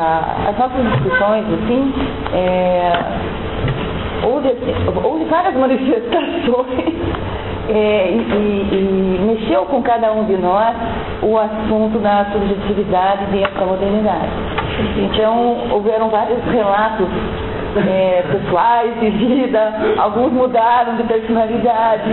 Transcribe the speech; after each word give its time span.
As 0.00 0.56
nossas 0.56 0.92
discussões, 0.92 1.44
assim, 1.44 1.92
é, 2.32 2.92
houve, 4.24 4.54
houve 5.04 5.24
várias 5.24 5.54
manifestações 5.58 6.94
é, 7.68 8.10
e, 8.12 8.16
e, 8.16 9.20
mexeu 9.26 9.66
com 9.66 9.82
cada 9.82 10.12
um 10.12 10.24
de 10.24 10.36
nós 10.36 10.76
o 11.20 11.36
assunto 11.36 11.98
da 11.98 12.26
subjetividade 12.32 13.26
dentro 13.32 13.58
da 13.58 13.66
modernidade. 13.66 14.30
Então, 14.98 15.68
houveram 15.72 16.08
vários 16.10 16.44
relatos 16.44 17.08
é, 17.86 18.24
pessoais 18.30 19.00
de 19.00 19.10
vida, 19.10 19.74
alguns 19.98 20.32
mudaram 20.32 20.96
de 20.96 21.02
personalidade, 21.04 22.10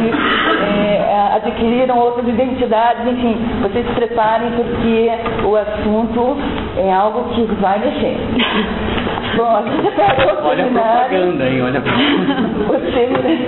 é, 0.61 1.35
adquiriram 1.35 1.97
outras 1.97 2.27
identidades, 2.27 3.07
enfim, 3.07 3.37
vocês 3.61 3.85
se 3.87 3.93
preparem 3.93 4.51
porque 4.51 5.09
o 5.45 5.55
assunto 5.55 6.37
é 6.77 6.93
algo 6.93 7.29
que 7.33 7.43
vai 7.61 7.79
mexer. 7.79 8.17
Bom, 9.35 9.43
a 9.43 9.63
Olha 10.47 10.65
a 10.65 10.69
propaganda, 10.69 11.45
hein? 11.49 11.61
Olha 11.61 11.79
a 11.79 11.81
seminário. 12.91 13.39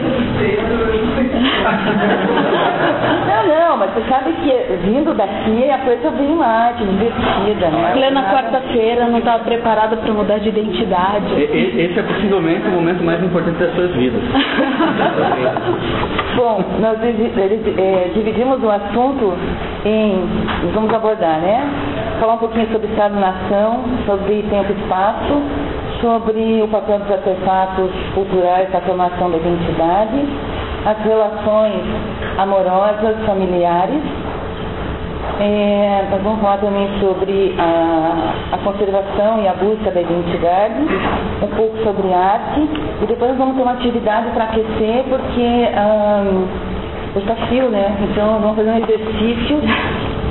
Não, 3.27 3.47
não, 3.47 3.77
mas 3.77 3.91
você 3.93 4.01
sabe 4.09 4.31
que 4.33 4.51
vindo 4.87 5.13
daqui 5.13 5.69
a 5.69 5.77
coisa 5.79 6.09
vem 6.11 6.35
mais 6.35 6.77
divertida, 6.77 7.69
né? 7.69 7.91
Plena 7.93 8.23
quarta-feira, 8.23 9.05
não 9.07 9.19
estava 9.19 9.43
preparada 9.43 9.97
para 9.97 10.13
mudar 10.13 10.39
de 10.39 10.49
identidade. 10.49 11.33
E- 11.35 11.81
Esse 11.89 11.99
é 11.99 12.03
possivelmente 12.03 12.67
o 12.67 12.71
momento 12.71 13.03
mais 13.03 13.21
importante 13.23 13.57
das 13.57 13.73
suas 13.75 13.91
vidas. 13.91 14.21
Bom, 16.35 16.63
nós 16.79 16.97
eh, 17.03 18.11
dividimos 18.13 18.61
o 18.63 18.69
assunto 18.69 19.33
em. 19.85 20.23
Vamos 20.73 20.93
abordar, 20.93 21.39
né? 21.39 21.67
Falar 22.19 22.35
um 22.35 22.37
pouquinho 22.37 22.67
sobre 22.71 22.87
Estado-nação, 22.87 23.83
sobre 24.05 24.43
tempo 24.49 24.71
e 24.71 24.81
espaço, 24.81 25.41
sobre 26.01 26.61
o 26.61 26.67
papel 26.67 26.99
dos 26.99 27.11
artefatos 27.11 27.91
culturais 28.13 28.71
na 28.71 28.81
formação 28.81 29.29
da 29.31 29.37
identidade, 29.37 30.25
as 30.85 30.97
relações 31.03 31.83
amorosas, 32.37 33.15
familiares. 33.25 34.01
É, 35.39 36.05
nós 36.09 36.21
vamos 36.23 36.41
falar 36.41 36.57
também 36.57 36.87
sobre 36.99 37.53
a, 37.59 38.33
a 38.53 38.57
conservação 38.59 39.41
e 39.43 39.47
a 39.47 39.53
busca 39.53 39.91
da 39.91 40.01
identidade, 40.01 40.81
um 41.43 41.47
pouco 41.55 41.77
sobre 41.83 42.13
arte, 42.13 42.67
e 43.01 43.05
depois 43.05 43.37
vamos 43.37 43.55
ter 43.55 43.61
uma 43.61 43.73
atividade 43.73 44.29
para 44.31 44.45
aquecer, 44.45 45.03
porque 45.09 45.67
hoje 47.15 47.29
está 47.29 47.35
frio, 47.47 47.69
né? 47.69 47.95
Então 48.09 48.39
vamos 48.39 48.55
fazer 48.55 48.69
um 48.71 48.77
exercício 48.77 49.59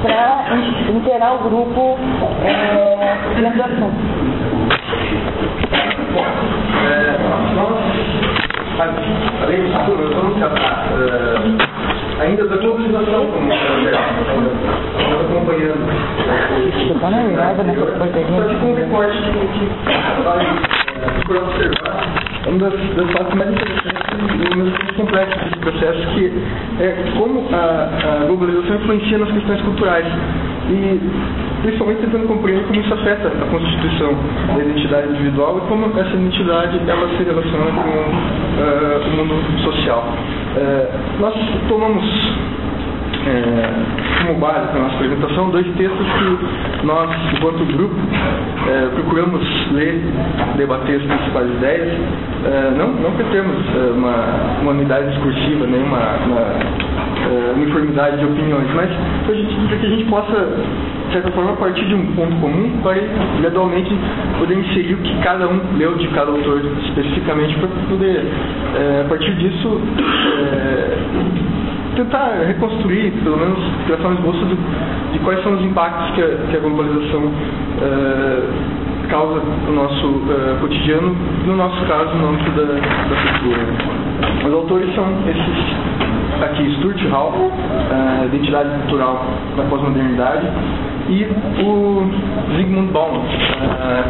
para 0.03 0.47
inteirar 0.95 1.34
o 1.34 1.39
grupo 1.39 1.97
é, 2.45 3.41
dentro 3.41 3.58
do 3.58 4.36
É, 6.19 7.19
nós, 7.55 7.77
além 9.42 9.64
disso 9.64 9.78
tudo, 9.86 10.39
tratar 10.39 10.86
ainda 12.20 12.47
da 12.47 12.56
globalização 12.56 13.27
como 13.27 13.53
Estamos 13.53 15.31
acompanhando. 15.31 15.86
Tá 17.00 17.11
na? 17.11 17.55
Só 17.55 18.45
que 18.45 18.55
com 18.56 18.67
um 18.67 18.75
recorte 18.75 19.19
vai 20.25 20.45
é, 20.45 21.39
observar 21.39 22.25
uma 22.48 22.58
das, 22.58 22.80
das 22.94 23.11
partes 23.12 23.34
mais 23.34 23.50
interessantes 23.50 23.97
e 24.34 24.56
mais 24.56 24.97
complexas 24.97 25.42
desse 25.44 25.56
processo, 25.58 26.06
que 26.14 26.33
é 26.80 27.12
como 27.16 27.48
a, 27.52 28.22
a 28.22 28.27
globalização 28.27 28.77
influencia 28.77 29.19
nas 29.19 29.30
questões 29.33 29.61
culturais. 29.62 30.06
E 30.69 31.00
principalmente 31.62 32.00
tentando 32.00 32.27
compreender 32.27 32.64
como 32.67 32.80
isso 32.80 32.92
afeta 32.94 33.28
a 33.28 33.47
constituição 33.50 34.14
da 34.56 34.64
identidade 34.64 35.08
individual 35.11 35.58
e 35.58 35.69
como 35.69 35.86
essa 35.86 36.14
identidade 36.14 36.80
ela 36.89 37.08
se 37.17 37.22
relaciona 37.22 37.67
com 37.67 37.89
eh, 38.61 39.00
o 39.06 39.24
mundo 39.24 39.62
social. 39.62 40.05
Eh, 40.56 40.89
nós 41.20 41.34
tomamos 41.69 42.05
é, 43.27 44.27
como 44.27 44.39
base 44.39 44.69
para 44.69 44.79
a 44.79 44.83
nossa 44.85 44.95
apresentação 44.95 45.51
dois 45.51 45.67
textos 45.77 46.07
que 46.07 46.87
nós, 46.87 47.11
enquanto 47.35 47.64
grupo, 47.64 47.95
é, 48.69 48.87
procuramos 48.95 49.42
ler, 49.73 50.01
debater 50.57 51.01
as 51.01 51.03
principais 51.03 51.51
ideias, 51.51 51.92
é, 52.45 52.70
não, 52.79 52.92
não 52.92 53.11
porque 53.13 53.25
temos 53.31 53.57
é, 53.75 53.91
uma, 53.91 54.61
uma 54.63 54.70
unidade 54.73 55.11
discursiva, 55.11 55.67
nem 55.67 55.83
uma, 55.83 56.17
uma 56.27 56.41
é, 57.27 57.53
uniformidade 57.57 58.19
de 58.19 58.25
opiniões, 58.25 58.69
mas 58.75 58.91
para 59.25 59.77
que 59.77 59.87
a 59.87 59.91
gente 59.91 60.05
possa, 60.05 60.48
de 61.07 61.13
certa 61.13 61.31
forma, 61.33 61.53
partir 61.55 61.85
de 61.87 61.95
um 61.95 62.07
ponto 62.14 62.37
comum, 62.37 62.79
para 62.83 63.01
gradualmente 63.41 63.91
poder 64.39 64.58
inserir 64.58 64.95
o 64.95 64.98
que 64.98 65.19
cada 65.23 65.48
um 65.48 65.61
leu 65.77 65.97
de 65.97 66.07
cada 66.08 66.31
autor 66.31 66.63
especificamente, 66.85 67.57
para 67.57 67.69
poder, 67.89 68.25
é, 68.77 69.03
a 69.05 69.08
partir 69.08 69.35
disso, 69.35 69.81
tentar 71.96 72.45
reconstruir, 72.46 73.11
pelo 73.24 73.39
menos 73.39 73.58
traçar 73.86 74.11
um 74.11 74.14
esboço 74.14 74.45
de, 74.45 75.18
quais 75.20 75.42
são 75.42 75.55
os 75.55 75.62
impactos 75.62 76.11
que 76.14 76.23
a, 76.23 76.29
que 76.51 76.57
a 76.57 76.61
globalização 76.61 77.33
eh, 77.83 78.42
causa 79.08 79.40
no 79.67 79.73
nosso 79.73 80.23
eh, 80.30 80.57
cotidiano, 80.61 81.17
no 81.46 81.57
nosso 81.57 81.84
caso, 81.86 82.14
no 82.14 82.29
âmbito 82.29 82.51
da, 82.51 82.64
da 82.64 83.40
cultura. 83.40 83.62
Os 84.46 84.52
autores 84.52 84.95
são 84.95 85.05
esses 85.27 86.42
aqui, 86.42 86.70
Stuart 86.77 87.02
Hall, 87.11 87.51
eh, 87.90 88.27
Identidade 88.27 88.70
Cultural 88.83 89.24
na 89.57 89.63
Pós-Modernidade, 89.64 90.46
e 91.08 91.24
o 91.63 92.11
Zygmunt 92.57 92.92
Bauman, 92.92 93.23
eh, 93.23 94.05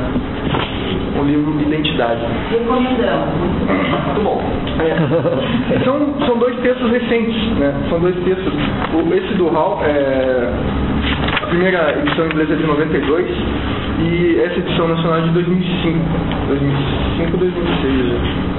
o 1.19 1.25
livro 1.25 1.61
Identidade. 1.61 2.21
Recomendamos. 2.51 3.35
Muito 3.35 4.23
bom. 4.23 4.43
É, 4.81 5.81
são, 5.85 6.15
são 6.27 6.39
dois 6.39 6.57
textos 6.61 6.91
recentes, 6.91 7.59
né? 7.59 7.75
São 7.89 8.01
dois 8.01 8.15
textos. 8.25 8.53
O, 8.95 9.15
esse 9.15 9.35
do 9.35 9.49
Hall, 9.49 9.81
é, 9.85 10.51
primeira 11.57 11.99
edição 12.01 12.27
inglesa 12.27 12.53
é 12.53 12.57
de 12.57 12.67
92 12.67 13.27
e 13.99 14.41
essa 14.45 14.59
edição 14.61 14.89
nacional 14.89 15.21
é 15.21 15.23
de 15.23 15.31
2005. 15.31 15.99
2005 16.49 17.37
2006, 17.39 18.13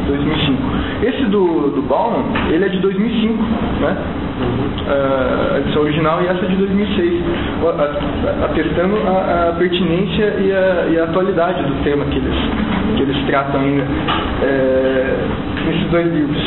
2005. 0.07 0.61
Esse 1.03 1.25
do, 1.25 1.69
do 1.75 1.81
Bauman, 1.83 2.23
ele 2.49 2.65
é 2.65 2.69
de 2.69 2.79
2005, 2.79 3.43
né? 3.81 3.97
Ah, 4.89 5.53
a 5.55 5.59
edição 5.59 5.81
original 5.83 6.21
e 6.23 6.27
essa 6.27 6.45
de 6.47 6.55
2006, 6.55 7.21
a- 7.63 7.81
a- 7.83 8.45
atestando 8.45 8.95
a, 9.05 9.49
a 9.49 9.53
pertinência 9.53 10.33
e 10.39 10.51
a, 10.51 10.87
e 10.91 10.99
a 10.99 11.03
atualidade 11.03 11.61
do 11.63 11.83
tema 11.83 12.03
que 12.05 12.17
eles, 12.17 12.35
que 12.95 13.03
eles 13.03 13.17
tratam 13.27 13.61
ainda 13.61 13.83
é, 14.43 15.17
nesses 15.67 15.89
dois 15.91 16.07
livros. 16.13 16.37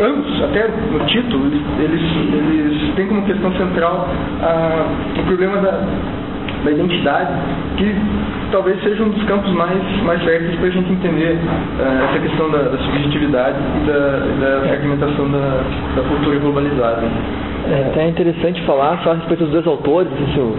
É, 0.00 0.04
Ambos, 0.04 0.42
até 0.44 0.68
no 0.92 1.00
título, 1.06 1.46
eles, 1.78 2.00
eles 2.32 2.94
têm 2.96 3.06
como 3.06 3.22
questão 3.22 3.52
central 3.52 4.08
o 5.18 5.22
problema 5.26 5.58
da, 5.58 5.70
Amen. 5.86 6.35
Da 6.64 6.70
identidade, 6.70 7.32
que 7.76 7.94
talvez 8.50 8.80
seja 8.82 9.02
um 9.02 9.10
dos 9.10 9.22
campos 9.24 9.50
mais, 9.52 9.80
mais 10.04 10.22
férteis 10.22 10.56
para 10.56 10.66
a 10.66 10.70
gente 10.70 10.92
entender 10.92 11.38
eh, 11.78 12.08
essa 12.08 12.18
questão 12.20 12.50
da, 12.50 12.58
da 12.58 12.78
subjetividade 12.78 13.58
e 13.82 13.86
da, 13.86 14.00
da 14.40 14.68
fragmentação 14.68 15.30
da, 15.30 15.62
da 15.96 16.02
cultura 16.08 16.38
globalizada. 16.38 17.02
É 17.68 17.88
até 17.90 18.08
interessante 18.08 18.62
falar 18.62 19.00
só 19.02 19.10
a 19.10 19.14
respeito 19.14 19.42
dos 19.44 19.52
dois 19.52 19.66
autores, 19.66 20.08
se 20.32 20.38
eu, 20.38 20.56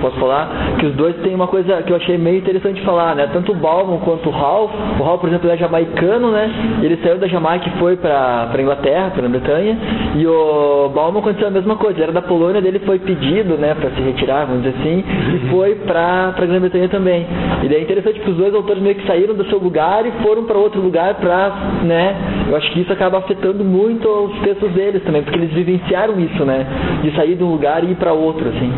posso 0.00 0.16
falar, 0.18 0.76
que 0.78 0.86
os 0.86 0.94
dois 0.94 1.16
têm 1.16 1.34
uma 1.34 1.46
coisa 1.46 1.82
que 1.82 1.92
eu 1.92 1.96
achei 1.96 2.16
meio 2.16 2.38
interessante 2.38 2.80
falar, 2.82 3.14
né? 3.14 3.28
Tanto 3.32 3.52
o 3.52 3.54
Bauman 3.54 3.98
quanto 3.98 4.28
o 4.28 4.32
Hall. 4.32 4.70
O 4.98 5.02
Hall, 5.02 5.18
por 5.18 5.28
exemplo, 5.28 5.50
é 5.50 5.56
jamaicano, 5.56 6.30
né? 6.30 6.50
Ele 6.82 6.96
saiu 7.02 7.18
da 7.18 7.26
Jamaica 7.26 7.68
e 7.68 7.78
foi 7.78 7.96
para 7.96 8.48
a 8.52 8.62
Inglaterra, 8.62 9.10
para 9.10 9.26
a 9.26 9.28
Bretanha. 9.28 9.76
E 10.16 10.26
o 10.26 10.90
Bauman 10.94 11.20
aconteceu 11.20 11.48
a 11.48 11.50
mesma 11.50 11.76
coisa. 11.76 11.96
Ele 11.96 12.04
era 12.04 12.12
da 12.12 12.22
Polônia, 12.22 12.62
dele 12.62 12.78
foi 12.80 12.98
pedido, 12.98 13.56
né, 13.56 13.74
para 13.74 13.90
se 13.90 14.00
retirar, 14.00 14.46
vamos 14.46 14.62
dizer 14.62 14.76
assim, 14.78 15.04
e 15.34 15.48
foi 15.50 15.74
para 15.86 16.34
a 16.36 16.46
Grã-Bretanha 16.46 16.88
também. 16.88 17.26
E 17.62 17.68
daí 17.68 17.78
é 17.78 17.82
interessante 17.82 18.16
porque 18.18 18.30
os 18.30 18.36
dois 18.36 18.54
autores 18.54 18.82
meio 18.82 18.94
que 18.94 19.06
saíram 19.06 19.34
do 19.34 19.44
seu 19.46 19.58
lugar 19.58 20.06
e 20.06 20.10
foram 20.22 20.44
para 20.44 20.56
outro 20.58 20.80
lugar 20.80 21.14
para, 21.14 21.50
né? 21.82 22.16
Eu 22.48 22.56
acho 22.56 22.70
que 22.72 22.80
isso 22.80 22.92
acaba 22.92 23.18
afetando 23.18 23.64
muito 23.64 24.08
os 24.08 24.38
textos 24.40 24.70
deles 24.72 25.02
também, 25.02 25.22
porque 25.22 25.38
eles 25.38 25.52
vivenciaram 25.52 26.18
isso, 26.20 26.44
né? 26.44 26.66
De 27.02 27.10
sair 27.14 27.34
de 27.34 27.44
um 27.44 27.50
lugar 27.50 27.82
e 27.84 27.90
ir 27.92 27.96
para 27.96 28.12
outro, 28.12 28.48
assim. 28.48 28.72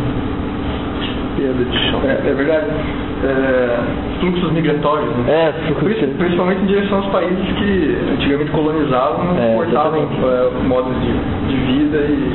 É, 2.09 2.29
é 2.31 2.35
verdade. 2.35 2.67
É, 3.23 3.79
fluxos 4.21 4.51
migratórios, 4.53 5.09
né? 5.19 5.53
É, 5.69 5.73
Pri- 5.75 5.95
Principalmente 6.19 6.63
em 6.63 6.67
direção 6.67 6.99
aos 6.99 7.07
países 7.09 7.39
que 7.59 7.97
antigamente 8.15 8.51
colonizavam 8.51 9.37
É, 9.39 9.57
é, 10.07 10.67
modos 10.67 10.95
de, 11.01 11.13
de 11.49 11.57
vida 11.73 11.99
e, 11.99 12.33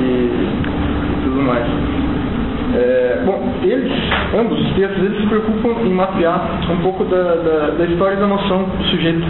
e 0.00 1.24
tudo 1.24 1.42
mais. 1.42 1.66
É, 2.74 3.22
bom, 3.24 3.54
eles, 3.62 3.92
ambos 4.38 4.58
os 4.60 4.74
textos, 4.74 5.02
eles 5.02 5.20
se 5.20 5.26
preocupam 5.26 5.80
em 5.82 5.92
mapear 5.94 6.60
um 6.70 6.82
pouco 6.82 7.04
da, 7.04 7.34
da, 7.34 7.70
da 7.78 7.84
história 7.84 8.16
da 8.16 8.26
noção 8.26 8.64
do 8.64 8.84
sujeito, 8.84 9.26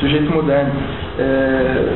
sujeito 0.00 0.30
moderno. 0.32 0.72
É, 1.18 1.92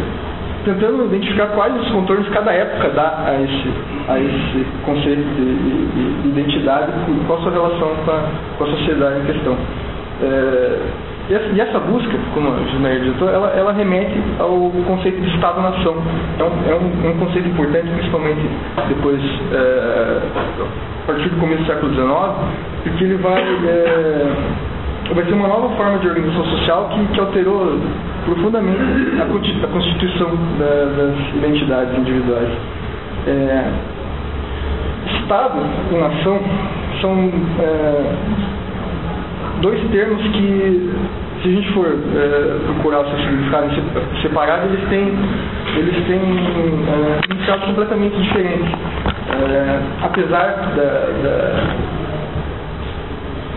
tentando 0.64 1.04
identificar 1.06 1.46
quais 1.48 1.74
os 1.80 1.88
contornos 1.90 2.28
cada 2.30 2.52
época 2.52 2.88
dá 2.90 3.24
a 3.24 3.40
esse, 3.40 3.68
a 4.08 4.18
esse 4.18 4.66
conceito 4.84 5.22
de, 5.22 5.54
de, 5.54 6.22
de 6.22 6.28
identidade 6.28 6.92
e 7.08 7.24
qual 7.26 7.38
a 7.38 7.42
sua 7.42 7.52
relação 7.52 7.88
com 8.04 8.10
a, 8.10 8.24
com 8.58 8.64
a 8.64 8.66
sociedade 8.66 9.20
em 9.20 9.26
questão. 9.26 9.56
É, 10.22 10.78
e 11.28 11.60
essa, 11.60 11.80
busca, 11.80 12.16
como 12.34 12.54
a 12.54 12.62
Junair 12.70 13.00
digitou, 13.00 13.28
ela, 13.28 13.48
ela 13.50 13.72
remete 13.72 14.14
ao 14.38 14.70
conceito 14.86 15.20
de 15.20 15.28
Estado-nação. 15.34 15.96
É, 16.38 16.44
um, 16.44 16.70
é 16.70 16.74
um, 16.76 17.10
um, 17.10 17.18
conceito 17.18 17.48
importante, 17.48 17.88
principalmente 17.90 18.48
depois, 18.88 19.20
é, 19.52 20.22
a 21.02 21.06
partir 21.06 21.28
do 21.28 21.40
começo 21.40 21.62
do 21.62 21.66
século 21.66 21.92
XIX, 21.94 22.06
porque 22.84 23.04
ele 23.04 23.16
vai, 23.16 23.42
é, 23.42 24.32
vai 25.14 25.24
ser 25.24 25.32
uma 25.32 25.48
nova 25.48 25.68
forma 25.74 25.98
de 25.98 26.06
organização 26.06 26.44
social 26.44 26.90
que, 26.90 27.04
que 27.12 27.18
alterou 27.18 27.76
profundamente 28.24 29.20
a, 29.20 29.66
constituição 29.66 30.30
da, 30.60 30.84
das 30.96 31.34
identidades 31.34 31.98
individuais. 31.98 32.50
É, 33.26 33.72
Estado 35.22 35.58
e 35.90 35.94
nação 35.96 36.40
são 37.00 37.32
é, 37.58 38.65
dois 39.60 39.80
termos 39.90 40.22
que, 40.22 40.90
se 41.42 41.48
a 41.48 41.52
gente 41.52 41.72
for 41.72 41.86
é, 41.86 42.58
procurar 42.66 43.00
o 43.00 43.10
seu 43.10 43.18
significado 43.20 43.70
separado, 44.22 44.66
eles 44.66 44.88
têm, 44.88 45.12
eles 45.76 46.06
têm 46.06 46.20
é, 46.20 47.20
significados 47.22 47.64
completamente 47.66 48.16
diferentes. 48.16 48.72
É, 49.28 49.80
apesar 50.02 50.72
da, 50.76 51.08
da 51.22 52.05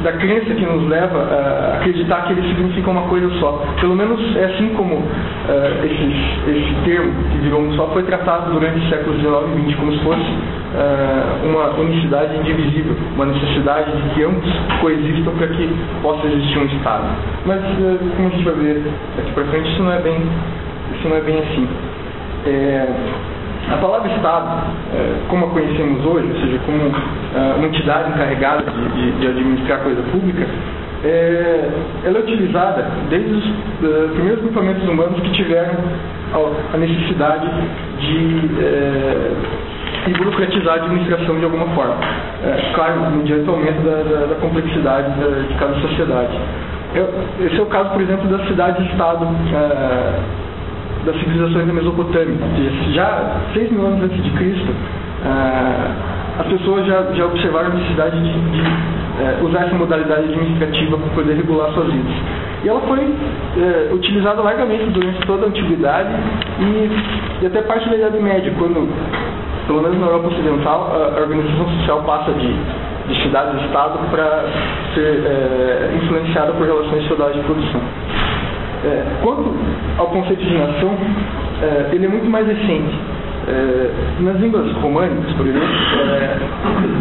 da 0.04 0.14
crença 0.14 0.54
que 0.54 0.66
nos 0.66 0.88
leva 0.88 1.20
a 1.20 1.78
acreditar 1.78 2.26
que 2.26 2.34
eles 2.34 2.46
significam 2.48 2.94
uma 2.94 3.08
coisa 3.10 3.30
só. 3.40 3.64
Pelo 3.80 3.96
menos 3.96 4.20
é 4.38 4.46
assim 4.46 4.70
como 4.76 4.96
uh, 4.96 5.06
esse 5.86 6.76
termo 6.86 7.12
que 7.32 7.38
virou 7.40 7.62
um 7.62 7.74
só 7.74 7.88
foi 7.88 8.04
tratado 8.04 8.52
durante 8.52 8.80
os 8.80 8.90
séculos 8.90 9.20
XIX 9.20 9.68
e 9.68 9.72
XX, 9.72 9.80
como 9.80 9.92
se 9.92 10.00
fosse 10.00 10.22
uh, 10.22 11.48
uma 11.48 11.70
unicidade 11.80 12.38
indivisível, 12.38 12.96
uma 13.16 13.26
necessidade 13.26 13.92
de 13.92 14.10
que 14.16 14.24
ambos 14.24 14.50
coexistam 14.82 15.34
para 15.38 15.48
que 15.48 15.70
possa 16.02 16.28
existir 16.28 16.60
um 16.60 16.66
Estado. 16.66 17.06
Mas, 17.46 17.62
uh, 17.62 18.00
como 18.16 18.28
a 18.28 18.32
gente 18.32 18.44
vai 18.44 18.54
ver 18.54 18.84
daqui 19.18 19.32
para 19.34 19.44
frente, 19.46 19.70
isso 19.72 19.84
não 19.84 19.92
é 19.92 20.00
bem, 20.00 20.18
isso 20.96 21.10
não 21.10 21.18
é 21.18 21.22
bem 21.22 21.40
assim. 21.40 21.68
É, 22.46 22.88
a 23.72 23.78
palavra 23.78 24.12
Estado, 24.12 24.48
é, 24.94 25.28
como 25.30 25.46
a 25.46 25.50
conhecemos 25.50 26.06
hoje, 26.06 26.28
ou 26.28 26.40
seja, 26.40 26.60
como 26.66 26.80
é, 26.82 27.56
uma 27.56 27.68
entidade 27.68 28.10
encarregada 28.10 28.64
de, 28.64 28.90
de, 28.90 29.12
de 29.20 29.28
administrar 29.28 29.80
coisa 29.80 30.02
pública, 30.12 30.48
é, 31.04 31.70
ela 32.04 32.18
é 32.18 32.22
utilizada 32.22 32.86
desde 33.10 33.32
os 33.32 33.46
uh, 33.46 34.10
primeiros 34.16 34.42
grupamentos 34.42 34.84
humanos 34.88 35.20
que 35.22 35.32
tiveram 35.32 35.76
a, 36.74 36.78
necessidade 36.78 37.50
de, 38.00 38.50
é, 38.60 39.32
burocratizar 40.18 40.74
a 40.74 40.84
administração 40.84 41.40
de 41.40 41.46
alguma 41.46 41.68
forma. 41.68 41.96
É, 42.44 42.72
claro, 42.74 43.12
mediante 43.12 43.50
o 43.50 43.54
aumento 43.54 43.82
da, 43.82 44.04
da, 44.04 44.26
da 44.26 44.36
complexidade 44.42 45.12
da, 45.20 45.42
de 45.48 45.54
cada 45.58 45.76
sociedade. 45.80 46.38
esse 47.40 47.58
é 47.58 47.62
o 47.62 47.68
caso, 47.68 47.92
por 47.92 48.02
exemplo, 48.02 48.28
das 48.28 48.46
cidades-estado 48.48 49.26
das 51.06 51.16
civilizações 51.20 51.68
da 51.68 51.74
Mesopotâmia. 51.74 52.38
Já 52.94 53.38
6 53.54 53.72
mil 53.72 53.86
anos 53.86 54.04
antes 54.04 54.24
de 54.24 54.32
Cristo, 54.32 54.74
ah, 55.26 56.20
as 56.40 56.48
pessoas 56.48 56.86
já, 56.86 57.04
já 57.14 57.26
observaram 57.26 57.68
a 57.68 57.74
necessidade 57.74 58.18
de, 58.18 58.32
de 58.32 58.62
eh, 59.20 59.40
usar 59.44 59.66
essa 59.66 59.76
modalidade 59.76 60.24
administrativa 60.24 60.98
para 60.98 61.10
poder 61.10 61.36
regular 61.36 61.72
suas 61.74 61.92
vidas. 61.92 62.14
E 62.64 62.70
ela 62.70 62.80
foi 62.82 63.00
eh, 63.00 63.90
utilizada 63.94 64.42
largamente 64.42 64.86
durante 64.92 65.20
toda 65.28 65.46
a 65.46 65.50
antiguidade 65.50 66.10
e, 66.60 67.44
e 67.44 67.46
até 67.46 67.62
parte 67.64 67.90
da 67.90 67.98
Idade 67.98 68.20
Média, 68.20 68.54
quando, 68.58 68.88
pelo 69.68 69.82
menos 69.82 70.00
na 70.00 70.08
Europa 70.08 70.30
Ocidental, 70.30 70.92
a, 70.96 71.20
a 71.20 71.22
organização 71.22 71.68
social 71.80 72.04
passa 72.04 72.32
de, 72.32 72.54
de 73.10 73.24
cidade-estado 73.24 74.00
para 74.10 74.46
ser 74.96 75.26
é, 75.26 76.00
influenciada 76.02 76.54
por 76.54 76.66
relações 76.66 77.06
feudais 77.08 77.36
de 77.36 77.42
produção. 77.42 77.82
É, 78.84 79.04
quanto 79.22 79.54
ao 79.98 80.08
conceito 80.08 80.42
de 80.42 80.58
nação, 80.58 80.96
é, 81.62 81.90
ele 81.94 82.06
é 82.06 82.10
muito 82.10 82.30
mais 82.30 82.48
recente. 82.48 82.98
É, 83.48 83.92
nas 84.22 84.38
línguas 84.40 84.72
românicas, 84.74 85.34
por 85.34 85.48
exemplo, 85.48 85.68
é, 85.68 86.38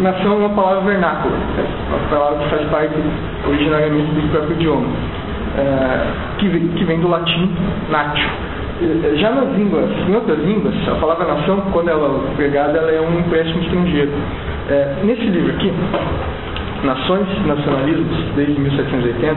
nação 0.01 0.33
é 0.33 0.35
uma 0.35 0.49
palavra 0.49 0.81
vernácula, 0.81 1.33
é 1.57 1.95
uma 1.95 2.09
palavra 2.09 2.43
que 2.43 2.49
faz 2.49 2.67
parte 2.69 2.95
originariamente 3.47 4.11
do 4.11 4.31
próprio 4.31 4.53
idioma, 4.53 4.87
é, 5.57 6.07
que, 6.39 6.47
vem, 6.47 6.67
que 6.69 6.83
vem 6.85 6.99
do 6.99 7.07
latim 7.07 7.55
natio. 7.89 8.29
Já 9.17 9.31
nas 9.31 9.53
línguas, 9.55 9.89
em 10.07 10.15
outras 10.15 10.39
línguas, 10.39 10.73
a 10.87 10.95
palavra 10.95 11.27
nação, 11.27 11.61
quando 11.73 11.89
ela 11.89 12.07
é 12.07 12.31
empregada, 12.31 12.77
ela 12.77 12.91
é 12.91 13.01
um 13.01 13.19
empréstimo 13.19 13.61
estrangeiro. 13.61 14.11
nesse 15.03 15.25
livro 15.25 15.51
aqui, 15.51 15.73
Nações 16.83 17.27
Nacionalismos, 17.45 18.17
desde 18.35 18.59
1780, 18.59 19.35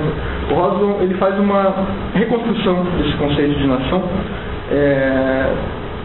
o 0.50 0.54
Roswell 0.54 0.98
ele 1.02 1.14
faz 1.14 1.38
uma 1.38 1.74
reconstrução 2.14 2.84
desse 2.98 3.16
conceito 3.16 3.58
de 3.58 3.66
nação, 3.66 4.02
é, 4.70 5.52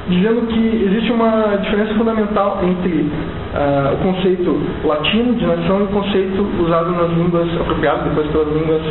dizendo 0.09 0.47
que 0.47 0.83
existe 0.87 1.11
uma 1.11 1.57
diferença 1.61 1.93
fundamental 1.95 2.59
entre 2.63 3.01
uh, 3.01 3.93
o 3.93 3.97
conceito 3.97 4.61
latino 4.85 5.35
de 5.35 5.45
nação 5.45 5.81
e 5.81 5.83
o 5.83 5.87
conceito 5.87 6.47
usado 6.59 6.91
nas 6.91 7.11
línguas 7.11 7.47
apropriadas 7.59 8.03
depois 8.05 8.27
pelas 8.27 8.47
línguas 8.47 8.81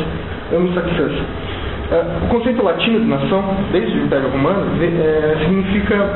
anglo-saxãs. 0.53 1.11
Uh, 1.11 2.25
o 2.25 2.27
conceito 2.29 2.63
latino 2.63 2.99
de 2.99 3.07
nação, 3.07 3.43
desde 3.71 3.97
o 3.97 4.03
Império 4.03 4.29
Romano, 4.29 4.61
é, 4.81 5.37
significa 5.43 6.15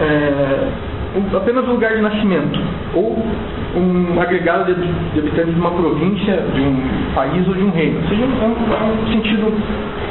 é, 0.00 0.68
apenas 1.36 1.66
um 1.66 1.72
lugar 1.72 1.94
de 1.94 2.02
nascimento, 2.02 2.60
ou 2.94 3.18
um 3.76 4.20
agregado 4.20 4.74
de, 4.74 4.86
de, 5.12 5.18
habitantes 5.18 5.54
de 5.54 5.60
uma 5.60 5.70
província, 5.70 6.36
de 6.54 6.60
um 6.60 7.14
país 7.14 7.46
ou 7.48 7.54
de 7.54 7.62
um 7.62 7.70
reino. 7.70 8.00
Ou 8.00 8.08
seja, 8.08 8.22
é 8.22 8.26
um, 8.26 8.54
é 8.72 8.92
um 8.92 9.12
sentido 9.12 9.52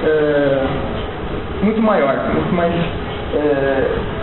é, 0.03 0.65
muito 1.63 1.81
maior, 1.81 2.15
muito 2.33 2.53
mais. 2.53 2.73
É, 3.33 4.19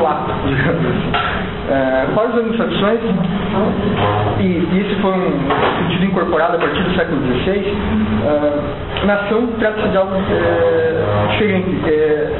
lato, 0.00 0.32
digamos 0.46 0.86
assim. 0.86 1.12
É, 1.70 2.06
as 2.10 2.34
administrações, 2.34 3.00
e, 4.40 4.42
e 4.42 4.80
esse 4.80 5.00
foi 5.00 5.12
um 5.12 5.32
sentido 5.78 6.04
incorporado 6.06 6.56
a 6.56 6.58
partir 6.58 6.82
do 6.82 6.94
século 6.96 7.20
XVI, 7.22 7.76
é, 8.26 9.06
nação 9.06 9.46
trata-se 9.58 9.88
de 9.88 9.96
algo 9.96 10.14
é, 10.16 11.26
diferente. 11.32 11.80
É, 11.86 12.32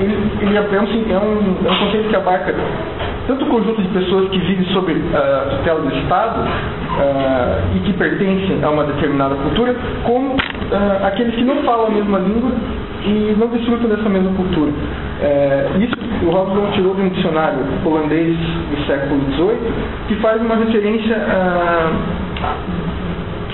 ele, 0.00 0.16
ele 0.40 0.56
é, 0.56 0.60
um, 0.60 0.64
é, 0.64 1.18
um, 1.18 1.66
é 1.66 1.70
um 1.70 1.78
conceito 1.78 2.08
que 2.08 2.16
abarca 2.16 2.54
tanto 3.26 3.44
o 3.44 3.48
conjunto 3.48 3.82
de 3.82 3.88
pessoas 3.88 4.30
que 4.30 4.38
vivem 4.38 4.64
sob 4.72 4.90
a 4.90 4.94
uh, 4.94 5.56
tutela 5.58 5.80
do 5.80 5.94
Estado 5.94 6.40
uh, 6.40 7.76
e 7.76 7.80
que 7.80 7.92
pertencem 7.92 8.64
a 8.64 8.70
uma 8.70 8.84
determinada 8.84 9.34
cultura, 9.34 9.76
como 10.04 10.34
uh, 10.34 11.06
aqueles 11.06 11.34
que 11.34 11.44
não 11.44 11.56
falam 11.62 11.88
a 11.88 11.90
mesma 11.90 12.18
língua 12.20 12.50
e 13.04 13.36
não 13.38 13.48
desfrutam 13.48 13.90
dessa 13.90 14.08
mesma 14.08 14.32
cultura. 14.32 14.70
Uh, 14.70 15.82
isso 15.82 15.98
o 16.26 16.30
Robson 16.30 16.70
tirou 16.72 16.94
de 16.94 17.02
um 17.02 17.08
dicionário 17.10 17.58
holandês 17.84 18.36
do 18.36 18.86
século 18.86 19.20
XVIII, 19.34 19.72
que 20.08 20.14
faz 20.16 20.40
uma 20.40 20.56
referência 20.56 21.16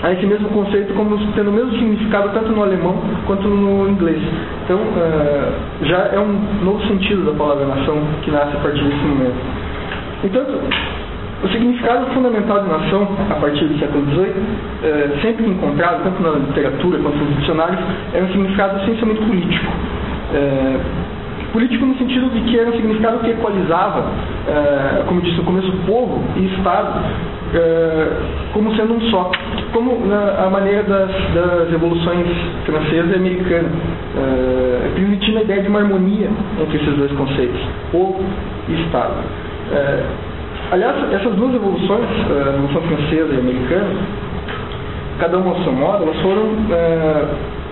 a 0.02 0.12
esse 0.12 0.26
mesmo 0.26 0.48
conceito 0.50 0.92
como 0.94 1.16
tendo 1.34 1.50
o 1.50 1.52
mesmo 1.52 1.72
significado 1.72 2.30
tanto 2.30 2.50
no 2.50 2.62
alemão 2.62 2.94
quanto 3.26 3.48
no 3.48 3.88
inglês. 3.88 4.22
Então, 4.64 4.76
uh, 4.76 5.86
já 5.86 6.10
é 6.12 6.18
um 6.18 6.64
novo 6.64 6.86
sentido 6.86 7.24
da 7.24 7.32
palavra 7.32 7.66
nação 7.66 7.96
que 8.22 8.30
nasce 8.30 8.56
a 8.56 8.60
partir 8.60 8.82
desse 8.82 9.04
momento. 9.04 9.36
Entanto, 10.24 10.58
o 11.44 11.48
significado 11.48 12.06
fundamental 12.14 12.62
de 12.62 12.68
nação, 12.70 13.06
a 13.30 13.34
partir 13.34 13.66
do 13.66 13.78
século 13.78 14.06
XVIII, 14.12 14.32
é, 14.82 15.18
sempre 15.20 15.46
encontrado, 15.46 16.02
tanto 16.02 16.22
na 16.22 16.38
literatura 16.38 16.98
quanto 17.00 17.18
nos 17.18 17.36
dicionários, 17.36 17.78
é 18.14 18.22
um 18.22 18.28
significado 18.28 18.80
essencialmente 18.80 19.20
político. 19.20 19.66
É, 20.32 20.80
político 21.52 21.84
no 21.84 21.98
sentido 21.98 22.30
de 22.30 22.40
que 22.40 22.58
era 22.58 22.70
um 22.70 22.72
significado 22.72 23.18
que 23.18 23.30
equalizava, 23.30 24.06
é, 24.48 25.02
como 25.06 25.20
disse 25.20 25.36
no 25.36 25.44
começo, 25.44 25.70
povo 25.86 26.22
e 26.36 26.46
Estado 26.46 27.02
como 28.52 28.74
sendo 28.74 28.94
um 28.94 29.00
só, 29.10 29.30
como 29.74 30.06
na, 30.06 30.46
a 30.46 30.50
maneira 30.50 30.84
das, 30.84 31.10
das 31.34 31.68
revoluções 31.68 32.26
francesa 32.64 33.12
e 33.12 33.16
americana, 33.16 33.68
é, 34.16 34.90
permitindo 34.94 35.38
a 35.38 35.42
ideia 35.42 35.62
de 35.62 35.68
uma 35.68 35.80
harmonia 35.80 36.30
entre 36.62 36.76
esses 36.76 36.96
dois 36.96 37.10
conceitos, 37.12 37.60
povo 37.90 38.24
e 38.68 38.72
Estado. 38.84 39.16
É, 39.72 40.04
aliás, 40.70 41.12
essas 41.12 41.34
duas 41.34 41.52
revoluções, 41.52 42.08
a 42.30 42.52
Revolução 42.52 42.82
Francesa 42.82 43.34
e 43.34 43.38
Americana, 43.40 43.90
cada 45.18 45.38
uma 45.38 45.50
ao 45.50 45.62
seu 45.64 45.72
modo, 45.72 46.04
elas 46.04 46.20
foram 46.22 46.52
é, 46.70 47.24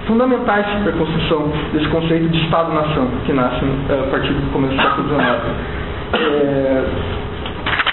fundamentais 0.06 0.66
para 0.82 0.92
a 0.92 0.96
construção 0.98 1.52
desse 1.72 1.86
conceito 1.88 2.28
de 2.28 2.44
Estado-nação 2.44 3.06
que 3.24 3.32
nasce 3.32 3.64
é, 3.88 3.94
a 3.94 4.10
partir 4.10 4.32
do 4.32 4.52
começo 4.52 4.74
do 4.74 4.82
século 4.82 5.08
XIX. 5.08 5.22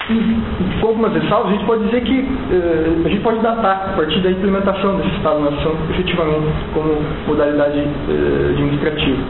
É, 0.09 0.81
com 0.81 0.87
algumas 0.87 1.13
ressalvas, 1.13 1.51
a 1.51 1.55
gente 1.55 1.65
pode 1.65 1.83
dizer 1.85 2.01
que 2.01 2.19
eh, 2.19 3.01
a 3.05 3.09
gente 3.09 3.21
pode 3.21 3.39
datar 3.41 3.91
a 3.91 3.95
partir 3.95 4.19
da 4.21 4.31
implementação 4.31 4.97
desse 4.97 5.15
Estado-nação 5.17 5.73
efetivamente 5.91 6.47
como 6.73 6.95
modalidade 7.27 7.77
eh, 7.79 8.49
administrativa. 8.49 9.21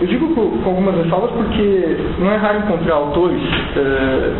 Eu 0.00 0.06
digo 0.06 0.34
com, 0.34 0.58
com, 0.62 0.70
algumas 0.70 0.94
ressalvas 0.96 1.30
porque 1.30 1.96
não 2.18 2.30
é 2.30 2.36
raro 2.36 2.58
encontrar 2.58 2.94
autores 2.94 3.42
eh 3.76 4.34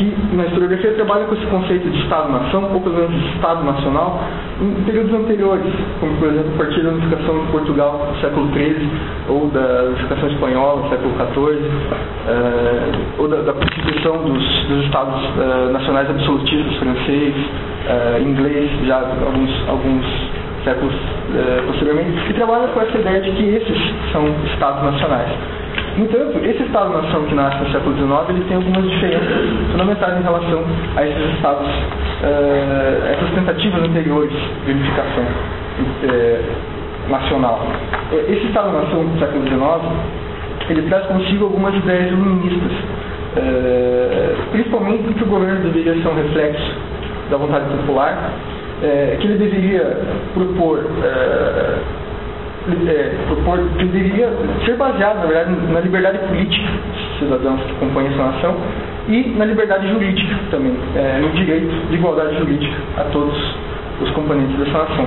que 0.00 0.34
na 0.34 0.46
historiografia 0.46 0.92
trabalham 0.94 1.26
com 1.26 1.34
esse 1.34 1.46
conceito 1.46 1.90
de 1.90 1.98
Estado-nação, 2.02 2.72
ou 2.72 2.80
pelo 2.80 2.96
menos 2.96 3.12
de 3.12 3.28
Estado 3.34 3.62
nacional, 3.64 4.18
em 4.60 4.82
períodos 4.84 5.12
anteriores, 5.12 5.72
como 6.00 6.16
por 6.16 6.28
exemplo 6.28 6.52
a 6.54 6.58
partir 6.58 6.82
da 6.82 6.88
unificação 6.90 7.38
de 7.38 7.52
Portugal 7.52 8.08
no 8.10 8.20
século 8.20 8.50
XIII, 8.52 8.90
ou 9.28 9.48
da 9.48 9.84
unificação 9.84 10.28
espanhola 10.30 10.82
no 10.82 10.88
século 10.88 11.12
XIV, 11.12 11.70
eh, 12.28 12.92
ou 13.18 13.28
da, 13.28 13.42
da 13.42 13.52
constituição 13.52 14.24
dos, 14.24 14.64
dos 14.68 14.84
Estados 14.86 15.20
eh, 15.38 15.72
nacionais 15.72 16.08
absolutistas 16.08 16.76
francês, 16.76 17.34
eh, 17.86 18.22
inglês, 18.24 18.70
já 18.86 19.00
alguns, 19.00 19.68
alguns 19.68 20.06
séculos 20.64 20.94
posteriormente, 21.66 22.18
e 22.28 22.34
trabalham 22.34 22.68
com 22.68 22.80
essa 22.80 22.98
ideia 22.98 23.20
de 23.20 23.30
que 23.30 23.44
esses 23.44 23.94
são 24.12 24.26
Estados 24.52 24.82
nacionais. 24.82 25.30
No 25.96 26.04
entanto, 26.04 26.38
esse 26.44 26.62
Estado-nação 26.62 27.24
que 27.24 27.34
nasce 27.34 27.58
no 27.62 27.70
século 27.72 27.96
XIX, 27.96 28.10
ele 28.30 28.44
tem 28.46 28.56
algumas 28.56 28.88
diferenças 28.88 29.72
fundamentais 29.72 30.18
em 30.18 30.22
relação 30.22 30.64
a 30.96 31.06
esses 31.06 31.34
Estados, 31.34 31.66
uh, 31.66 33.06
essas 33.12 33.30
tentativas 33.34 33.82
anteriores 33.82 34.32
de 34.64 34.70
unificação 34.70 35.24
uh, 35.24 37.10
nacional. 37.10 37.66
Esse 38.12 38.46
Estado-nação 38.46 39.04
do 39.04 39.18
século 39.18 39.46
XIX, 39.46 39.60
ele 40.70 40.82
traz 40.82 41.06
consigo 41.06 41.44
algumas 41.46 41.74
ideias 41.74 42.12
iluministas, 42.12 42.72
uh, 42.72 44.50
principalmente 44.52 45.14
que 45.14 45.24
o 45.24 45.26
governo 45.26 45.60
deveria 45.70 46.00
ser 46.00 46.08
um 46.08 46.14
reflexo 46.14 46.72
da 47.30 47.36
vontade 47.36 47.64
popular, 47.76 48.32
que 49.20 49.26
ele 49.26 49.36
deveria 49.36 50.00
propor 50.32 50.78
é, 52.86 53.14
propor, 53.26 53.58
deveria 53.78 54.30
ser 54.64 54.76
baseado, 54.76 55.20
na 55.20 55.26
verdade, 55.26 55.72
na 55.72 55.80
liberdade 55.80 56.18
política 56.18 56.68
dos 56.68 57.18
cidadãos 57.18 57.60
que 57.62 57.72
compõem 57.74 58.06
essa 58.06 58.22
nação 58.22 58.56
e 59.08 59.34
na 59.36 59.44
liberdade 59.44 59.88
jurídica 59.88 60.34
também, 60.50 60.76
é, 60.94 61.20
no 61.20 61.30
direito 61.30 61.70
de 61.88 61.94
igualdade 61.94 62.36
jurídica 62.38 62.76
a 62.98 63.04
todos 63.04 63.36
os 64.00 64.10
componentes 64.10 64.56
dessa 64.58 64.78
nação. 64.78 65.06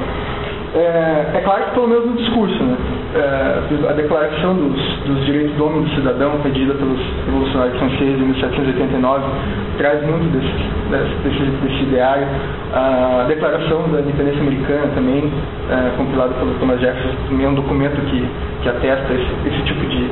É, 0.75 1.38
é, 1.38 1.42
claro 1.44 1.65
que 1.65 1.72
pelo 1.72 1.88
menos 1.88 2.06
no 2.08 2.13
discurso, 2.13 2.63
né? 2.63 2.75
É, 3.13 3.89
a 3.89 3.94
declaração 3.94 4.56
dos, 4.56 4.82
dos, 5.06 5.24
direitos 5.24 5.56
do 5.56 5.68
homem 5.68 5.82
e 5.82 5.86
do 5.86 5.96
cidadão, 5.96 6.39
pedida 6.42 6.74
pelos 6.74 7.00
revolucionários 7.27 7.77
franceses 7.77 8.20
em 8.20 8.25
1789, 8.25 9.24
traz 9.77 10.01
muito 10.03 10.34
desse, 10.34 11.22
desse, 11.22 11.46
desse 11.62 11.84
ideário. 11.84 12.25
A 12.74 13.25
declaração 13.27 13.84
da 13.92 14.01
independência 14.01 14.42
americana 14.42 14.88
também, 14.96 15.32
é, 15.70 15.96
compilada 15.96 16.34
pelo 16.34 16.56
Thomas 16.56 16.80
Jefferson, 16.80 17.18
também 17.30 17.46
é 17.46 17.50
um 17.50 17.56
documento 17.56 18.01
que, 18.10 18.27
que 18.63 18.70
atesta 18.70 19.13
esse, 19.13 19.50
esse 19.50 19.62
tipo 19.65 19.86
de, 19.86 20.10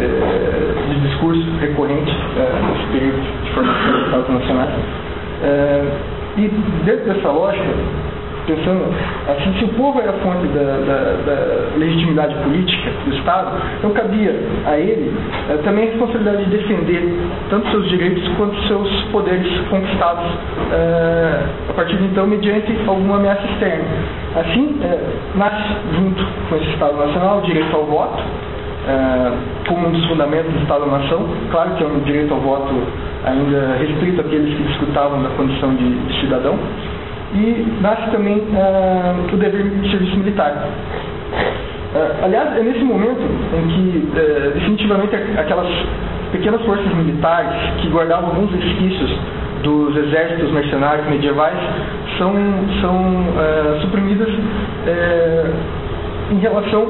é, 0.00 0.88
de 0.88 1.00
discurso 1.00 1.44
recorrente 1.60 2.16
é, 2.34 2.48
nesse 2.66 2.92
período 2.92 3.44
de 3.44 3.50
formação 3.52 3.92
dos 3.92 4.04
Estados 4.06 4.28
Nacionais. 4.30 4.70
É, 5.42 5.84
e 6.38 6.48
dentro 6.86 7.12
dessa 7.12 7.28
lógica, 7.28 7.74
pensando 8.48 8.86
assim, 9.28 9.52
se 9.58 9.64
o 9.64 9.68
povo 9.68 10.00
era 10.00 10.10
a 10.10 10.14
fonte 10.14 10.46
da, 10.48 10.62
da, 10.62 10.98
da, 11.26 11.76
legitimidade 11.76 12.34
política 12.36 12.90
do 13.04 13.14
Estado, 13.14 13.56
então 13.78 13.90
cabia 13.90 14.34
a 14.66 14.78
ele 14.78 15.12
eh, 15.50 15.58
também 15.62 15.84
a 15.84 15.90
responsabilidade 15.90 16.44
de 16.46 16.56
defender 16.56 17.14
tanto 17.50 17.70
seus 17.70 17.88
direitos 17.90 18.26
quanto 18.36 18.56
seus 18.66 18.88
poderes 19.12 19.46
conquistados 19.68 20.24
eh, 20.72 21.40
a 21.68 21.72
partir 21.74 21.96
de 21.96 22.04
então 22.04 22.26
mediante 22.26 22.72
alguma 22.86 23.16
ameaça 23.16 23.44
externa. 23.44 23.84
Assim, 24.34 24.80
eh, 24.82 24.98
nasce 25.34 25.74
junto 25.94 26.24
com 26.48 26.56
esse 26.56 26.70
Estado 26.70 26.96
Nacional 26.96 27.38
o 27.38 27.42
direito 27.42 27.76
ao 27.76 27.84
voto, 27.84 28.22
como 29.66 29.88
um 29.88 29.92
dos 29.92 30.02
fundamentos 30.06 30.50
do 30.50 30.62
Estado-nação, 30.62 31.28
claro 31.50 31.72
que 31.72 31.84
é 31.84 31.86
um 31.86 31.98
direito 32.00 32.32
ao 32.32 32.40
voto 32.40 32.74
ainda 33.22 33.76
restrito 33.78 34.20
àqueles 34.20 34.56
que 34.56 34.62
discutavam 34.62 35.22
da 35.22 35.28
condição 35.30 35.74
de, 35.74 36.06
de 36.06 36.20
cidadão, 36.20 36.58
e 37.34 37.80
nasce 37.80 38.10
também 38.10 38.38
uh, 38.38 39.34
o 39.34 39.36
dever 39.36 39.62
de 39.62 39.90
serviço 39.90 40.16
militar. 40.16 40.52
Uh, 41.94 42.24
aliás, 42.24 42.56
é 42.56 42.62
nesse 42.62 42.84
momento 42.84 43.20
em 43.54 43.68
que 43.68 44.08
definitivamente 44.54 45.14
aquelas 45.14 45.68
pequenas 46.32 46.60
forças 46.62 46.92
militares 46.94 47.54
que 47.80 47.88
guardavam 47.88 48.30
alguns 48.30 48.52
resquícios 48.52 49.18
dos 49.62 49.96
exércitos 49.96 50.52
mercenários 50.52 51.06
medievais 51.08 51.58
são, 52.18 52.32
são 52.80 53.24
suprimidas 53.80 54.28
em 56.30 56.38
relação 56.38 56.86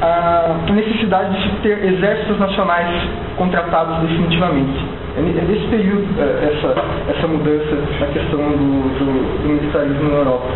à 0.00 0.56
necessidade 0.72 1.40
de 1.42 1.56
ter 1.62 1.84
exércitos 1.84 2.38
nacionais 2.38 2.88
contratados 3.36 3.98
definitivamente. 4.08 4.78
É, 5.16 5.20
é 5.20 5.44
nesse 5.44 5.66
período 5.68 6.06
é, 6.18 6.52
essa, 6.52 6.74
essa 7.10 7.26
mudança 7.26 7.76
na 8.00 8.06
questão 8.06 8.38
do, 8.38 8.98
do, 8.98 9.42
do 9.42 9.48
militarismo 9.48 10.08
na 10.10 10.16
Europa. 10.16 10.48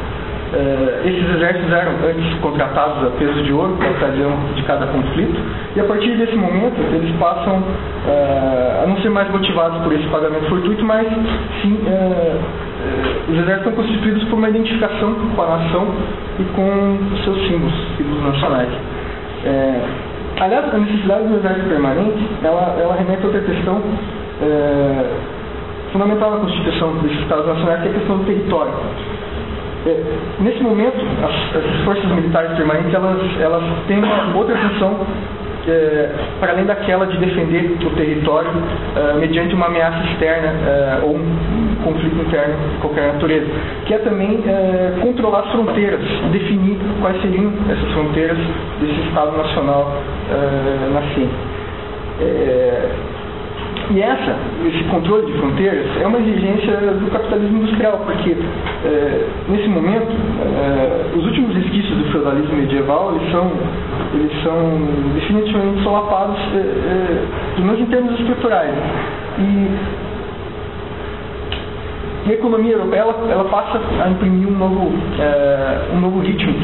Uh, 0.57 1.07
esses 1.07 1.29
exércitos 1.37 1.71
eram 1.71 1.93
antes 2.09 2.41
contratados 2.41 3.07
a 3.07 3.11
peso 3.19 3.43
de 3.43 3.53
ouro 3.53 3.77
para 3.77 3.91
ocasião 3.91 4.33
de 4.55 4.63
cada 4.63 4.87
conflito, 4.87 5.39
e 5.77 5.81
a 5.81 5.85
partir 5.85 6.17
desse 6.17 6.35
momento 6.35 6.81
eles 6.95 7.15
passam 7.17 7.59
uh, 7.59 8.83
a 8.83 8.87
não 8.87 8.97
ser 9.03 9.11
mais 9.11 9.31
motivados 9.31 9.83
por 9.83 9.93
esse 9.93 10.09
pagamento 10.09 10.49
fortuito, 10.49 10.83
mas 10.83 11.07
sim 11.61 11.75
uh, 11.85 12.41
os 13.29 13.39
exércitos 13.39 13.65
são 13.65 13.73
constituídos 13.73 14.25
por 14.25 14.37
uma 14.37 14.49
identificação 14.49 15.15
com 15.35 15.43
a 15.43 15.59
nação 15.59 15.89
e 16.39 16.45
com 16.55 16.99
seus 17.23 17.37
símbolos, 17.49 17.75
símbolos 17.99 18.25
nacionais. 18.25 18.71
aliás, 20.41 20.75
a 20.75 20.79
necessidade 20.79 21.29
do 21.29 21.37
exército 21.37 21.69
permanente, 21.69 22.29
ela, 22.43 22.77
ela 22.81 22.95
remete 22.95 23.23
a 23.23 23.27
outra 23.27 23.41
questão 23.43 23.83
fundamental 25.93 26.31
na 26.31 26.37
Constituição 26.39 26.93
desses 26.99 27.21
Estados 27.21 27.47
Nacionais, 27.47 27.83
que 27.83 27.89
é 27.89 27.91
a 27.91 27.95
questão 27.95 28.19
do 28.19 28.25
território. 28.25 28.73
É, 29.87 30.03
nesse 30.41 30.61
momento, 30.65 30.97
as, 31.23 31.57
as, 31.57 31.85
forças 31.85 32.05
militares 32.07 32.57
permanentes 32.57 32.93
elas, 32.93 33.41
elas 33.41 33.63
têm 33.87 33.99
uma 33.99 34.37
outra 34.37 34.57
função 34.57 35.07
é, 35.69 36.11
para 36.41 36.53
além 36.53 36.65
daquela 36.65 37.07
de 37.07 37.17
defender 37.19 37.77
o 37.85 37.91
território 37.91 38.51
é, 38.97 39.15
mediante 39.15 39.55
uma 39.55 39.67
ameaça 39.67 39.99
externa 40.11 40.49
é, 40.49 41.01
ou 41.05 41.15
um 41.15 41.77
conflito 41.85 42.17
interno 42.17 42.55
de 42.73 42.79
qualquer 42.79 43.13
natureza, 43.13 43.47
que 43.85 43.95
é 43.95 43.99
também 43.99 44.43
é, 44.45 44.99
controlar 45.01 45.41
as 45.41 45.53
fronteiras, 45.53 46.01
definir 46.33 46.79
quais 47.01 47.23
seriam 47.23 47.53
essas 47.71 47.93
fronteiras 47.93 48.39
desse 48.81 49.09
Estado 49.09 49.37
Nacional 49.37 49.93
é, 50.31 50.91
nascente. 50.93 51.57
É, 53.77 53.93
e 53.93 54.03
essa, 54.03 54.37
esse 54.67 54.85
controle 54.85 55.27
de 55.27 55.39
fronteiras 55.39 55.87
é 56.01 56.07
uma 56.07 56.19
exigência 56.19 56.73
do 56.73 57.11
capitalismo 57.11 57.59
industrial, 57.59 58.03
porque 58.05 58.37
é, 58.85 59.29
nesse 59.49 59.69
momento 59.69 60.13
é, 60.43 61.17
os 61.17 61.25
últimos 61.25 61.55
resquícios 61.55 61.97
do 61.99 62.05
feudalismo 62.11 62.57
medieval 62.57 63.15
eles 63.15 63.31
são, 63.31 63.53
eles 64.15 64.43
são 64.43 64.81
definitivamente 65.15 65.83
solapados, 65.83 66.39
é, 66.55 66.59
é, 66.59 67.25
pelo 67.55 67.67
menos 67.67 67.81
em 67.81 67.87
termos 67.87 68.21
estruturais. 68.21 68.75
E, 69.39 69.97
e 72.27 72.31
a 72.31 72.35
economia 72.35 72.73
europeia 72.73 73.01
ela, 73.01 73.15
ela, 73.31 73.45
passa 73.45 73.81
a 74.05 74.11
imprimir 74.11 74.49
um 74.49 74.59
novo, 74.59 74.93
é, 75.21 75.95
um 75.95 76.01
novo 76.01 76.21
ritmo 76.21 76.55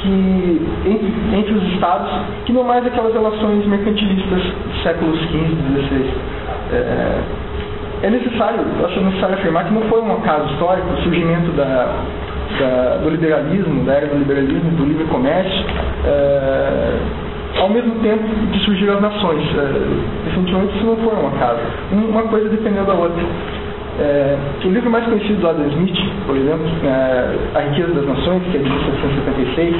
que 0.00 0.60
entre, 0.86 1.38
entre, 1.38 1.52
os 1.52 1.62
estados 1.74 2.10
que 2.46 2.52
não 2.54 2.64
mais 2.64 2.86
aquelas 2.86 3.12
relações 3.12 3.66
mercantilistas 3.66 4.42
dos 4.42 4.82
séculos 4.82 5.18
XV 5.18 5.36
e 5.36 5.82
XVI. 5.88 6.39
É, 6.72 7.20
é 8.02 8.10
necessário, 8.10 8.60
acho 8.84 9.00
necessário 9.00 9.34
afirmar 9.34 9.64
que 9.66 9.74
não 9.74 9.82
foi 9.82 10.00
um 10.00 10.12
acaso 10.14 10.52
histórico 10.52 10.88
o 10.94 11.02
surgimento 11.02 11.50
da, 11.52 11.96
da, 12.58 12.96
do 13.02 13.10
liberalismo, 13.10 13.84
da 13.84 13.92
era 13.92 14.06
do 14.06 14.18
liberalismo, 14.18 14.70
do 14.70 14.84
livre 14.84 15.04
comércio, 15.04 15.64
é, 16.06 16.98
ao 17.60 17.68
mesmo 17.68 17.94
tempo 17.96 18.24
que 18.52 18.58
surgiram 18.60 18.94
as 18.94 19.02
nações. 19.02 19.42
É, 19.54 20.24
definitivamente 20.24 20.76
isso 20.76 20.86
não 20.86 20.96
foi 20.96 21.14
um 21.14 21.28
acaso. 21.28 21.60
Uma 21.92 22.22
coisa 22.22 22.48
dependendo 22.48 22.86
da 22.86 22.94
outra. 22.94 23.22
É, 24.00 24.34
o 24.64 24.68
livro 24.70 24.90
mais 24.90 25.04
conhecido 25.04 25.40
do 25.40 25.48
Adam 25.48 25.66
Smith, 25.68 25.98
por 26.26 26.34
exemplo, 26.34 26.66
é 26.84 27.58
A 27.58 27.60
Riqueza 27.60 27.92
das 27.92 28.06
Nações, 28.06 28.42
que 28.50 28.56
é 28.56 28.60
de 28.60 28.70
1776, 28.70 29.76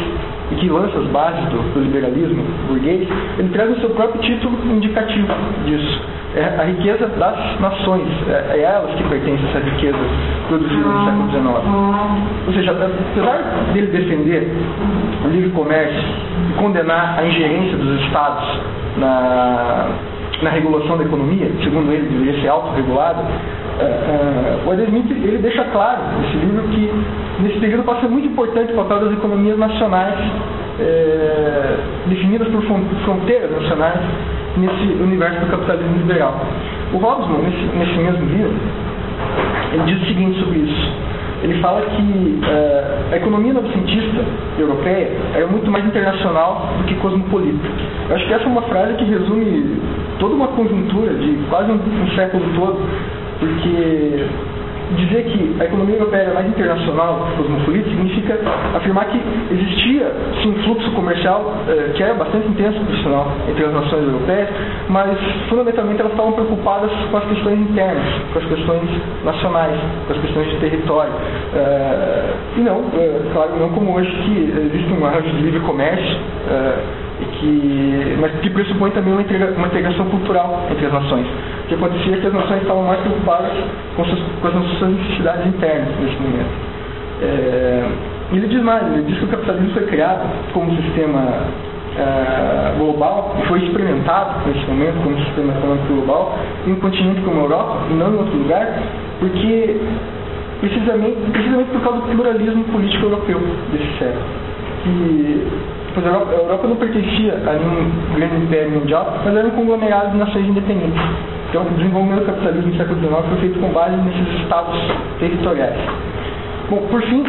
e 0.50 0.54
que 0.56 0.68
lança 0.68 0.98
as 0.98 1.06
bases 1.06 1.42
do, 1.46 1.72
do 1.72 1.80
liberalismo 1.80 2.44
burguês, 2.68 3.08
ele 3.38 3.48
traz 3.48 3.70
o 3.70 3.80
seu 3.80 3.90
próprio 3.90 4.20
título 4.20 4.58
indicativo 4.70 5.32
disso. 5.64 6.02
É 6.36 6.60
a 6.60 6.64
riqueza 6.64 7.06
das 7.06 7.60
nações, 7.60 8.06
é, 8.28 8.58
é 8.58 8.62
elas 8.62 8.94
que 8.94 9.02
pertencem 9.04 9.46
a 9.46 9.48
essa 9.48 9.58
riqueza 9.60 9.98
produzida 10.48 10.86
no 10.86 11.04
século 11.04 11.30
XIX. 11.30 12.46
Ou 12.46 12.52
seja, 12.52 12.70
apesar 12.72 13.72
dele 13.72 13.86
defender 13.86 14.48
o 15.24 15.28
livre 15.28 15.50
comércio 15.50 16.04
e 16.50 16.52
condenar 16.58 17.18
a 17.18 17.26
ingerência 17.26 17.78
dos 17.78 18.00
estados 18.02 18.60
na 18.98 19.88
na 20.42 20.50
regulação 20.50 20.96
da 20.96 21.04
economia, 21.04 21.50
segundo 21.62 21.92
ele 21.92 22.08
deveria 22.08 22.40
ser 22.40 22.48
autorregulada, 22.48 23.22
uh, 23.22 24.64
uh, 24.64 24.68
o 24.68 24.72
Adam 24.72 24.84
Smith 24.86 25.10
ele 25.10 25.38
deixa 25.38 25.64
claro 25.64 26.00
nesse 26.20 26.36
livro 26.36 26.62
que 26.68 26.90
nesse 27.42 27.58
período 27.58 27.84
passa 27.84 28.08
muito 28.08 28.28
importante 28.28 28.72
o 28.72 28.76
papel 28.76 29.00
das 29.00 29.12
economias 29.12 29.58
nacionais 29.58 30.18
uh, 30.18 32.08
definidas 32.08 32.48
por 32.48 32.62
fronteiras 32.62 33.50
nacionais 33.50 34.00
nesse 34.56 35.02
universo 35.02 35.40
do 35.40 35.46
capitalismo 35.50 35.96
liberal. 35.98 36.40
O 36.92 36.96
Hobsbawm, 36.96 37.42
nesse, 37.42 37.76
nesse 37.76 37.98
mesmo 37.98 38.24
livro, 38.26 38.54
ele 39.72 39.82
diz 39.84 40.02
o 40.02 40.06
seguinte 40.06 40.40
sobre 40.40 40.58
isso. 40.58 40.92
Ele 41.42 41.60
fala 41.60 41.82
que 41.82 42.40
uh, 42.42 43.12
a 43.12 43.16
economia 43.16 43.54
novecentista 43.54 44.24
europeia 44.58 45.10
era 45.34 45.46
muito 45.46 45.70
mais 45.70 45.84
internacional 45.86 46.68
do 46.78 46.84
que 46.84 46.94
cosmopolita. 46.96 47.66
Eu 48.08 48.16
acho 48.16 48.26
que 48.26 48.34
essa 48.34 48.44
é 48.44 48.46
uma 48.46 48.62
frase 48.62 48.94
que 48.94 49.04
resume 49.04 49.80
toda 50.18 50.34
uma 50.34 50.48
conjuntura 50.48 51.14
de 51.14 51.38
quase 51.48 51.70
um, 51.70 51.76
um 51.76 52.10
século 52.14 52.44
todo, 52.54 52.78
porque 53.38 54.26
dizer 54.96 55.24
que 55.24 55.56
a 55.60 55.64
economia 55.64 55.96
europeia 55.96 56.22
é 56.22 56.34
mais 56.34 56.46
internacional 56.48 57.26
que 57.30 57.42
cosmopolita 57.42 57.88
significa 57.90 58.38
afirmar 58.74 59.06
que 59.06 59.20
existia 59.52 60.12
sim 60.42 60.50
um 60.50 60.62
fluxo 60.64 60.90
comercial 60.92 61.54
eh, 61.68 61.92
que 61.94 62.02
era 62.02 62.14
bastante 62.14 62.48
intenso 62.48 62.80
profissional 62.80 63.32
entre 63.48 63.64
as 63.64 63.72
nações 63.72 64.02
europeias, 64.04 64.48
mas 64.88 65.18
fundamentalmente 65.48 66.00
elas 66.00 66.12
estavam 66.12 66.32
preocupadas 66.32 66.90
com 67.10 67.16
as 67.16 67.24
questões 67.24 67.60
internas, 67.60 68.04
com 68.32 68.38
as 68.38 68.44
questões 68.46 68.90
nacionais, 69.24 69.80
com 70.06 70.12
as 70.12 70.18
questões 70.20 70.48
de 70.50 70.56
território. 70.58 71.12
Eh, 71.54 72.30
e 72.56 72.60
não, 72.60 72.84
eh, 72.94 73.20
claro, 73.32 73.50
não 73.58 73.68
como 73.70 73.96
hoje 73.96 74.10
que 74.24 74.52
existe 74.72 74.92
um 74.92 75.04
arranjo 75.06 75.30
de 75.30 75.42
livre 75.42 75.60
comércio 75.60 76.16
que, 77.40 78.16
mas 78.20 78.32
que 78.40 78.50
pressupõe 78.50 78.90
também 78.90 79.12
uma, 79.12 79.22
uma 79.22 79.66
integração 79.66 80.06
cultural 80.06 80.66
entre 80.70 80.86
as 80.86 80.92
nações. 80.92 81.26
Que 81.70 81.76
acontecia 81.76 82.16
é 82.16 82.20
que 82.20 82.26
as 82.26 82.32
nações 82.32 82.62
estavam 82.62 82.82
mais 82.82 82.98
preocupadas 82.98 83.52
com, 83.94 84.04
suas, 84.04 84.18
com 84.42 84.48
as 84.48 84.54
suas 84.78 84.90
necessidades 84.90 85.46
internas 85.46 85.88
nesse 86.00 86.16
momento. 86.16 86.50
É, 87.22 87.84
ele 88.32 88.48
diz 88.48 88.60
mais, 88.60 88.92
ele 88.92 89.04
diz 89.04 89.18
que 89.20 89.26
o 89.26 89.28
capitalismo 89.28 89.70
foi 89.70 89.86
criado 89.86 90.28
como 90.52 90.74
sistema 90.82 91.44
é, 91.96 92.76
global 92.76 93.36
e 93.40 93.46
foi 93.46 93.62
experimentado 93.62 94.48
nesse 94.48 94.66
momento 94.66 95.00
como 95.00 95.16
sistema 95.26 95.52
econômico 95.52 95.94
global 95.94 96.38
em 96.66 96.72
um 96.72 96.80
continente 96.80 97.20
como 97.20 97.38
a 97.38 97.42
Europa 97.44 97.76
e 97.88 97.94
não 97.94 98.14
em 98.14 98.18
outro 98.18 98.36
lugar, 98.36 98.66
porque 99.20 99.76
precisamente, 100.60 101.18
precisamente 101.30 101.70
por 101.70 101.82
causa 101.82 102.00
do 102.00 102.16
pluralismo 102.16 102.64
político 102.64 103.06
europeu 103.06 103.40
desse 103.70 103.96
século. 103.96 104.24
Que 104.82 105.46
Pois 105.94 106.06
a 106.06 106.08
Europa, 106.10 106.30
a 106.30 106.34
Europa 106.36 106.68
não 106.68 106.76
pertencia 106.76 107.34
a 107.34 107.52
nenhum 107.52 107.90
grande 108.14 108.36
império 108.44 108.70
mundial, 108.70 109.20
mas 109.24 109.36
era 109.36 109.48
um 109.48 109.50
conglomerado 109.50 110.12
de 110.12 110.18
nações 110.18 110.46
independentes. 110.46 111.00
Então, 111.48 111.62
o 111.62 111.70
desenvolvimento 111.70 112.20
do 112.20 112.26
capitalismo 112.26 112.70
no 112.70 112.76
século 112.76 113.00
XIX 113.00 113.28
foi 113.28 113.38
feito 113.38 113.58
com 113.58 113.68
base 113.72 113.96
nesses 113.96 114.40
estados 114.40 114.78
territoriais. 115.18 115.80
Bom, 116.70 116.86
por 116.88 117.02
fim, 117.02 117.24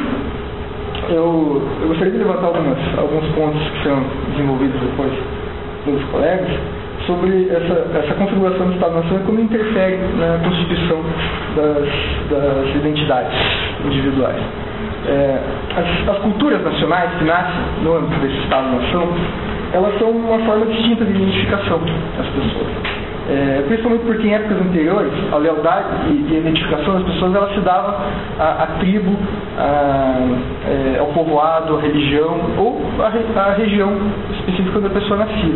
eu, 1.09 1.61
eu 1.81 1.87
gostaria 1.87 2.11
de 2.11 2.19
levantar 2.19 2.47
algumas, 2.47 2.77
alguns 2.99 3.27
pontos 3.33 3.61
que 3.69 3.83
serão 3.83 4.03
desenvolvidos 4.29 4.79
depois 4.79 5.11
pelos 5.83 6.03
colegas 6.05 6.51
sobre 7.07 7.49
essa, 7.49 7.97
essa 7.97 8.13
configuração 8.13 8.67
do 8.67 8.73
Estado-nação 8.73 9.17
e 9.17 9.23
como 9.23 9.39
interfere 9.39 9.97
na 10.19 10.37
constituição 10.43 11.01
das, 11.55 11.87
das 12.29 12.75
identidades 12.75 13.33
individuais. 13.85 14.39
É, 15.07 15.39
as, 15.75 16.09
as, 16.09 16.17
culturas 16.19 16.63
nacionais 16.63 17.11
que 17.17 17.25
nascem 17.25 17.61
no 17.81 17.97
âmbito 17.97 18.19
desse 18.21 18.37
Estado-nação, 18.43 19.09
elas 19.73 19.97
são 19.97 20.11
uma 20.11 20.37
forma 20.45 20.65
distinta 20.67 21.05
de 21.05 21.11
identificação 21.11 21.79
das 22.17 22.27
pessoas. 22.27 23.01
É, 23.29 23.63
principalmente 23.67 24.03
porque 24.03 24.27
em 24.27 24.33
épocas 24.33 24.61
anteriores, 24.61 25.13
a 25.31 25.37
lealdade 25.37 25.87
e, 26.09 26.35
a 26.35 26.39
identificação 26.39 26.95
das 26.95 27.03
pessoas 27.03 27.35
ela 27.35 27.53
se 27.53 27.59
dava 27.61 28.01
à, 28.39 28.63
à 28.63 28.67
tribo, 28.79 29.15
à, 29.57 30.17
é, 30.67 30.99
ao 30.99 31.07
povoado, 31.07 31.77
à 31.77 31.81
religião 31.81 32.39
ou 32.57 32.81
à, 32.99 33.39
à, 33.41 33.53
região 33.53 33.93
específica 34.33 34.79
onde 34.79 34.87
a 34.87 34.89
pessoa 34.89 35.19
nascia. 35.19 35.55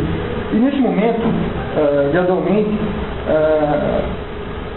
E 0.53 0.55
nesse 0.55 0.77
momento, 0.77 1.25
uh, 1.25 2.11
gradualmente, 2.13 2.69
uh, 3.27 4.34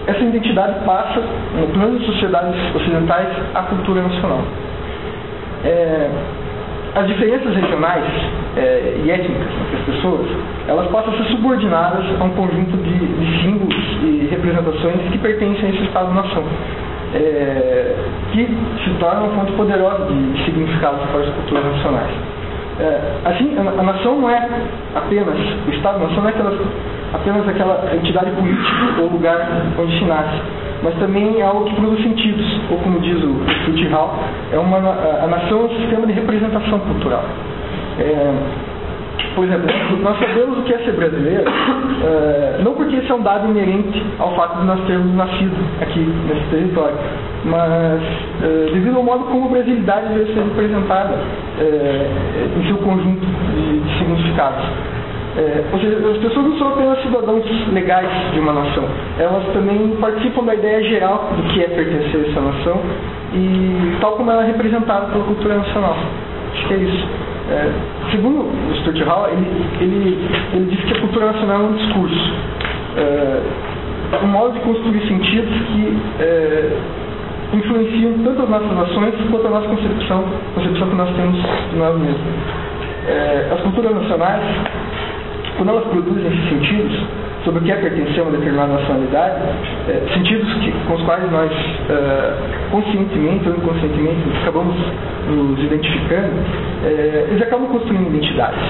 essa 0.08 0.24
identidade 0.24 0.84
passa, 0.86 1.20
no 1.54 1.66
plano 1.68 1.98
das 1.98 2.06
sociedades 2.06 2.54
ocidentais, 2.74 3.28
à 3.54 3.62
cultura 3.64 4.00
nacional. 4.00 4.40
É, 5.64 6.08
as 6.94 7.06
diferenças 7.06 7.54
regionais 7.54 8.04
é, 8.56 9.00
e 9.04 9.10
étnicas 9.10 9.46
entre 9.66 9.76
as 9.76 9.96
pessoas, 9.96 10.26
elas 10.66 10.86
passam 10.88 11.12
a 11.12 11.16
ser 11.18 11.24
subordinadas 11.24 12.06
a 12.18 12.24
um 12.24 12.30
conjunto 12.30 12.76
de, 12.78 12.98
de 12.98 13.42
símbolos 13.42 13.76
e 14.02 14.28
representações 14.30 14.96
que 15.12 15.18
pertencem 15.18 15.66
a 15.66 15.68
esse 15.74 15.84
Estado-nação, 15.84 16.44
é, 17.14 17.94
que 18.32 18.46
se 18.82 18.90
tornam 18.98 19.26
uma 19.26 19.40
fonte 19.40 19.52
poderosa 19.52 20.06
de 20.06 20.44
significados 20.44 21.00
para 21.10 21.20
as 21.20 21.28
culturas 21.34 21.64
nacionais. 21.66 22.37
É, 22.80 23.00
assim, 23.24 23.56
a, 23.58 23.82
nação 23.82 24.20
não 24.20 24.30
é 24.30 24.48
apenas, 24.94 25.34
o 25.66 25.70
Estado-nação 25.70 26.22
não 26.22 26.28
é 26.28 26.34
apenas 27.12 27.48
aquela 27.48 27.90
entidade 27.94 28.30
política 28.30 29.00
ou 29.00 29.08
lugar 29.08 29.48
onde 29.76 29.98
se 29.98 30.04
nasce, 30.04 30.40
mas 30.82 30.94
também 30.94 31.40
é 31.40 31.42
algo 31.42 31.64
que 31.64 31.74
produz 31.74 32.00
sentidos, 32.02 32.46
ou 32.70 32.78
como 32.78 33.00
diz 33.00 33.20
o 33.22 33.90
Hall, 33.90 34.14
é 34.52 34.58
uma, 34.58 34.78
a, 34.78 35.24
a 35.24 35.26
nação 35.26 35.62
é 35.62 35.64
um 35.64 35.68
sistema 35.70 36.06
de 36.06 36.12
representação 36.12 36.78
cultural. 36.78 37.24
É, 37.98 38.32
nós 39.46 40.18
sabemos 40.18 40.58
o 40.58 40.62
que 40.62 40.74
é 40.74 40.78
ser 40.78 40.92
brasileiro, 40.92 41.44
é, 42.04 42.60
não 42.62 42.74
porque 42.74 42.96
isso 42.96 43.12
é 43.12 43.14
um 43.14 43.22
dado 43.22 43.48
inerente 43.48 44.02
ao 44.18 44.34
fato 44.34 44.60
de 44.60 44.66
nós 44.66 44.80
termos 44.86 45.14
nascido 45.14 45.56
aqui 45.80 46.00
nesse 46.00 46.46
território, 46.50 46.96
mas 47.44 48.02
é, 48.42 48.70
devido 48.72 48.96
ao 48.96 49.02
modo 49.02 49.24
como 49.24 49.46
a 49.46 49.48
brasilidade 49.48 50.08
deve 50.14 50.32
ser 50.32 50.40
representada 50.40 51.14
é, 51.60 52.06
em 52.58 52.66
seu 52.66 52.78
conjunto 52.78 53.24
de, 53.24 53.80
de 53.80 53.98
significados. 53.98 54.64
É, 55.36 55.62
ou 55.72 55.78
seja, 55.78 55.96
as 55.98 56.16
pessoas 56.18 56.46
não 56.46 56.58
são 56.58 56.68
apenas 56.68 57.00
cidadãos 57.00 57.44
legais 57.72 58.08
de 58.32 58.40
uma 58.40 58.52
nação, 58.52 58.84
elas 59.20 59.44
também 59.52 59.96
participam 60.00 60.44
da 60.44 60.54
ideia 60.54 60.82
geral 60.82 61.30
do 61.36 61.42
que 61.52 61.62
é 61.62 61.68
pertencer 61.68 62.24
a 62.24 62.28
essa 62.28 62.40
nação 62.40 62.80
e 63.34 63.96
tal 64.00 64.12
como 64.16 64.30
ela 64.32 64.42
é 64.42 64.46
representada 64.46 65.06
pela 65.06 65.24
cultura 65.24 65.58
nacional. 65.58 65.96
Acho 66.54 66.66
que 66.66 66.74
é 66.74 66.76
isso. 66.78 67.27
É, 67.50 67.72
segundo 68.10 68.40
o 68.40 68.74
Stuart 68.76 69.00
Hall, 69.06 69.28
ele, 69.30 69.48
ele, 69.80 70.28
ele 70.52 70.66
diz 70.70 70.84
que 70.84 70.98
a 70.98 71.00
cultura 71.00 71.32
nacional 71.32 71.62
é 71.62 71.64
um 71.64 71.72
discurso, 71.72 72.32
é, 72.98 73.42
um 74.22 74.26
modo 74.26 74.52
de 74.52 74.60
construir 74.60 75.00
sentidos 75.08 75.54
que 75.68 75.98
é, 76.20 76.76
influenciam 77.54 78.12
tanto 78.22 78.42
as 78.42 78.48
nossas 78.50 78.78
ações 78.78 79.14
quanto 79.30 79.46
a 79.46 79.50
nossa 79.50 79.66
concepção, 79.66 80.24
concepção 80.54 80.88
que 80.90 80.96
nós 80.96 81.16
temos 81.16 81.38
de 81.70 81.76
nós 81.76 81.98
mesmos. 81.98 82.20
É, 83.06 83.48
as 83.54 83.60
culturas 83.62 83.94
nacionais, 83.94 84.42
quando 85.56 85.70
elas 85.70 85.84
produzem 85.84 86.26
esses 86.26 86.48
sentidos, 86.50 87.00
sobre 87.44 87.60
o 87.60 87.62
que 87.62 87.72
é 87.72 87.76
pertencer 87.76 88.20
a 88.20 88.22
uma 88.22 88.32
determinada 88.32 88.72
nacionalidade, 88.74 89.42
é, 89.88 90.14
sentidos 90.14 90.52
que, 90.54 90.72
com 90.86 90.94
os 90.94 91.02
quais 91.02 91.30
nós 91.30 91.50
é, 91.50 92.70
conscientemente 92.70 93.48
ou 93.48 93.56
inconscientemente 93.56 94.20
acabamos 94.42 94.76
nos 95.28 95.58
identificando, 95.62 96.32
é, 96.84 97.26
eles 97.30 97.42
acabam 97.42 97.68
construindo 97.68 98.08
identidades. 98.08 98.62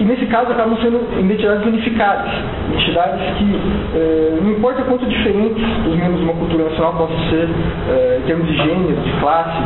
É, 0.00 0.02
e 0.02 0.04
nesse 0.04 0.26
caso 0.26 0.50
acabam 0.50 0.76
sendo 0.82 1.00
identidades 1.20 1.66
unificadas, 1.66 2.32
identidades 2.68 3.20
que, 3.36 3.60
é, 3.94 4.38
não 4.40 4.52
importa 4.52 4.82
quanto 4.82 5.06
diferentes 5.06 5.62
os 5.86 5.94
membros 5.96 6.18
de 6.18 6.24
uma 6.24 6.34
cultura 6.34 6.64
nacional 6.64 6.94
possam 6.94 7.18
ser, 7.28 7.48
é, 7.88 8.18
em 8.22 8.26
termos 8.26 8.46
de 8.46 8.56
gênero, 8.56 8.96
de 9.02 9.12
classe 9.20 9.62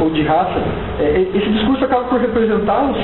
ou 0.00 0.10
de 0.10 0.22
raça, 0.22 0.60
esse 1.34 1.48
discurso 1.50 1.84
acaba 1.84 2.04
por 2.04 2.20
representá-los 2.20 2.96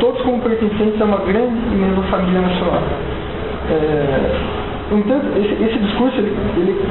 todos 0.00 0.20
como 0.22 0.40
pertencentes 0.40 1.00
a 1.00 1.04
uma 1.04 1.18
grande 1.18 1.54
e 1.72 1.76
mesma 1.76 2.02
família 2.04 2.40
nacional. 2.40 2.82
Então, 4.90 5.20
esse, 5.36 5.62
esse 5.62 5.78
discurso 5.78 6.18
ele, 6.18 6.34
ele, 6.56 6.82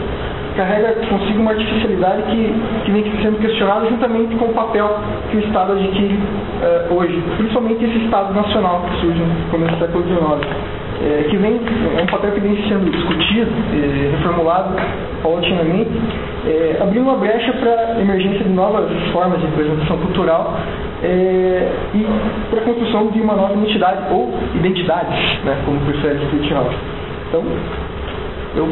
carrega 0.59 0.93
consigo 1.07 1.39
uma 1.39 1.51
artificialidade 1.51 2.23
que, 2.23 2.53
que 2.83 2.91
vem 2.91 3.03
sendo 3.23 3.39
questionada 3.39 3.87
juntamente 3.87 4.35
com 4.35 4.45
o 4.45 4.53
papel 4.53 4.99
que 5.31 5.37
o 5.37 5.39
Estado 5.39 5.71
adquire 5.71 6.19
uh, 6.19 6.93
hoje, 6.93 7.23
principalmente 7.37 7.85
esse 7.85 8.03
Estado 8.03 8.33
nacional 8.33 8.81
que 8.81 8.99
surge 8.99 9.19
no 9.19 9.51
começo 9.51 9.73
do 9.75 9.79
século 9.79 10.03
XIX. 10.03 10.79
É, 11.01 11.27
que 11.29 11.37
vem, 11.37 11.61
é 11.97 12.03
um 12.03 12.07
papel 12.07 12.31
que 12.33 12.41
vem 12.41 12.57
sendo 12.67 12.91
discutido, 12.91 13.49
é, 13.71 14.17
reformulado 14.17 14.75
paulatinamente, 15.23 15.91
é, 16.45 16.77
abrindo 16.81 17.03
uma 17.03 17.15
brecha 17.15 17.53
para 17.53 17.95
a 17.95 18.01
emergência 18.01 18.43
de 18.43 18.49
novas 18.49 18.91
formas 19.13 19.39
de 19.39 19.45
representação 19.45 19.97
cultural 19.99 20.59
é, 21.01 21.71
e 21.93 22.05
para 22.49 22.59
a 22.59 22.63
construção 22.65 23.07
de 23.11 23.21
uma 23.21 23.33
nova 23.33 23.53
identidade, 23.53 24.13
ou 24.13 24.33
identidades, 24.55 25.17
né, 25.45 25.57
como 25.65 25.79
prefere 25.85 26.19
Sprithouse. 26.25 26.75
Então, 27.29 27.43
eu. 28.57 28.67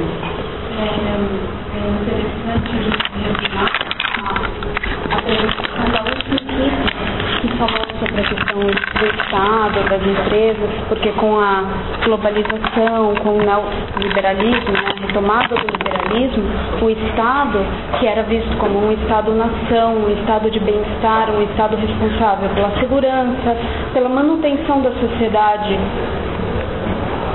Das 9.90 10.02
empresas, 10.06 10.70
porque 10.90 11.12
com 11.14 11.40
a 11.40 11.64
globalização, 12.04 13.16
com 13.24 13.38
o 13.38 13.42
neoliberalismo, 13.42 14.72
né, 14.72 14.82
a 14.86 15.06
retomada 15.06 15.56
do 15.56 15.68
liberalismo, 15.72 16.44
o 16.82 16.90
Estado, 16.90 17.60
que 17.98 18.06
era 18.06 18.24
visto 18.24 18.58
como 18.58 18.86
um 18.86 18.92
Estado-nação, 18.92 19.96
um 19.96 20.10
Estado 20.20 20.52
de 20.52 20.60
bem-estar, 20.60 21.30
um 21.32 21.42
Estado 21.44 21.78
responsável 21.78 22.50
pela 22.50 22.72
segurança, 22.80 23.56
pela 23.94 24.10
manutenção 24.10 24.82
da 24.82 24.92
sociedade 24.92 25.78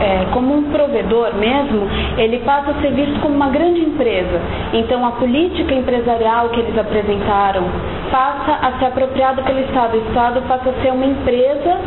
é, 0.02 0.26
como 0.32 0.52
um 0.54 0.64
provedor 0.64 1.32
mesmo, 1.36 1.86
ele 2.18 2.40
passa 2.40 2.72
a 2.72 2.74
ser 2.80 2.90
visto 2.92 3.20
como 3.20 3.36
uma 3.36 3.50
grande 3.50 3.80
empresa. 3.80 4.40
Então, 4.72 5.06
a 5.06 5.12
política 5.12 5.72
empresarial 5.72 6.48
que 6.48 6.58
eles 6.58 6.76
apresentaram 6.76 7.62
passa 8.10 8.66
a 8.66 8.78
ser 8.78 8.86
apropriada 8.86 9.42
pelo 9.42 9.60
Estado. 9.60 9.96
O 9.96 10.08
Estado 10.08 10.42
passa 10.48 10.70
a 10.70 10.82
ser 10.82 10.92
uma 10.92 11.06
empresa, 11.06 11.78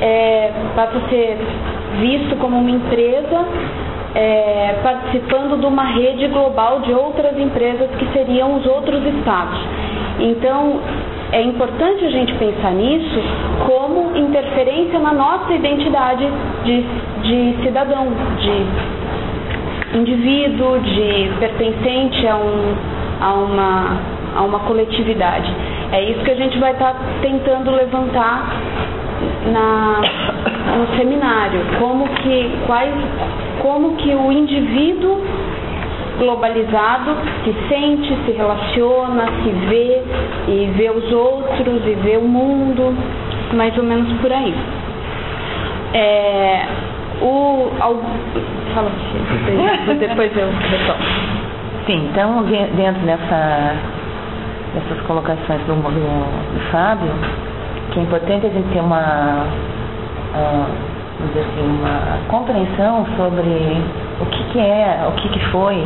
é, 0.00 0.52
passa 0.76 0.98
a 0.98 1.08
ser 1.08 1.38
visto 2.00 2.36
como 2.36 2.58
uma 2.58 2.70
empresa 2.70 3.46
é, 4.14 4.74
participando 4.82 5.58
de 5.58 5.66
uma 5.66 5.84
rede 5.84 6.26
global 6.28 6.80
de 6.80 6.92
outras 6.92 7.38
empresas 7.38 7.88
que 7.98 8.06
seriam 8.12 8.56
os 8.56 8.66
outros 8.66 9.02
estados. 9.06 9.58
Então, 10.20 10.80
é 11.32 11.40
importante 11.42 12.04
a 12.04 12.10
gente 12.10 12.34
pensar 12.34 12.72
nisso 12.72 13.20
como 13.66 14.14
interferência 14.16 14.98
na 14.98 15.14
nossa 15.14 15.52
identidade 15.52 16.28
de, 16.62 16.82
de 17.22 17.62
cidadão, 17.62 18.08
de 18.38 19.98
indivíduo, 19.98 20.78
de 20.80 21.32
pertencente 21.40 22.26
a, 22.28 22.36
um, 22.36 22.74
a, 23.20 23.32
uma, 23.32 24.00
a 24.36 24.42
uma 24.42 24.58
coletividade. 24.60 25.50
É 25.90 26.04
isso 26.10 26.20
que 26.22 26.30
a 26.30 26.36
gente 26.36 26.58
vai 26.58 26.72
estar 26.72 26.92
tá 26.92 27.00
tentando 27.22 27.70
levantar 27.70 28.52
na, 29.50 30.00
no 30.76 30.96
seminário, 30.98 31.60
como 31.78 32.08
que, 32.08 32.50
quais, 32.66 32.94
como 33.60 33.96
que 33.96 34.14
o 34.14 34.30
indivíduo 34.30 35.20
globalizado 36.18 37.16
se 37.44 37.54
sente, 37.68 38.16
se 38.24 38.32
relaciona, 38.32 39.26
se 39.42 39.50
vê 39.68 40.02
e 40.48 40.70
vê 40.76 40.90
os 40.90 41.12
outros 41.12 41.86
e 41.86 41.94
vê 41.94 42.16
o 42.16 42.22
mundo, 42.22 42.94
mais 43.54 43.76
ou 43.76 43.84
menos 43.84 44.12
por 44.20 44.32
aí. 44.32 44.54
É, 45.94 46.66
o, 47.20 47.70
ao, 47.80 47.96
fala 48.74 48.90
depois 49.98 50.36
eu 50.36 50.48
retorno. 50.48 51.04
Sim, 51.86 52.08
então 52.10 52.42
dentro 52.44 53.02
dessa, 53.02 53.74
dessas 54.74 55.06
colocações 55.06 55.60
do, 55.62 55.74
do, 55.74 56.54
do 56.54 56.70
Fábio, 56.70 57.12
que 57.92 57.98
é 57.98 58.02
importante 58.02 58.46
a 58.46 58.50
gente 58.50 58.68
ter 58.72 58.80
uma, 58.80 59.46
dizer 60.32 60.91
assim, 61.30 61.80
uma 61.80 62.18
compreensão 62.28 63.06
sobre 63.16 63.82
o 64.20 64.26
que, 64.26 64.44
que 64.52 64.58
é, 64.58 65.06
o 65.08 65.12
que, 65.12 65.28
que 65.28 65.40
foi 65.46 65.76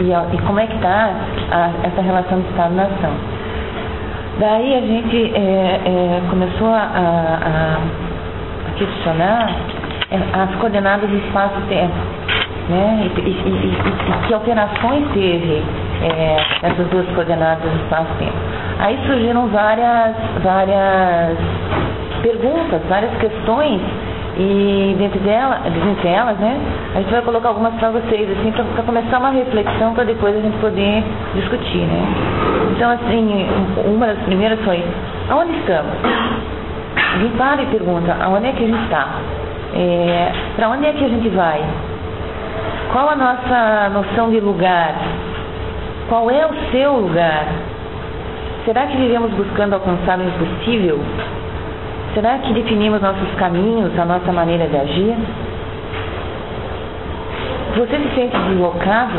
e, 0.00 0.34
e 0.34 0.38
como 0.46 0.60
é 0.60 0.66
que 0.66 0.74
está 0.74 1.10
essa 1.84 2.00
relação 2.00 2.40
de 2.40 2.48
Estado-nação. 2.48 3.12
Daí 4.38 4.74
a 4.74 4.80
gente 4.80 5.32
é, 5.34 5.38
é, 5.38 6.22
começou 6.28 6.68
a, 6.68 6.80
a, 6.80 7.78
a 8.68 8.78
questionar 8.78 9.48
é, 10.10 10.42
as 10.42 10.54
coordenadas 10.56 11.08
do 11.08 11.16
espaço-tempo. 11.16 11.94
Né? 12.68 13.10
E, 13.16 13.20
e, 13.20 13.30
e, 13.30 14.26
que 14.26 14.34
alterações 14.34 15.06
teve 15.12 15.62
é, 16.02 16.36
essas 16.62 16.86
duas 16.88 17.06
coordenadas 17.14 17.62
do 17.62 17.76
espaço-tempo. 17.82 18.36
Aí 18.80 18.98
surgiram 19.06 19.46
várias, 19.48 20.16
várias 20.42 21.38
perguntas, 22.22 22.80
várias 22.88 23.14
questões 23.18 23.80
e 24.36 24.96
dentro 24.98 25.20
dela, 25.20 25.60
dentre 25.64 26.08
elas, 26.08 26.36
né, 26.38 26.58
a 26.94 26.98
gente 26.98 27.10
vai 27.10 27.22
colocar 27.22 27.48
algumas 27.48 27.74
para 27.74 27.90
vocês, 27.90 28.28
assim, 28.30 28.50
para 28.52 28.82
começar 28.82 29.18
uma 29.18 29.30
reflexão 29.30 29.94
para 29.94 30.04
depois 30.04 30.36
a 30.36 30.40
gente 30.40 30.56
poder 30.58 31.04
discutir, 31.34 31.78
né? 31.78 32.04
Então, 32.74 32.90
assim, 32.90 33.46
uma 33.86 34.06
das 34.06 34.18
primeiras 34.24 34.58
foi, 34.64 34.82
aonde 35.30 35.56
estamos? 35.58 35.92
A 36.96 37.18
gente 37.18 37.36
para 37.36 37.62
e 37.62 37.66
pergunta, 37.66 38.16
aonde 38.20 38.48
é 38.48 38.52
que 38.52 38.64
a 38.64 38.66
gente 38.66 38.82
está? 38.82 39.08
É, 39.76 40.32
para 40.56 40.68
onde 40.68 40.86
é 40.86 40.92
que 40.92 41.04
a 41.04 41.08
gente 41.08 41.28
vai? 41.28 41.62
Qual 42.92 43.08
a 43.08 43.16
nossa 43.16 43.90
noção 43.90 44.30
de 44.30 44.40
lugar? 44.40 44.94
Qual 46.08 46.30
é 46.30 46.44
o 46.46 46.54
seu 46.72 46.92
lugar? 46.92 47.46
Será 48.64 48.86
que 48.86 48.96
vivemos 48.96 49.30
buscando 49.32 49.74
alcançar 49.74 50.18
o 50.18 50.22
impossível? 50.22 50.98
Será 52.14 52.38
que 52.38 52.52
definimos 52.52 53.02
nossos 53.02 53.28
caminhos, 53.34 53.98
a 53.98 54.04
nossa 54.04 54.30
maneira 54.30 54.68
de 54.68 54.76
agir? 54.76 55.16
Você 57.76 57.98
se 57.98 58.14
sente 58.14 58.36
deslocado? 58.38 59.18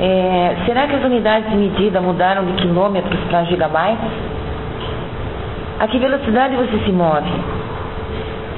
É, 0.00 0.56
será 0.64 0.86
que 0.86 0.96
as 0.96 1.04
unidades 1.04 1.50
de 1.50 1.56
medida 1.56 2.00
mudaram 2.00 2.46
de 2.46 2.54
quilômetros 2.54 3.20
para 3.28 3.44
gigabytes? 3.44 4.10
A 5.78 5.86
que 5.86 5.98
velocidade 5.98 6.56
você 6.56 6.78
se 6.86 6.90
move? 6.90 7.30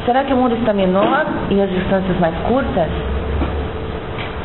Será 0.07 0.23
que 0.23 0.33
o 0.33 0.37
mundo 0.37 0.55
está 0.55 0.73
menor 0.73 1.27
e 1.51 1.61
as 1.61 1.71
distâncias 1.71 2.17
mais 2.21 2.37
curtas? 2.47 2.89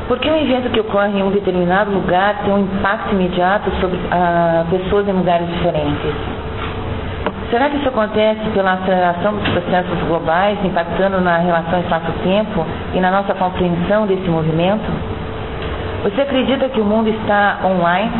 Por 0.07 0.17
que 0.17 0.27
um 0.27 0.37
evento 0.37 0.71
que 0.71 0.79
ocorre 0.79 1.19
em 1.19 1.21
um 1.21 1.29
determinado 1.29 1.91
lugar 1.91 2.41
tem 2.43 2.51
um 2.51 2.61
impacto 2.61 3.13
imediato 3.13 3.69
sobre 3.79 3.99
ah, 4.09 4.65
pessoas 4.71 5.07
em 5.07 5.11
lugares 5.11 5.47
diferentes? 5.49 6.38
Será 7.49 7.67
que 7.67 7.77
isso 7.77 7.89
acontece 7.89 8.41
pela 8.53 8.73
aceleração 8.73 9.33
dos 9.33 9.47
processos 9.49 9.99
globais, 10.07 10.63
impactando 10.63 11.19
na 11.19 11.37
relação 11.37 11.79
espaço-tempo 11.79 12.63
e 12.93 12.99
na 12.99 13.09
nossa 13.09 13.33
compreensão 13.33 14.05
desse 14.05 14.29
movimento? 14.29 14.85
Você 16.03 16.21
acredita 16.21 16.69
que 16.69 16.79
o 16.79 16.85
mundo 16.85 17.09
está 17.09 17.57
online? 17.65 18.11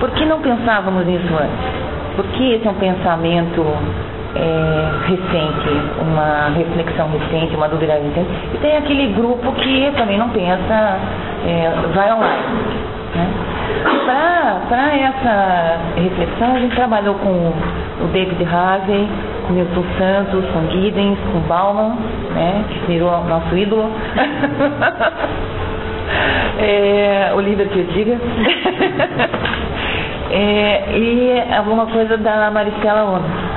Por 0.00 0.10
que 0.10 0.26
não 0.26 0.40
pensávamos 0.40 1.06
nisso 1.06 1.32
antes? 1.32 1.84
Por 2.14 2.26
que 2.26 2.52
esse 2.52 2.68
é 2.68 2.70
um 2.70 2.74
pensamento 2.74 3.64
é, 4.36 5.08
recente, 5.08 5.68
uma 6.02 6.50
reflexão 6.54 7.08
recente, 7.10 7.56
uma 7.56 7.68
dúvida 7.68 7.94
recente? 7.94 8.28
E 8.54 8.58
tem 8.58 8.76
aquele 8.76 9.14
grupo 9.14 9.50
que 9.52 9.90
também 9.96 10.18
não 10.18 10.28
pensa, 10.28 10.98
é, 11.46 11.72
vai 11.94 12.12
online. 12.12 12.42
Né? 13.14 13.28
Para 14.68 14.96
essa 14.96 15.78
reflexão, 15.96 16.54
a 16.54 16.58
gente 16.58 16.74
trabalhou 16.74 17.14
com 17.14 17.52
o 18.00 18.06
David 18.08 18.44
Harvey, 18.44 19.08
com 19.46 19.52
Milton 19.52 19.84
Santos, 19.98 20.44
com 20.52 20.70
Giddens, 20.70 21.18
com 21.32 21.40
Bauman, 21.40 21.96
né, 22.34 22.64
que 22.68 22.92
virou 22.92 23.24
nosso 23.24 23.56
ídolo. 23.56 23.90
é, 26.58 27.32
o 27.34 27.40
líder 27.40 27.68
que 27.68 27.78
eu 27.78 27.86
diga. 27.86 28.14
é, 30.30 30.96
e 30.96 31.42
alguma 31.56 31.86
coisa 31.86 32.16
da 32.16 32.50
Maristela 32.50 33.04
Ono. 33.04 33.54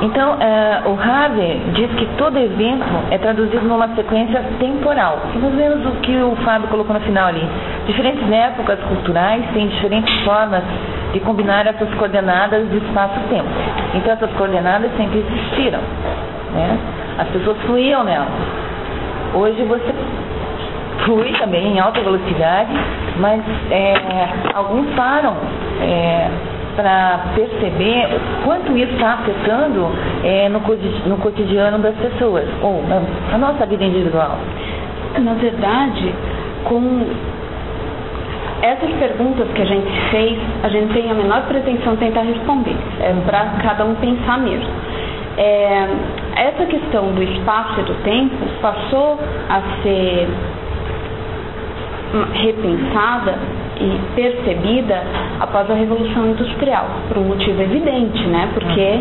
Então, 0.00 0.34
uh, 0.34 0.90
o 0.90 1.00
Harvey 1.00 1.60
diz 1.74 1.90
que 1.96 2.06
todo 2.16 2.38
evento 2.38 2.86
é 3.10 3.18
traduzido 3.18 3.66
numa 3.66 3.88
sequência 3.96 4.44
temporal. 4.60 5.18
E 5.34 5.38
nós 5.38 5.52
vemos 5.54 5.84
o 5.86 5.90
que 6.00 6.16
o 6.22 6.36
Fábio 6.44 6.68
colocou 6.68 6.94
no 6.94 7.00
final 7.00 7.26
ali. 7.26 7.44
Diferentes 7.86 8.30
épocas 8.30 8.78
culturais 8.80 9.44
têm 9.52 9.66
diferentes 9.66 10.14
formas 10.22 10.62
de 11.12 11.20
combinar 11.20 11.66
essas 11.66 11.92
coordenadas 11.94 12.68
de 12.70 12.76
espaço-tempo. 12.78 13.48
Então, 13.94 14.12
essas 14.12 14.30
coordenadas 14.32 14.90
sempre 14.96 15.18
existiram. 15.18 15.80
Né? 16.52 16.78
As 17.18 17.28
pessoas 17.28 17.56
fluíam 17.62 18.04
nelas. 18.04 18.28
Hoje 19.34 19.62
você 19.64 19.94
flui 21.04 21.32
também 21.38 21.74
em 21.74 21.80
alta 21.80 22.00
velocidade, 22.00 22.70
mas 23.18 23.42
é, 23.70 23.94
alguns 24.54 24.86
param. 24.94 25.34
É, 25.80 26.30
para 26.78 27.24
perceber 27.34 28.06
quanto 28.44 28.78
isso 28.78 28.92
está 28.92 29.14
afetando 29.14 29.90
é, 30.22 30.48
no, 30.48 30.60
no 31.08 31.16
cotidiano 31.16 31.80
das 31.80 31.96
pessoas, 31.96 32.44
ou 32.62 32.84
na, 32.86 33.02
na 33.32 33.38
nossa 33.38 33.66
vida 33.66 33.82
individual. 33.82 34.38
Na 35.18 35.34
verdade, 35.34 36.14
com 36.62 37.04
essas 38.62 38.90
perguntas 38.98 39.48
que 39.54 39.62
a 39.62 39.64
gente 39.64 39.90
fez, 40.10 40.38
a 40.62 40.68
gente 40.68 40.92
tem 40.92 41.10
a 41.10 41.14
menor 41.14 41.42
pretensão 41.46 41.94
de 41.94 42.00
tentar 42.00 42.22
responder. 42.22 42.76
É 43.00 43.12
para 43.24 43.44
cada 43.62 43.84
um 43.84 43.94
pensar 43.96 44.38
mesmo. 44.38 44.70
É, 45.36 45.88
essa 46.36 46.66
questão 46.66 47.12
do 47.12 47.22
espaço 47.22 47.80
e 47.80 47.82
do 47.84 47.94
tempo 48.02 48.36
passou 48.60 49.18
a 49.48 49.82
ser 49.82 50.28
repensada 52.34 53.38
e 53.80 54.00
percebida 54.14 55.02
após 55.40 55.70
a 55.70 55.74
Revolução 55.74 56.26
Industrial, 56.30 56.86
por 57.06 57.18
um 57.18 57.24
motivo 57.24 57.60
evidente, 57.62 58.26
né? 58.26 58.48
Porque 58.52 59.00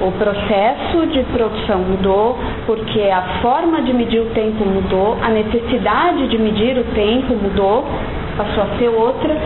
o 0.00 0.10
processo 0.12 1.06
de 1.06 1.22
produção 1.32 1.78
mudou, 1.78 2.38
porque 2.66 3.02
a 3.02 3.40
forma 3.40 3.82
de 3.82 3.92
medir 3.92 4.20
o 4.20 4.30
tempo 4.30 4.64
mudou, 4.64 5.16
a 5.22 5.28
necessidade 5.28 6.28
de 6.28 6.38
medir 6.38 6.76
o 6.78 6.84
tempo 6.94 7.34
mudou, 7.34 7.86
passou 8.36 8.64
a 8.64 8.78
ser 8.78 8.88
outra, 8.88 9.36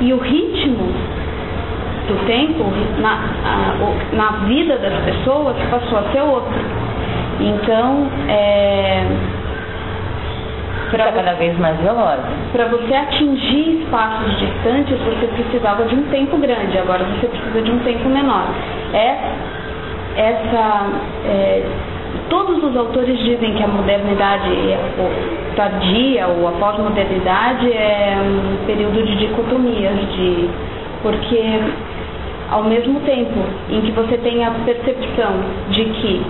e 0.00 0.12
o 0.12 0.18
ritmo 0.18 0.92
do 2.08 2.26
tempo, 2.26 2.64
na, 3.00 3.12
a, 3.44 4.16
na 4.16 4.30
vida 4.46 4.76
das 4.78 4.94
pessoas, 5.04 5.56
passou 5.70 5.98
a 5.98 6.02
ser 6.12 6.22
outro. 6.22 6.58
Então, 7.40 8.08
é, 8.28 9.06
Fica 10.90 11.12
cada 11.12 11.34
vez 11.34 11.56
mais 11.58 11.78
veloz. 11.78 12.18
para 12.50 12.64
você 12.66 12.92
atingir 12.92 13.82
espaços 13.82 14.38
distantes, 14.40 14.98
você 14.98 15.26
precisava 15.28 15.84
de 15.84 15.94
um 15.94 16.02
tempo 16.10 16.36
grande, 16.38 16.76
agora 16.78 17.04
você 17.04 17.28
precisa 17.28 17.62
de 17.62 17.70
um 17.70 17.78
tempo 17.78 18.08
menor. 18.08 18.46
É 18.92 19.16
essa. 20.16 20.86
é, 21.26 21.62
todos 22.28 22.62
os 22.62 22.76
autores 22.76 23.18
dizem 23.18 23.54
que 23.54 23.62
a 23.62 23.68
modernidade 23.68 24.50
o 24.98 25.54
tardia 25.56 26.26
ou 26.28 26.48
a 26.48 26.52
pós-modernidade 26.52 27.70
é 27.72 28.16
um 28.20 28.66
período 28.66 29.04
de 29.04 29.16
dicotomias, 29.16 29.98
de, 30.12 30.48
porque 31.02 31.42
ao 32.50 32.64
mesmo 32.64 33.00
tempo 33.00 33.40
em 33.70 33.80
que 33.80 33.90
você 33.92 34.16
tem 34.18 34.44
a 34.44 34.50
percepção 34.64 35.32
de 35.70 35.84
que 35.84 36.22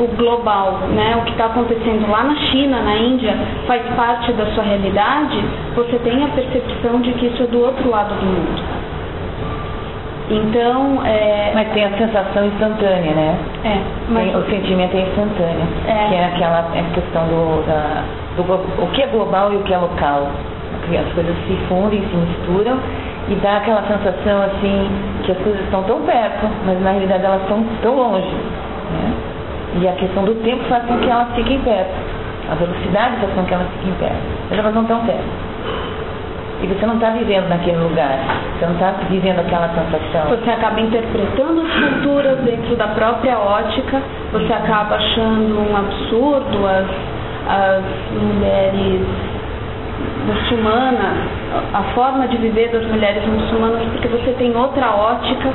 o 0.00 0.06
global, 0.16 0.80
né, 0.94 1.16
o 1.20 1.24
que 1.24 1.32
está 1.32 1.46
acontecendo 1.46 2.10
lá 2.10 2.24
na 2.24 2.36
China, 2.36 2.82
na 2.82 2.96
Índia, 2.96 3.34
faz 3.66 3.82
parte 3.94 4.32
da 4.32 4.46
sua 4.46 4.64
realidade, 4.64 5.38
você 5.74 5.98
tem 5.98 6.24
a 6.24 6.28
percepção 6.28 7.00
de 7.00 7.12
que 7.12 7.26
isso 7.26 7.42
é 7.42 7.46
do 7.46 7.60
outro 7.60 7.88
lado 7.90 8.14
do 8.14 8.24
mundo. 8.24 8.62
Então, 10.34 11.04
é, 11.04 11.50
Mas 11.54 11.68
tem 11.72 11.84
a 11.84 11.90
sensação 11.98 12.46
instantânea, 12.46 13.12
né? 13.12 13.36
é, 13.64 13.76
mas 14.08 14.24
Tem- 14.32 14.36
o 14.36 14.44
sentimento 14.46 14.96
é 14.96 15.00
instantâneo. 15.02 15.66
É. 15.86 16.08
Que 16.08 16.14
é 16.14 16.24
aquela 16.24 16.64
é 16.74 16.80
a 16.80 16.94
questão 16.94 17.22
do, 17.26 17.66
da, 17.66 18.02
do 18.36 18.82
o 18.82 18.86
que 18.92 19.02
é 19.02 19.06
global 19.08 19.52
e 19.52 19.56
o 19.56 19.62
que 19.62 19.74
é 19.74 19.78
local. 19.78 20.28
As 20.88 21.12
coisas 21.14 21.36
se 21.46 21.54
fundem, 21.68 22.00
se 22.00 22.16
misturam 22.16 22.78
e 23.28 23.34
dá 23.36 23.58
aquela 23.58 23.82
sensação 23.82 24.42
assim 24.42 24.90
que 25.22 25.32
as 25.32 25.38
coisas 25.38 25.60
estão 25.62 25.82
tão 25.84 26.00
perto, 26.02 26.46
mas 26.66 26.80
na 26.82 26.90
realidade 26.90 27.24
elas 27.24 27.42
estão 27.42 27.64
tão 27.82 27.94
longe. 27.96 28.26
né? 28.26 29.12
E 29.80 29.88
a 29.88 29.92
questão 29.92 30.24
do 30.24 30.34
tempo 30.42 30.64
faz 30.64 30.84
com 30.84 30.98
que 30.98 31.08
elas 31.08 31.28
fiquem 31.34 31.58
perto. 31.60 31.94
A 32.50 32.54
velocidade 32.56 33.16
faz 33.20 33.32
com 33.34 33.44
que 33.44 33.54
elas 33.54 33.68
fiquem 33.78 33.92
perto. 34.00 34.22
Mas 34.50 34.58
elas 34.58 34.74
não 34.74 34.82
estão 34.82 35.00
perto. 35.06 35.24
E 36.62 36.66
você 36.66 36.86
não 36.86 36.94
está 36.94 37.10
vivendo 37.10 37.48
naquele 37.48 37.78
lugar. 37.78 38.18
Você 38.58 38.66
não 38.66 38.74
está 38.74 38.94
vivendo 39.10 39.40
aquela 39.40 39.68
sensação. 39.68 40.30
você 40.30 40.50
acaba 40.50 40.80
interpretando 40.80 41.60
as 41.62 41.72
culturas 41.72 42.38
dentro 42.40 42.76
da 42.76 42.88
própria 42.88 43.36
ótica, 43.36 44.00
você 44.32 44.52
acaba 44.52 44.94
achando 44.94 45.58
um 45.58 45.76
absurdo 45.76 46.66
as, 46.66 46.86
as 47.48 47.82
mulheres 48.12 49.00
muçulmanas, 50.26 51.16
a 51.74 51.82
forma 51.94 52.28
de 52.28 52.36
viver 52.36 52.68
das 52.68 52.86
mulheres 52.86 53.26
muçulmanas, 53.26 53.82
porque 53.92 54.08
você 54.08 54.32
tem 54.38 54.56
outra 54.56 54.94
ótica, 54.94 55.50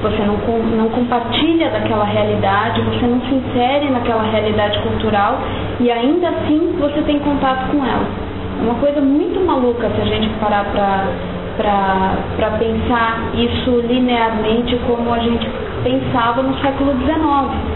você 0.00 0.22
não, 0.22 0.36
não 0.76 0.88
compartilha 0.90 1.70
daquela 1.70 2.04
realidade, 2.04 2.80
você 2.82 3.06
não 3.06 3.20
se 3.22 3.34
insere 3.34 3.90
naquela 3.90 4.22
realidade 4.22 4.78
cultural 4.80 5.40
e 5.80 5.90
ainda 5.90 6.28
assim 6.28 6.76
você 6.78 7.02
tem 7.02 7.18
contato 7.18 7.70
com 7.72 7.84
ela. 7.84 8.33
É 8.60 8.64
uma 8.64 8.74
coisa 8.76 9.00
muito 9.00 9.40
maluca 9.40 9.90
se 9.90 10.00
a 10.00 10.04
gente 10.04 10.28
parar 10.40 10.64
para 11.56 12.50
pensar 12.58 13.30
isso 13.34 13.70
linearmente 13.86 14.76
como 14.86 15.12
a 15.12 15.18
gente 15.18 15.48
pensava 15.82 16.42
no 16.42 16.56
século 16.60 16.92
XIX 17.00 17.74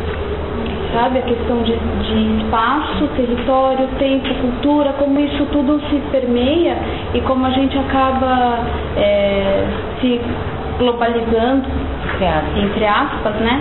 sabe? 0.93 1.19
A 1.19 1.23
questão 1.23 1.63
de, 1.63 1.77
de 1.77 2.39
espaço, 2.43 3.07
território, 3.15 3.87
tempo, 3.99 4.27
cultura, 4.41 4.95
como 4.95 5.21
isso 5.21 5.45
tudo 5.53 5.79
se 5.91 5.97
permeia 6.11 6.77
e 7.13 7.21
como 7.21 7.45
a 7.45 7.51
gente 7.51 7.77
acaba 7.79 8.61
é, 8.97 9.67
se 10.01 10.19
globalizando, 10.79 11.65
entre 12.57 12.87
aspas, 12.87 13.35
né? 13.35 13.61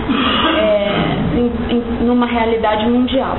É, 0.57 1.37
em- 1.37 1.75
em- 1.75 2.05
numa 2.05 2.25
realidade 2.27 2.85
mundial. 2.87 3.35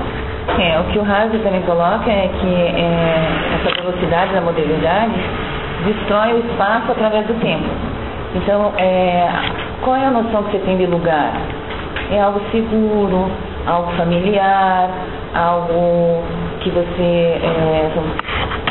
É, 0.56 0.80
o 0.80 0.84
que 0.84 0.98
o 0.98 1.02
Harvey 1.02 1.38
também 1.40 1.62
coloca 1.62 2.10
é 2.10 2.28
que 2.40 2.54
é, 2.54 3.60
essa 3.60 3.82
velocidade 3.82 4.32
da 4.32 4.40
modernidade 4.40 5.12
destrói 5.84 6.32
o 6.34 6.38
espaço 6.38 6.90
através 6.90 7.26
do 7.26 7.34
tempo. 7.40 7.68
Então, 8.34 8.72
é, 8.76 9.28
qual 9.82 9.96
é 9.96 10.06
a 10.06 10.10
noção 10.10 10.42
que 10.44 10.52
você 10.52 10.58
tem 10.64 10.76
de 10.78 10.86
lugar? 10.86 11.32
É 12.10 12.20
algo 12.20 12.40
seguro, 12.50 13.30
algo 13.66 13.90
familiar, 13.92 14.88
algo 15.34 16.22
que 16.60 16.70
você, 16.70 17.40
é, 17.42 17.90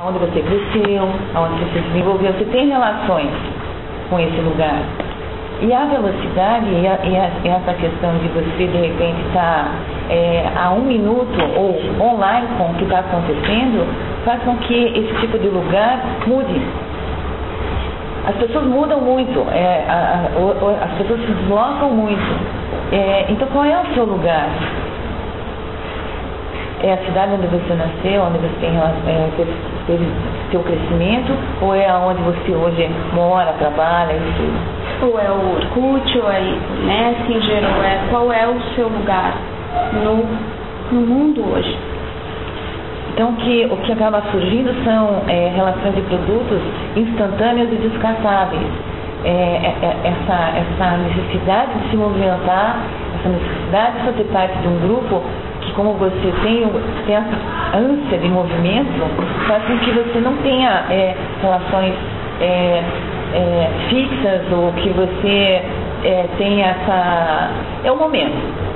onde 0.04 0.20
você 0.20 0.42
cresceu, 0.42 1.04
onde 1.04 1.64
você 1.64 1.80
se 1.80 1.88
desenvolveu. 1.90 2.34
Você 2.34 2.46
tem 2.46 2.68
relações 2.70 3.30
com 4.10 4.20
esse 4.20 4.40
lugar. 4.42 4.80
E 5.62 5.74
a 5.74 5.86
velocidade 5.86 6.66
e, 6.70 6.88
a- 6.88 7.00
e 7.04 7.18
a- 7.18 7.56
essa 7.56 7.74
questão 7.74 8.18
de 8.20 8.28
você 8.28 8.68
de 8.68 8.78
repente 8.78 9.22
estar 9.28 9.72
é, 10.10 10.46
a 10.56 10.72
um 10.72 10.82
minuto 10.82 11.38
ou 11.56 11.76
online 12.02 12.48
com 12.58 12.66
o 12.72 12.74
que 12.76 12.84
está 12.84 13.00
acontecendo 13.00 13.86
faz 14.26 14.42
com 14.44 14.56
que 14.58 14.74
esse 14.74 15.14
tipo 15.22 15.38
de 15.40 15.48
lugar 15.48 16.00
mude. 16.26 16.62
As 18.28 18.36
pessoas 18.36 18.66
mudam 18.66 19.00
muito, 19.00 19.40
é, 19.52 19.86
a- 19.88 20.28
a- 20.28 20.86
as 20.86 20.92
pessoas 20.98 21.22
se 21.22 21.28
deslocam 21.32 21.90
muito. 21.92 22.22
É, 22.92 23.26
então 23.30 23.48
qual 23.54 23.64
é 23.66 23.80
o 23.82 23.94
seu 23.94 24.06
lugar? 24.06 24.50
É 26.84 26.94
a 26.94 26.98
cidade 26.98 27.32
onde 27.34 27.48
você 27.48 27.74
nasceu, 27.74 28.22
onde 28.24 28.38
você 28.38 28.56
tem, 28.62 28.70
é, 28.78 29.30
teve, 29.88 30.08
seu 30.52 30.62
crescimento, 30.62 31.34
ou 31.62 31.74
é 31.74 31.90
aonde 31.90 32.22
você 32.22 32.52
hoje 32.52 32.90
mora, 33.14 33.54
trabalha, 33.54 34.14
e 34.14 34.34
tudo? 34.38 35.12
Ou 35.12 35.20
é 35.20 35.30
o 35.32 35.56
Orkut, 35.56 36.18
ou 36.20 36.32
é 36.32 36.40
o 36.40 36.86
Messenger, 36.86 37.64
ou 37.78 37.84
é 37.84 38.00
qual 38.12 38.32
é 38.32 38.48
o 38.48 38.62
seu 38.76 38.88
lugar 38.90 39.34
no, 40.04 40.26
no 40.92 41.08
mundo 41.08 41.44
hoje. 41.54 41.78
Então, 43.18 43.34
que, 43.34 43.66
o 43.66 43.78
que 43.78 43.92
acaba 43.92 44.22
surgindo 44.32 44.72
são 44.84 45.24
é, 45.28 45.52
relações 45.56 45.96
de 45.96 46.02
produtos 46.02 46.62
instantâneos 46.96 47.68
e 47.74 47.76
descartáveis. 47.78 48.62
É, 49.26 49.30
é, 49.30 49.76
é, 49.82 50.14
essa, 50.14 50.54
essa 50.56 50.98
necessidade 50.98 51.80
de 51.80 51.90
se 51.90 51.98
movimentar, 51.98 52.78
essa 53.18 53.30
necessidade 53.30 53.98
de 53.98 54.06
fazer 54.06 54.24
parte 54.26 54.60
de 54.60 54.68
um 54.68 54.80
grupo 54.82 55.24
que, 55.62 55.74
como 55.74 55.94
você 55.94 56.32
tem, 56.44 56.64
tem 57.08 57.16
essa 57.16 57.76
ânsia 57.76 58.20
de 58.20 58.30
movimento, 58.30 59.48
faz 59.48 59.64
com 59.64 59.80
que 59.80 59.92
você 59.94 60.20
não 60.20 60.38
tenha 60.44 60.86
é, 60.92 61.16
relações 61.42 61.96
é, 62.40 62.84
fixas 63.90 64.42
ou 64.52 64.72
que 64.74 64.90
você 64.90 65.64
tenha 66.38 66.68
essa. 66.68 67.50
É 67.84 67.92
o 67.92 67.98
momento. 67.98 68.67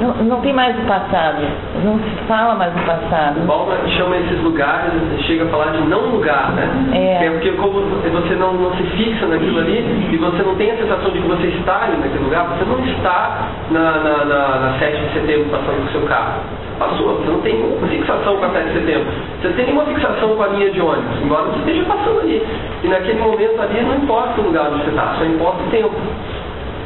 Não, 0.00 0.12
não 0.24 0.40
tem 0.40 0.52
mais 0.52 0.76
o 0.76 0.82
passado, 0.86 1.42
não 1.84 1.98
se 1.98 2.10
fala 2.26 2.54
mais 2.56 2.72
do 2.72 2.80
passado. 2.84 3.40
O 3.40 3.46
Bauman 3.46 3.76
chama 3.96 4.16
esses 4.16 4.40
lugares, 4.42 4.92
chega 5.20 5.44
a 5.44 5.48
falar 5.48 5.72
de 5.72 5.86
não 5.86 6.00
lugar, 6.10 6.52
né? 6.52 6.68
É. 6.92 7.18
Que 7.18 7.30
porque 7.30 7.52
como 7.52 7.80
você 7.80 8.34
não, 8.34 8.54
não 8.54 8.74
se 8.76 8.82
fixa 8.82 9.26
naquilo 9.26 9.60
ali 9.60 10.08
e 10.10 10.16
você 10.16 10.42
não 10.42 10.56
tem 10.56 10.72
a 10.72 10.76
sensação 10.76 11.10
de 11.10 11.20
que 11.20 11.28
você 11.28 11.46
está 11.46 11.84
ali 11.84 11.96
naquele 11.96 12.24
lugar, 12.24 12.46
você 12.46 12.64
não 12.64 12.84
está 12.86 13.48
na, 13.70 13.92
na, 13.98 14.24
na, 14.24 14.58
na 14.58 14.78
7 14.78 15.00
de 15.00 15.12
setembro 15.12 15.48
passando 15.50 15.82
com 15.82 15.88
o 15.88 15.92
seu 15.92 16.02
carro. 16.08 16.40
Passou, 16.78 17.14
você 17.14 17.30
não 17.30 17.40
tem 17.40 17.54
nenhuma 17.54 17.86
fixação 17.86 18.36
com 18.36 18.44
a 18.46 18.50
7 18.50 18.66
de 18.66 18.72
setembro. 18.80 19.06
Você 19.40 19.48
não 19.48 19.54
tem 19.54 19.64
nenhuma 19.66 19.84
fixação 19.84 20.36
com 20.36 20.42
a 20.42 20.48
linha 20.48 20.70
de 20.70 20.80
ônibus, 20.80 21.22
embora 21.22 21.44
você 21.44 21.58
esteja 21.60 21.84
passando 21.84 22.20
ali. 22.20 22.42
E 22.82 22.88
naquele 22.88 23.20
momento 23.20 23.62
ali 23.62 23.80
não 23.80 23.96
importa 23.96 24.40
o 24.40 24.44
lugar 24.44 24.72
onde 24.72 24.82
você 24.82 24.90
está, 24.90 25.14
só 25.18 25.24
importa 25.24 25.62
o 25.62 25.70
tempo. 25.70 25.94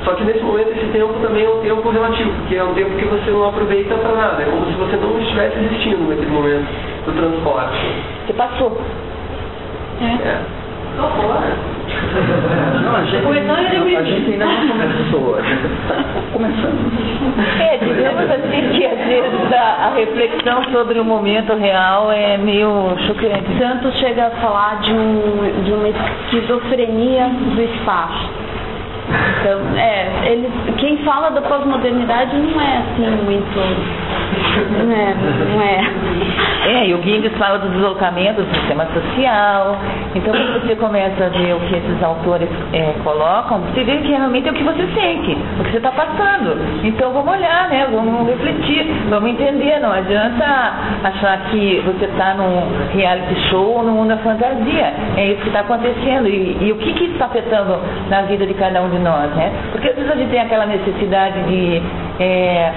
Só 0.08 0.14
que 0.14 0.24
nesse 0.24 0.40
momento 0.40 0.70
esse 0.70 0.86
tempo 0.86 1.12
também 1.20 1.44
é 1.44 1.50
um 1.50 1.60
tempo 1.60 1.90
relativo, 1.90 2.32
porque 2.40 2.56
é 2.56 2.64
um 2.64 2.72
tempo 2.72 2.96
que 2.96 3.04
você 3.04 3.30
não 3.30 3.46
aproveita 3.46 3.94
para 3.94 4.16
nada. 4.16 4.42
É 4.42 4.46
como 4.46 4.64
se 4.64 4.72
você 4.72 4.96
não 4.96 5.20
estivesse 5.20 5.58
existindo 5.58 6.08
naquele 6.08 6.30
momento 6.30 6.66
do 7.04 7.12
transporte. 7.12 7.76
Você 8.26 8.32
passou. 8.32 8.80
É. 10.00 10.38
Não, 10.96 11.04
a 12.96 13.04
gente, 13.04 13.26
a 13.96 14.02
gente 14.02 14.32
ainda 14.32 14.46
não 14.46 14.68
começou, 14.68 15.36
a 15.36 15.42
gente 15.42 15.66
está 15.66 15.96
começando. 16.32 16.90
É, 17.60 17.76
digamos 17.76 18.30
assim 18.30 18.70
que 18.72 18.86
às 18.86 18.98
vezes 19.06 19.52
a, 19.52 19.88
a 19.88 19.90
reflexão 19.94 20.64
sobre 20.72 20.98
o 20.98 21.04
momento 21.04 21.54
real 21.54 22.10
é 22.10 22.38
meio 22.38 22.96
chocante. 23.06 23.44
Santos 23.58 23.94
chega 23.98 24.28
a 24.28 24.30
falar 24.30 24.80
de, 24.80 24.90
um, 24.90 25.62
de 25.64 25.72
uma 25.72 25.90
esquizofrenia 25.90 27.28
do 27.28 27.60
espaço. 27.62 28.47
Então, 29.40 29.60
é, 29.76 30.32
ele, 30.32 30.50
quem 30.78 30.96
fala 30.98 31.30
da 31.30 31.40
pós-modernidade 31.42 32.36
não 32.36 32.60
é 32.60 32.78
assim 32.78 33.10
muito. 33.24 33.58
Não 34.70 34.92
é, 34.92 35.14
não 35.14 35.62
é. 35.62 36.18
É, 36.68 36.86
e 36.88 36.94
o 36.94 36.98
Guindes 36.98 37.32
fala 37.38 37.58
do 37.58 37.68
deslocamento 37.70 38.42
do 38.42 38.54
sistema 38.54 38.86
social. 38.86 39.78
Então, 40.14 40.34
quando 40.34 40.60
você 40.60 40.76
começa 40.76 41.24
a 41.24 41.28
ver 41.28 41.54
o 41.54 41.60
que 41.60 41.76
esses 41.76 42.02
autores 42.02 42.48
é, 42.72 42.94
colocam, 43.02 43.60
você 43.60 43.84
vê 43.84 43.98
que 43.98 44.08
realmente 44.08 44.48
é 44.48 44.50
o 44.50 44.54
que 44.54 44.64
você 44.64 44.86
sente. 44.94 45.38
O 45.58 45.64
que 45.64 45.70
você 45.70 45.76
está 45.78 45.92
passando. 45.92 46.58
Então 46.84 47.12
vamos 47.12 47.32
olhar, 47.32 47.68
né? 47.68 47.88
Vamos 47.90 48.28
refletir, 48.28 48.86
vamos 49.08 49.30
entender. 49.30 49.80
Não 49.80 49.92
adianta 49.92 50.44
achar 51.04 51.38
que 51.50 51.82
você 51.86 52.04
está 52.06 52.34
num 52.34 52.68
reality 52.94 53.34
show 53.48 53.78
ou 53.78 53.82
no 53.82 53.92
mundo 53.92 54.08
da 54.08 54.18
fantasia. 54.18 54.92
É 55.16 55.32
isso 55.32 55.42
que 55.42 55.48
está 55.48 55.60
acontecendo. 55.60 56.28
E, 56.28 56.56
e 56.60 56.72
o 56.72 56.76
que, 56.76 56.92
que 56.92 57.04
está 57.04 57.26
afetando 57.26 57.78
na 58.10 58.22
vida 58.22 58.46
de 58.46 58.54
cada 58.54 58.82
um 58.82 58.90
de 58.90 58.97
nós, 58.98 59.30
né? 59.34 59.52
Porque 59.72 59.88
às 59.88 59.94
vezes 59.94 60.10
a 60.10 60.16
gente 60.16 60.30
tem 60.30 60.40
aquela 60.40 60.66
necessidade 60.66 61.42
de 61.44 61.82
é, 62.20 62.72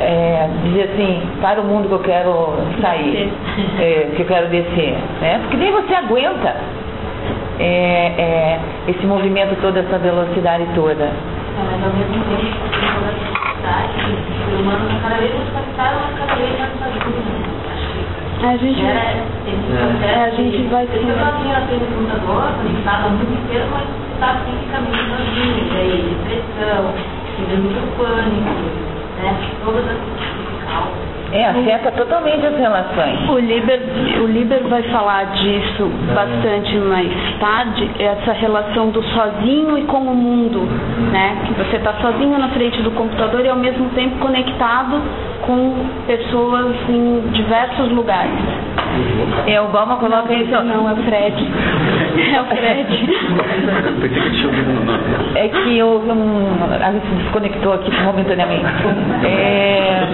é, 0.00 0.48
dizer 0.64 0.90
assim, 0.92 1.22
para 1.40 1.60
o 1.60 1.64
mundo 1.64 1.88
que 1.88 1.94
eu 1.94 1.98
quero 2.00 2.54
sair, 2.80 3.32
é, 3.80 4.10
que 4.16 4.22
eu 4.22 4.26
quero 4.26 4.48
descer, 4.48 4.96
né? 5.20 5.38
Porque 5.42 5.56
nem 5.56 5.72
você 5.72 5.94
aguenta 5.94 6.54
é, 7.58 8.12
é, 8.18 8.60
esse 8.88 9.04
movimento 9.06 9.56
toda, 9.60 9.80
essa 9.80 9.98
velocidade 9.98 10.64
toda. 10.74 11.10
Mas 11.56 11.84
ao 11.84 11.90
mesmo 11.90 12.14
tempo, 12.24 12.68
o 14.56 14.60
humano 14.60 14.88
cada 15.02 15.16
vez 15.16 15.32
mais 15.52 15.66
cada 15.76 16.34
vez 16.36 16.58
mais 16.58 17.57
A 18.40 18.56
gente, 18.56 18.80
processo. 18.80 20.04
É, 20.04 20.24
a 20.24 20.30
gente 20.30 20.68
vai 20.68 20.86
ter- 20.86 20.98
eu 20.98 21.18
do 21.80 21.86
computador, 21.94 22.52
conectado 22.56 23.08
o 23.08 23.10
mundo 23.10 23.34
inteiro, 23.34 23.66
mas 23.72 23.84
está 24.14 24.38
sempre 24.44 24.66
caminhando 24.70 25.10
sozinho. 25.16 25.66
E 25.66 25.76
aí, 25.76 26.16
depressão, 26.22 26.94
síndrome 27.36 27.68
do 27.74 27.96
pânico, 27.96 28.54
né? 29.18 29.36
Todas 29.64 29.84
as 29.84 29.98
causas. 30.70 31.17
É, 31.32 31.44
afeta 31.46 31.92
totalmente 31.92 32.46
as 32.46 32.56
relações. 32.56 33.28
O 33.28 33.38
Liber, 33.38 33.80
o 34.22 34.26
Liber 34.26 34.62
vai 34.64 34.82
falar 34.84 35.24
disso 35.34 35.90
bastante 36.14 36.74
mais 36.78 37.12
tarde, 37.38 37.90
essa 37.98 38.32
relação 38.32 38.88
do 38.88 39.02
sozinho 39.02 39.76
e 39.76 39.82
com 39.82 39.98
o 39.98 40.14
mundo, 40.14 40.60
né? 41.12 41.36
Que 41.46 41.52
você 41.52 41.76
está 41.76 41.92
sozinho 42.00 42.38
na 42.38 42.48
frente 42.48 42.80
do 42.82 42.90
computador 42.92 43.44
e 43.44 43.48
ao 43.48 43.56
mesmo 43.56 43.90
tempo 43.90 44.16
conectado 44.18 45.02
com 45.42 45.86
pessoas 46.06 46.74
em 46.88 47.20
diversos 47.32 47.90
lugares. 47.92 48.32
É, 49.46 49.60
o 49.60 49.68
Balma 49.68 49.96
coloca 49.96 50.32
isso. 50.32 50.50
Não, 50.50 50.88
é 50.88 50.92
o 50.92 50.96
Fred. 50.96 51.48
É 52.34 52.40
o 52.40 52.44
Fred. 52.46 53.08
É 55.34 55.48
que 55.48 55.82
houve 55.82 56.10
um. 56.10 56.46
A 56.82 56.92
gente 56.92 57.06
se 57.06 57.14
desconectou 57.16 57.74
aqui 57.74 57.90
momentaneamente. 58.02 58.64
É, 59.24 60.06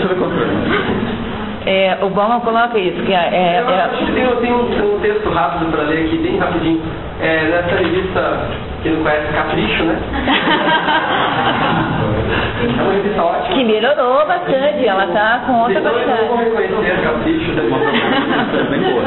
é, 1.66 1.98
o 2.02 2.08
Balma 2.10 2.40
coloca 2.40 2.78
isso, 2.78 3.02
que 3.04 3.12
é, 3.12 3.28
é, 3.32 3.60
Eu 3.60 3.66
que 4.06 4.12
tem, 4.12 4.22
eu 4.24 4.36
tenho 4.36 4.62
um, 4.62 4.66
tem 4.66 4.82
um 4.82 4.98
texto 5.00 5.28
rápido 5.30 5.70
para 5.70 5.82
ler 5.84 6.04
aqui, 6.06 6.18
bem 6.18 6.38
rapidinho. 6.38 6.80
É, 7.20 7.42
nessa 7.44 7.76
revista, 7.76 8.38
quem 8.82 8.92
não 8.92 9.02
conhece, 9.02 9.32
Capricho, 9.32 9.84
né? 9.84 9.96
É 12.64 12.82
uma 12.82 12.92
revista 12.92 13.22
ótima. 13.22 13.54
que 13.56 13.64
melhorou 13.64 14.26
bastante, 14.26 14.86
ela 14.86 15.04
está 15.04 15.40
com 15.46 15.60
outra 15.60 15.78
Então 15.78 15.92
eu 15.92 16.08
não 16.08 16.16
vou 16.16 16.26
qualidade. 16.38 16.74
reconhecer 16.74 17.02
Capricho. 17.02 17.52
né? 17.52 17.62
Bem 18.70 18.80
boa. 18.80 19.02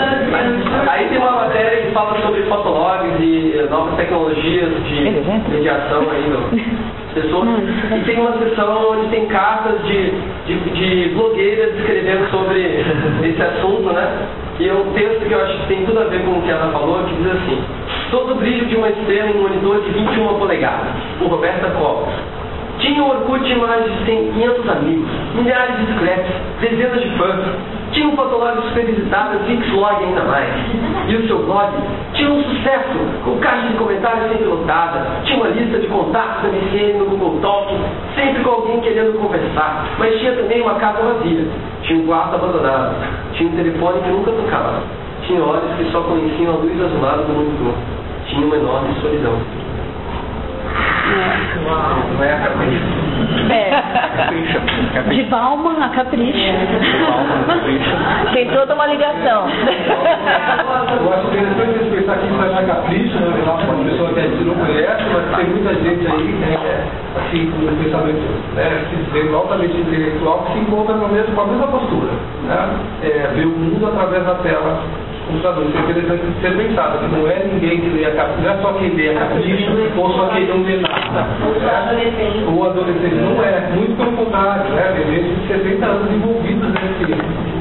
Aí 0.91 1.07
tem 1.09 1.17
uma 1.17 1.31
matéria 1.31 1.81
que 1.81 1.91
fala 1.91 2.21
sobre 2.21 2.43
fotologs 2.43 3.19
e 3.19 3.67
novas 3.69 3.95
tecnologias 3.95 4.69
de 4.83 5.01
mediação 5.49 6.01
aí 6.11 6.31
pessoas. 7.21 7.47
E 7.95 8.03
tem 8.05 8.19
uma 8.19 8.37
seção 8.37 8.91
onde 8.91 9.09
tem 9.09 9.25
cartas 9.27 9.83
de, 9.85 10.11
de, 10.45 10.59
de 10.71 11.09
blogueiras 11.15 11.75
escrevendo 11.75 12.29
sobre 12.29 12.61
esse 13.23 13.41
assunto, 13.41 13.93
né? 13.93 14.27
E 14.59 14.67
é 14.67 14.73
um 14.73 14.91
texto 14.93 15.25
que 15.27 15.31
eu 15.31 15.41
acho 15.41 15.57
que 15.59 15.67
tem 15.67 15.85
tudo 15.85 15.99
a 15.99 16.05
ver 16.05 16.21
com 16.23 16.39
o 16.39 16.41
que 16.41 16.49
ela 16.49 16.71
falou, 16.71 17.03
que 17.03 17.15
diz 17.15 17.31
assim, 17.31 17.63
todo 18.09 18.35
brilho 18.35 18.65
de 18.65 18.75
uma 18.75 18.89
estrela 18.89 19.29
em 19.29 19.37
um 19.37 19.41
monitor 19.43 19.81
de 19.81 19.91
21 19.91 20.39
polegadas, 20.39 20.93
por 21.19 21.29
Roberta 21.29 21.69
Costa. 21.71 22.36
Tinha 22.79 23.03
o 23.03 23.09
Orkut 23.09 23.55
mais 23.55 23.83
de 23.83 24.05
100, 24.05 24.31
500 24.33 24.69
amigos, 24.69 25.09
milhares 25.35 25.77
de 25.77 25.93
scraps, 25.93 26.31
dezenas 26.61 27.01
de 27.01 27.09
fãs. 27.17 27.39
Tinha 27.91 28.07
um 28.07 28.15
fotolog 28.15 28.61
super 28.67 28.85
visitado, 28.85 29.39
Flixlog 29.45 30.03
ainda 30.03 30.23
mais. 30.23 30.53
E 31.07 31.15
o 31.15 31.27
seu 31.27 31.39
blog 31.39 31.71
tinha 32.13 32.29
um 32.29 32.43
sucesso, 32.43 32.99
com 33.23 33.37
caixa 33.39 33.67
de 33.69 33.73
comentários 33.75 34.29
sempre 34.31 34.45
lotada. 34.45 35.07
Tinha 35.23 35.37
uma 35.37 35.47
lista 35.49 35.79
de 35.79 35.87
contatos 35.87 36.43
da 36.43 36.49
MCN 36.49 36.99
no 36.99 37.05
Google 37.05 37.39
Talk, 37.41 37.73
sempre 38.15 38.43
com 38.43 38.49
alguém 38.51 38.79
querendo 38.81 39.19
conversar. 39.19 39.87
Mas 39.97 40.19
tinha 40.19 40.33
também 40.33 40.61
uma 40.61 40.75
casa 40.75 41.01
vazia. 41.01 41.47
Tinha 41.81 41.99
um 41.99 42.05
quarto 42.05 42.35
abandonado. 42.35 42.95
Tinha 43.33 43.49
um 43.49 43.55
telefone 43.55 44.01
que 44.01 44.09
nunca 44.09 44.31
tocava. 44.31 44.83
Tinha 45.25 45.41
olhos 45.41 45.75
que 45.77 45.91
só 45.91 46.01
conheciam 46.01 46.53
a 46.53 46.57
luz 46.57 46.79
azulada 46.79 47.23
do 47.23 47.33
monitor. 47.33 47.73
Tinha 48.27 48.45
uma 48.45 48.55
enorme 48.55 48.93
solidão. 49.01 49.66
Não 52.13 52.23
é 52.23 52.33
a 52.33 52.39
capricho. 52.39 53.07
É, 53.49 53.69
Capricha. 54.17 54.59
de 54.59 54.93
Capricha. 54.93 55.29
Bauman 55.29 55.81
a 55.81 55.89
Capricho. 55.89 56.37
Tem 58.33 58.49
toda 58.49 58.73
uma 58.73 58.87
ligação. 58.87 59.47
Eu 59.47 61.13
acho 61.13 61.27
interessante 61.27 61.79
a 61.79 61.95
pensar 61.95 62.17
que 62.17 62.25
isso 62.27 62.35
vai 62.35 62.49
dar 62.49 62.65
capricho, 62.65 63.19
né? 63.19 63.43
Uma 63.45 63.83
pessoa 63.83 64.13
que 64.13 64.19
a 64.19 64.23
gente 64.23 64.43
não 64.43 64.55
conhece, 64.55 65.03
mas 65.13 65.37
tem 65.37 65.45
muita 65.49 65.73
gente 65.75 66.07
aí, 66.07 66.27
né, 66.33 66.57
assim, 67.17 67.51
com 67.51 67.57
um 67.65 67.83
pensamento, 67.83 68.27
né, 68.55 68.85
altamente 69.33 69.77
intelectual, 69.77 70.43
que 70.43 70.53
se 70.53 70.59
encontra 70.59 70.95
com 70.95 71.05
a 71.05 71.09
mesma 71.09 71.67
postura, 71.67 72.11
né? 72.43 72.69
É, 73.03 73.31
ver 73.33 73.45
o 73.45 73.49
mundo 73.49 73.87
através 73.87 74.25
da 74.25 74.35
tela 74.35 74.83
computador. 75.27 75.65
Isso 75.67 75.77
é 75.77 75.81
interessante 75.81 76.23
ser 76.41 76.57
pensado, 76.57 76.99
que 76.99 77.15
não 77.15 77.27
é 77.27 77.43
ninguém 77.43 77.81
que 77.81 77.89
lê 77.89 78.05
a 78.05 78.11
capricho, 78.11 78.41
não 78.41 78.51
é 78.51 78.57
só 78.61 78.73
quem 78.73 78.89
lê 78.95 79.09
a 79.09 79.13
capricho, 79.19 79.71
ou 79.97 80.09
só 80.13 80.27
quem 80.29 80.47
não 80.47 80.63
lê 80.63 80.77
nada. 80.77 81.27
né? 81.91 82.45
O 82.47 82.63
adolescente 82.63 83.15
não 83.15 83.43
é, 83.43 83.69
muito 83.75 83.95
pelo 83.97 84.11
contrário, 84.13 84.71
né? 84.71 84.93
Tem 84.95 85.15
gente 85.15 85.35
de 85.35 85.47
60 85.47 85.85
anos 85.85 86.11
envolvidos 86.11 86.69
nesse 86.69 87.11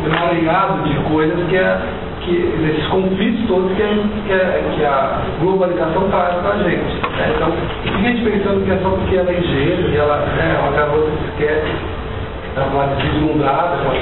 emaranhado 0.07 0.83
de 0.89 0.95
coisas 1.11 1.39
que 1.49 1.57
é 1.57 1.79
que 2.27 2.35
esses 2.35 2.87
conflitos 2.89 3.47
todos 3.47 3.71
que 3.77 3.83
a, 3.83 3.87
que 4.27 4.33
a, 4.33 4.75
que 4.75 4.85
a 4.85 5.23
globalização 5.41 6.09
traz 6.11 6.35
para 6.37 6.55
a 6.55 6.59
gente. 6.59 7.01
né? 7.17 7.33
Então, 7.37 7.53
fica 7.83 7.97
a 7.97 8.03
gente 8.03 8.25
pensando 8.25 8.65
que 8.65 8.71
é 8.73 8.79
só 8.79 8.91
porque 8.91 9.17
ela 9.17 9.31
é 9.31 9.39
ingênua 9.39 9.91
e 9.91 9.97
ela 9.97 10.17
é 10.17 10.59
uma 10.61 10.73
garota 10.73 11.11
que 11.11 11.45
quer 11.45 11.63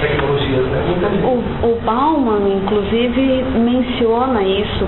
tecnologias. 0.00 0.66
Né? 0.66 0.84
Gente. 0.86 1.24
O, 1.24 1.72
o 1.72 1.80
Bauman, 1.84 2.56
inclusive, 2.56 3.44
menciona 3.58 4.42
isso, 4.42 4.86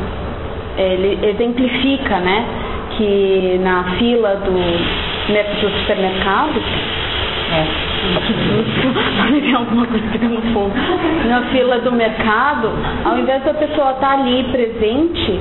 ele 0.78 1.26
exemplifica, 1.26 2.20
né, 2.20 2.46
que 2.96 3.58
na 3.62 3.96
fila 3.98 4.36
do, 4.36 4.52
né, 4.52 5.42
do 5.60 5.80
supermercado, 5.80 6.62
é, 7.52 7.66
alguma 9.54 9.86
coisa 9.86 10.06
que 10.08 10.18
no 10.18 10.42
fundo, 10.52 10.74
na 11.28 11.42
fila 11.50 11.78
do 11.78 11.92
mercado, 11.92 12.70
ao 13.04 13.18
invés 13.18 13.42
da 13.44 13.54
pessoa 13.54 13.92
estar 13.92 14.12
ali 14.18 14.44
presente, 14.44 15.40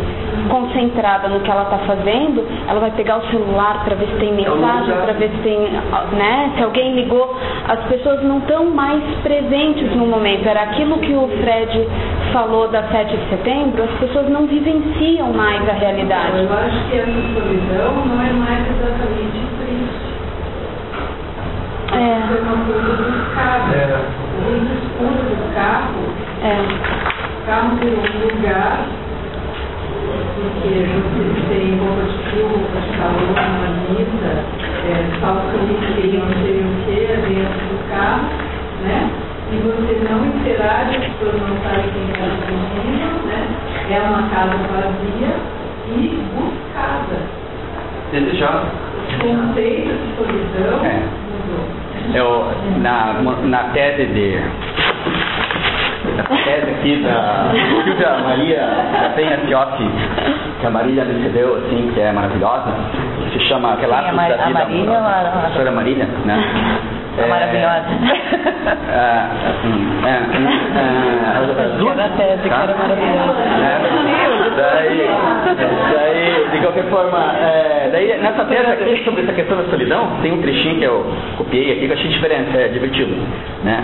concentrada 0.49 1.27
no 1.27 1.39
que 1.39 1.49
ela 1.49 1.63
está 1.63 1.77
fazendo, 1.79 2.45
ela 2.67 2.79
vai 2.79 2.91
pegar 2.91 3.17
o 3.17 3.27
celular 3.27 3.83
para 3.83 3.95
ver 3.95 4.07
se 4.07 4.15
tem 4.15 4.33
mensagem, 4.33 4.95
para 4.95 5.13
ver 5.13 5.29
se 5.29 5.37
tem, 5.37 5.59
né, 6.13 6.51
se 6.55 6.63
alguém 6.63 6.95
ligou. 6.95 7.37
As 7.67 7.79
pessoas 7.85 8.23
não 8.23 8.39
estão 8.39 8.65
mais 8.65 9.01
presentes 9.23 9.95
no 9.95 10.05
momento. 10.05 10.47
Era 10.47 10.63
aquilo 10.63 10.97
que 10.99 11.13
o 11.13 11.27
Fred 11.41 11.87
falou 12.31 12.67
da 12.67 12.83
7 12.83 13.15
de 13.15 13.29
setembro, 13.29 13.83
as 13.83 13.99
pessoas 13.99 14.29
não 14.29 14.45
vivenciam 14.45 15.33
mais 15.33 15.67
a 15.67 15.73
realidade. 15.73 16.39
Eu 16.39 16.53
acho 16.53 16.89
que 16.89 16.97
essa 16.97 17.11
solidão 17.33 18.05
não 18.05 18.21
é 18.21 18.33
mais 18.33 18.65
exatamente. 18.67 19.54
É 21.91 21.97
É, 21.97 22.41
uma 22.41 22.65
coisa 22.65 22.91
buscada. 23.03 23.75
É. 23.75 23.79
O 24.35 24.59
discurso 24.59 25.23
do 25.35 25.55
carro, 25.55 26.01
é. 26.43 26.45
o 26.61 27.45
carro 27.45 27.75
virou 27.77 27.99
um 27.99 28.35
lugar 28.35 28.85
porque 30.35 30.69
você 30.69 31.59
tem 31.59 31.77
roupa 31.79 32.03
de 32.03 32.17
frio, 32.29 32.47
roupa 32.47 32.79
de 32.81 32.91
calor, 32.97 33.29
uma 33.29 33.69
mesa, 33.89 34.33
é, 34.85 35.03
salsicha, 35.19 36.17
não 36.17 36.29
sei 36.41 36.59
o 36.59 36.69
que, 36.85 36.95
dentro 37.27 37.65
do 37.69 37.89
carro, 37.89 38.27
né? 38.83 39.09
E 39.51 39.57
você 39.57 39.91
não 40.09 40.25
interage, 40.25 40.97
as 40.97 41.03
pessoas 41.03 41.41
não 41.41 41.55
sabem 41.63 41.89
quem 41.93 42.05
está 42.11 42.25
dirigindo, 42.45 43.27
né? 43.27 43.39
É 43.89 43.99
uma 44.01 44.23
casa 44.29 44.57
vazia 44.73 45.31
e 45.87 46.19
buscada. 46.35 47.17
Desejado. 48.11 48.67
Conceito 49.21 49.89
de 49.89 50.15
solidão 50.17 50.85
É. 50.85 51.24
mudou. 51.45 51.65
Eu, 52.13 52.51
na, 52.81 53.13
na 53.43 53.57
tese 53.73 54.05
de. 54.07 54.39
Na 56.17 56.23
tese 56.23 56.71
aqui 56.71 56.95
da 57.03 57.49
Silvia 57.83 58.09
Maria 58.23 58.61
da 59.01 59.09
Penha 59.15 59.37
Fiotti, 59.39 59.89
que 60.59 60.65
a 60.65 60.69
Marília 60.69 61.03
recebeu, 61.03 61.55
assim, 61.57 61.91
que 61.93 61.99
é 61.99 62.11
maravilhosa, 62.11 62.71
que 63.31 63.39
se 63.39 63.45
chama 63.47 63.75
Relatos 63.75 64.05
Sim, 64.05 64.11
a 64.11 64.13
Mar- 64.13 64.29
da 64.29 64.35
a 64.35 64.47
Vida 64.47 64.59
Marília 64.59 64.97
Amorosa. 64.97 64.99
ou 65.01 65.07
a- 65.07 65.21
A 65.21 65.31
professora 65.41 65.71
Marília, 65.71 66.07
né? 66.25 66.35
A 66.35 67.21
É, 67.25 67.27
maravilhosa. 67.27 67.85
é, 68.91 68.99
assim, 69.49 69.75
é, 70.03 70.07
é, 70.09 70.13
a 72.03 72.09
tese 72.09 72.43
que 72.43 72.49
tá? 72.49 72.63
era 72.63 72.75
maravilhosa. 72.75 73.39
É. 73.63 74.14
daí, 74.55 75.09
daí, 75.93 76.49
de 76.51 76.59
qualquer 76.59 76.85
forma, 76.85 77.33
é, 77.37 77.89
daí 77.91 78.17
nessa 78.21 78.45
tese 78.45 78.71
aqui 78.71 79.03
sobre 79.03 79.23
essa 79.23 79.33
questão 79.33 79.57
da 79.57 79.63
solidão, 79.65 80.07
tem 80.21 80.31
um 80.31 80.41
trechinho 80.41 80.77
que 80.77 80.83
eu 80.83 81.05
copiei 81.37 81.71
aqui 81.71 81.81
que 81.81 81.91
eu 81.91 81.93
achei 81.93 82.09
diferente, 82.09 82.57
é, 82.57 82.67
divertido. 82.69 83.15
Né? 83.63 83.83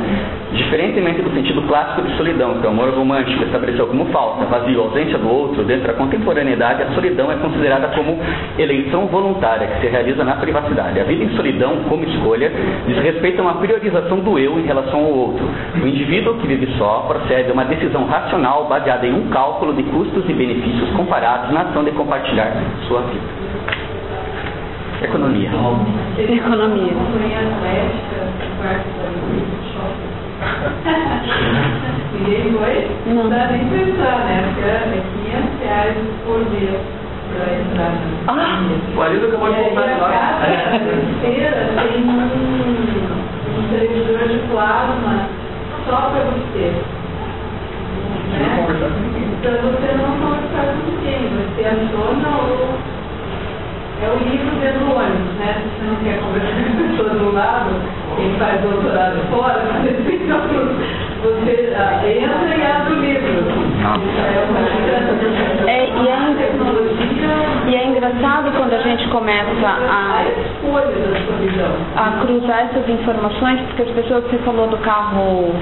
Diferentemente 0.53 1.22
do 1.22 1.32
sentido 1.32 1.61
clássico 1.63 2.01
de 2.01 2.15
solidão, 2.15 2.59
que 2.59 2.65
é 2.65 2.69
o 2.69 2.72
amor 2.72 2.89
romântico 2.89 3.43
estabeleceu 3.43 3.88
como 3.88 4.05
falta, 4.05 4.45
vazio, 4.45 4.82
ausência 4.82 5.17
do 5.17 5.30
outro, 5.30 5.63
dentro 5.63 5.88
da 5.88 5.93
contemporaneidade, 5.93 6.84
a 6.84 6.93
solidão 6.93 7.32
é 7.32 7.36
considerada 7.36 7.88
como 7.89 8.17
eleição 8.57 9.07
voluntária, 9.07 9.67
que 9.67 9.82
se 9.82 9.88
realiza 9.88 10.24
na 10.24 10.36
privacidade. 10.36 10.99
A 10.99 11.03
vida 11.03 11.24
em 11.24 11.36
solidão, 11.36 11.78
como 11.89 12.03
escolha, 12.03 12.51
diz 12.88 12.97
respeito 12.97 13.39
a 13.39 13.43
uma 13.43 13.55
priorização 13.55 14.19
do 14.19 14.39
eu 14.39 14.59
em 14.59 14.63
relação 14.63 14.99
ao 14.99 15.11
outro. 15.11 15.45
O 15.82 15.88
indivíduo 15.88 16.36
que 16.36 16.47
vive 16.47 16.67
só 16.78 17.05
procede 17.07 17.49
a 17.49 17.53
uma 17.53 17.65
decisão 17.65 18.05
racional 18.05 18.65
baseada 18.65 19.05
em 19.05 19.13
um 19.13 19.30
cálculo 19.30 19.74
de 19.74 19.84
custos 19.84 20.24
e 20.30 20.34
benefícios 20.34 20.61
comparados 20.95 21.51
na 21.51 21.62
ação 21.62 21.84
de 21.84 21.91
compartilhar 21.91 22.51
sua 22.88 23.01
vida. 23.01 23.41
Economia. 25.01 25.49
Economia. 26.18 26.93
Ninguém 32.14 32.53
foi? 32.53 32.88
Não. 33.14 33.30
dá 33.30 33.47
nem 33.47 33.66
pensar, 33.66 34.26
né? 34.26 34.43
Porque 34.53 34.70
é 34.70 35.03
500 35.32 35.59
reais 35.64 35.97
por 36.26 36.39
mês 36.51 36.80
para 37.34 37.53
entrar 37.53 37.91
na 38.26 38.34
Ah! 38.34 38.62
O 38.95 39.01
Arido 39.01 39.28
acabou 39.28 39.53
de 39.53 39.59
E 39.59 39.64
aí 39.64 39.70
contar 39.70 39.89
a 39.89 39.97
lá. 39.97 40.09
casa 40.09 40.93
inteira 40.93 41.70
tem 41.82 42.03
um, 42.03 42.09
um 43.57 43.68
televisor 43.70 44.28
de 44.28 44.38
plasma 44.51 45.28
só 45.88 45.95
para 46.12 46.24
você. 46.26 46.74
Né? 48.32 48.66
Então 49.39 49.54
você 49.72 49.89
não 49.97 50.12
conversar 50.20 50.74
com 50.74 50.82
ninguém, 50.91 51.30
você 51.30 51.62
aciona 51.66 52.30
o. 52.30 53.02
É 54.02 54.10
o 54.10 54.18
livro 54.18 54.56
dentro 54.60 54.80
do 54.80 54.95
ônibus, 54.95 55.34
né? 55.38 55.62
Se 55.62 55.70
você 55.78 55.86
não 55.86 55.95
quer 55.97 56.18
conversar 56.22 56.58
com 56.58 56.72
a 56.74 56.88
pessoa 56.89 57.10
do 57.10 57.34
lado, 57.34 57.70
quem 58.16 58.34
faz 58.39 58.62
doutorado 58.62 59.20
fora, 59.30 59.62
você 61.22 61.74
ah, 61.78 62.02
entra 62.04 62.56
e 62.56 62.66
abre 62.66 62.93
o 62.93 62.99
livro. 62.99 63.72
É 65.68 65.72
É, 65.72 65.86
e 65.86 66.08
é- 66.08 66.22
tecnologia 66.38 67.36
E 67.68 67.76
é 67.76 67.88
engraçado 67.88 68.52
quando 68.58 68.74
a 68.74 68.82
gente 68.82 69.08
começa 69.10 69.68
a, 69.68 70.26
a 71.95 72.12
cruzar 72.22 72.70
essas 72.70 72.89
informações, 72.89 73.60
porque 73.62 73.84
as 73.84 73.91
pessoas, 73.91 74.24
você 74.26 74.38
falou 74.39 74.68
do 74.68 74.78
carro 74.78 75.54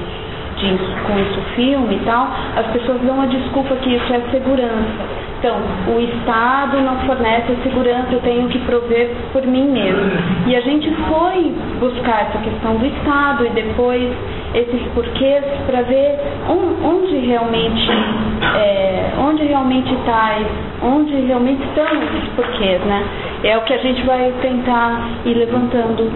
com 0.68 1.18
isso 1.18 1.40
filme 1.54 1.96
e 1.96 2.00
tal, 2.04 2.28
as 2.56 2.66
pessoas 2.68 3.00
dão 3.02 3.20
a 3.22 3.26
desculpa 3.26 3.74
que 3.76 3.94
isso 3.94 4.12
é 4.12 4.20
segurança. 4.30 5.20
Então, 5.38 5.56
o 5.88 5.98
Estado 6.00 6.82
não 6.82 6.96
fornece 7.06 7.56
segurança, 7.62 8.08
eu 8.12 8.20
tenho 8.20 8.46
que 8.48 8.58
prover 8.58 9.10
por 9.32 9.42
mim 9.46 9.68
mesmo. 9.70 10.10
E 10.46 10.54
a 10.54 10.60
gente 10.60 10.90
foi 11.08 11.54
buscar 11.80 12.28
essa 12.28 12.38
questão 12.38 12.74
do 12.76 12.84
Estado 12.84 13.46
e 13.46 13.48
depois 13.50 14.12
esses 14.54 14.82
porquês 14.94 15.42
para 15.66 15.80
ver 15.82 16.18
on- 16.46 16.86
onde 16.86 17.16
realmente 17.26 17.88
é, 18.56 19.12
onde 19.18 19.44
realmente 19.44 19.92
está, 19.94 20.36
onde 20.82 21.14
realmente 21.22 21.62
estão 21.62 21.86
esses 21.86 22.28
porquês, 22.36 22.80
né? 22.82 23.02
É 23.44 23.56
o 23.56 23.62
que 23.62 23.72
a 23.72 23.78
gente 23.78 24.02
vai 24.02 24.30
tentar 24.42 25.08
ir 25.24 25.34
levantando 25.34 26.10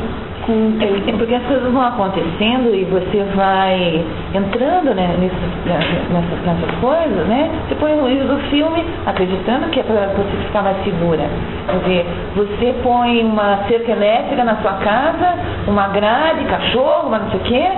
Porque 0.45 1.35
as 1.35 1.43
coisas 1.45 1.73
vão 1.73 1.83
acontecendo 1.83 2.75
e 2.75 2.85
você 2.85 3.25
vai 3.35 4.05
entrando 4.35 4.95
né, 4.95 5.17
nisso, 5.19 5.37
nessas, 5.65 6.81
coisas, 6.81 7.27
né? 7.27 7.51
Você 7.67 7.75
põe 7.77 7.93
o 7.95 8.29
do 8.29 8.39
filme 8.51 8.85
acreditando 9.07 9.69
que 9.71 9.81
é 9.81 9.83
para 9.83 10.09
você 10.09 10.37
ficar 10.47 10.63
mais 10.63 10.77
segura. 10.85 11.23
Quer 11.67 11.79
dizer, 11.79 12.07
você 12.37 12.75
põe 12.83 13.25
uma 13.25 13.59
cerca 13.69 13.93
elétrica 13.93 14.45
na 14.45 14.57
sua 14.57 14.75
casa, 14.75 15.35
uma 15.67 15.89
grade, 15.89 16.45
cachorro, 16.45 17.09
uma 17.09 17.19
não 17.21 17.31
sei 17.31 17.41
o 17.41 17.43
quê, 17.45 17.69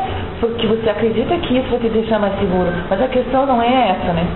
porque 0.41 0.67
você 0.67 0.91
acredita 0.91 1.37
que 1.37 1.59
isso 1.59 1.71
vai 1.71 1.79
te 1.79 1.89
deixar 1.89 2.19
mais 2.19 2.37
seguro. 2.39 2.73
Mas 2.91 3.01
a 3.01 3.09
questão 3.09 3.47
não 3.47 3.63
é 3.63 3.91
essa, 3.91 4.13
né? 4.13 4.27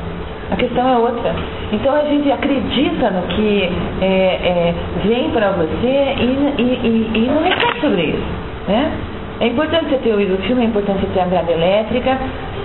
A 0.51 0.57
questão 0.57 0.89
é 0.89 0.97
outra. 0.99 1.35
Então 1.73 1.95
a 1.95 2.03
gente 2.03 2.31
acredita 2.31 3.11
no 3.11 3.23
que 3.29 3.71
é, 4.01 4.07
é, 4.07 4.75
vem 5.05 5.31
para 5.31 5.51
você 5.53 6.15
e, 6.19 6.55
e, 6.59 6.63
e, 6.63 7.11
e 7.15 7.31
não 7.31 7.43
reflete 7.43 7.81
sobre 7.81 8.03
isso. 8.03 8.25
Né? 8.67 8.93
É 9.41 9.47
importante 9.47 9.87
você 9.87 9.97
ter 9.99 10.13
ouído 10.13 10.35
o 10.35 10.39
filme, 10.43 10.63
é 10.63 10.65
importante 10.67 11.01
você 11.01 11.13
ter 11.15 11.21
a 11.21 11.25
grade 11.25 11.51
elétrica, 11.51 12.19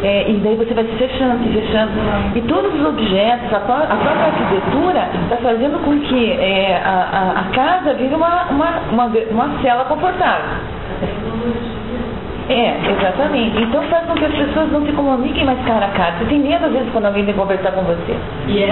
é, 0.04 0.30
e 0.30 0.34
daí 0.44 0.56
você 0.56 0.74
vai 0.74 0.84
se 0.84 0.92
fechando, 0.98 1.44
se 1.44 1.50
fechando. 1.62 1.92
E 2.36 2.42
todos 2.42 2.74
os 2.74 2.86
objetos, 2.86 3.54
a, 3.54 3.58
a 3.58 3.60
própria 3.60 4.26
arquitetura 4.26 5.08
está 5.24 5.38
fazendo 5.38 5.82
com 5.86 5.98
que 6.02 6.32
é, 6.32 6.82
a, 6.84 6.90
a, 6.90 7.40
a 7.40 7.44
casa 7.54 7.94
vire 7.94 8.14
uma, 8.14 8.44
uma, 8.50 8.80
uma, 8.92 9.06
uma 9.06 9.62
cela 9.62 9.86
confortável. 9.86 10.60
É, 12.48 12.78
exatamente. 12.91 13.64
Então 13.64 13.82
faz 13.84 14.06
com 14.06 14.14
que 14.14 14.26
as 14.26 14.34
pessoas 14.34 14.72
não 14.72 14.86
se 14.86 14.91
comuniquem 14.91 15.46
mais 15.46 15.60
cara 15.66 15.88
a 15.88 15.89
cara. 15.89 16.14
Você 16.20 16.26
tem 16.26 16.39
medo 16.39 16.66
às 16.66 16.72
vezes 16.72 16.89
quando 16.91 17.06
alguém 17.06 17.26
vem 17.26 17.34
conversar 17.34 17.72
com 17.72 17.82
você. 17.82 18.16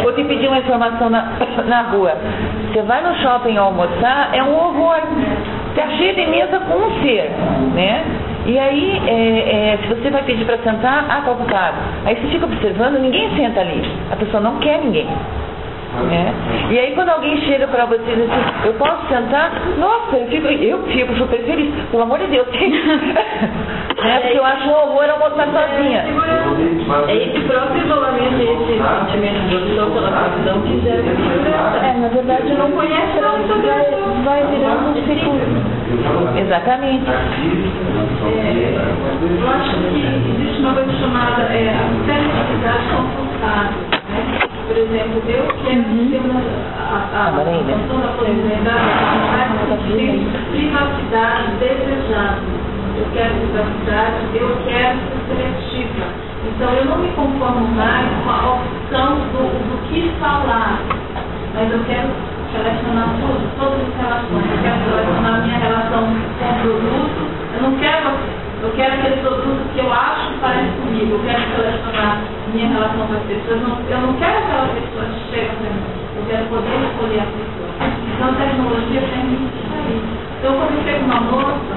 Ou 0.05 0.13
te 0.13 0.23
pedir 0.23 0.47
uma 0.47 0.59
informação 0.59 1.09
na, 1.09 1.31
na 1.65 1.81
rua. 1.83 2.13
Você 2.71 2.81
vai 2.83 3.01
no 3.01 3.15
shopping 3.15 3.57
almoçar, 3.57 4.29
é 4.33 4.43
um 4.43 4.53
horror. 4.53 4.99
Você 5.73 5.97
cheio 5.97 6.15
de 6.15 6.25
mesa 6.27 6.59
com 6.59 6.75
um 6.75 7.01
ser, 7.01 7.31
né? 7.73 8.03
E 8.45 8.59
aí, 8.59 9.01
é, 9.07 9.73
é, 9.73 9.79
se 9.81 9.87
você 9.87 10.09
vai 10.09 10.21
pedir 10.23 10.45
para 10.45 10.57
sentar, 10.57 11.05
ah, 11.09 11.21
tá 11.21 11.31
ocupado. 11.31 11.77
Aí 12.05 12.15
você 12.15 12.27
fica 12.27 12.45
observando, 12.45 12.99
ninguém 12.99 13.29
senta 13.37 13.61
ali. 13.61 13.81
A 14.11 14.15
pessoa 14.17 14.43
não 14.43 14.59
quer 14.59 14.79
ninguém. 14.79 15.07
Né? 16.01 16.33
E 16.71 16.79
aí 16.79 16.95
quando 16.95 17.09
alguém 17.09 17.37
chega 17.41 17.67
para 17.67 17.85
você 17.85 18.01
e 18.01 18.15
diz 18.15 18.29
assim, 18.29 18.67
eu 18.67 18.73
posso 18.73 19.07
sentar? 19.07 19.51
Nossa, 19.77 20.17
eu 20.17 20.27
fico, 20.27 20.47
eu 20.47 20.83
fico 20.83 21.13
super 21.15 21.39
feliz, 21.43 21.73
pelo 21.91 22.03
amor 22.03 22.19
de 22.19 22.27
Deus. 22.27 22.47
né? 24.03 24.19
Porque 24.21 24.37
eu 24.37 24.45
acho 24.45 24.67
um 24.67 24.73
horror 24.73 25.09
almoçar 25.09 25.47
sozinha. 25.47 26.03
É 27.07 27.15
esse 27.15 27.39
próprio 27.45 27.83
isolamento 27.83 28.35
e 28.39 28.43
esse 28.43 28.81
sentimento 29.11 29.47
de 29.49 29.55
opção 29.55 29.91
pela 29.91 30.29
solidão 30.29 30.61
que 30.61 30.81
gera 30.81 31.01
uma 31.01 31.15
segurança. 31.15 31.85
É, 31.85 31.93
na 31.99 32.07
verdade 32.07 32.53
não 32.53 32.71
conhece, 32.71 33.21
não 33.21 33.61
vai, 33.61 33.85
vai 34.23 34.47
virando 34.47 34.89
um 34.89 34.93
ciclo. 34.95 35.73
Exatamente. 36.37 37.05
É, 38.25 38.73
eu 39.39 39.49
acho 39.49 39.75
que 39.77 40.41
existe 40.41 40.61
uma 40.61 40.73
coisa 40.73 40.91
chamada 40.93 41.43
é, 41.43 41.69
a 41.69 41.83
felicidade 42.05 42.83
confortável. 42.95 43.81
Né? 44.09 44.52
Por 44.67 44.77
exemplo, 44.77 45.21
eu 45.27 45.47
quero 45.63 46.09
ter 46.09 46.19
uma, 46.19 46.41
a, 46.79 47.09
a, 47.13 47.27
a 47.29 47.65
questão 47.65 47.99
da 48.01 48.13
eu 49.69 49.77
tenho 49.97 50.31
privacidade 50.51 51.51
desejável. 51.59 52.49
Eu 52.97 53.05
quero 53.13 53.35
privacidade, 53.35 54.17
eu 54.35 54.57
quero 54.65 54.99
ser 54.99 55.21
seletiva. 55.27 56.05
Então 56.45 56.69
eu 56.73 56.85
não 56.85 56.99
me 56.99 57.09
conformo 57.09 57.67
mais 57.75 58.07
com 58.23 58.29
a 58.29 58.55
opção 58.55 59.15
do, 59.31 59.43
do 59.69 59.89
que 59.89 60.09
falar, 60.19 60.81
mas 61.53 61.71
eu 61.71 61.83
quero 61.85 62.09
selecionar 62.51 63.09
tudo, 63.19 63.49
todas 63.57 63.81
as 63.81 63.95
relações. 63.97 64.51
Eu 64.51 64.63
quero 64.63 64.79
selecionar 64.85 65.41
minha 65.43 65.59
relação 65.59 66.05
com 66.05 66.45
o 66.45 66.61
produto. 66.61 67.21
Eu 67.55 67.61
não 67.63 67.77
quero, 67.79 68.09
eu 68.63 68.71
quero 68.73 68.95
aquele 68.95 69.21
produto 69.21 69.69
que 69.73 69.79
eu 69.81 69.93
acho 69.93 70.33
que 70.33 70.39
parece 70.41 70.77
comigo. 70.77 71.15
Eu 71.15 71.23
quero 71.23 71.43
selecionar 71.55 72.23
minha 72.47 72.69
relação 72.69 73.07
com 73.07 73.15
as 73.15 73.23
pessoas. 73.23 73.61
Não- 73.61 73.81
Eu 73.89 74.01
não 74.01 74.15
quero 74.15 74.39
aquela 74.39 74.69
pessoa 74.69 75.05
que 75.07 75.21
chega 75.31 75.53
para 75.57 75.71
mim. 75.71 75.85
Eu 76.15 76.25
quero 76.27 76.47
poder 76.49 76.83
escolher 76.89 77.21
a 77.21 77.27
pessoa. 77.27 77.75
Então 78.07 78.29
a 78.29 78.33
tecnologia 78.35 79.01
tem 79.09 79.33
isso 79.35 79.75
aí. 79.75 80.19
Então 80.39 80.55
eu 80.55 80.83
chego 80.83 81.05
uma 81.05 81.21
moça, 81.21 81.75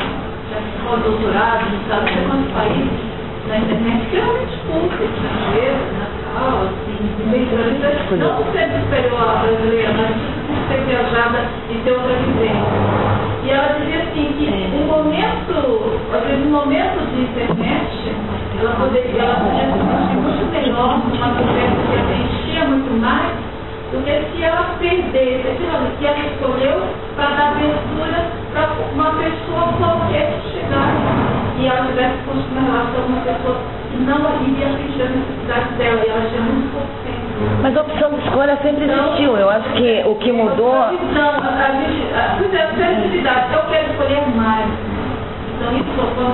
já 0.50 0.62
que 0.62 0.78
for 0.82 1.00
doutorado, 1.00 1.70
não 1.72 1.84
sabe 1.88 2.10
quantos 2.28 2.52
países, 2.52 3.15
na 3.48 3.58
internet, 3.58 4.08
realmente 4.12 4.58
culta, 4.66 5.04
estrangeiro, 5.04 5.78
Natal, 5.98 6.62
assim, 6.66 6.98
inventorista, 7.26 8.16
não 8.16 8.52
ser 8.52 8.70
superior 8.80 9.22
à 9.22 9.42
brasileira, 9.42 9.92
mas 9.96 10.16
por 10.46 10.58
ser 10.68 10.80
viajada 10.84 11.38
e 11.70 11.74
ter 11.84 11.92
outra 11.92 12.14
vivência. 12.14 13.16
E 13.44 13.50
ela 13.50 13.78
dizia 13.78 14.02
assim 14.02 14.32
que 14.38 14.76
um 14.76 14.86
momento, 14.86 16.00
às 16.12 16.24
vezes 16.24 16.46
um 16.46 16.50
momento 16.50 16.98
de 17.14 17.22
internet, 17.22 18.14
ela 18.60 18.74
poderia, 18.74 19.22
ela 19.22 19.34
poderia 19.36 19.66
se 19.66 19.78
sentir 19.78 20.16
muito 20.16 20.46
melhor 20.52 20.98
numa 20.98 21.28
conversa 21.34 21.76
que 21.90 21.98
a 21.98 22.04
preenchia 22.04 22.64
muito 22.64 23.00
mais 23.00 23.55
do 23.92 24.02
que 24.04 24.36
se 24.36 24.42
ela 24.42 24.76
perdesse 24.78 25.46
ali 25.48 25.96
que 25.98 26.06
ela 26.06 26.18
escolheu 26.18 26.82
para 27.14 27.30
dar 27.36 27.48
abertura 27.52 28.18
para 28.52 28.68
uma 28.92 29.10
pessoa 29.14 29.72
qualquer 29.78 30.32
que 30.42 30.48
chegasse 30.50 31.36
e 31.58 31.66
ela 31.66 31.86
tivesse 31.86 32.16
construído 32.26 32.58
uma 32.58 32.72
relação 32.72 33.02
com 33.02 33.12
uma 33.12 33.22
pessoa 33.22 33.56
que 33.90 33.96
não 33.98 34.42
iria 34.42 34.66
sentir 34.76 35.02
as 35.02 35.10
necessidades 35.10 35.72
dela 35.78 36.02
e 36.04 36.08
ela 36.08 36.28
tinha 36.28 36.42
muito 36.42 36.72
pouco 36.72 36.88
tempo. 37.04 37.26
Mas 37.62 37.76
a 37.76 37.80
opção 37.80 38.10
de 38.10 38.26
escolha 38.26 38.58
sempre 38.62 38.84
existiu. 38.84 39.36
Eu 39.36 39.50
acho 39.50 39.68
que 39.70 40.02
o 40.06 40.14
que 40.16 40.32
mudou. 40.32 40.74
A 40.74 40.90
visão, 40.90 41.30
a, 41.30 41.48
a 41.48 41.72
gente, 41.72 42.14
a, 42.14 42.36
pois 42.38 42.54
é, 42.54 42.62
a 42.62 43.56
eu 43.56 43.62
quero 43.70 43.90
escolher 43.92 44.26
mais. 44.34 44.95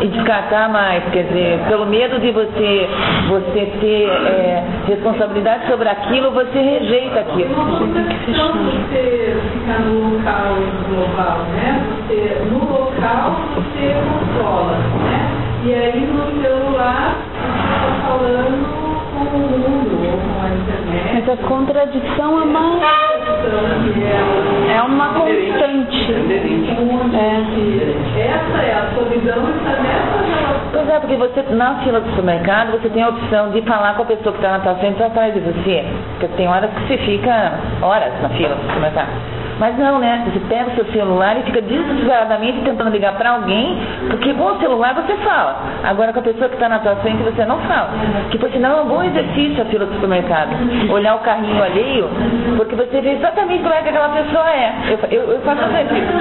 E 0.01 0.09
descartar 0.09 0.69
mais, 0.69 1.05
quer 1.13 1.25
dizer, 1.25 1.61
pelo 1.69 1.87
medo 1.87 2.19
de 2.19 2.33
você, 2.33 2.89
você 3.29 3.67
ter 3.81 4.09
é, 4.09 4.65
responsabilidade 4.87 5.67
sobre 5.69 5.89
aquilo, 5.89 6.33
você 6.33 6.59
rejeita 6.59 7.21
aquilo. 7.21 7.55
Você 7.55 9.37
ficar 9.53 9.81
no 9.81 10.17
local 10.17 10.57
global, 10.89 11.39
né? 11.55 11.83
Você, 12.09 12.37
no 12.51 12.59
local 12.59 13.37
você 13.55 13.95
controla, 14.11 14.77
né? 14.77 15.31
E 15.65 15.75
aí 15.75 16.01
no 16.01 16.43
celular 16.43 17.17
você 17.33 17.77
está 17.77 18.09
falando 18.09 18.83
com 19.13 19.37
o 19.37 19.49
mundo 19.59 19.92
ou 20.63 20.77
com 20.77 20.83
a 20.83 20.83
internet. 20.83 21.13
Mas 21.15 21.29
a 21.29 21.37
contradição 21.49 22.41
é 22.41 22.45
uma, 22.45 22.81
é 22.81 23.13
é 24.77 24.83
uma 24.83 25.09
constante. 25.09 26.13
É. 27.15 28.21
Essa 28.21 28.59
é 28.63 28.75
a 28.75 28.95
solidão 28.95 29.43
relação. 29.65 30.63
Pois 30.73 30.89
é, 30.89 30.99
porque 31.01 31.17
você, 31.17 31.43
na 31.55 31.77
fila 31.83 32.01
do 32.01 32.09
supermercado, 32.11 32.73
você 32.73 32.89
tem 32.89 33.03
a 33.03 33.09
opção 33.09 33.51
de 33.51 33.63
falar 33.63 33.95
com 33.95 34.03
a 34.03 34.07
pessoa 34.07 34.33
que 34.33 34.39
está 34.39 34.53
na 34.53 34.61
tua 34.61 34.75
frente 34.77 35.01
ou 35.01 35.07
atrás 35.07 35.35
de 35.35 35.41
você. 35.41 35.85
Porque 36.19 36.29
tem 36.37 36.49
horas 36.49 36.71
que 36.71 36.87
você 36.87 36.99
fica 36.99 37.53
horas 37.83 38.13
na 38.23 38.29
fila 38.31 38.55
do 38.55 38.63
supermercado. 38.63 39.42
Mas 39.63 39.79
não, 39.79 40.01
né? 40.01 40.27
Você 40.27 40.41
pega 40.49 40.73
o 40.73 40.75
seu 40.75 40.85
celular 40.87 41.39
e 41.39 41.45
fica 41.45 41.63
desesperadamente 41.63 42.63
tentando 42.63 42.91
ligar 42.91 43.15
para 43.17 43.31
alguém, 43.31 43.79
porque 44.11 44.35
com 44.35 44.43
o 44.43 44.59
celular 44.59 44.93
você 44.93 45.17
fala. 45.19 45.57
Agora 45.85 46.13
com 46.13 46.19
a 46.19 46.23
pessoa 46.23 46.49
que 46.49 46.57
está 46.57 46.69
na 46.69 46.81
tua 46.81 46.97
frente 46.97 47.23
você 47.23 47.45
não 47.45 47.61
fala. 47.61 47.91
Que 48.33 48.39
por 48.39 48.51
sinal 48.51 48.79
é 48.79 48.83
um 48.83 48.89
bom 48.89 49.05
exercício 49.05 49.63
a 49.63 49.67
fila 49.67 49.87
do 49.87 49.95
supermercado. 49.95 50.51
Olhar 50.91 51.15
o 51.15 51.21
carrinho 51.21 51.63
alheio, 51.63 52.11
porque 52.57 52.75
você 52.75 53.01
vê 53.01 53.11
exatamente 53.11 53.63
como 53.63 53.73
é 53.73 53.83
que 53.83 53.91
aquela 53.91 54.09
pessoa 54.09 54.51
é. 54.51 54.75
Eu, 54.89 54.99
eu, 55.13 55.31
eu 55.31 55.41
faço 55.43 55.63
sempre 55.71 55.99
isso. 56.01 56.13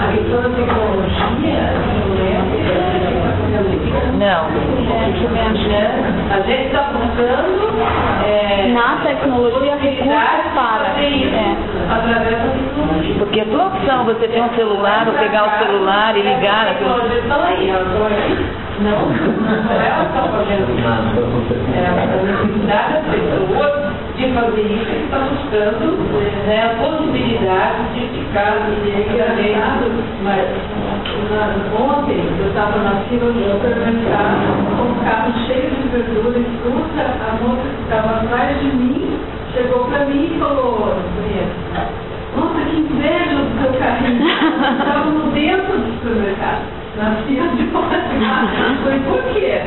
A 0.00 0.10
questão 0.10 0.42
da 0.42 0.48
Não. 4.18 4.46
a 6.30 6.40
gente 6.40 6.66
está 6.66 6.82
buscando 6.92 7.74
é, 8.24 8.68
Na 8.72 8.96
tecnologia, 9.02 9.76
recursos 9.76 10.52
para. 10.54 10.84
É. 11.00 11.56
através 11.90 12.38
da 12.38 12.48
tecnologia. 12.48 13.14
Porque 13.18 13.40
a 13.40 13.44
tua 13.46 13.66
opção, 13.66 14.04
você 14.04 14.28
tem 14.28 14.42
um 14.42 14.54
celular, 14.54 15.06
ou 15.08 15.14
pegar 15.14 15.46
o 15.46 15.58
celular 15.64 16.16
e 16.16 16.22
ligar. 16.22 16.68
A 16.68 16.74
estão 17.18 17.42
aí. 17.44 17.72
Não, 18.80 19.06
não 19.06 19.70
é 19.70 19.86
elas 19.86 20.06
estão 20.08 20.28
fazendo 20.28 20.66
isso. 20.74 21.54
É 21.74 21.86
a 21.86 22.06
necessidade 22.06 22.92
das 22.92 23.04
pessoas 23.04 23.93
de 24.16 24.32
fazer 24.32 24.62
isso 24.62 24.84
que 24.84 25.04
está 25.04 25.18
buscando 25.18 25.98
né, 26.46 26.62
a 26.62 26.82
possibilidade 26.82 27.82
de 27.94 28.00
ficar 28.08 28.68
engraçado, 28.70 29.90
mas 30.22 30.46
ontem 31.74 32.22
eu 32.38 32.48
estava 32.48 32.78
na 32.78 33.00
fila 33.08 33.32
do 33.32 33.52
supermercado 33.52 34.76
com 34.76 34.84
um 34.84 35.04
carro 35.04 35.32
cheio 35.46 35.70
de 35.70 35.88
verdura 35.88 36.38
e 36.38 36.44
fruta, 36.62 37.02
a 37.02 37.42
moça 37.42 37.62
que 37.62 37.82
estava 37.82 38.20
atrás 38.20 38.60
de 38.60 38.66
mim 38.66 39.18
chegou 39.52 39.84
para 39.86 40.04
mim 40.06 40.30
e 40.34 40.38
falou, 40.38 40.96
"Maria, 41.16 41.94
nossa, 42.36 42.60
que 42.68 42.76
inveja 42.76 43.34
do 43.34 43.62
seu 43.62 43.80
carrinho. 43.80 44.26
Estávamos 44.26 45.32
dentro 45.32 45.78
do 45.78 45.92
supermercado, 45.98 46.62
na 46.96 47.16
fila 47.26 47.48
de 47.48 47.64
fora. 47.70 48.02
Falei, 48.82 49.00
por 49.00 49.22
quê? 49.32 49.60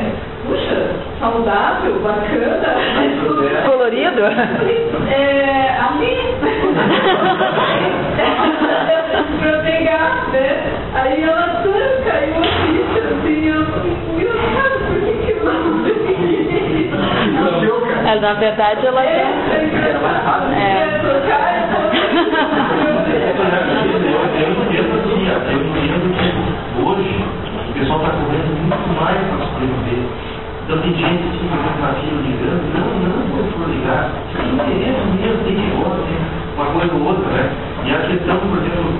Puxa, 0.48 0.96
saudável, 1.20 1.94
bacana. 2.00 2.74
Colorido? 3.66 4.22
É, 5.10 5.76
a 5.78 5.90
mim. 5.92 6.16
pra 9.40 9.58
pegar, 9.62 10.26
né? 10.32 10.48
Aí 10.94 11.22
ela 11.22 11.60
tudo 11.62 12.04
caiu 12.04 12.38
a 12.38 12.42
ficha, 12.42 13.00
assim, 13.08 13.46
eu 13.46 13.60
engraçado, 14.16 14.76
por 14.86 14.98
que 15.00 15.12
que 15.12 15.30
eu 15.32 15.44
não? 15.44 15.78
É, 18.08 18.20
na 18.20 18.32
verdade, 18.34 18.86
ela 18.86 19.04
É, 19.04 19.06
quer. 19.06 19.26
é 19.54 19.64
engraçado. 19.64 20.52
É. 20.54 20.56
É, 20.56 20.98
trocar, 20.98 21.42
é 21.52 21.58
Hoje, 26.84 27.24
o 27.68 27.72
pessoal 27.72 27.98
está 28.00 28.10
correndo 28.10 28.50
muito 28.60 28.88
mais 29.00 29.18
para 29.28 29.46
sobreviver. 29.46 30.02
Então 30.68 30.82
tem 30.82 30.92
gente 30.92 31.22
que 31.32 31.48
fila 31.48 32.20
ligando, 32.28 32.60
não, 32.76 32.92
não, 33.00 33.24
vou 33.32 33.42
for 33.56 33.72
ligar. 33.72 34.12
Tem 34.36 34.52
interesse 34.52 35.00
mesmo, 35.16 35.40
tem 35.48 35.56
negócio, 35.56 36.04
tem 36.04 36.20
uma 36.60 36.66
coisa 36.76 36.92
ou 36.92 37.08
outra, 37.08 37.24
né? 37.32 37.48
E 37.86 37.90
a 37.90 38.00
questão, 38.04 38.36
por 38.36 38.58
exemplo, 38.60 38.92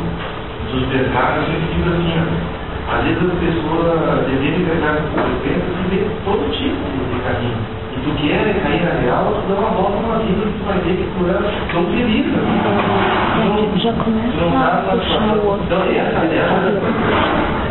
dos 0.73 0.89
mercados, 0.89 1.45
gente 1.45 1.69
diz 1.69 1.85
assim, 1.93 2.25
ó, 2.25 2.97
às 2.97 3.05
vezes 3.05 3.21
as 3.21 3.37
pessoas 3.37 4.25
deveriam 4.25 4.65
pegar 4.65 4.97
por 5.13 5.21
exemplo, 5.21 5.69
e 5.69 5.93
ver 5.93 6.09
todo 6.25 6.41
tipo 6.57 6.81
de, 6.89 7.21
carrinho. 7.21 7.61
E 7.61 8.01
tu 8.01 8.17
quer 8.17 8.49
cair 8.65 8.89
na 8.89 9.05
real, 9.05 9.29
tu 9.29 9.53
dá 9.53 9.61
uma 9.61 9.69
volta 9.77 10.01
na 10.09 10.25
vida 10.25 10.49
e 10.49 10.53
tu 10.57 10.65
vai 10.65 10.81
ver 10.81 10.97
que 10.97 11.05
tu 11.05 11.21
é 11.29 11.37
tão 11.69 11.85
feliz. 11.93 12.25
né? 12.33 12.41
Então, 12.65 13.77
Já 13.77 13.93
começa 13.93 14.41
não 14.41 14.57
a 14.57 14.97
puxar 14.97 15.37
o 15.37 15.45
outro. 15.45 15.65
Então, 15.67 15.85
essa, 15.85 16.25
essa, 16.25 16.65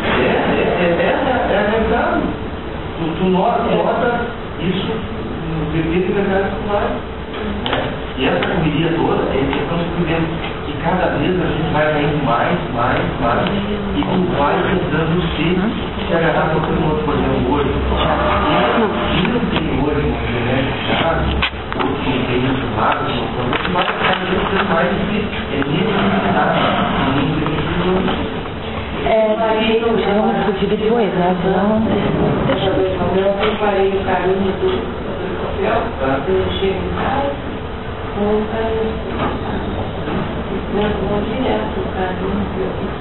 é, 0.05 0.21
é, 0.21 0.85
é, 0.85 1.01
essa 1.01 1.29
é 1.33 1.57
a 1.57 1.69
realidade. 1.71 2.46
Tu, 2.97 3.05
tu 3.19 3.25
nota, 3.29 3.61
nota 3.61 4.25
isso 4.59 4.89
no 4.89 5.71
perfeito 5.71 6.13
mercado 6.13 6.47
escolar. 6.49 6.89
né? 7.69 7.97
E 8.17 8.25
essa 8.25 8.39
correria 8.39 8.89
toda 8.97 9.21
é 9.29 9.45
questão 9.53 9.77
de 9.77 9.83
vivendo 10.01 10.27
que 10.65 10.73
cada 10.81 11.05
vez 11.17 11.39
a 11.39 11.45
gente 11.45 11.73
vai 11.73 11.93
caindo 11.93 12.25
mais, 12.25 12.57
mais, 12.73 12.97
mais, 13.21 13.45
e 13.95 14.01
tu 14.01 14.19
vai 14.37 14.55
tentando 14.63 15.21
se, 15.21 16.07
se 16.07 16.13
agarrar 16.15 16.49
com 16.49 16.59
todo 16.61 16.81
mundo, 16.81 17.05
por 17.05 17.13
exemplo, 17.13 17.53
hoje. 17.53 17.69
E 19.13 19.27
não 19.27 19.39
tem 19.51 19.67
hoje 19.85 20.01
uma 20.07 20.17
internet 20.17 20.67
chave, 20.97 21.37
ou 21.77 21.93
que 22.01 22.09
não 22.09 22.25
tem 22.25 22.39
isso 22.45 22.65
lá, 22.75 22.97
você 23.05 23.69
vai 23.71 23.85
cada 23.85 24.25
vez 24.25 24.41
tendo 24.49 24.73
mais 24.73 24.89
difícil. 24.89 25.29
É 25.53 25.57
necessidade. 25.57 26.59
Não 27.85 28.01
tem 28.01 28.26
É, 29.07 29.35
vamos 29.37 30.35
discutir 30.35 30.67
depois, 30.67 31.07
né? 31.13 31.35
Senão. 31.41 31.81
Eu 33.15 33.33
preparei 33.33 33.89
o 33.89 34.03
caminho 34.03 34.51
do 34.51 34.67
papel, 35.47 35.79
eu 36.27 36.51
chego 36.59 36.75
em 36.75 36.91
casa, 37.01 37.31
vou 38.17 38.43
eu 40.73 40.89
vou 41.07 41.21
direto 41.23 41.79
o 41.79 41.87
caminho 41.95 42.43
que 42.53 42.59
eu 42.59 42.69
fiz 42.79 42.97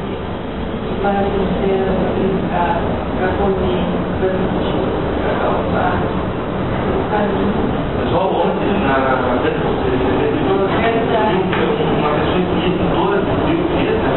para 1.03 1.23
você 1.23 1.67
brincar, 2.15 2.81
para 3.19 3.29
comer, 3.37 3.85
para 4.19 4.29
vestir, 4.33 4.87
para 5.23 5.33
calçar, 5.43 5.97
o 6.87 7.03
caminho. 7.11 7.61
Só 8.11 8.23
ontem, 8.31 8.73
na, 8.81 8.95
na, 8.99 9.11
na 9.11 9.33
frente 9.35 9.51
de 9.51 9.61
você, 9.67 9.91
uma 11.99 12.11
pessoa 12.15 12.39
empreendedora 12.39 13.19
de 13.21 13.33
Rio 13.51 13.61
Preta, 13.75 14.13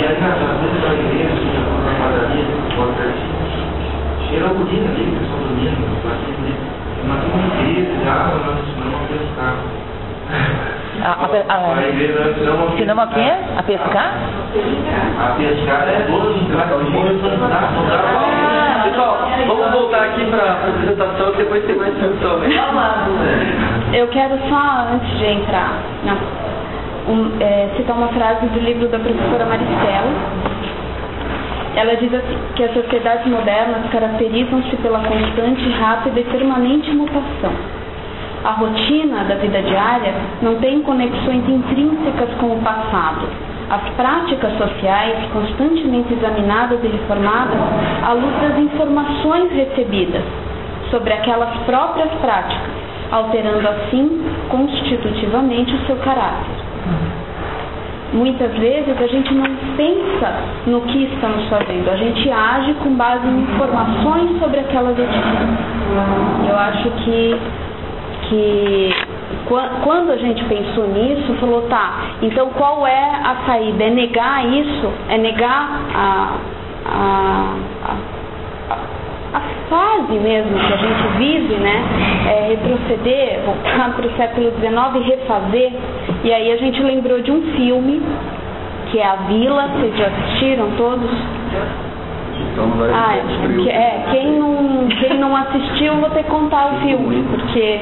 e 0.00 0.06
aí 0.06 0.16
na 0.20 0.32
frente 0.32 0.80
da 0.80 0.94
igreja, 0.94 1.28
na 1.84 1.92
padaria, 2.00 2.44
uma 2.76 2.86
pertinho, 2.96 3.36
cheira 4.28 4.46
a 4.46 4.52
urina 4.52 4.88
ali, 4.90 5.02
o 5.04 5.20
pessoal 5.20 5.40
dormindo, 5.40 5.76
mas 7.06 7.20
tem 7.20 7.30
uma 7.32 7.44
igreja 7.60 7.92
de 8.00 8.08
água, 8.08 8.36
nós 8.46 8.56
ensinamos 8.64 8.94
a 8.94 9.04
pescar. 9.12 9.54
A, 11.02 11.10
a, 11.12 11.54
a, 11.54 11.74
A 11.76 11.88
igreja 11.88 12.18
nós 12.20 12.72
ensinamos 12.74 12.98
a 12.98 13.02
a 13.02 13.06
quê? 13.08 13.30
A 13.56 13.62
pescar? 13.62 14.12
A 15.20 15.34
pescar 15.36 15.88
é 15.88 16.06
todos 16.08 16.36
os 16.36 16.48
Pessoal, 18.84 19.18
vamos 19.46 19.70
voltar 19.70 20.02
aqui 20.04 20.24
para 20.26 20.42
a 20.42 20.52
apresentação 20.52 21.32
e 21.32 21.36
depois 21.36 21.64
tem 21.64 21.76
mais 21.76 21.94
discussão. 21.94 22.38
Eu 23.92 24.08
quero 24.08 24.38
só, 24.48 24.86
antes 24.94 25.18
de 25.18 25.24
entrar, 25.26 25.72
na- 26.04 26.16
um, 27.08 27.40
é, 27.40 27.70
citar 27.76 27.96
uma 27.96 28.08
frase 28.08 28.46
do 28.46 28.60
livro 28.60 28.88
da 28.88 28.98
professora 28.98 29.46
Maricela. 29.46 30.10
Ela 31.76 31.94
diz 31.96 32.12
assim, 32.12 32.36
que 32.56 32.64
as 32.64 32.74
sociedades 32.74 33.26
modernas 33.26 33.88
caracterizam-se 33.90 34.76
pela 34.76 34.98
constante, 35.00 35.68
rápida 35.70 36.20
e 36.20 36.24
permanente 36.24 36.90
mutação. 36.90 37.52
A 38.42 38.52
rotina 38.52 39.24
da 39.24 39.34
vida 39.36 39.62
diária 39.62 40.14
não 40.42 40.56
tem 40.56 40.82
conexões 40.82 41.48
intrínsecas 41.48 42.30
com 42.40 42.54
o 42.54 42.62
passado. 42.62 43.28
As 43.70 43.82
práticas 43.94 44.56
sociais, 44.58 45.30
constantemente 45.32 46.12
examinadas 46.14 46.82
e 46.82 46.88
reformadas 46.88 47.60
à 48.02 48.12
luz 48.14 48.34
das 48.40 48.58
informações 48.58 49.52
recebidas 49.52 50.24
sobre 50.90 51.12
aquelas 51.12 51.54
próprias 51.66 52.10
práticas, 52.20 52.72
alterando 53.12 53.68
assim 53.68 54.24
constitutivamente 54.48 55.74
o 55.74 55.86
seu 55.86 55.96
caráter. 55.96 56.69
Muitas 58.12 58.50
vezes 58.58 59.00
a 59.00 59.06
gente 59.06 59.32
não 59.34 59.46
pensa 59.76 60.34
no 60.66 60.80
que 60.80 61.04
estamos 61.04 61.48
fazendo, 61.48 61.88
a 61.90 61.96
gente 61.96 62.28
age 62.28 62.74
com 62.82 62.92
base 62.96 63.24
em 63.26 63.42
informações 63.42 64.36
sobre 64.40 64.58
aquelas 64.60 64.98
atitudes. 64.98 66.48
Eu 66.48 66.58
acho 66.58 66.90
que, 67.04 67.36
que 68.28 68.94
Qua- 69.46 69.70
Quando 69.84 70.10
a 70.10 70.16
gente 70.16 70.42
pensou 70.44 70.88
nisso, 70.88 71.34
falou, 71.38 71.62
tá, 71.68 71.92
então 72.20 72.48
qual 72.50 72.84
é 72.84 73.10
a 73.24 73.36
saída? 73.46 73.84
É 73.84 73.90
negar 73.90 74.44
isso? 74.44 74.92
É 75.08 75.16
negar 75.16 75.80
a, 75.94 76.32
a, 76.86 77.54
a 79.32 79.40
fase 79.68 80.18
mesmo 80.18 80.58
que 80.58 80.72
a 80.72 80.76
gente 80.76 81.18
vive, 81.18 81.54
né? 81.54 81.82
É 82.28 82.48
retroceder, 82.48 83.40
voltar 83.46 83.92
para 83.94 84.06
o 84.06 84.10
século 84.16 84.50
XIX 84.58 84.96
e 84.96 85.08
refazer. 85.10 85.72
E 86.24 86.32
aí 86.32 86.52
a 86.52 86.56
gente 86.56 86.82
lembrou 86.82 87.20
de 87.20 87.30
um 87.30 87.42
filme, 87.54 88.02
que 88.90 88.98
é 88.98 89.06
A 89.06 89.14
Vila, 89.28 89.68
vocês 89.76 89.96
já 89.96 90.06
assistiram 90.08 90.70
todos? 90.76 91.10
Então 92.52 92.68
Ah, 92.92 93.16
é, 93.68 94.04
quem 94.10 94.32
não, 94.38 94.88
quem 94.98 95.18
não 95.18 95.36
assistiu, 95.36 95.94
vou 95.96 96.10
ter 96.10 96.24
que 96.24 96.30
contar 96.30 96.72
o 96.74 96.80
filme, 96.80 97.24
porque. 97.30 97.80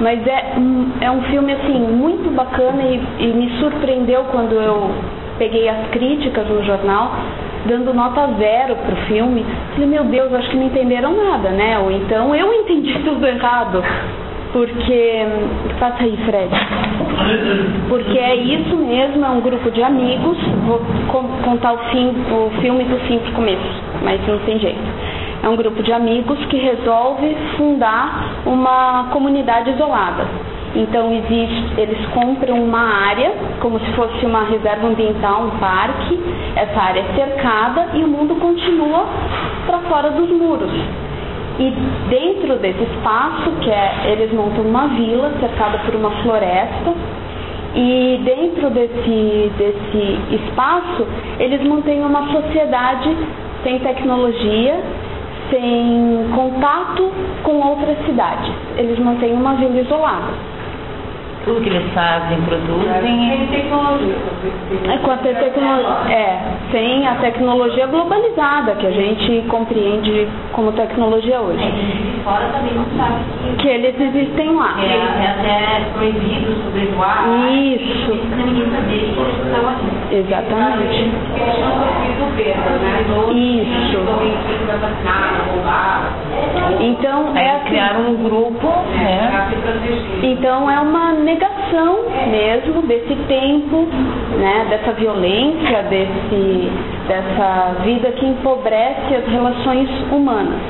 Mas 0.00 0.26
é, 0.26 0.54
um- 0.56 0.90
é 1.00 1.10
um 1.10 1.20
filme 1.24 1.52
assim 1.52 1.78
muito 1.78 2.34
bacana 2.34 2.82
e, 2.82 3.00
e 3.18 3.26
me 3.28 3.50
surpreendeu 3.60 4.24
quando 4.32 4.54
eu 4.54 4.90
peguei 5.40 5.66
as 5.70 5.88
críticas 5.88 6.46
no 6.46 6.62
jornal, 6.62 7.12
dando 7.64 7.94
nota 7.94 8.28
zero 8.38 8.76
pro 8.76 8.94
filme. 9.08 9.42
Falei, 9.72 9.88
meu 9.88 10.04
Deus, 10.04 10.32
acho 10.34 10.50
que 10.50 10.56
não 10.58 10.66
entenderam 10.66 11.16
nada, 11.16 11.48
né? 11.48 11.78
Ou 11.78 11.90
então 11.90 12.34
eu 12.34 12.52
entendi 12.52 12.92
tudo 13.02 13.26
errado. 13.26 13.82
Porque. 14.52 15.24
Passa 15.78 16.02
aí, 16.02 16.16
Fred. 16.26 16.50
Porque 17.88 18.18
é 18.18 18.34
isso 18.34 18.76
mesmo, 18.76 19.24
é 19.24 19.28
um 19.30 19.40
grupo 19.40 19.70
de 19.70 19.82
amigos. 19.82 20.36
Vou 20.66 20.80
con- 21.08 21.28
contar 21.44 21.72
o, 21.72 21.78
fim, 21.90 22.08
o 22.30 22.50
filme 22.60 22.84
do 22.84 22.98
fim 23.06 23.18
pro 23.20 23.32
começo, 23.32 23.82
mas 24.02 24.20
não 24.26 24.38
tem 24.40 24.58
jeito. 24.58 24.78
É 25.42 25.48
um 25.48 25.56
grupo 25.56 25.82
de 25.82 25.92
amigos 25.92 26.38
que 26.46 26.56
resolve 26.58 27.34
fundar 27.56 28.42
uma 28.44 29.06
comunidade 29.12 29.70
isolada. 29.70 30.26
Então 30.74 31.12
existe, 31.12 31.80
eles 31.80 31.98
compram 32.14 32.62
uma 32.62 32.80
área, 32.80 33.32
como 33.60 33.80
se 33.80 33.90
fosse 33.92 34.24
uma 34.24 34.44
reserva 34.44 34.86
ambiental, 34.86 35.42
um 35.42 35.58
parque. 35.58 36.18
Essa 36.54 36.80
área 36.80 37.00
é 37.00 37.14
cercada 37.14 37.88
e 37.94 38.04
o 38.04 38.08
mundo 38.08 38.36
continua 38.36 39.06
para 39.66 39.78
fora 39.80 40.10
dos 40.10 40.30
muros. 40.30 40.70
E 41.58 41.74
dentro 42.08 42.56
desse 42.56 42.82
espaço, 42.84 43.50
que 43.60 43.70
é, 43.70 44.12
eles 44.12 44.32
montam 44.32 44.64
uma 44.64 44.86
vila 44.88 45.32
cercada 45.40 45.78
por 45.78 45.94
uma 45.94 46.10
floresta, 46.22 46.94
e 47.74 48.20
dentro 48.24 48.70
desse, 48.70 49.52
desse 49.58 50.18
espaço, 50.34 51.06
eles 51.38 51.62
mantêm 51.62 52.02
uma 52.04 52.26
sociedade 52.32 53.16
sem 53.62 53.78
tecnologia, 53.80 54.80
sem 55.50 56.30
contato 56.34 57.12
com 57.42 57.60
outras 57.60 57.98
cidades. 58.06 58.52
Eles 58.76 58.98
mantêm 58.98 59.32
uma 59.32 59.54
vila 59.54 59.80
isolada. 59.80 60.49
Tudo 61.44 61.60
que 61.62 61.68
eles 61.68 61.92
fazem, 61.92 62.40
produzem. 62.42 63.00
Tem 63.00 63.46
tecnologia. 63.48 64.16
É, 64.88 64.96
com 64.98 65.10
a 65.10 65.16
te- 65.18 65.34
tecno- 65.34 66.10
é, 66.10 66.38
sem 66.70 67.06
a 67.06 67.14
tecnologia 67.16 67.86
globalizada, 67.86 68.72
que 68.76 68.86
a 68.86 68.90
gente 68.90 69.44
compreende 69.48 70.26
como 70.52 70.72
tecnologia 70.72 71.40
hoje. 71.40 71.58
De 71.70 72.20
fora 72.24 72.46
também 72.52 72.72
não 72.74 72.84
sabe 72.96 73.20
que 73.56 73.62
Que 73.62 73.68
eles 73.68 74.00
existem 74.00 74.54
lá. 74.56 74.74
é, 74.80 74.94
é 74.94 75.30
até 75.30 75.84
proibido 75.94 76.54
sobrevoar. 76.64 77.26
Isso. 77.52 78.10
Que 78.12 78.40
eles 78.40 79.16
estão 79.18 79.68
ali. 79.68 80.16
Exatamente. 80.18 81.10
Perda, 82.36 82.70
né? 82.78 83.04
Ou 83.16 83.32
Isso. 83.32 83.98
Então 86.80 87.36
é 87.36 87.50
assim, 87.56 87.64
criaram 87.66 88.00
um 88.10 88.16
grupo, 88.16 88.66
né? 88.94 89.48
Proteger. 89.62 90.24
então 90.24 90.70
é 90.70 90.80
uma 90.80 91.12
negação 91.12 91.98
mesmo 92.30 92.82
desse 92.82 93.14
tempo, 93.28 93.86
né, 94.38 94.66
dessa 94.70 94.92
violência, 94.92 95.82
desse, 95.84 96.70
dessa 97.08 97.76
vida 97.82 98.12
que 98.12 98.26
empobrece 98.26 99.14
as 99.14 99.26
relações 99.26 99.88
humanas. 100.10 100.60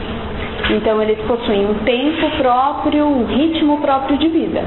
Então 0.70 1.02
eles 1.02 1.18
possuem 1.26 1.66
um 1.66 1.74
tempo 1.84 2.30
próprio, 2.38 3.04
um 3.06 3.24
ritmo 3.26 3.78
próprio 3.78 4.16
de 4.18 4.28
vida. 4.28 4.62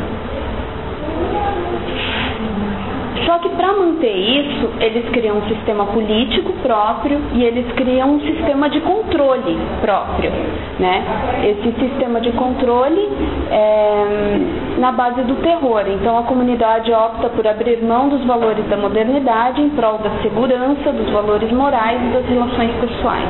Só 3.25 3.37
que 3.39 3.49
para 3.49 3.73
manter 3.73 4.15
isso, 4.15 4.69
eles 4.79 5.07
criam 5.09 5.37
um 5.37 5.47
sistema 5.47 5.85
político 5.85 6.51
próprio 6.61 7.19
e 7.33 7.43
eles 7.43 7.71
criam 7.73 8.15
um 8.15 8.19
sistema 8.19 8.69
de 8.69 8.81
controle 8.81 9.57
próprio, 9.81 10.31
né? 10.79 11.03
Esse 11.43 11.71
sistema 11.79 12.19
de 12.19 12.31
controle 12.31 13.09
é 13.51 14.39
na 14.79 14.91
base 14.91 15.21
do 15.21 15.35
terror. 15.35 15.83
Então 15.87 16.17
a 16.17 16.23
comunidade 16.23 16.91
opta 16.91 17.29
por 17.29 17.47
abrir 17.47 17.81
mão 17.83 18.09
dos 18.09 18.23
valores 18.25 18.65
da 18.67 18.77
modernidade 18.77 19.61
em 19.61 19.69
prol 19.69 19.99
da 19.99 20.09
segurança, 20.21 20.91
dos 20.91 21.09
valores 21.11 21.51
morais 21.51 22.01
e 22.01 22.13
das 22.13 22.25
relações 22.25 22.71
pessoais. 22.81 23.29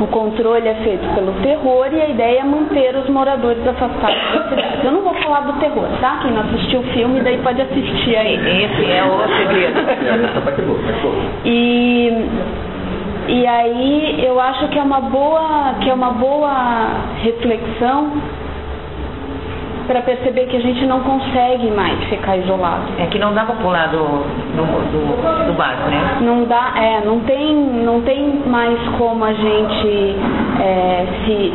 O 0.00 0.06
controle 0.08 0.68
é 0.68 0.74
feito 0.74 1.06
pelo 1.14 1.32
terror 1.42 1.88
e 1.92 2.00
a 2.00 2.08
ideia 2.08 2.40
é 2.40 2.44
manter 2.44 2.96
os 2.96 3.08
moradores 3.08 3.66
afastados 3.66 4.18
da 4.34 4.48
cidade. 4.48 4.84
Eu 4.84 4.92
não 4.92 5.02
vou 5.02 5.14
falar 5.14 5.40
do 5.40 5.52
terror, 5.60 5.86
tá? 6.00 6.18
Quem 6.22 6.32
não 6.32 6.42
assistiu 6.42 6.80
o 6.80 6.82
filme, 6.84 7.20
daí 7.20 7.38
pode 7.38 7.62
assistir 7.62 8.16
aí. 8.16 8.34
Esse 8.34 8.90
é 8.90 9.04
o 9.04 9.38
segredo. 9.38 9.80
E, 11.44 12.12
e 13.28 13.46
aí 13.46 14.24
eu 14.24 14.40
acho 14.40 14.68
que 14.68 14.78
é 14.78 14.82
uma 14.82 15.00
boa, 15.00 15.74
que 15.80 15.88
é 15.88 15.94
uma 15.94 16.10
boa 16.10 16.52
reflexão 17.22 18.12
para 19.86 20.02
perceber 20.02 20.46
que 20.46 20.56
a 20.56 20.60
gente 20.60 20.84
não 20.86 21.00
consegue 21.00 21.70
mais 21.70 22.02
ficar 22.04 22.36
isolado. 22.36 22.84
É 22.98 23.06
que 23.06 23.18
não 23.18 23.34
dá 23.34 23.44
pra 23.44 23.56
pular 23.56 23.88
do, 23.88 23.98
do, 23.98 24.64
do, 24.92 25.46
do 25.46 25.52
barco, 25.54 25.88
né? 25.88 26.18
Não 26.20 26.44
dá, 26.44 26.72
é, 26.76 27.02
não 27.04 27.20
tem, 27.20 27.54
não 27.54 28.00
tem 28.02 28.42
mais 28.46 28.78
como 28.98 29.24
a 29.24 29.32
gente 29.32 30.16
é, 30.60 31.06
se, 31.24 31.52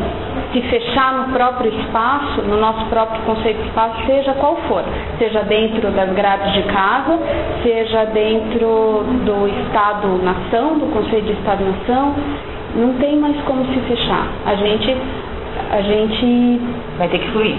se 0.52 0.60
fechar 0.68 1.14
no 1.14 1.32
próprio 1.32 1.72
espaço, 1.80 2.42
no 2.42 2.56
nosso 2.58 2.84
próprio 2.86 3.20
conceito 3.22 3.60
de 3.62 3.68
espaço, 3.68 3.94
seja 4.06 4.32
qual 4.34 4.56
for, 4.68 4.84
seja 5.18 5.42
dentro 5.42 5.90
das 5.90 6.10
grades 6.12 6.52
de 6.52 6.62
casa, 6.62 7.18
seja 7.62 8.04
dentro 8.06 9.04
do 9.24 9.48
Estado-nação, 9.66 10.78
do 10.78 10.92
conceito 10.92 11.26
de 11.26 11.32
Estado-nação, 11.32 12.14
não 12.74 12.94
tem 12.94 13.16
mais 13.16 13.36
como 13.42 13.64
se 13.66 13.80
fechar. 13.80 14.26
A 14.46 14.54
gente, 14.54 14.96
a 15.70 15.80
gente 15.82 16.60
Vai 17.00 17.08
ter 17.08 17.18
que 17.18 17.28
fluir. 17.28 17.56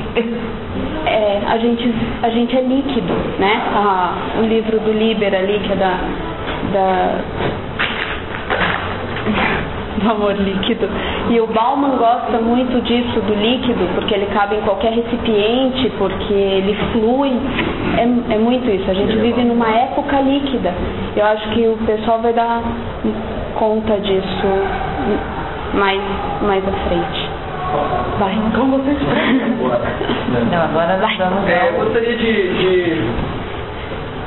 é, 1.08 1.42
a 1.48 1.58
gente 1.58 1.92
a 2.22 2.30
gente 2.30 2.56
é 2.56 2.62
líquido, 2.62 3.12
né? 3.40 3.60
Ah, 3.74 4.14
o 4.40 4.44
livro 4.44 4.80
do 4.82 4.92
Liber 4.92 5.34
ali 5.34 5.60
que 5.66 5.74
é 5.74 5.76
da, 5.78 5.98
da 6.72 7.22
do 9.98 10.12
amor 10.12 10.36
líquido. 10.36 10.88
E 11.32 11.42
o 11.42 11.48
Bauman 11.48 11.98
gosta 11.98 12.38
muito 12.38 12.84
disso 12.84 13.20
do 13.22 13.34
líquido, 13.34 13.90
porque 13.96 14.14
ele 14.14 14.28
cabe 14.28 14.58
em 14.58 14.62
qualquer 14.62 14.94
recipiente, 14.94 15.92
porque 15.98 16.34
ele 16.34 16.78
flui. 16.92 17.32
É, 17.98 18.36
é 18.36 18.38
muito 18.38 18.70
isso. 18.70 18.92
A 18.92 18.94
gente 18.94 19.18
vive 19.18 19.42
numa 19.42 19.70
época 19.70 20.22
líquida. 20.22 20.72
Eu 21.16 21.26
acho 21.26 21.50
que 21.50 21.62
o 21.68 21.78
pessoal 21.88 22.20
vai 22.20 22.34
dar 22.34 22.62
conta 23.56 24.00
disso 24.02 24.48
mais 25.74 26.00
mais 26.44 26.64
à 26.68 26.72
frente. 26.88 27.21
Como 28.56 28.78
vocês 28.78 28.98
Não, 30.52 30.62
agora 30.62 30.98
nós 30.98 31.18
vamos 31.18 31.48
É, 31.50 31.70
eu 31.70 31.74
gostaria 31.86 32.16
de, 32.18 32.34
de, 32.54 33.02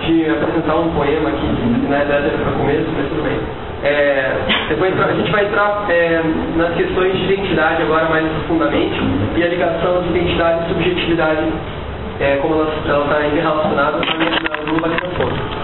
de 0.06 0.30
apresentar 0.30 0.76
um 0.76 0.90
poema 0.90 1.28
aqui, 1.28 1.46
que 1.46 1.88
na 1.88 1.98
verdade 1.98 2.26
era 2.28 2.38
para 2.38 2.52
começo, 2.52 2.86
mas 2.96 3.08
tudo 3.08 3.22
bem. 3.22 3.38
É, 3.84 4.32
entrar- 4.88 5.08
a 5.08 5.12
gente 5.12 5.30
vai 5.30 5.44
entrar 5.44 5.84
é, 5.90 6.22
nas 6.56 6.74
questões 6.74 7.12
de 7.16 7.24
identidade 7.34 7.82
agora 7.82 8.08
mais 8.08 8.26
profundamente 8.26 8.98
e 9.36 9.42
a 9.42 9.48
ligação 9.48 10.02
de 10.02 10.08
identidade 10.08 10.64
e 10.64 10.68
subjetividade, 10.68 11.52
é, 12.20 12.36
como 12.36 12.54
ela 12.54 12.74
está 12.74 13.18
relacionada 13.40 13.98
na 13.98 14.14
minha 14.16 14.30
globalização. 14.66 15.63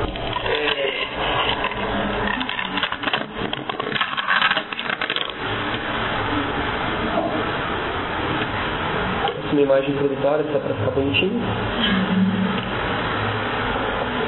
Uma 9.53 9.63
imagem 9.63 9.91
introdutória 9.91 10.45
só 10.53 10.59
para 10.59 10.75
ficar 10.75 10.91
bonitinho. 10.93 11.41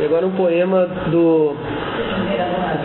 E 0.00 0.04
agora 0.04 0.26
um 0.26 0.32
poema 0.32 0.86
do, 1.10 1.56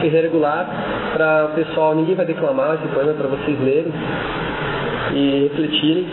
Ferreira 0.01 0.29
Goulart 0.29 0.67
para 1.13 1.45
o 1.45 1.49
pessoal, 1.55 1.95
ninguém 1.95 2.15
vai 2.15 2.25
declamar 2.25 2.75
esse 2.75 2.87
poema 2.93 3.13
para 3.13 3.27
vocês 3.27 3.59
lerem 3.59 3.91
e 5.13 5.49
refletirem. 5.49 6.07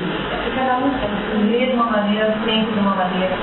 Cada 0.54 0.78
um 0.78 1.50
lê 1.50 1.66
de 1.66 1.72
uma 1.74 1.90
maneira, 1.90 2.34
sempre 2.44 2.72
de 2.72 2.78
uma 2.78 2.94
maneira 2.94 3.34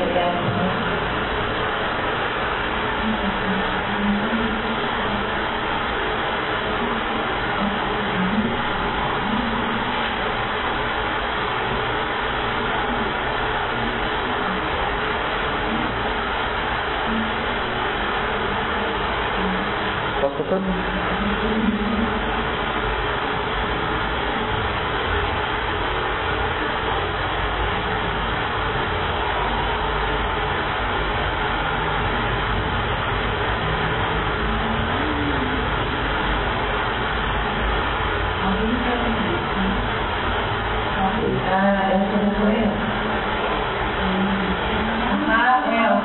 Ah, 41.50 41.90
eu. 41.94 42.02
Ah, 45.34 45.62
é, 45.72 45.88
o 45.88 46.02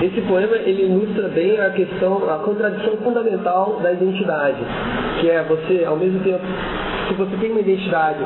é 0.00 0.04
Esse 0.04 0.20
poema 0.22 0.56
ele 0.56 0.82
ilustra 0.82 1.28
bem 1.28 1.58
a 1.60 1.70
questão, 1.70 2.28
a 2.28 2.38
contradição 2.38 2.96
fundamental 2.98 3.80
da 3.82 3.92
identidade, 3.92 4.58
que 5.20 5.30
é 5.30 5.42
você, 5.44 5.84
ao 5.84 5.96
mesmo 5.96 6.20
tempo, 6.20 6.44
se 7.08 7.14
você 7.14 7.36
tem 7.38 7.52
uma 7.52 7.60
identidade, 7.60 8.18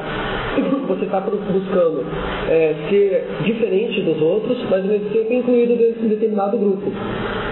você 0.88 1.04
está 1.04 1.20
buscando 1.20 2.04
é, 2.48 2.74
ser 2.88 3.26
diferente 3.44 4.00
dos 4.02 4.20
outros, 4.20 4.58
mas 4.70 4.82
ao 4.82 4.90
mesmo 4.90 5.10
tempo 5.10 5.32
incluído 5.32 5.76
dentro 5.76 6.00
de 6.00 6.06
um 6.06 6.08
determinado 6.08 6.58
grupo. 6.58 6.90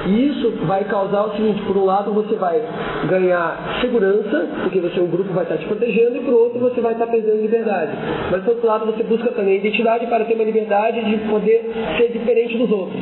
E 0.07 0.29
isso 0.29 0.53
vai 0.67 0.85
causar 0.85 1.27
o 1.27 1.33
seguinte, 1.33 1.61
por 1.63 1.77
um 1.77 1.85
lado 1.85 2.13
você 2.13 2.37
vai 2.37 2.63
ganhar 3.09 3.79
segurança, 3.81 4.49
porque 4.63 4.81
você 4.81 5.01
um 5.01 5.09
grupo 5.09 5.33
vai 5.33 5.43
estar 5.43 5.57
te 5.59 5.67
protegendo, 5.67 6.17
e 6.17 6.21
por 6.21 6.35
outro 6.35 6.61
você 6.61 6.81
vai 6.81 6.93
estar 6.93 7.07
perdendo 7.07 7.43
liberdade. 7.43 7.93
Mas 8.31 8.43
por 8.43 8.51
outro 8.51 8.67
lado 8.67 8.87
você 8.87 9.03
busca 9.03 9.31
também 9.33 9.57
identidade 9.57 10.07
para 10.07 10.25
ter 10.25 10.35
uma 10.35 10.45
liberdade 10.45 11.05
de 11.05 11.17
poder 11.29 11.73
ser 11.99 12.09
diferente 12.13 12.57
dos 12.57 12.71
outros. 12.71 13.01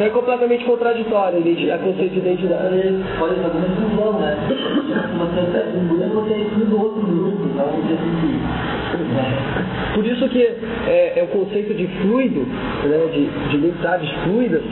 Então 0.00 0.08
é 0.08 0.14
completamente 0.14 0.64
contraditório 0.64 1.40
a 1.40 1.78
conceito 1.78 2.12
de 2.12 2.18
identidade. 2.20 3.04
Pode 3.18 3.34
fazer 3.34 3.58
uma 3.58 3.66
exclusão, 3.66 4.18
né? 4.18 4.34
Você 4.48 5.58
é 5.58 5.72
um 5.76 5.88
grupo, 5.88 6.22
você 6.22 6.32
é 6.32 6.38
excluído 6.38 6.70
do 6.70 6.82
outro 6.82 7.02
grupo, 7.02 7.44
então 7.44 7.66
você 7.66 7.96
se 7.98 9.94
Por 9.94 10.06
isso 10.06 10.26
que 10.30 10.42
é, 10.88 11.18
é 11.18 11.22
o 11.22 11.26
conceito 11.26 11.74
de 11.74 11.86
fluido, 12.00 12.46
né, 12.88 13.10
de, 13.12 13.26
de 13.50 13.56
identidades 13.58 14.10
fluidas, 14.24 14.62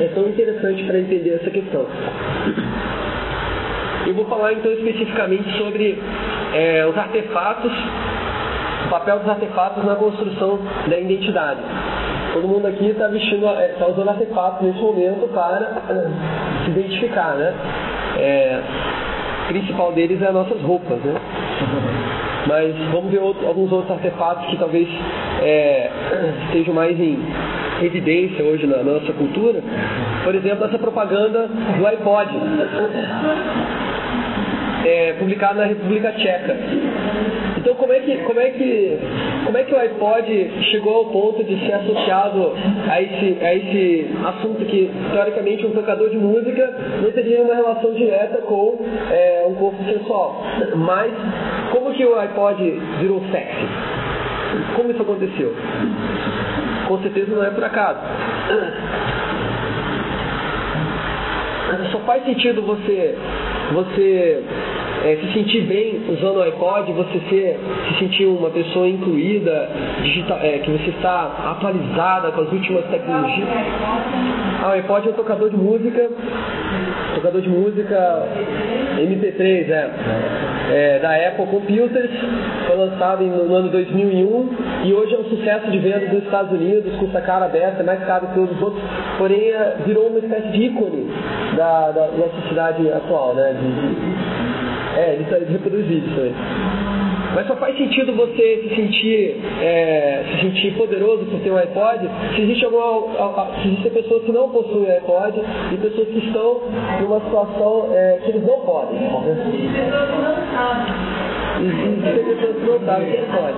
é 0.00 0.10
tão 0.16 0.26
interessante 0.26 0.82
para 0.82 0.98
entender 0.98 1.30
essa 1.30 1.50
questão. 1.50 1.86
Eu 4.04 4.14
vou 4.14 4.24
falar 4.24 4.52
então 4.54 4.72
especificamente 4.72 5.48
sobre 5.58 5.96
é, 6.54 6.84
os 6.88 6.98
artefatos, 6.98 7.72
o 8.86 8.90
papel 8.90 9.20
dos 9.20 9.28
artefatos 9.28 9.84
na 9.84 9.94
construção 9.94 10.58
da 10.88 10.98
identidade. 10.98 11.60
Todo 12.32 12.48
mundo 12.48 12.66
aqui 12.66 12.86
está 12.86 13.08
vestindo, 13.08 13.46
está 13.46 13.86
usando 13.86 14.08
artefatos 14.08 14.66
nesse 14.66 14.80
momento 14.80 15.28
para 15.34 15.82
se 16.64 16.70
identificar, 16.70 17.34
né? 17.34 17.54
É, 18.18 18.60
o 19.44 19.48
principal 19.48 19.92
deles 19.92 20.20
é 20.22 20.28
as 20.28 20.34
nossas 20.34 20.60
roupas, 20.62 20.98
né? 21.00 21.14
Mas 22.46 22.74
vamos 22.90 23.10
ver 23.10 23.20
outro, 23.20 23.46
alguns 23.46 23.70
outros 23.70 23.90
artefatos 23.90 24.46
que 24.46 24.56
talvez 24.56 24.88
é, 25.42 25.90
estejam 26.46 26.74
mais 26.74 26.98
em 26.98 27.18
evidência 27.82 28.44
hoje 28.44 28.66
na 28.66 28.78
nossa 28.78 29.12
cultura. 29.12 29.60
Por 30.24 30.34
exemplo, 30.34 30.64
essa 30.64 30.78
propaganda 30.78 31.48
do 31.78 31.86
iPod 31.86 32.30
é, 34.84 35.14
publicado 35.18 35.58
na 35.58 35.66
República 35.66 36.12
Tcheca. 36.12 36.56
Então 37.58 37.76
como 37.76 37.92
é 37.92 38.00
que 38.00 38.16
como 38.18 38.40
é 38.40 38.50
que 38.50 38.98
como 39.46 39.56
é 39.56 39.62
que 39.62 39.72
o 39.72 39.78
iPod 39.78 40.50
chegou 40.70 40.96
ao 40.96 41.04
ponto 41.06 41.44
de 41.44 41.56
ser 41.64 41.74
associado 41.74 42.52
a 42.90 43.00
esse 43.00 43.38
a 43.40 43.54
esse 43.54 44.10
assunto 44.24 44.64
que 44.64 44.90
teoricamente 45.12 45.64
um 45.64 45.70
tocador 45.70 46.10
de 46.10 46.16
música 46.16 46.74
não 47.00 47.12
teria 47.12 47.40
uma 47.40 47.54
relação 47.54 47.94
direta 47.94 48.38
com 48.38 48.84
é, 49.10 49.46
um 49.48 49.54
corpo 49.54 49.82
sensual, 49.84 50.42
mas 50.74 51.12
como 51.70 51.92
que 51.92 52.04
o 52.04 52.18
iPod 52.18 52.80
virou 53.00 53.22
sexy? 53.30 53.66
Como 54.74 54.90
isso 54.90 55.02
aconteceu? 55.02 55.54
Com 56.88 56.98
certeza 56.98 57.34
não 57.34 57.44
é 57.44 57.50
por 57.50 57.64
acaso. 57.64 58.00
Só 61.90 61.98
faz 62.00 62.24
sentido 62.24 62.62
você 62.62 63.16
você 63.72 64.40
é, 65.04 65.16
se 65.16 65.32
sentir 65.32 65.62
bem 65.62 66.00
usando 66.08 66.36
o 66.36 66.42
iPod, 66.42 66.92
você 66.92 67.20
ser, 67.28 67.58
se 67.88 67.98
sentir 67.98 68.26
uma 68.26 68.50
pessoa 68.50 68.86
incluída, 68.86 69.68
digital, 70.02 70.38
é, 70.40 70.58
que 70.58 70.70
você 70.70 70.90
está 70.90 71.54
atualizada 71.56 72.30
com 72.30 72.42
as 72.42 72.52
últimas 72.52 72.84
tecnologias. 72.86 73.48
Ah, 74.62 74.68
o 74.68 74.72
iPod 74.72 75.08
é 75.08 75.10
um 75.10 75.14
tocador 75.14 75.50
de 75.50 75.56
música, 75.56 76.08
tocador 77.16 77.40
de 77.40 77.48
música 77.48 78.22
MP3, 78.98 79.68
é, 79.68 79.90
é 80.70 80.98
da 81.00 81.14
Apple 81.28 81.46
Computers, 81.46 82.10
foi 82.66 82.76
lançado 82.76 83.24
no 83.24 83.54
ano 83.54 83.68
2001 83.70 84.48
e 84.84 84.94
hoje 84.94 85.14
é 85.14 85.18
um 85.18 85.24
sucesso 85.24 85.68
de 85.70 85.78
venda 85.78 86.06
dos 86.06 86.22
Estados 86.22 86.52
Unidos, 86.52 86.94
custa 86.96 87.20
cara 87.20 87.46
aberta, 87.46 87.82
é 87.82 87.84
mais 87.84 88.04
caro 88.04 88.28
que 88.28 88.38
os 88.38 88.62
outros, 88.62 88.82
porém 89.18 89.50
é, 89.50 89.78
virou 89.84 90.08
uma 90.08 90.20
espécie 90.20 90.48
de 90.48 90.62
ícone 90.62 91.10
da, 91.56 91.90
da, 91.90 92.06
da 92.06 92.28
sociedade 92.40 92.90
atual, 92.92 93.34
né? 93.34 93.56
De, 93.60 94.41
é, 94.96 95.14
ele, 95.14 95.26
ele 95.30 95.52
reproduz 95.52 95.86
vídeos 95.86 96.14
também. 96.14 96.34
Mas 97.34 97.46
só 97.46 97.56
faz 97.56 97.76
sentido 97.78 98.12
você 98.12 98.60
se 98.62 98.76
sentir, 98.76 99.40
é, 99.60 100.22
se 100.30 100.40
sentir 100.42 100.74
poderoso 100.76 101.24
por 101.24 101.40
ter 101.40 101.50
um 101.50 101.56
iPod 101.56 102.08
se 102.34 102.42
existe 102.42 102.64
alguma, 102.66 103.46
se 103.62 103.68
existem 103.68 103.90
pessoas 103.90 104.22
que 104.24 104.32
não 104.32 104.50
possuem 104.50 104.90
iPod 104.90 105.40
e 105.72 105.76
pessoas 105.78 106.08
que 106.08 106.18
estão 106.18 106.60
numa 107.00 107.20
situação 107.20 107.88
é, 107.92 108.18
que 108.22 108.30
eles 108.32 108.46
não 108.46 108.60
podem. 108.60 108.98
Existem 108.98 109.84
pessoas 109.84 110.10
que 110.10 110.16
não 110.20 110.36
sabem. 110.52 110.94
Existem 111.62 112.22
pessoas 112.24 112.56
que 112.56 112.66
não 112.66 112.80
sabem 112.84 113.10
que 113.12 113.22
pode. 113.32 113.56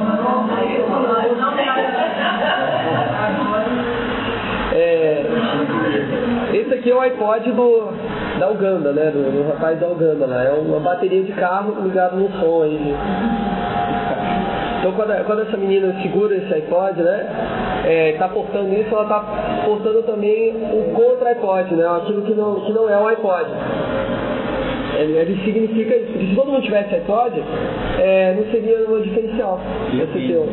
É, 4.76 5.24
esse 6.52 6.74
aqui 6.74 6.90
é 6.90 6.94
o 6.94 7.00
iPod 7.00 7.52
do, 7.52 7.88
da 8.38 8.50
Uganda, 8.50 8.92
né? 8.92 9.10
Do, 9.10 9.30
do 9.30 9.48
rapaz 9.48 9.78
da 9.78 9.88
Uganda 9.88 10.26
lá. 10.26 10.44
É 10.44 10.52
uma 10.52 10.80
bateria 10.80 11.22
de 11.22 11.32
carro 11.32 11.74
ligada 11.82 12.16
no 12.16 12.28
som 12.40 12.62
aí. 12.62 12.94
Então 14.78 14.92
quando, 14.92 15.24
quando 15.24 15.42
essa 15.42 15.56
menina 15.56 15.94
segura 16.02 16.36
esse 16.36 16.52
iPod, 16.52 17.02
né? 17.02 17.26
É, 17.86 18.12
tá 18.18 18.28
portando 18.28 18.72
isso, 18.74 18.94
ela 18.94 19.04
tá 19.06 19.62
portando 19.64 20.02
também 20.02 20.50
o 20.50 20.92
contra 20.94 21.30
iPod, 21.30 21.74
né? 21.74 21.86
Aquilo 21.86 22.22
que 22.22 22.34
não, 22.34 22.60
que 22.60 22.72
não 22.72 22.88
é 22.88 22.96
um 22.98 23.08
iPod. 23.08 23.46
Ele, 24.98 25.16
ele 25.18 25.44
significa 25.44 25.96
isso, 25.96 26.12
porque 26.12 26.26
se 26.26 26.34
todo 26.34 26.52
mundo 26.52 26.62
tivesse 26.62 26.94
iPod, 26.94 27.42
é, 27.98 28.34
não 28.34 28.44
seria 28.50 28.86
uma 28.86 29.00
diferencial. 29.00 29.60
Esse 29.92 30.28
teu. 30.28 30.46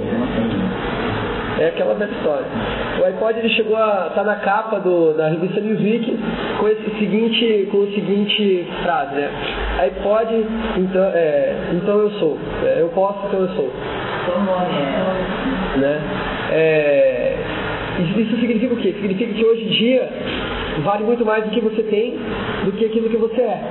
É 1.59 1.67
aquela 1.67 1.93
velha 1.93 2.11
história. 2.11 2.45
O 3.01 3.05
iPod 3.05 3.39
ele 3.39 3.49
chegou 3.49 3.75
a 3.75 4.07
estar 4.09 4.15
tá 4.15 4.23
na 4.23 4.35
capa 4.37 4.79
do, 4.79 5.13
da 5.13 5.29
revista 5.29 5.59
Newsweek 5.59 6.17
com 6.59 6.67
esse 6.67 6.89
seguinte, 6.99 7.67
com 7.71 7.77
o 7.79 7.91
seguinte 7.93 8.67
frase, 8.83 9.15
né? 9.15 9.29
iPod, 9.81 10.45
então, 10.77 11.03
é, 11.13 11.55
então 11.73 11.99
eu 11.99 12.11
sou. 12.11 12.37
É, 12.63 12.81
eu 12.81 12.89
posso, 12.89 13.27
então 13.27 13.41
eu 13.41 13.49
sou. 13.49 13.71
Né? 15.77 16.01
É, 16.51 17.35
isso 18.17 18.39
significa 18.39 18.73
o 18.73 18.77
quê? 18.77 18.93
Significa 18.93 19.33
que 19.33 19.45
hoje 19.45 19.63
em 19.63 19.69
dia 19.69 20.09
vale 20.83 21.03
muito 21.03 21.25
mais 21.25 21.45
o 21.45 21.49
que 21.49 21.59
você 21.59 21.83
tem 21.83 22.17
do 22.65 22.71
que 22.73 22.85
aquilo 22.85 23.09
que 23.09 23.17
você 23.17 23.41
é. 23.41 23.61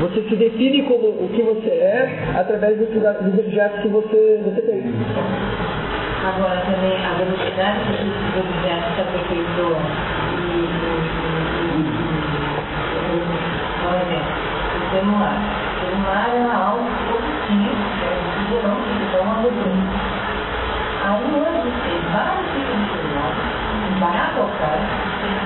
Você 0.00 0.22
se 0.28 0.36
define 0.36 0.82
como 0.82 1.08
o 1.08 1.30
que 1.34 1.42
você 1.42 1.68
é 1.68 2.34
através 2.36 2.78
dos, 2.78 2.88
dos 2.88 3.38
objetos 3.38 3.80
que 3.80 3.88
você, 3.88 4.40
você 4.44 4.60
tem. 4.62 4.82
Agora 6.24 6.60
também 6.60 6.96
a 7.04 7.14
velocidade 7.14 7.80
que 7.84 7.92
esses 7.92 8.36
objetos 8.36 8.94
se 8.94 9.00
aperfeiçoam 9.00 9.80
e 10.40 10.66
por 13.82 13.94
exemplo, 13.94 14.32
o 14.74 14.90
celular. 14.90 15.38
O 15.76 15.80
celular 15.80 16.28
é 16.34 16.42
algo 16.54 16.88
positivo, 17.06 17.76
é 18.02 18.08
um 18.16 18.26
tiburão 18.32 18.76
que 18.82 19.04
dá 19.12 19.20
uma. 19.22 19.36
Aí 21.04 21.28
hoje 21.36 21.70
tem 21.84 21.98
vários 22.10 22.65
barato 24.00 24.40
ao 24.40 24.48
caro, 24.58 24.80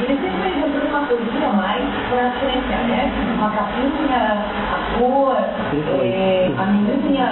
e 0.01 0.05
eles 0.05 0.21
sempre 0.21 0.49
inventando 0.49 0.89
uma 0.89 1.07
coisinha 1.07 1.49
a 1.49 1.53
mais 1.53 1.85
para 2.11 2.29
diferenciar, 2.29 2.83
né? 2.85 3.13
Uma 3.39 3.51
capinha, 3.51 4.45
a 4.73 4.99
cor, 4.99 5.37
é, 6.03 6.51
a 6.59 6.65
menininha, 6.67 7.27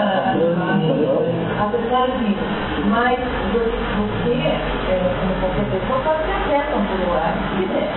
acessórios 1.58 2.18
disso. 2.20 2.44
Mas 2.88 3.18
você, 3.52 4.34
é, 4.34 5.00
como 5.20 5.34
qualquer 5.40 5.66
pessoa, 5.70 6.00
pode 6.04 6.22
ter 6.24 6.32
acesso 6.32 6.72
a 6.72 6.78
um 6.78 6.86
celular, 6.86 7.34
se 7.34 7.62
quiser. 7.62 7.88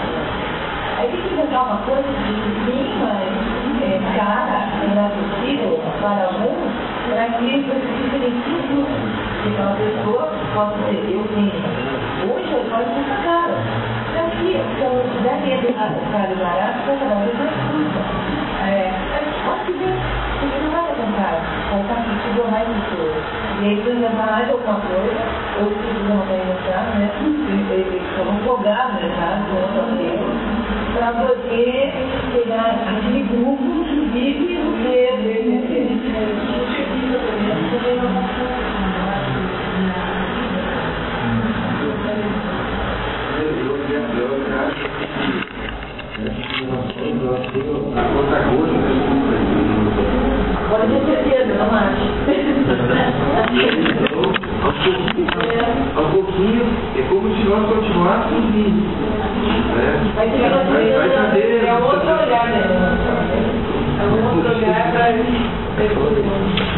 Aí 0.98 1.08
tem 1.08 1.22
que 1.22 1.34
inventar 1.34 1.66
uma 1.66 1.78
coisa 1.78 2.04
de 2.04 2.32
mínima, 2.66 3.12
é, 3.82 4.00
cara, 4.18 4.70
inacessível 4.86 5.80
para 6.02 6.26
alguns, 6.26 6.72
para 7.10 7.26
que 7.38 7.66
você 7.66 7.80
se 7.80 8.04
diferencie 8.04 8.62
disso. 8.68 9.22
Então 9.46 9.66
a 9.66 9.76
pessoa 9.76 10.30
pode 10.54 10.76
ser, 10.86 11.02
eu 11.10 11.26
tenho, 11.34 11.52
hoje 12.28 12.52
eu 12.52 12.64
pode 12.70 12.90
ser 12.94 13.18
caro. 13.24 13.56
Daqui, 14.14 14.54
então, 14.54 14.94
daqui 15.24 15.54
a 15.54 15.58
caro 16.12 16.36
barato, 16.36 16.80
vai 16.86 16.98
cada 17.00 17.16
vez 17.24 17.38
mais 17.38 17.54
custa. 17.72 18.02
É, 18.62 18.92
pode 19.46 19.72
ver, 19.74 19.96
porque 20.40 20.58
não 20.62 20.72
vai 20.72 20.88
comprar, 20.94 21.36
comprar 21.72 22.04
que 22.04 22.14
chegou 22.22 22.52
mais 22.52 22.68
de 22.68 22.82
tudo. 22.92 23.18
E 23.62 23.66
aí 23.66 23.76
você 23.82 23.94
vai 23.94 24.14
mais 24.14 24.50
alguma 24.50 24.80
coisa, 24.82 25.22
ou 25.60 25.70
se 25.70 25.82
você 25.82 26.04
não 26.10 26.22
tem 26.28 26.42
entrar, 26.42 26.84
né? 26.96 27.10
advogada 28.42 29.00
já, 29.02 29.42
para 30.94 31.12
poder 31.14 31.94
pegar 32.34 32.76
aquele 32.88 33.24
grupo 33.24 33.84
que 33.86 33.96
vive 34.14 34.54
no 34.56 34.72
Outra 37.52 37.84
coisa, 37.84 38.22
Pode 50.70 50.88
ter 50.88 51.01
certeza, 51.05 51.53
não 51.55 51.70
acho. 51.74 52.05
aos 55.95 56.07
pouquinhos, 56.12 56.68
é 56.95 57.01
como 57.09 57.36
se 57.36 57.43
nós 57.43 57.66
continuássemos 57.70 58.45
vivos. 58.51 58.84
Né? 59.76 60.12
Vai 60.16 60.30
ter 60.30 60.49
vai 60.49 61.09
saber. 61.09 61.66
É 61.66 61.74
outro 61.74 62.09
olhar, 62.09 62.47
né? 62.47 62.62
É 63.99 64.03
outro 64.03 64.49
olhar 64.57 64.91
para 64.91 65.12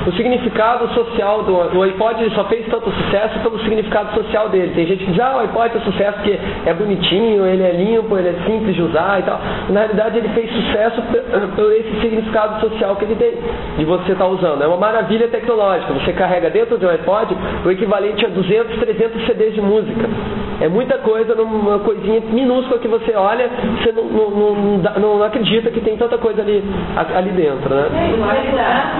O 0.06 0.12
significado 0.14 0.88
social 0.94 1.44
do 1.44 1.78
o 1.78 1.82
iPod 1.84 2.30
só 2.36 2.44
fez 2.46 2.66
tanto 2.68 2.92
sucesso 2.92 3.40
pelo 3.40 3.58
significado 3.60 4.14
social 4.16 4.50
dele. 4.50 4.74
Tem 4.76 4.86
gente 4.86 5.06
que 5.06 5.12
diz, 5.12 5.20
ah, 5.22 5.36
o 5.38 5.40
iPod 5.42 5.78
é 5.78 5.80
sucesso 5.80 6.18
porque 6.18 6.38
é 6.66 6.74
bonitinho, 6.74 7.46
ele 7.46 7.64
é 7.64 7.72
limpo, 7.72 8.18
ele 8.18 8.30
é 8.30 8.34
simples 8.46 8.76
de 8.76 8.82
usar 8.82 9.20
e 9.20 9.24
tal. 9.24 9.40
Na 9.70 9.80
realidade 9.82 10.18
ele 10.18 10.28
fez 10.30 10.52
sucesso 10.52 11.02
pe- 11.04 11.22
por 11.56 11.72
esse 11.72 12.02
significado 12.02 12.60
social 12.60 12.96
que 12.98 13.06
ele 13.06 13.16
tem, 13.16 13.34
de 13.78 13.86
você 13.86 14.12
estar 14.12 14.28
usando. 14.28 14.62
É 14.62 14.68
uma 14.68 14.78
maravilha 14.78 15.28
tecnológica. 15.30 15.94
Você 15.94 16.12
carrega 16.14 16.50
dentro 16.50 16.78
de 16.78 16.86
um 16.86 16.90
iPod 16.90 17.36
o 17.66 17.72
equivalente 17.72 18.26
a 18.26 18.30
200, 18.30 18.76
300 18.80 19.26
CDs 19.26 19.54
de 19.54 19.62
música. 19.62 20.10
É 20.62 20.68
muita 20.68 20.98
coisa 21.00 21.34
numa 21.36 21.80
coisinha 21.80 22.22
minúscula 22.30 22.80
que 22.80 22.88
você 22.88 23.16
olha, 23.16 23.50
você 23.82 23.92
não, 23.92 24.04
não, 24.04 24.30
não, 24.52 25.18
não 25.18 25.24
acredita 25.24 25.72
que 25.72 25.80
tem 25.82 25.98
tanta 25.98 26.18
coisa 26.18 26.42
ali, 26.42 26.64
ali 27.16 27.30
dentro, 27.32 27.74
né? 27.74 27.86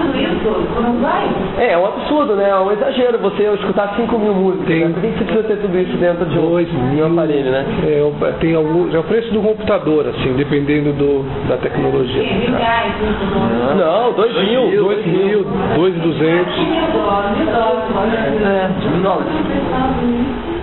Tudo 0.00 0.18
isso, 0.18 0.80
não 0.82 0.92
vai? 1.00 1.28
É, 1.58 1.72
é 1.72 1.78
um 1.78 1.86
absurdo, 1.86 2.34
né? 2.36 2.48
É 2.50 2.56
um 2.56 2.70
exagero 2.72 3.18
você 3.18 3.44
escutar 3.54 3.94
5 3.96 4.18
mil 4.18 4.34
músicas. 4.34 4.68
Né? 4.68 4.90
Por 4.94 5.00
que 5.02 5.08
você 5.08 5.24
precisa 5.24 5.42
ter 5.44 5.56
tudo 5.58 5.78
isso 5.78 5.96
dentro 5.96 6.24
de 6.26 6.38
um, 6.38 6.94
de 6.94 7.02
um 7.02 7.12
aparelho, 7.12 7.50
né? 7.50 7.64
É, 7.86 8.02
o- 8.02 8.32
tem 8.40 8.54
algum, 8.54 8.94
é 8.94 8.98
o 8.98 9.04
preço 9.04 9.32
do 9.32 9.40
computador, 9.40 10.06
assim, 10.08 10.32
dependendo 10.34 10.92
do, 10.92 11.24
da 11.48 11.56
tecnologia. 11.56 12.22
Mil 12.22 12.56
reais, 12.56 12.92
isso, 13.00 13.74
Não, 13.76 14.12
2 14.12 14.34
mil. 14.48 14.84
2 14.84 15.06
mil, 15.06 15.44
2,200. 15.76 16.58
mil 16.58 16.86
dólares, 16.92 17.38
mil 17.38 17.46
dólares. 17.46 17.84
É, 18.44 18.88
mil 18.90 19.02
dólares. 19.02 20.53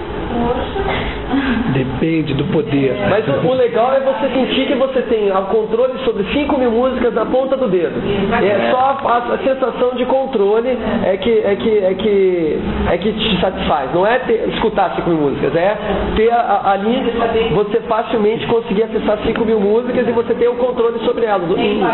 Depende 1.74 2.34
do 2.34 2.44
poder. 2.46 2.94
Mas 3.10 3.26
o, 3.28 3.48
o 3.48 3.54
legal 3.54 3.94
é 3.94 4.00
você 4.02 4.28
sentir 4.34 4.66
que 4.68 4.76
você 4.76 5.02
tem 5.04 5.32
o 5.32 5.42
controle 5.44 5.94
sobre 6.04 6.24
5 6.26 6.58
mil 6.60 6.72
músicas 6.72 7.14
na 7.14 7.26
ponta 7.26 7.56
do 7.56 7.68
dedo. 7.68 7.94
É 8.44 8.72
só 8.72 8.98
a, 9.06 9.18
a 9.34 9.38
sensação 9.38 9.96
de 9.96 10.06
controle 10.06 10.78
é 11.06 11.16
que, 11.18 11.30
é, 11.46 11.56
que, 11.56 11.78
é, 11.78 11.94
que, 11.94 12.60
é 12.92 12.98
que 12.98 13.12
te 13.14 13.40
satisfaz. 13.40 13.94
Não 13.94 14.06
é 14.06 14.20
ter- 14.20 14.50
escutar 14.50 14.94
5 14.96 15.10
mil 15.10 15.20
músicas, 15.20 15.56
é 15.56 15.78
ter 16.16 16.32
a- 16.32 16.36
a- 16.66 16.72
ali 16.74 17.02
você 17.54 17.80
facilmente 17.82 18.46
conseguir 18.48 18.84
acessar 18.84 19.18
5 19.26 19.46
mil 19.46 19.60
músicas 19.60 20.06
e 20.08 20.12
você 20.12 20.34
ter 20.34 20.50
o 20.50 20.56
controle 20.56 21.00
sobre 21.06 21.26
elas. 21.26 21.50
Autoral. 21.50 21.92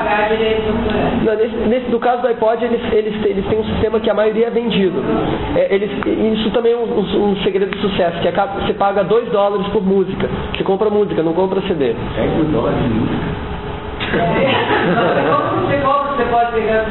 Não, 1.24 1.36
nesse, 1.36 1.56
nesse- 1.70 1.92
no 1.92 2.00
caso 2.00 2.22
do 2.24 2.28
iPod, 2.30 2.64
eles, 2.66 2.82
eles, 2.94 3.26
eles 3.26 3.46
têm 3.46 3.60
um 3.60 3.64
sistema 3.66 4.00
que 4.00 4.10
a 4.10 4.14
maioria 4.14 4.48
é 4.48 4.50
vendido. 4.50 5.04
É, 5.56 5.68
eles, 5.76 5.92
isso 6.40 6.50
também 6.52 6.74
é 6.74 6.78
um, 6.78 6.84
um- 7.00 7.32
um 7.32 7.36
segredo 7.44 7.70
de 7.76 7.82
sucesso, 7.82 8.20
que 8.32 8.40
acaba- 8.40 8.60
você 8.62 8.74
paga 8.74 9.04
2 9.04 9.30
dólares 9.30 9.68
por 9.68 9.82
música. 9.84 10.30
Você 10.56 10.64
compra 10.64 10.90
música, 10.90 11.24
não 11.24 11.34
compra 11.34 11.62
CD. 11.62 11.92
É 11.92 12.28
por 12.36 12.46
dólar 12.46 12.74
de 12.74 12.90
música. 12.90 13.48
Como 14.08 15.68
você 15.68 15.78
compra, 15.78 16.14
você 16.16 16.24
pode 16.32 16.52
pegar. 16.54 16.86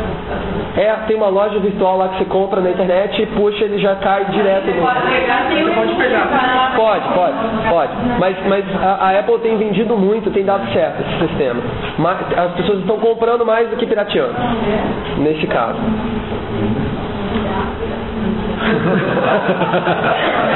É, 0.76 0.92
tem 1.06 1.16
uma 1.16 1.28
loja 1.28 1.58
virtual 1.58 1.96
lá 1.96 2.08
que 2.08 2.18
você 2.18 2.24
compra 2.26 2.60
na 2.60 2.70
internet 2.70 3.22
e 3.22 3.26
puxa, 3.26 3.64
ele 3.64 3.78
já 3.78 3.94
cai 3.96 4.24
direto. 4.26 4.66
Você 4.66 4.72
no- 4.72 4.82
pode 4.86 5.00
pegar, 5.06 5.46
tem 5.48 5.64
um 5.66 5.74
Pode 5.74 5.94
pegar. 5.94 6.72
Pode, 6.76 7.08
pode, 7.14 7.34
pode. 7.70 7.92
Mas, 8.18 8.36
mas 8.46 8.64
a, 8.82 9.06
a 9.06 9.18
Apple 9.20 9.38
tem 9.38 9.56
vendido 9.56 9.96
muito, 9.96 10.30
tem 10.30 10.44
dado 10.44 10.70
certo 10.72 11.00
esse 11.02 11.26
sistema. 11.28 11.60
Mas 11.98 12.18
as 12.38 12.52
pessoas 12.52 12.80
estão 12.80 12.98
comprando 12.98 13.46
mais 13.46 13.68
do 13.70 13.76
que 13.76 13.86
pirateando. 13.86 14.34
Nesse 15.18 15.46
caso. 15.46 15.78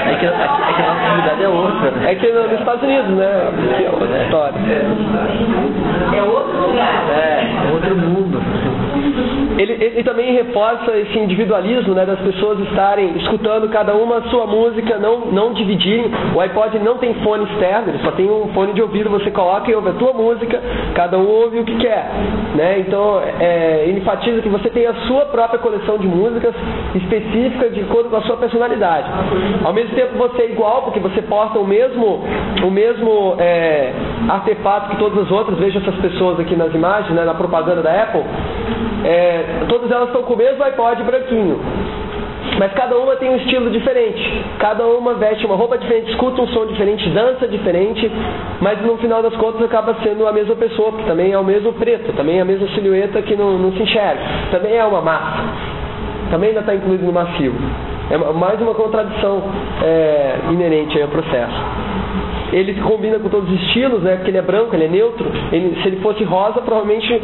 É 0.06 0.14
que, 0.18 0.26
é 0.26 0.30
que, 0.30 0.34
é 0.34 0.72
que 0.74 0.82
a 0.82 0.86
nossa 0.86 1.00
realidade 1.00 1.42
é 1.42 1.48
outra, 1.48 1.90
né? 1.92 2.10
É 2.12 2.14
que 2.16 2.32
no- 2.32 2.42
nos 2.48 2.58
Estados 2.58 2.82
Unidos, 2.82 3.10
né? 3.10 3.52
Que 3.76 3.84
é 3.84 3.90
outra 3.90 4.22
história. 4.24 4.58
É 6.16 6.22
outro 6.22 6.66
lugar. 6.68 7.04
É, 7.10 7.46
é 7.68 7.72
outro 7.72 7.96
mundo. 7.96 8.40
Ele, 9.60 9.72
ele 9.74 10.02
também 10.02 10.32
reforça 10.32 10.96
esse 10.96 11.18
individualismo 11.18 11.92
né, 11.92 12.06
das 12.06 12.18
pessoas 12.20 12.58
estarem 12.60 13.14
escutando 13.18 13.68
cada 13.68 13.94
uma 13.94 14.16
a 14.16 14.22
sua 14.22 14.46
música, 14.46 14.96
não, 14.98 15.26
não 15.26 15.52
dividirem. 15.52 16.10
O 16.34 16.40
iPod 16.40 16.78
não 16.78 16.96
tem 16.96 17.12
fone 17.22 17.44
externo, 17.44 17.90
ele 17.90 17.98
só 17.98 18.10
tem 18.12 18.30
um 18.30 18.48
fone 18.54 18.72
de 18.72 18.80
ouvido, 18.80 19.10
você 19.10 19.30
coloca 19.30 19.70
e 19.70 19.74
ouve 19.74 19.90
a 19.90 19.92
tua 19.92 20.14
música, 20.14 20.58
cada 20.94 21.18
um 21.18 21.28
ouve 21.28 21.58
o 21.58 21.64
que 21.64 21.76
quer. 21.76 22.10
Né? 22.54 22.78
Então 22.78 23.20
é, 23.38 23.84
ele 23.86 23.98
enfatiza 23.98 24.40
que 24.40 24.48
você 24.48 24.70
tem 24.70 24.86
a 24.86 24.94
sua 25.06 25.26
própria 25.26 25.58
coleção 25.58 25.98
de 25.98 26.06
músicas 26.06 26.54
específica 26.94 27.68
de 27.68 27.80
acordo 27.82 28.08
com 28.08 28.16
a 28.16 28.22
sua 28.22 28.38
personalidade. 28.38 29.08
Ao 29.62 29.74
mesmo 29.74 29.94
tempo 29.94 30.16
você 30.16 30.42
é 30.42 30.50
igual, 30.52 30.84
porque 30.84 31.00
você 31.00 31.20
porta 31.20 31.58
o 31.58 31.66
mesmo, 31.66 32.24
o 32.64 32.70
mesmo 32.70 33.36
é, 33.38 33.92
artefato 34.26 34.90
que 34.90 34.96
todas 34.96 35.26
as 35.26 35.30
outras, 35.30 35.58
veja 35.58 35.80
essas 35.80 35.96
pessoas 35.96 36.40
aqui 36.40 36.56
nas 36.56 36.74
imagens, 36.74 37.12
né, 37.14 37.24
na 37.24 37.34
propaganda 37.34 37.82
da 37.82 38.02
Apple. 38.04 38.22
É, 39.04 39.49
todas 39.68 39.90
elas 39.90 40.08
estão 40.08 40.22
com 40.22 40.34
o 40.34 40.36
mesmo 40.36 40.62
iPod 40.62 41.02
branquinho. 41.02 41.60
Mas 42.58 42.72
cada 42.72 42.96
uma 42.98 43.16
tem 43.16 43.30
um 43.30 43.36
estilo 43.36 43.70
diferente. 43.70 44.44
Cada 44.58 44.84
uma 44.86 45.14
veste 45.14 45.46
uma 45.46 45.56
roupa 45.56 45.78
diferente, 45.78 46.10
escuta 46.10 46.42
um 46.42 46.48
som 46.48 46.66
diferente, 46.66 47.08
dança 47.10 47.46
diferente, 47.46 48.10
mas 48.60 48.80
no 48.82 48.96
final 48.98 49.22
das 49.22 49.34
contas 49.36 49.62
acaba 49.62 49.94
sendo 50.02 50.26
a 50.26 50.32
mesma 50.32 50.54
pessoa, 50.56 50.92
porque 50.92 51.04
também 51.08 51.32
é 51.32 51.38
o 51.38 51.44
mesmo 51.44 51.72
preto, 51.74 52.12
também 52.14 52.38
é 52.38 52.42
a 52.42 52.44
mesma 52.44 52.68
silhueta 52.68 53.22
que 53.22 53.36
não, 53.36 53.58
não 53.58 53.72
se 53.72 53.82
enxerga. 53.82 54.20
Também 54.50 54.76
é 54.76 54.84
uma 54.84 55.00
massa. 55.00 55.42
Também 56.30 56.50
ainda 56.50 56.60
está 56.60 56.74
incluído 56.74 57.04
no 57.04 57.12
macio. 57.12 57.54
É 58.10 58.18
mais 58.18 58.60
uma 58.60 58.74
contradição 58.74 59.42
é, 59.82 60.36
inerente 60.50 61.00
ao 61.00 61.08
processo 61.08 61.90
ele 62.52 62.74
combina 62.80 63.18
com 63.18 63.28
todos 63.28 63.50
os 63.50 63.60
estilos, 63.62 64.02
né? 64.02 64.16
Porque 64.16 64.30
ele 64.30 64.38
é 64.38 64.42
branco, 64.42 64.74
ele 64.74 64.84
é 64.84 64.88
neutro. 64.88 65.26
Ele, 65.52 65.80
se 65.82 65.88
ele 65.88 65.96
fosse 66.00 66.24
rosa, 66.24 66.60
provavelmente 66.60 67.20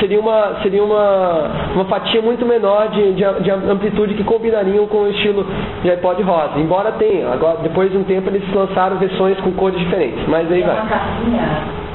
seria 0.00 0.18
uma 0.18 0.56
seria 0.62 0.82
uma, 0.82 1.50
uma 1.74 1.84
fatia 1.84 2.20
muito 2.20 2.44
menor 2.44 2.88
de, 2.88 3.12
de, 3.12 3.24
de 3.42 3.50
amplitude 3.50 4.14
que 4.14 4.24
combinariam 4.24 4.86
com 4.86 5.02
o 5.02 5.10
estilo 5.10 5.46
de 5.82 5.90
iPod 5.90 6.22
rosa. 6.22 6.58
Embora 6.58 6.92
tenha, 6.92 7.28
agora 7.30 7.58
depois 7.62 7.90
de 7.90 7.96
um 7.96 8.04
tempo 8.04 8.28
eles 8.28 8.42
lançaram 8.52 8.96
versões 8.98 9.38
com 9.40 9.52
cores 9.52 9.78
diferentes. 9.78 10.26
Mas 10.28 10.50
aí 10.50 10.62
vai. 10.62 11.87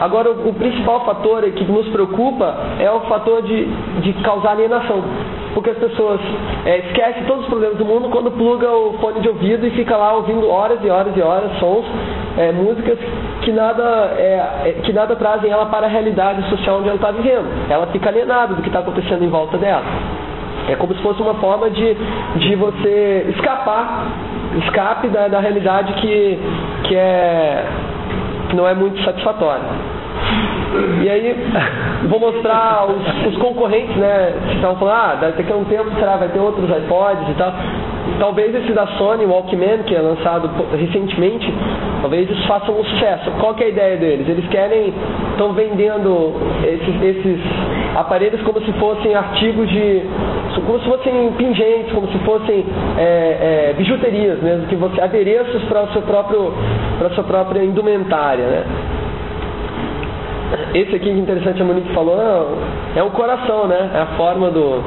Agora, 0.00 0.30
o, 0.30 0.48
o 0.48 0.54
principal 0.54 1.04
fator 1.04 1.42
que 1.42 1.64
nos 1.64 1.88
preocupa 1.88 2.54
é 2.78 2.90
o 2.90 3.00
fator 3.00 3.42
de, 3.42 3.64
de 4.02 4.12
causar 4.22 4.52
alienação. 4.52 5.02
Porque 5.54 5.70
as 5.70 5.78
pessoas 5.78 6.20
é, 6.66 6.78
esquecem 6.78 7.24
todos 7.24 7.44
os 7.44 7.48
problemas 7.48 7.78
do 7.78 7.84
mundo 7.84 8.10
quando 8.10 8.30
pluga 8.30 8.70
o 8.70 8.98
fone 9.00 9.20
de 9.20 9.28
ouvido 9.28 9.66
e 9.66 9.70
fica 9.70 9.96
lá 9.96 10.12
ouvindo 10.12 10.50
horas 10.50 10.78
e 10.84 10.90
horas 10.90 11.16
e 11.16 11.22
horas 11.22 11.50
sons, 11.58 11.86
é, 12.36 12.52
músicas 12.52 12.98
que 13.40 13.52
nada, 13.52 14.14
é, 14.18 14.64
é, 14.64 14.80
que 14.82 14.92
nada 14.92 15.16
trazem 15.16 15.50
ela 15.50 15.66
para 15.66 15.86
a 15.86 15.88
realidade 15.88 16.46
social 16.50 16.76
onde 16.76 16.88
ela 16.88 16.96
está 16.96 17.10
vivendo. 17.10 17.46
Ela 17.70 17.86
fica 17.86 18.10
alienada 18.10 18.54
do 18.54 18.60
que 18.60 18.68
está 18.68 18.80
acontecendo 18.80 19.24
em 19.24 19.28
volta 19.28 19.56
dela. 19.56 19.84
É 20.68 20.74
como 20.74 20.94
se 20.94 21.00
fosse 21.00 21.22
uma 21.22 21.34
forma 21.34 21.70
de, 21.70 21.96
de 22.36 22.54
você 22.56 23.26
escapar, 23.30 24.08
escape 24.64 25.08
da, 25.08 25.28
da 25.28 25.40
realidade 25.40 25.92
que, 25.94 26.38
que 26.84 26.96
é 26.96 27.64
não 28.54 28.66
é 28.66 28.74
muito 28.74 29.02
satisfatória. 29.04 29.64
E 31.02 31.08
aí, 31.08 31.36
vou 32.08 32.20
mostrar 32.20 32.86
os, 32.86 33.32
os 33.32 33.38
concorrentes, 33.38 33.96
né? 33.96 34.34
Que 34.48 34.54
estavam 34.56 34.76
falando, 34.76 34.94
ah, 34.94 35.32
daqui 35.36 35.52
a 35.52 35.56
um 35.56 35.64
tempo 35.64 35.90
será, 35.98 36.16
vai 36.16 36.28
ter 36.28 36.38
outros 36.38 36.68
iPods 36.68 37.28
e 37.30 37.34
tal. 37.34 37.52
Talvez 38.18 38.54
esse 38.54 38.72
da 38.72 38.86
Sony, 38.98 39.24
o 39.24 39.30
Walkman, 39.30 39.82
que 39.84 39.94
é 39.94 40.00
lançado 40.00 40.48
recentemente, 40.76 41.52
talvez 42.00 42.30
isso 42.30 42.46
faça 42.46 42.70
um 42.70 42.84
sucesso. 42.84 43.30
Qual 43.40 43.54
que 43.54 43.64
é 43.64 43.66
a 43.66 43.70
ideia 43.70 43.96
deles? 43.96 44.28
Eles 44.28 44.48
querem, 44.48 44.94
estão 45.32 45.52
vendendo 45.52 46.34
esses, 46.64 47.02
esses 47.02 47.40
aparelhos 47.96 48.40
como 48.42 48.60
se 48.60 48.72
fossem 48.74 49.14
artigos 49.14 49.68
de. 49.68 50.02
Como 50.62 50.78
se 50.80 50.84
fossem 50.86 51.32
pingentes, 51.32 51.92
como 51.92 52.06
se 52.08 52.18
fossem 52.18 52.64
é, 52.98 53.02
é, 53.70 53.74
bijuterias 53.76 54.40
mesmo, 54.42 54.66
que 54.66 54.76
você, 54.76 55.00
adereços 55.00 55.62
para 55.64 55.82
o 55.84 55.92
seu 55.92 56.02
próprio, 56.02 56.52
para 56.98 57.08
a 57.08 57.10
sua 57.10 57.24
própria 57.24 57.62
indumentária, 57.64 58.44
né? 58.46 58.64
Esse 60.74 60.94
aqui 60.94 61.06
que 61.12 61.18
interessante 61.18 61.60
a 61.60 61.64
Monique 61.64 61.92
falou, 61.92 62.16
é 62.94 63.02
um 63.02 63.10
coração, 63.10 63.66
né? 63.66 63.90
É 63.94 63.98
a 64.00 64.06
forma 64.16 64.48
do, 64.50 64.80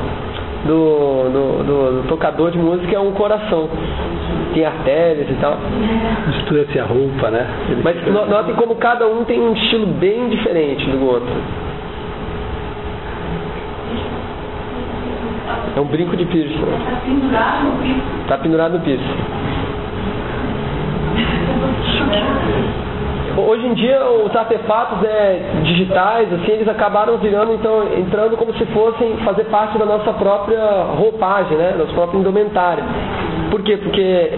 do, 0.65 1.29
do, 1.29 1.63
do, 1.63 2.01
do 2.01 2.07
tocador 2.07 2.51
de 2.51 2.57
música 2.57 2.95
é 2.95 2.99
um 2.99 3.11
coração. 3.11 3.67
tem 4.53 4.65
artérias 4.65 5.29
e 5.29 5.33
tal. 5.35 5.57
Mistura-se 6.27 6.79
a 6.79 6.85
roupa, 6.85 7.29
né? 7.29 7.45
Ele 7.69 7.81
Mas 7.83 7.95
no- 8.07 8.25
notem 8.25 8.55
como 8.55 8.75
cada 8.75 9.05
um 9.07 9.23
tem 9.25 9.39
um 9.41 9.53
estilo 9.53 9.87
bem 9.87 10.29
diferente 10.29 10.85
do 10.89 11.05
outro. 11.05 11.29
É 15.75 15.79
um 15.79 15.85
brinco 15.85 16.15
de 16.17 16.25
piercing. 16.25 16.53
Está 16.53 16.99
pendurado 17.05 17.63
no 17.63 17.71
piso. 17.81 18.01
Tá 18.27 18.37
pendurado 18.37 18.73
no 18.73 18.79
piercing. 18.81 19.15
Hoje 23.37 23.65
em 23.67 23.73
dia 23.73 24.03
os 24.05 24.35
artefatos 24.35 24.99
né, 24.99 25.61
digitais, 25.63 26.27
assim, 26.33 26.51
eles 26.51 26.67
acabaram 26.67 27.17
virando, 27.17 27.53
então, 27.53 27.83
entrando 27.97 28.35
como 28.35 28.53
se 28.53 28.65
fossem 28.67 29.15
fazer 29.17 29.45
parte 29.45 29.77
da 29.77 29.85
nossa 29.85 30.11
própria 30.13 30.61
roupagem, 30.97 31.57
né? 31.57 31.73
Nosso 31.77 31.93
próprio 31.93 32.19
indumentário. 32.19 32.83
Por 33.49 33.61
quê? 33.63 33.77
Porque 33.77 34.29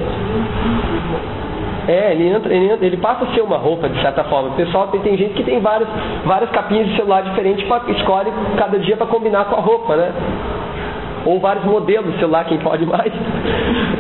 é, 1.88 2.12
ele, 2.12 2.28
entra, 2.30 2.54
ele, 2.54 2.66
entra- 2.72 2.86
ele 2.86 2.98
passa 2.98 3.24
a 3.26 3.28
ser 3.34 3.42
uma 3.42 3.58
roupa, 3.58 3.90
de 3.90 4.00
certa 4.02 4.24
forma. 4.26 4.50
O 4.50 4.54
pessoal 4.54 4.88
tem, 4.88 5.02
tem 5.02 5.18
gente 5.18 5.34
que 5.34 5.44
tem 5.44 5.60
várias, 5.60 5.90
várias 6.24 6.52
capinhas 6.52 6.88
de 6.88 6.96
celular 6.96 7.24
diferentes, 7.24 7.66
pra, 7.68 7.82
escolhe 7.88 8.32
cada 8.58 8.78
dia 8.78 8.96
para 8.96 9.08
combinar 9.08 9.46
com 9.46 9.56
a 9.56 9.62
roupa, 9.62 9.96
né? 9.96 10.12
Ou 11.26 11.40
vários 11.40 11.66
modelos 11.66 12.14
de 12.14 12.20
celular, 12.20 12.46
quem 12.46 12.58
pode 12.60 12.86
mais. 12.86 13.12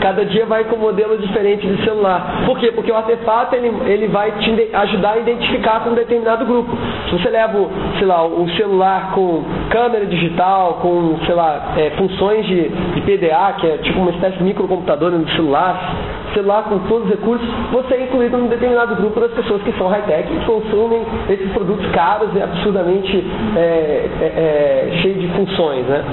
Cada 0.01 0.25
dia 0.25 0.45
vai 0.45 0.63
com 0.63 0.77
modelos 0.77 1.21
diferentes 1.21 1.69
de 1.69 1.83
celular. 1.83 2.43
Por 2.45 2.57
quê? 2.59 2.71
Porque 2.71 2.91
o 2.91 2.95
artefato 2.95 3.55
ele, 3.55 3.71
ele 3.85 4.07
vai 4.07 4.31
te 4.31 4.69
ajudar 4.73 5.11
a 5.13 5.17
identificar 5.19 5.81
com 5.81 5.91
um 5.91 5.95
determinado 5.95 6.45
grupo. 6.45 6.75
Se 7.09 7.17
você 7.17 7.29
leva, 7.29 7.67
sei 7.97 8.07
lá, 8.07 8.25
o 8.25 8.49
celular 8.57 9.11
com 9.13 9.43
câmera 9.69 10.05
digital, 10.05 10.79
com, 10.81 11.17
sei 11.25 11.35
lá, 11.35 11.73
é, 11.77 11.91
funções 11.91 12.45
de, 12.45 12.69
de 12.69 13.01
PDA, 13.01 13.53
que 13.59 13.67
é 13.67 13.77
tipo 13.77 13.99
uma 13.99 14.11
espécie 14.11 14.37
de 14.37 14.43
microcomputador 14.43 15.11
no 15.11 15.29
celular, 15.31 15.95
celular 16.33 16.63
com 16.63 16.79
todos 16.87 17.05
os 17.05 17.11
recursos, 17.11 17.47
você 17.71 17.95
é 17.95 18.03
incluído 18.03 18.37
num 18.37 18.47
determinado 18.47 18.95
grupo 18.95 19.19
das 19.19 19.31
pessoas 19.31 19.61
que 19.63 19.71
são 19.73 19.87
high-tech 19.87 20.31
e 20.33 20.45
consumem 20.45 21.03
esses 21.29 21.51
produtos 21.51 21.85
caros 21.91 22.29
e 22.35 22.41
absurdamente 22.41 23.23
é, 23.55 23.59
é, 23.59 24.89
é, 24.91 25.01
cheios 25.01 25.21
de 25.21 25.27
funções, 25.29 25.85
né? 25.85 26.03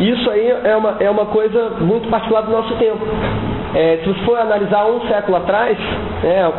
Isso 0.00 0.30
aí 0.30 0.48
é 0.64 0.76
uma, 0.76 0.96
é 0.98 1.10
uma 1.10 1.26
coisa 1.26 1.70
muito 1.80 2.08
particular 2.08 2.42
do 2.42 2.50
nosso 2.50 2.74
tempo. 2.76 3.04
É, 3.74 3.98
se 3.98 4.08
você 4.08 4.20
for 4.24 4.38
analisar 4.38 4.86
um 4.86 5.06
século 5.06 5.36
atrás, 5.36 5.78
né, 6.22 6.50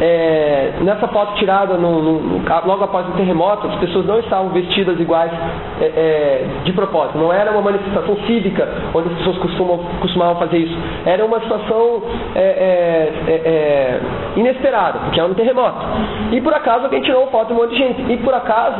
é, 0.00 0.72
nessa 0.80 1.08
foto 1.08 1.34
tirada 1.36 1.74
no- 1.74 2.02
no- 2.02 2.42
logo 2.66 2.84
após 2.84 3.08
o 3.08 3.12
terremoto, 3.12 3.66
as 3.68 3.74
pessoas 3.76 4.04
não 4.06 4.18
estavam 4.18 4.50
vestidas 4.50 4.98
iguais 5.00 5.30
é, 5.80 5.84
é, 5.84 6.46
de 6.64 6.72
propósito. 6.72 7.18
Não 7.18 7.32
era 7.32 7.50
uma 7.50 7.62
manifestação 7.62 8.16
cívica 8.26 8.68
onde 8.94 9.08
as 9.08 9.14
pessoas 9.18 9.38
costumam, 9.38 9.78
costumavam 10.00 10.36
fazer 10.36 10.58
isso. 10.58 10.76
Era 11.04 11.24
uma 11.24 11.40
situação 11.40 12.02
é, 12.34 12.40
é, 12.40 13.32
é, 13.32 14.00
inesperada, 14.36 14.98
porque 15.00 15.18
era 15.20 15.28
um 15.28 15.34
terremoto. 15.34 15.78
E 16.32 16.40
por 16.40 16.52
acaso 16.52 16.84
alguém 16.84 17.00
tirou 17.02 17.22
uma 17.22 17.30
foto 17.30 17.48
de 17.48 17.52
um 17.54 17.56
monte 17.56 17.70
de 17.70 17.76
gente. 17.78 18.12
E 18.12 18.16
por 18.18 18.34
acaso, 18.34 18.76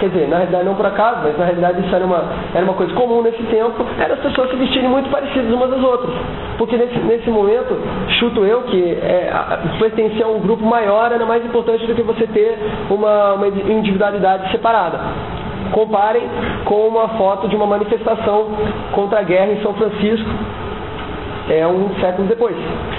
quer 0.00 0.08
dizer, 0.08 0.28
na 0.28 0.38
realidade 0.38 0.64
não 0.64 0.74
por 0.74 0.86
acaso, 0.86 1.20
mas 1.24 1.38
na 1.38 1.44
realidade 1.44 1.80
isso 1.86 1.94
era 1.94 2.04
uma, 2.04 2.24
era 2.54 2.64
uma 2.64 2.74
coisa 2.74 2.92
comum 2.94 3.22
nesse 3.22 3.42
tempo, 3.44 3.84
eram 3.98 4.14
as 4.14 4.20
pessoas 4.20 4.50
se 4.50 4.56
vestirem 4.56 4.88
muito 4.88 5.08
parecidas 5.10 5.52
umas 5.52 5.70
das 5.70 5.82
outras. 5.82 6.14
Porque 6.58 6.76
nesse, 6.76 6.98
nesse 7.00 7.30
momento, 7.30 7.76
chuto 8.18 8.44
eu 8.44 8.62
que 8.62 8.92
é, 8.92 9.30
pertencer 9.78 10.24
a 10.24 10.28
um 10.28 10.40
grupo 10.40 10.64
maior 10.64 11.12
era 11.12 11.24
mais 11.26 11.44
importante 11.44 11.86
do 11.86 11.94
que 11.94 12.02
você 12.02 12.26
ter 12.26 12.58
uma, 12.90 13.34
uma 13.34 13.48
individualidade 13.48 14.50
separada. 14.50 14.98
Comparem 15.72 16.22
com 16.64 16.86
uma 16.86 17.08
foto 17.10 17.48
de 17.48 17.56
uma 17.56 17.66
manifestação 17.66 18.46
contra 18.92 19.20
a 19.20 19.22
guerra 19.22 19.52
em 19.52 19.62
São 19.62 19.74
Francisco, 19.74 20.30
é 21.48 21.66
um 21.66 21.90
século 22.00 22.26
depois. 22.26 22.56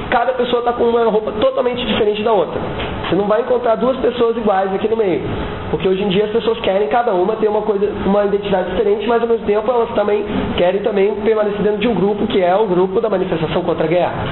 Cada 0.10 0.34
pessoa 0.34 0.60
está 0.60 0.74
com 0.74 0.86
uma 0.86 1.04
roupa 1.06 1.32
totalmente 1.34 1.86
diferente 1.86 2.24
da 2.24 2.32
outra. 2.32 2.60
Você 3.08 3.16
não 3.16 3.26
vai 3.26 3.42
encontrar 3.42 3.76
duas 3.76 3.98
pessoas 3.98 4.38
iguais 4.38 4.74
aqui 4.74 4.88
no 4.88 4.96
meio. 4.96 5.22
Porque 5.70 5.88
hoje 5.88 6.04
em 6.04 6.10
dia 6.10 6.26
as 6.26 6.32
pessoas 6.32 6.60
querem 6.60 6.88
cada 6.88 7.14
uma 7.14 7.36
ter 7.36 7.48
uma 7.48 7.62
coisa, 7.62 7.92
uma 8.06 8.26
identidade 8.26 8.72
diferente, 8.72 9.06
mas 9.08 9.22
ao 9.22 9.28
mesmo 9.28 9.46
tempo 9.46 9.70
elas 9.70 9.90
também 9.92 10.26
querem 10.58 10.82
também 10.82 11.14
permanecer 11.16 11.62
dentro 11.62 11.80
de 11.80 11.88
um 11.88 11.94
grupo 11.94 12.26
que 12.28 12.42
é 12.42 12.56
o 12.56 12.66
grupo 12.66 13.02
da 13.02 13.10
manifestação 13.10 13.62
contra 13.64 13.86
a 13.86 13.88
guerra. 13.88 14.28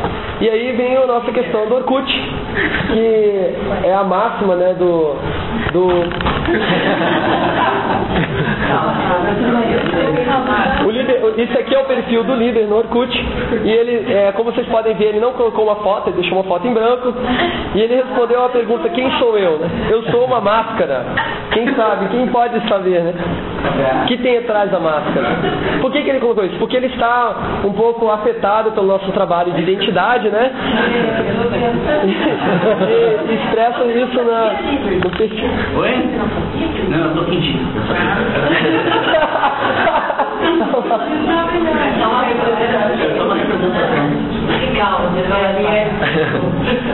E 0.40 0.50
aí 0.50 0.72
vem 0.72 0.96
a 0.96 1.06
nossa 1.06 1.30
questão 1.32 1.66
do 1.66 1.76
Orkut, 1.76 2.04
que 2.92 3.54
é 3.84 3.94
a 3.94 4.02
máxima 4.02 4.56
né, 4.56 4.74
do, 4.74 5.14
do 5.72 5.88
líder, 10.94 11.20
isso 11.36 11.58
aqui 11.58 11.74
é 11.74 11.78
o 11.78 11.84
perfil 11.84 12.24
do 12.24 12.34
líder 12.34 12.66
no 12.66 12.76
Orkut. 12.76 13.12
E 13.64 13.70
ele, 13.70 14.12
é, 14.12 14.32
como 14.32 14.52
vocês 14.52 14.66
podem 14.68 14.94
ver, 14.94 15.06
ele 15.06 15.20
não 15.20 15.32
colocou 15.32 15.64
uma 15.64 15.76
foto, 15.76 16.10
ele 16.10 16.20
deixou 16.20 16.38
uma 16.38 16.44
foto 16.44 16.66
em 16.66 16.72
branco. 16.72 17.12
E 17.74 17.80
ele 17.80 17.96
respondeu 17.96 18.44
a 18.44 18.48
pergunta: 18.48 18.88
Quem 18.88 19.10
sou 19.18 19.36
eu? 19.36 19.58
né? 19.58 19.68
Eu 19.90 20.02
sou 20.04 20.24
uma 20.24 20.40
máscara. 20.40 21.04
Quem 21.52 21.74
sabe? 21.74 22.08
Quem 22.08 22.26
pode 22.28 22.68
saber, 22.68 23.02
né? 23.02 23.14
O 24.02 24.06
que 24.06 24.16
tem 24.18 24.38
atrás 24.38 24.70
da 24.70 24.78
máscara? 24.78 25.36
Por 25.80 25.90
que, 25.90 26.02
que 26.02 26.10
ele 26.10 26.20
colocou 26.20 26.44
isso? 26.44 26.56
Porque 26.58 26.76
ele 26.76 26.86
está 26.86 27.60
um 27.64 27.72
pouco 27.72 28.10
afetado 28.10 28.72
pelo 28.72 28.86
nosso 28.86 29.10
trabalho 29.12 29.52
de 29.52 29.62
identidade, 29.62 30.23
né? 30.30 30.50
E, 32.84 33.30
e 33.30 33.34
expressa 33.34 33.84
isso 33.84 34.22
na, 34.24 34.52
no 35.02 35.10
perfil. 35.10 35.48
Oi? 35.76 35.92
Não, 36.88 36.98
eu 37.06 37.14
tô 37.14 37.24
fingindo. 37.24 37.64
Legal, 44.60 45.00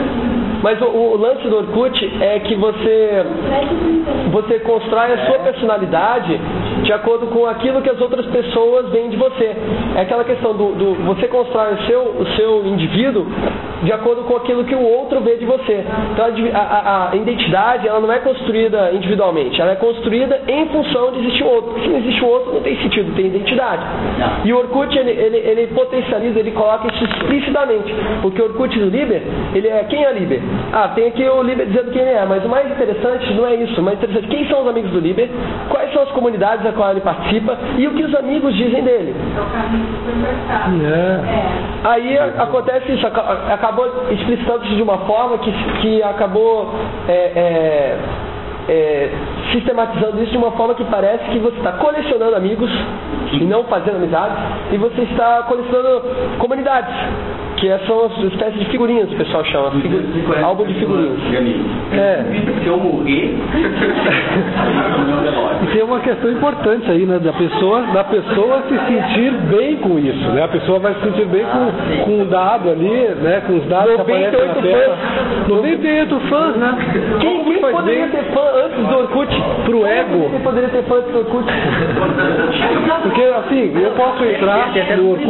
Mas 0.61 0.81
o, 0.81 0.85
o 0.85 1.17
lance 1.17 1.47
do 1.47 1.57
Orkut 1.57 2.11
é 2.21 2.39
que 2.39 2.55
você, 2.55 3.23
você 4.31 4.59
constrói 4.59 5.13
a 5.13 5.25
sua 5.25 5.39
personalidade 5.39 6.39
de 6.83 6.93
acordo 6.93 7.27
com 7.27 7.45
aquilo 7.45 7.81
que 7.81 7.89
as 7.89 7.99
outras 8.01 8.25
pessoas 8.27 8.89
veem 8.89 9.09
de 9.09 9.17
você. 9.17 9.55
É 9.95 10.01
aquela 10.01 10.23
questão 10.23 10.53
do, 10.53 10.73
do 10.73 10.93
você 11.05 11.27
constrói 11.27 11.73
o 11.73 11.81
seu, 11.85 12.01
o 12.01 12.25
seu 12.35 12.65
indivíduo 12.65 13.25
de 13.83 13.91
acordo 13.91 14.23
com 14.23 14.35
aquilo 14.35 14.63
que 14.63 14.75
o 14.75 14.81
outro 14.83 15.19
vê 15.21 15.35
de 15.37 15.45
você. 15.45 15.83
Então 16.13 16.25
a 16.25 16.59
a, 16.59 17.09
a- 17.11 17.15
identidade 17.15 17.87
ela 17.87 17.99
não 17.99 18.11
é 18.11 18.19
construída 18.19 18.91
individualmente, 18.93 19.59
ela 19.61 19.71
é 19.71 19.75
construída 19.75 20.41
em 20.47 20.65
função 20.67 21.11
de 21.11 21.19
existir 21.19 21.43
outro. 21.43 21.81
Se 21.81 21.87
não 21.87 21.97
existe 21.97 22.23
outro, 22.23 22.53
não 22.53 22.61
tem 22.61 22.77
sentido, 22.77 23.15
tem 23.15 23.27
identidade. 23.27 23.83
E 24.45 24.53
o 24.53 24.57
Orkut 24.57 24.97
ele, 24.97 25.11
ele, 25.11 25.37
ele 25.37 25.67
potencializa, 25.67 26.39
ele 26.39 26.51
coloca 26.51 26.87
isso 26.93 27.03
explicitamente. 27.03 27.93
Porque 28.21 28.41
o 28.41 28.45
Orkut 28.45 28.77
do 28.77 28.85
Liber, 28.89 29.21
ele 29.55 29.67
é 29.67 29.83
quem 29.89 30.03
é 30.03 30.11
Liber? 30.13 30.39
Ah, 30.73 30.89
tem 30.95 31.07
aqui 31.07 31.27
o 31.27 31.41
Liber 31.43 31.65
dizendo 31.67 31.91
quem 31.91 32.01
ele 32.01 32.11
é, 32.11 32.25
mas 32.25 32.43
o 32.45 32.49
mais 32.49 32.69
interessante 32.71 33.33
não 33.33 33.45
é 33.45 33.55
isso. 33.55 33.79
O 33.79 33.83
mais 33.83 33.97
interessante 33.97 34.27
quem 34.27 34.47
são 34.47 34.61
os 34.61 34.67
amigos 34.69 34.91
do 34.91 34.99
Liber, 34.99 35.29
quais 35.69 35.91
são 35.93 36.03
as 36.03 36.09
comunidades 36.11 36.65
a 36.65 36.71
qual 36.71 36.91
ele 36.91 37.01
participa? 37.01 37.57
E 37.77 37.87
o 37.87 37.91
que 37.93 38.03
os 38.03 38.15
amigos 38.15 38.55
dizem 38.55 38.83
dele. 38.83 39.13
Aí 41.83 42.17
a- 42.17 42.43
acontece 42.43 42.91
isso, 42.91 43.05
aca- 43.05 43.53
acabou 43.53 43.85
explicitando 44.11 44.65
isso 44.65 44.75
de 44.75 44.81
uma 44.81 44.99
forma 44.99 45.37
que, 45.39 45.51
que 45.81 46.03
acabou 46.03 46.73
é, 47.07 47.11
é, 47.13 47.97
é, 48.69 49.09
sistematizando 49.51 50.21
isso 50.23 50.31
de 50.31 50.37
uma 50.37 50.51
forma 50.51 50.73
que 50.75 50.83
parece 50.85 51.25
que 51.25 51.39
você 51.39 51.57
está 51.57 51.73
colecionando 51.73 52.35
amigos 52.35 52.69
e 53.33 53.43
não 53.43 53.63
fazendo 53.65 53.95
amizades, 53.97 54.37
e 54.71 54.77
você 54.77 55.01
está 55.01 55.43
colecionando 55.43 56.01
comunidades, 56.37 56.93
que 57.61 57.77
são 57.85 58.05
as 58.05 58.17
espécies 58.23 58.59
de 58.59 58.65
figurinhas 58.71 59.07
que 59.07 59.13
o 59.15 59.17
pessoal 59.19 59.45
chama, 59.45 59.69
figu- 59.71 60.01
álbum 60.43 60.65
de 60.65 60.73
figurinhas. 60.73 61.19
É. 61.93 62.25
Se 62.63 62.67
eu 62.67 62.77
morrer, 62.77 63.35
E 65.61 65.67
tem 65.73 65.83
uma 65.83 65.99
questão 65.99 66.31
importante 66.31 66.89
aí, 66.89 67.05
né? 67.05 67.19
Da 67.19 67.31
pessoa, 67.33 67.81
da 67.93 68.03
pessoa 68.03 68.63
se 68.67 68.77
sentir 68.87 69.31
bem 69.55 69.75
com 69.77 69.99
isso, 69.99 70.27
né? 70.31 70.43
A 70.43 70.47
pessoa 70.47 70.79
vai 70.79 70.93
se 70.95 71.01
sentir 71.01 71.25
bem 71.27 71.43
com, 71.45 72.03
com 72.05 72.21
o 72.23 72.25
dado 72.25 72.69
ali, 72.71 72.89
né? 73.21 73.41
Com 73.45 73.57
os 73.57 73.65
dados 73.65 73.93
que 73.95 74.01
aparecem 74.01 74.31
na 74.31 74.53
98 74.55 74.61
tela. 74.61 74.97
98 75.49 76.19
fãs, 76.21 76.55
né? 76.57 76.77
Quem, 77.19 77.43
quem 77.43 77.57
poderia 77.61 78.01
bem 78.07 78.09
ter 78.09 78.23
fã 78.33 78.41
antes 78.65 78.87
do 78.87 78.95
Orkut? 78.97 79.41
pro 79.65 79.85
ego? 79.85 80.29
Quem 80.31 80.39
poderia 80.39 80.69
ter 80.69 80.83
fã 80.83 80.95
antes 80.95 81.11
do 81.11 81.17
Orkut? 81.19 81.45
Porque 83.03 83.21
assim, 83.21 83.71
eu 83.83 83.91
posso 83.91 84.23
entrar 84.25 84.71
no 84.97 85.11
Orkut, 85.11 85.27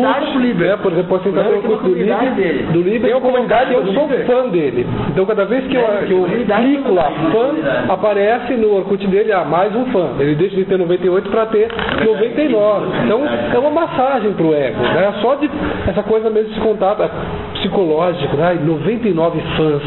né? 0.55 0.77
Por 0.81 0.91
exemplo, 0.93 1.09
posso 1.09 1.27
entrar 1.29 1.43
no 1.43 1.55
Orkut 1.57 1.83
do 1.83 1.89
Libre, 2.21 2.63
do 2.71 2.81
Libre 2.81 2.99
Tem 3.07 3.13
uma 3.13 3.21
comunidade 3.21 3.73
eu 3.73 3.85
sou 3.93 4.07
fã 4.25 4.49
dele. 4.49 4.85
Então 5.09 5.25
cada 5.25 5.45
vez 5.45 5.65
que 5.67 5.75
eu, 5.75 5.83
que 6.05 6.13
eu 6.13 6.27
clico 6.57 6.93
lá, 6.93 7.11
fã, 7.31 7.93
aparece 7.93 8.53
no 8.53 8.75
Orkut 8.75 9.05
dele, 9.07 9.31
ah, 9.31 9.43
mais 9.43 9.75
um 9.75 9.85
fã. 9.85 10.09
Ele 10.19 10.35
deixa 10.35 10.55
de 10.55 10.65
ter 10.65 10.77
98 10.77 11.29
para 11.29 11.45
ter 11.47 11.69
99. 12.03 12.87
Então 13.05 13.21
é 13.53 13.59
uma 13.59 13.71
massagem 13.71 14.33
pro 14.33 14.53
ego, 14.53 14.81
né? 14.81 15.13
Só 15.21 15.35
de 15.35 15.49
essa 15.87 16.03
coisa 16.03 16.29
mesmo 16.29 16.53
de 16.53 16.59
contato 16.59 17.03
é, 17.03 17.09
psicológico, 17.53 18.35
né? 18.37 18.57
99 18.61 19.39
fãs. 19.57 19.81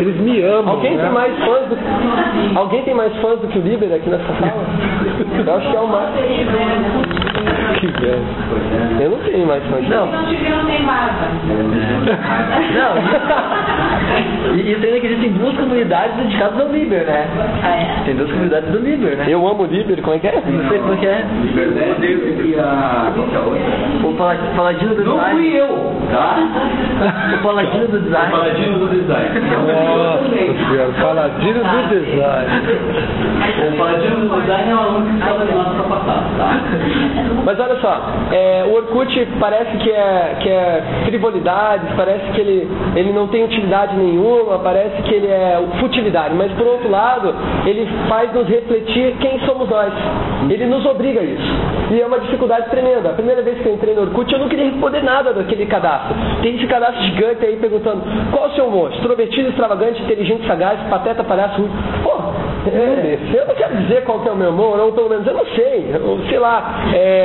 Eles 0.00 0.16
me 0.20 0.42
amam. 0.42 0.74
Alguém 0.74 0.96
né? 0.96 1.04
tem 1.04 1.12
mais 1.12 1.38
fãs 1.38 1.68
do 1.68 2.58
Alguém 2.58 2.82
tem 2.82 2.94
mais 2.94 3.14
fãs 3.16 3.38
do 3.40 3.46
que 3.48 3.58
o 3.58 3.62
Liber 3.62 3.94
aqui 3.94 4.10
nessa 4.10 4.24
sala? 4.24 4.66
Eu 5.46 5.54
acho 5.54 5.70
que 5.70 5.76
é 5.76 5.80
o 5.80 5.88
mais. 5.88 6.10
Que 7.80 7.86
velho. 7.86 8.22
Eu 9.00 9.10
não 9.10 9.18
tenho 9.18 9.46
mais 9.46 9.62
fãs. 9.64 9.80
Se 9.84 9.88
não 9.90 10.06
não 10.06 10.24
tem. 10.66 10.82
Não. 12.74 12.94
E, 14.54 14.72
e 14.72 14.74
tem 14.76 15.00
que 15.00 15.06
existem 15.06 15.32
duas 15.34 15.54
comunidades 15.56 16.16
dedicadas 16.16 16.58
ao 16.60 16.68
Liber, 16.68 17.04
né? 17.06 17.26
Tem 18.04 18.16
duas 18.16 18.28
comunidades 18.30 18.68
do 18.70 18.78
Liber, 18.78 19.16
né? 19.16 19.24
Eu 19.28 19.46
amo 19.46 19.62
o 19.62 19.66
Liber, 19.66 20.00
como 20.02 20.16
é 20.16 20.18
que 20.18 20.26
é? 20.26 20.42
Não 20.44 20.68
sei 20.68 20.78
como 20.80 20.94
é 20.94 20.96
que 20.96 21.06
é. 21.06 21.24
E 22.44 22.58
a. 22.58 23.12
É? 23.14 24.06
O 24.06 24.12
pala- 24.14 24.36
paladino 24.56 24.94
do 24.96 25.04
Não 25.04 25.14
design. 25.18 25.40
fui 25.40 25.60
eu, 25.60 25.92
tá? 26.10 26.36
O 27.34 27.42
paladino 27.42 27.86
do 27.88 28.00
design. 28.00 28.30
Paladino 28.32 28.78
do 28.80 28.88
design. 28.88 29.28
Nossa 29.40 30.28
senhora, 30.68 30.92
paladino 31.00 31.60
do 31.60 31.88
design. 31.88 32.46
O 33.68 33.76
paladino 33.78 34.16
do 34.28 34.40
design 34.40 34.70
é 34.70 34.74
o 34.74 34.78
aluno 34.78 35.06
que 35.06 35.16
estava 35.18 35.46
de 35.46 35.52
nosso 35.54 35.82
passado, 35.84 36.24
tá? 36.38 36.60
Mas 37.44 37.58
olha 37.58 37.76
só, 37.80 38.00
é, 38.32 38.64
o 38.66 38.74
Orkut 38.74 39.28
parece 39.38 39.76
que 39.78 39.90
é, 39.90 40.36
que 40.40 40.48
é 40.48 40.82
frivolidade, 41.06 41.86
parece 41.96 42.32
que 42.32 42.40
ele, 42.40 42.68
ele 42.96 43.12
não 43.12 43.28
tem 43.28 43.44
utilidade 43.44 43.96
nenhuma, 43.96 44.58
parece 44.58 45.02
que 45.02 45.14
ele 45.14 45.26
é 45.26 45.58
futilidade, 45.78 46.34
mas 46.34 46.52
por 46.52 46.66
outro 46.66 46.90
lado, 46.90 47.34
ele 47.66 47.88
faz 48.08 48.32
nos 48.32 48.48
refletir 48.48 49.16
quem 49.20 49.38
somos 49.40 49.68
nós. 49.68 49.92
Ele 50.48 50.66
nos 50.66 50.84
obriga 50.86 51.20
a 51.20 51.24
isso. 51.24 51.54
E 51.90 52.00
é 52.00 52.06
uma 52.06 52.20
dificuldade 52.20 52.70
tremenda. 52.70 53.10
A 53.10 53.14
primeira 53.14 53.42
vez 53.42 53.58
que 53.60 53.66
eu 53.66 53.74
entrei 53.74 53.94
no 53.94 54.02
Orkut, 54.02 54.32
eu 54.32 54.38
não 54.38 54.48
queria 54.48 54.66
responder 54.66 55.02
nada 55.02 55.32
daquele 55.32 55.66
cadastro. 55.66 56.14
Tem 56.42 56.56
esse 56.56 56.66
cadastro 56.66 57.02
gigante 57.02 57.44
aí 57.44 57.56
perguntando 57.56 58.02
qual 58.30 58.48
o 58.48 58.52
seu 58.52 58.66
humor? 58.66 58.92
Extrovertido, 58.92 59.48
extravagante, 59.48 60.02
inteligente, 60.02 60.46
sagaz, 60.46 60.78
pateta, 60.88 61.24
palhaço, 61.24 61.60
ruim. 61.60 61.70
Pô, 62.02 62.10
é, 62.68 63.18
eu 63.34 63.46
não 63.46 63.54
quero 63.54 63.76
dizer 63.78 64.04
qual 64.04 64.20
que 64.20 64.28
é 64.28 64.32
o 64.32 64.36
meu 64.36 64.50
humor, 64.50 64.78
ou 64.78 64.92
pelo 64.92 65.08
menos 65.08 65.26
eu 65.26 65.34
não 65.34 65.46
sei. 65.46 65.90
Eu, 65.92 66.20
sei 66.28 66.38
lá, 66.38 66.84
é, 66.92 67.19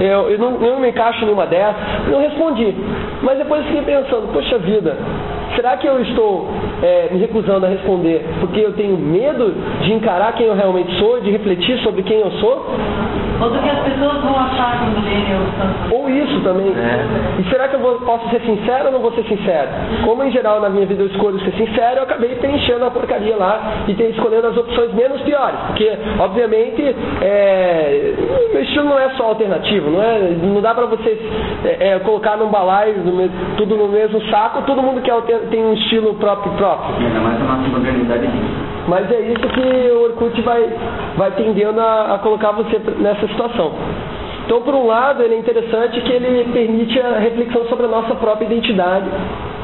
eu, 0.00 0.30
eu, 0.30 0.38
não, 0.38 0.62
eu 0.62 0.72
não 0.72 0.80
me 0.80 0.88
encaixo 0.88 1.24
numa 1.26 1.46
dessas. 1.46 1.76
Não 2.08 2.20
respondi. 2.20 2.74
Mas 3.22 3.38
depois 3.38 3.62
eu 3.62 3.66
fiquei 3.68 3.94
pensando, 3.94 4.32
poxa 4.32 4.58
vida, 4.58 4.96
será 5.54 5.76
que 5.76 5.86
eu 5.86 6.00
estou 6.02 6.48
é, 6.82 7.08
me 7.12 7.18
recusando 7.18 7.66
a 7.66 7.68
responder 7.68 8.24
porque 8.40 8.60
eu 8.60 8.72
tenho 8.72 8.96
medo 8.96 9.54
de 9.82 9.92
encarar 9.92 10.32
quem 10.34 10.46
eu 10.46 10.54
realmente 10.54 10.94
sou, 10.98 11.20
de 11.20 11.30
refletir 11.30 11.78
sobre 11.78 12.02
quem 12.02 12.18
eu 12.20 12.30
sou? 12.32 12.66
Ou 13.40 13.50
do 13.50 13.58
que 13.58 13.68
as 13.68 13.78
pessoas 13.80 14.22
vão 14.22 14.38
achar 14.38 14.78
quando 14.78 15.04
lerem 15.04 15.32
eu 15.32 15.40
tanto. 15.58 15.94
Ou 15.96 16.08
isso 16.08 16.40
também. 16.42 16.72
E 17.40 17.50
será 17.50 17.66
que 17.66 17.74
eu 17.74 17.80
vou- 17.80 17.96
posso 18.00 18.30
ser 18.30 18.40
sincero 18.42 18.86
ou 18.86 18.92
não 18.92 19.00
vou 19.00 19.12
ser 19.12 19.24
sincero? 19.24 19.68
Como 20.04 20.22
em 20.22 20.30
geral 20.30 20.60
na 20.60 20.70
minha 20.70 20.86
vida 20.86 21.02
eu 21.02 21.08
escolho 21.08 21.40
ser 21.40 21.50
sincero, 21.52 21.96
eu 21.98 22.02
acabei 22.04 22.36
preenchendo 22.36 22.84
a 22.84 22.90
porcaria 22.92 23.36
lá 23.36 23.82
e 23.88 23.94
ter 23.94 24.10
escolhendo 24.10 24.46
as 24.46 24.56
opções 24.56 24.94
menos 24.94 25.20
piores. 25.22 25.58
Porque, 25.66 25.90
obviamente, 26.20 26.94
é, 27.20 28.14
meu 28.52 28.62
estilo 28.62 28.84
não 28.84 28.98
é 29.00 29.10
só 29.16 29.24
alternativo, 29.24 29.90
não, 29.90 30.00
é, 30.02 30.18
não 30.40 30.60
dá 30.60 30.72
pra 30.72 30.86
você 30.86 31.18
é, 31.64 31.88
é, 31.88 31.98
colocar 31.98 32.36
num 32.36 32.48
balaio 32.48 32.98
no 32.98 33.28
tudo 33.56 33.76
no 33.76 33.88
mesmo 33.88 34.20
saco, 34.30 34.62
todo 34.62 34.80
mundo 34.80 35.00
que 35.00 35.10
alter- 35.10 35.43
tem 35.44 35.64
um 35.64 35.74
estilo 35.74 36.14
próprio 36.14 36.52
próprio. 36.52 36.96
Ainda 37.06 37.20
mais 37.20 37.40
a 37.40 37.44
nossa 37.44 37.68
modernidade. 37.68 38.28
Mas 38.88 39.10
é 39.10 39.20
isso 39.20 39.48
que 39.48 39.90
o 39.92 40.02
Orkut 40.04 40.40
vai, 40.42 40.68
vai 41.16 41.30
tendendo 41.32 41.80
a, 41.80 42.14
a 42.14 42.18
colocar 42.18 42.52
você 42.52 42.80
nessa 42.98 43.26
situação. 43.28 43.72
Então, 44.44 44.60
por 44.60 44.74
um 44.74 44.86
lado, 44.86 45.22
ele 45.22 45.34
é 45.34 45.38
interessante 45.38 46.00
que 46.02 46.12
ele 46.12 46.52
permite 46.52 47.00
a 47.00 47.18
reflexão 47.18 47.64
sobre 47.66 47.86
a 47.86 47.88
nossa 47.88 48.14
própria 48.14 48.44
identidade, 48.44 49.06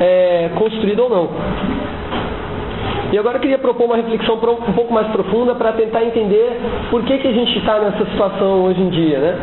é, 0.00 0.50
construída 0.56 1.02
ou 1.02 1.10
não. 1.10 1.28
E 3.12 3.18
agora 3.18 3.36
eu 3.36 3.40
queria 3.40 3.58
propor 3.58 3.84
uma 3.84 3.96
reflexão 3.96 4.36
um 4.36 4.72
pouco 4.72 4.94
mais 4.94 5.08
profunda 5.08 5.54
para 5.54 5.72
tentar 5.72 6.04
entender 6.04 6.60
por 6.90 7.02
que, 7.02 7.18
que 7.18 7.28
a 7.28 7.32
gente 7.32 7.58
está 7.58 7.78
nessa 7.78 8.04
situação 8.06 8.64
hoje 8.64 8.80
em 8.80 8.88
dia, 8.88 9.18
né? 9.18 9.38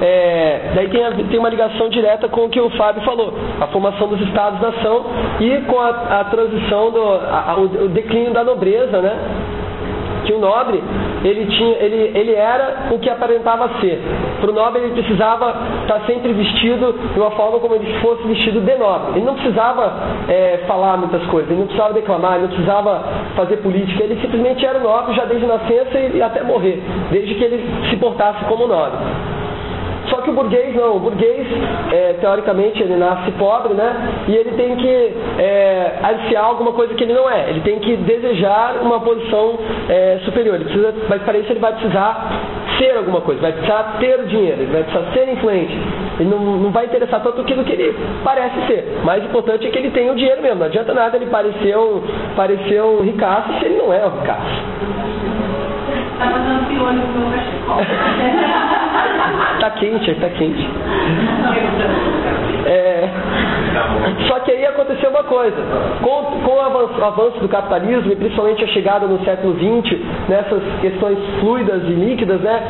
É, 0.00 0.72
daí 0.74 0.88
tem, 0.88 1.04
a- 1.04 1.10
tem 1.12 1.38
uma 1.38 1.48
ligação 1.48 1.88
direta 1.88 2.28
com 2.28 2.46
o 2.46 2.48
que 2.48 2.60
o 2.60 2.70
Fábio 2.70 3.02
falou, 3.02 3.32
a 3.60 3.66
formação 3.68 4.08
dos 4.08 4.20
estados-nação 4.22 5.04
e 5.40 5.58
com 5.66 5.80
a, 5.80 5.88
a 6.20 6.24
transição, 6.24 6.90
do, 6.90 7.00
a- 7.02 7.54
o, 7.58 7.84
o 7.84 7.88
declínio 7.88 8.32
da 8.32 8.42
nobreza, 8.44 9.00
né? 9.00 9.16
que 10.24 10.32
o 10.32 10.38
nobre 10.38 10.82
ele 11.22 11.44
tinha 11.54 11.76
ele, 11.76 12.18
ele 12.18 12.32
era 12.34 12.86
o 12.90 12.98
que 12.98 13.10
aparentava 13.10 13.68
ser. 13.78 14.00
Para 14.40 14.50
o 14.50 14.54
nobre 14.54 14.80
ele 14.80 14.94
precisava 14.94 15.54
estar 15.82 16.00
sempre 16.06 16.32
vestido 16.32 16.98
de 17.12 17.20
uma 17.20 17.30
forma 17.32 17.58
como 17.58 17.74
ele 17.74 17.92
fosse 18.00 18.22
vestido 18.26 18.62
de 18.62 18.74
nobre. 18.76 19.18
Ele 19.18 19.26
não 19.26 19.34
precisava 19.34 19.92
é, 20.26 20.60
falar 20.66 20.96
muitas 20.96 21.22
coisas 21.26 21.50
ele 21.50 21.60
não 21.60 21.66
precisava 21.66 21.92
declamar 21.92 22.36
ele 22.36 22.42
não 22.44 22.48
precisava 22.48 23.04
fazer 23.36 23.58
política. 23.58 24.02
Ele 24.02 24.18
simplesmente 24.22 24.64
era 24.64 24.78
nobre 24.78 25.14
já 25.14 25.26
desde 25.26 25.44
nascença 25.46 25.98
e, 25.98 26.16
e 26.16 26.22
até 26.22 26.42
morrer 26.42 26.82
desde 27.10 27.34
que 27.34 27.44
ele 27.44 27.62
se 27.90 27.96
portasse 27.96 28.42
como 28.46 28.66
nobre 28.66 28.96
só 30.14 30.20
que 30.20 30.30
o 30.30 30.32
burguês 30.32 30.76
não, 30.76 30.96
o 30.96 31.00
burguês, 31.00 31.44
é, 31.90 32.14
teoricamente, 32.20 32.80
ele 32.80 32.94
nasce 32.94 33.32
pobre, 33.32 33.74
né? 33.74 34.24
E 34.28 34.36
ele 34.36 34.52
tem 34.52 34.76
que 34.76 35.12
é, 35.38 35.98
aliciar 36.00 36.44
alguma 36.44 36.72
coisa 36.72 36.94
que 36.94 37.02
ele 37.02 37.12
não 37.14 37.28
é. 37.28 37.50
Ele 37.50 37.60
tem 37.62 37.80
que 37.80 37.96
desejar 37.96 38.76
uma 38.80 39.00
posição 39.00 39.58
é, 39.88 40.20
superior. 40.24 40.54
Ele 40.54 40.66
precisa, 40.66 40.94
mas 41.08 41.20
para 41.22 41.36
isso 41.38 41.50
ele 41.50 41.58
vai 41.58 41.72
precisar 41.72 42.30
ser 42.78 42.96
alguma 42.96 43.20
coisa, 43.22 43.40
vai 43.40 43.52
precisar 43.52 43.96
ter 43.98 44.20
o 44.20 44.26
dinheiro, 44.26 44.62
ele 44.62 44.72
vai 44.72 44.84
precisar 44.84 45.12
ser 45.12 45.32
influente. 45.32 45.76
Ele 46.20 46.28
não, 46.28 46.38
não 46.38 46.70
vai 46.70 46.84
interessar 46.84 47.20
tanto 47.20 47.40
aquilo 47.40 47.64
que 47.64 47.72
ele 47.72 47.96
parece 48.22 48.66
ser. 48.68 49.00
Mais 49.04 49.24
importante 49.24 49.66
é 49.66 49.70
que 49.70 49.78
ele 49.78 49.90
tenha 49.90 50.12
o 50.12 50.16
dinheiro 50.16 50.40
mesmo. 50.40 50.60
Não 50.60 50.66
adianta 50.66 50.94
nada 50.94 51.16
ele 51.16 51.26
parecer 51.26 51.76
um, 51.76 52.02
parecer 52.36 52.80
um 52.82 53.00
ricaço 53.00 53.52
se 53.58 53.64
ele 53.64 53.78
não 53.78 53.92
é 53.92 54.06
um 54.06 54.20
ricaço. 54.20 54.62
Tá 56.18 56.30
fazendo 56.30 56.68
piolho 56.68 57.02
com 57.02 57.18
o 57.18 57.20
meu 57.20 57.30
cachecol. 57.32 58.70
Tá 59.60 59.70
quente, 59.70 60.14
tá 60.16 60.28
quente. 60.30 60.68
É, 62.66 63.08
só 64.28 64.38
que 64.40 64.50
aí 64.50 64.64
aconteceu 64.66 65.10
uma 65.10 65.24
coisa. 65.24 65.56
Com, 66.02 66.40
com 66.40 66.56
o 66.56 66.60
avanço, 66.60 66.98
o 67.00 67.04
avanço 67.04 67.38
do 67.40 67.48
capitalismo 67.48 68.10
e 68.12 68.16
principalmente 68.16 68.64
a 68.64 68.66
chegada 68.68 69.06
no 69.06 69.22
século 69.24 69.54
XX, 69.54 69.98
nessas 70.28 70.62
questões 70.80 71.18
fluidas 71.40 71.82
e 71.84 71.92
líquidas, 71.92 72.40
né, 72.40 72.62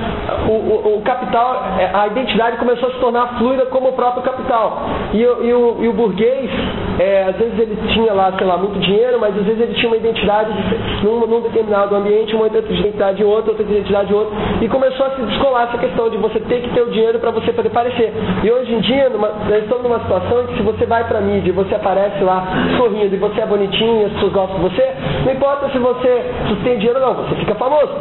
o, 0.48 0.52
o- 0.52 0.98
o 0.98 1.02
capital, 1.02 1.64
é, 1.78 1.90
a 1.92 2.06
identidade 2.08 2.56
começou 2.56 2.88
a 2.88 2.92
se 2.92 2.98
tornar 2.98 3.38
fluida 3.38 3.66
como 3.66 3.88
o 3.90 3.92
próprio 3.92 4.22
capital. 4.22 4.82
E, 5.12 5.18
e 5.20 5.24
o, 5.54 5.76
e 5.80 5.88
o 5.88 5.92
burguês, 5.92 6.50
é, 6.98 7.24
às 7.28 7.36
vezes 7.36 7.58
ele 7.58 7.76
tinha 7.92 8.12
lá, 8.12 8.32
sei 8.36 8.46
lá, 8.46 8.56
muito 8.56 8.78
dinheiro, 8.80 9.18
mas 9.20 9.36
às 9.36 9.44
vezes 9.44 9.60
ele 9.60 9.74
tinha 9.74 9.88
uma 9.88 9.96
identidade 9.96 10.52
de- 10.52 11.04
num, 11.04 11.26
num 11.26 11.40
determinado 11.40 11.94
ambiente, 11.94 12.34
uma 12.34 12.44
outra 12.44 12.60
identidade 12.60 13.22
em 13.22 13.24
outro, 13.26 13.50
outra 13.50 13.64
identidade 13.64 14.12
em 14.12 14.16
outro, 14.16 14.32
e 14.60 14.68
começou 14.68 15.06
a 15.06 15.10
se 15.10 15.22
descolar 15.22 15.68
essa 15.68 15.78
questão 15.78 16.08
de 16.10 16.16
você 16.16 16.40
ter 16.40 16.62
que 16.62 16.70
ter 16.70 16.82
o 16.82 16.90
dinheiro 16.90 17.18
para 17.18 17.30
você 17.30 17.52
poder 17.52 17.70
parecer. 17.70 18.12
E 18.42 18.50
hoje 18.50 18.72
em 18.74 18.80
dia, 18.80 19.08
numa, 19.08 19.28
nós 19.28 19.62
estamos 19.62 19.82
numa 19.82 20.00
situação 20.00 20.42
em 20.42 20.46
que 20.48 20.56
se 20.56 20.62
você 20.62 20.86
vai 20.86 21.04
para 21.04 21.20
mídia 21.20 21.48
e 21.50 21.52
você 21.52 21.74
aparece 21.74 22.22
lá 22.22 22.46
sorrindo 22.76 23.14
e 23.14 23.18
você 23.18 23.40
é 23.40 23.46
bonitinho 23.46 24.06
as 24.06 24.12
pessoas 24.12 24.32
gostam 24.32 24.56
de 24.56 24.62
você, 24.62 24.90
não 25.24 25.32
importa 25.32 25.68
se 25.70 25.78
você 25.78 26.24
tem 26.62 26.78
dinheiro 26.78 27.00
ou 27.00 27.06
não, 27.06 27.14
você 27.24 27.34
fica 27.36 27.54
famoso. 27.54 27.92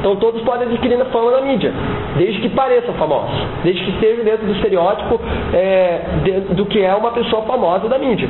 Então 0.00 0.16
todos 0.16 0.40
podem 0.42 0.68
adquirir 0.68 1.00
a 1.00 1.04
fama 1.06 1.30
na 1.32 1.40
mídia, 1.42 1.72
desde 2.18 2.40
que 2.42 2.48
pareçam 2.50 2.92
famosos, 2.94 3.34
desde 3.64 3.82
que 3.84 3.90
estejam 3.92 4.24
dentro 4.24 4.44
do 4.46 4.52
estereótipo 4.52 5.18
é, 5.54 6.00
de- 6.24 6.40
do 6.54 6.66
que 6.66 6.82
é 6.82 6.94
uma 6.94 7.12
pessoa 7.12 7.42
famosa 7.42 7.88
da 7.88 7.98
mídia. 7.98 8.28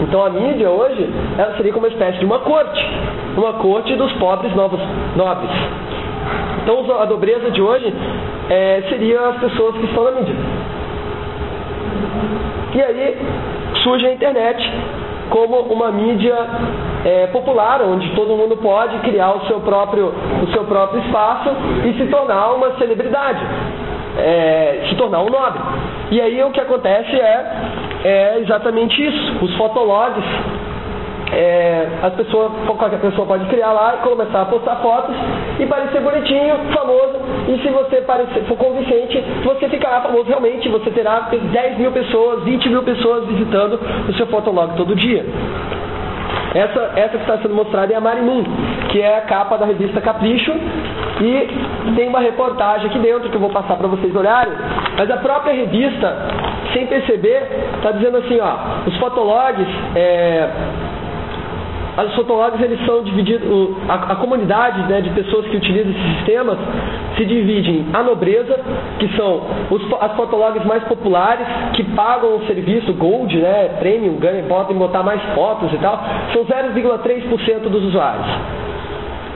Então 0.00 0.24
a 0.24 0.30
mídia 0.30 0.68
hoje, 0.70 1.08
ela 1.38 1.56
seria 1.56 1.72
como 1.72 1.86
uma 1.86 1.92
espécie 1.92 2.18
de 2.18 2.24
uma 2.24 2.40
corte, 2.40 2.84
uma 3.36 3.52
corte 3.54 3.94
dos 3.94 4.10
pobres 4.14 4.54
novos 4.56 4.80
nobres. 5.14 5.50
Então 6.62 6.84
a 7.00 7.06
nobreza 7.06 7.50
de 7.50 7.60
hoje 7.62 7.92
é, 8.50 8.82
seria 8.88 9.20
as 9.28 9.36
pessoas 9.38 9.76
que 9.76 9.84
estão 9.84 10.04
na 10.04 10.10
mídia. 10.12 10.34
E 12.74 12.82
aí 12.82 13.16
surge 13.82 14.06
a 14.06 14.12
internet 14.12 14.72
como 15.30 15.60
uma 15.60 15.90
mídia 15.90 16.36
é, 17.04 17.26
popular, 17.28 17.82
onde 17.82 18.08
todo 18.14 18.36
mundo 18.36 18.56
pode 18.56 18.98
criar 18.98 19.32
o 19.36 19.46
seu 19.46 19.60
próprio, 19.60 20.12
o 20.42 20.52
seu 20.52 20.64
próprio 20.64 21.00
espaço 21.02 21.50
e 21.84 21.92
se 21.94 22.06
tornar 22.06 22.52
uma 22.52 22.76
celebridade, 22.78 23.40
é, 24.18 24.86
se 24.88 24.94
tornar 24.96 25.20
um 25.20 25.30
nobre. 25.30 25.60
E 26.10 26.20
aí 26.20 26.42
o 26.42 26.50
que 26.50 26.60
acontece 26.60 27.14
é, 27.14 27.46
é 28.04 28.38
exatamente 28.40 29.02
isso. 29.04 29.44
Os 29.44 29.54
fotologs 29.56 30.24
é, 31.32 31.88
as 32.02 32.14
pessoas, 32.14 32.52
qualquer 32.66 33.00
pessoa 33.00 33.26
pode 33.26 33.44
criar 33.46 33.72
lá 33.72 33.96
e 33.96 34.08
começar 34.08 34.42
a 34.42 34.44
postar 34.44 34.76
fotos 34.76 35.14
e 35.58 35.66
parecer 35.66 36.00
bonitinho, 36.00 36.56
famoso. 36.72 37.18
E 37.48 37.58
se 37.62 37.68
você 37.68 38.00
parecer, 38.02 38.44
for 38.44 38.56
convincente, 38.56 39.22
você 39.44 39.68
ficará 39.68 40.00
famoso 40.00 40.24
realmente. 40.24 40.68
Você 40.68 40.90
terá 40.90 41.28
10 41.30 41.78
mil 41.78 41.92
pessoas, 41.92 42.44
20 42.44 42.68
mil 42.68 42.82
pessoas 42.82 43.26
visitando 43.26 43.80
o 44.08 44.14
seu 44.14 44.26
fotolog 44.26 44.76
todo 44.76 44.94
dia. 44.94 45.24
Essa, 46.54 46.92
essa 46.94 47.16
que 47.18 47.24
está 47.24 47.38
sendo 47.38 47.54
mostrada 47.54 47.92
é 47.92 47.96
a 47.96 48.00
Marinum, 48.00 48.44
que 48.88 49.00
é 49.00 49.18
a 49.18 49.22
capa 49.22 49.58
da 49.58 49.66
revista 49.66 50.00
Capricho. 50.00 50.52
E 51.20 51.94
tem 51.96 52.08
uma 52.08 52.20
reportagem 52.20 52.86
aqui 52.86 52.98
dentro 53.00 53.28
que 53.28 53.34
eu 53.34 53.40
vou 53.40 53.50
passar 53.50 53.76
para 53.76 53.88
vocês 53.88 54.14
olharem. 54.14 54.52
Mas 54.96 55.10
a 55.10 55.16
própria 55.16 55.52
revista, 55.52 56.16
sem 56.72 56.86
perceber, 56.86 57.42
está 57.76 57.90
dizendo 57.90 58.18
assim, 58.18 58.38
ó, 58.40 58.88
os 58.88 58.96
fotologs 58.98 59.66
é, 59.96 60.48
as 61.96 62.14
fotologs 62.14 62.60
eles 62.60 62.84
são 62.84 63.02
divididos, 63.02 63.48
a, 63.88 63.94
a 63.94 64.16
comunidade 64.16 64.82
né, 64.90 65.00
de 65.00 65.10
pessoas 65.10 65.46
que 65.46 65.56
utilizam 65.56 65.92
esses 65.92 66.16
sistemas 66.16 66.58
se 67.16 67.24
divide 67.24 67.70
em 67.70 67.86
a 67.92 68.02
nobreza, 68.02 68.58
que 68.98 69.08
são 69.16 69.42
os, 69.70 69.82
as 70.00 70.12
fotologs 70.16 70.64
mais 70.66 70.82
populares, 70.84 71.46
que 71.74 71.84
pagam 71.84 72.36
o 72.36 72.46
serviço 72.46 72.92
Gold, 72.94 73.36
né, 73.36 73.76
Premium, 73.78 74.16
ganham, 74.16 74.46
podem 74.48 74.76
botar 74.76 75.02
mais 75.02 75.22
fotos 75.34 75.72
e 75.72 75.78
tal, 75.78 76.02
são 76.32 76.44
0,3% 76.44 77.60
dos 77.68 77.84
usuários 77.84 78.26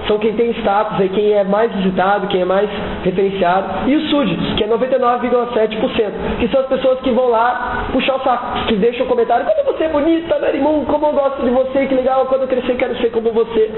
são 0.08 0.18
quem 0.18 0.32
tem 0.32 0.50
status, 0.52 0.98
aí, 0.98 1.10
quem 1.10 1.32
é 1.32 1.44
mais 1.44 1.70
visitado, 1.72 2.26
quem 2.28 2.40
é 2.40 2.44
mais 2.44 2.68
referenciado, 3.04 3.88
e 3.88 3.94
os 3.94 4.10
súditos, 4.10 4.54
que 4.54 4.64
é 4.64 4.66
99,7%, 4.66 6.38
que 6.40 6.48
são 6.48 6.60
as 6.60 6.66
pessoas 6.66 6.98
que 7.00 7.10
vão 7.10 7.28
lá 7.28 7.86
puxar 7.92 8.16
o 8.16 8.20
saco, 8.24 8.66
que 8.66 8.76
deixam 8.76 9.04
o 9.04 9.08
comentário, 9.08 9.44
como 9.44 9.76
você 9.76 9.84
é 9.84 9.88
bonita, 9.88 10.38
Marimun, 10.38 10.86
como 10.86 11.06
eu 11.06 11.12
gosto 11.12 11.42
de 11.42 11.50
você, 11.50 11.86
que 11.86 11.94
legal, 11.94 12.26
quando 12.26 12.42
eu 12.42 12.48
crescer 12.48 12.76
quero 12.76 12.96
ser 12.96 13.10
como 13.10 13.30
você. 13.32 13.70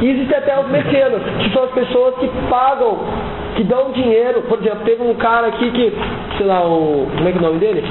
E 0.00 0.08
existem 0.08 0.36
até 0.36 0.58
os 0.58 0.68
mecenas, 0.68 1.22
que 1.42 1.50
são 1.52 1.64
as 1.64 1.70
pessoas 1.72 2.14
que 2.16 2.28
pagam, 2.48 2.98
que 3.56 3.64
dão 3.64 3.90
dinheiro, 3.90 4.42
por 4.42 4.58
exemplo, 4.60 4.84
teve 4.84 5.02
um 5.02 5.14
cara 5.14 5.48
aqui 5.48 5.70
que, 5.70 5.92
sei 6.36 6.46
lá, 6.46 6.64
o. 6.64 7.08
como 7.16 7.28
é 7.28 7.32
que 7.32 7.38
é 7.38 7.40
o 7.40 7.44
nome 7.44 7.58
dele? 7.58 7.82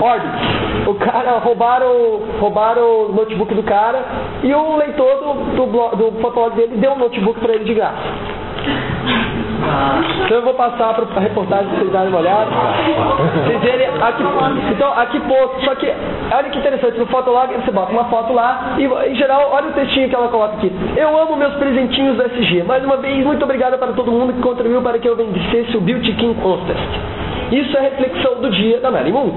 Orbit. 0.00 0.88
O 0.88 0.94
cara 0.94 1.38
roubaram, 1.38 2.20
roubaram 2.40 3.06
o 3.06 3.12
notebook 3.12 3.54
do 3.54 3.62
cara 3.62 4.02
e 4.42 4.54
o 4.54 4.76
leitor 4.76 5.16
do, 5.16 5.66
do, 5.66 5.96
do 5.96 6.20
fotolog 6.20 6.56
dele 6.56 6.76
deu 6.76 6.92
um 6.92 6.98
notebook 6.98 7.38
para 7.40 7.54
ele 7.54 7.64
de 7.64 7.74
graça. 7.74 8.42
Então 10.24 10.38
eu 10.38 10.42
vou 10.42 10.54
passar 10.54 10.94
para 10.94 11.04
a 11.16 11.20
reportagem 11.20 11.66
para 11.68 11.78
vocês 11.78 11.92
darem 11.92 12.08
uma 12.08 12.18
olhada. 12.18 12.50
Verem 13.60 13.88
aqui. 14.00 14.24
Então, 14.70 14.92
aqui 14.92 15.20
posto. 15.20 15.64
Só 15.64 15.74
que, 15.74 15.86
olha 16.32 16.50
que 16.50 16.58
interessante, 16.58 16.98
no 16.98 17.06
Fotolog 17.06 17.52
você 17.54 17.70
bota 17.70 17.92
uma 17.92 18.04
foto 18.04 18.32
lá 18.32 18.74
e 18.78 18.84
em 18.84 19.14
geral, 19.14 19.50
olha 19.52 19.68
o 19.68 19.72
textinho 19.72 20.08
que 20.08 20.14
ela 20.14 20.28
coloca 20.28 20.54
aqui. 20.54 20.72
Eu 20.96 21.16
amo 21.16 21.36
meus 21.36 21.54
presentinhos 21.54 22.16
do 22.16 22.22
SG. 22.24 22.64
Mais 22.64 22.84
uma 22.84 22.96
vez, 22.96 23.24
muito 23.24 23.44
obrigada 23.44 23.78
para 23.78 23.92
todo 23.92 24.10
mundo 24.10 24.32
que 24.32 24.40
contribuiu 24.40 24.82
para 24.82 24.98
que 24.98 25.08
eu 25.08 25.16
vencesse 25.16 25.76
o 25.76 25.80
Beauty 25.80 26.12
King 26.14 26.34
Contest. 26.40 27.21
Isso 27.52 27.76
é 27.76 27.80
reflexão 27.82 28.40
do 28.40 28.50
dia 28.50 28.80
da 28.80 28.90
Mary 28.90 29.12
Moon. 29.12 29.30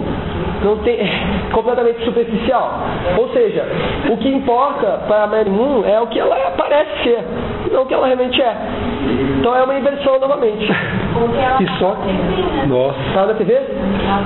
Não 0.64 0.78
tem, 0.78 0.96
é 0.96 1.52
completamente 1.52 2.02
superficial. 2.06 2.80
Ou 3.18 3.28
seja, 3.34 3.66
o 4.10 4.16
que 4.18 4.30
importa 4.30 5.02
para 5.06 5.24
a 5.24 5.28
Mary 5.28 5.50
Moon 5.50 5.84
é 5.86 6.00
o 6.00 6.08
que 6.08 6.18
ela 6.18 6.36
parece 6.58 7.04
ser, 7.04 7.20
não 7.74 7.84
o 7.84 7.86
que 7.86 7.94
ela 7.94 8.08
realmente 8.08 8.42
é. 8.42 8.56
Então 9.38 9.54
é 9.54 9.64
uma 9.64 9.78
inversão 9.78 10.18
novamente. 10.18 10.66
E 10.66 11.68
só. 11.78 11.98
Nossa. 12.68 12.98
Tá 13.14 13.26
na 13.26 13.34
TV? 13.34 13.54
Ela 13.54 14.22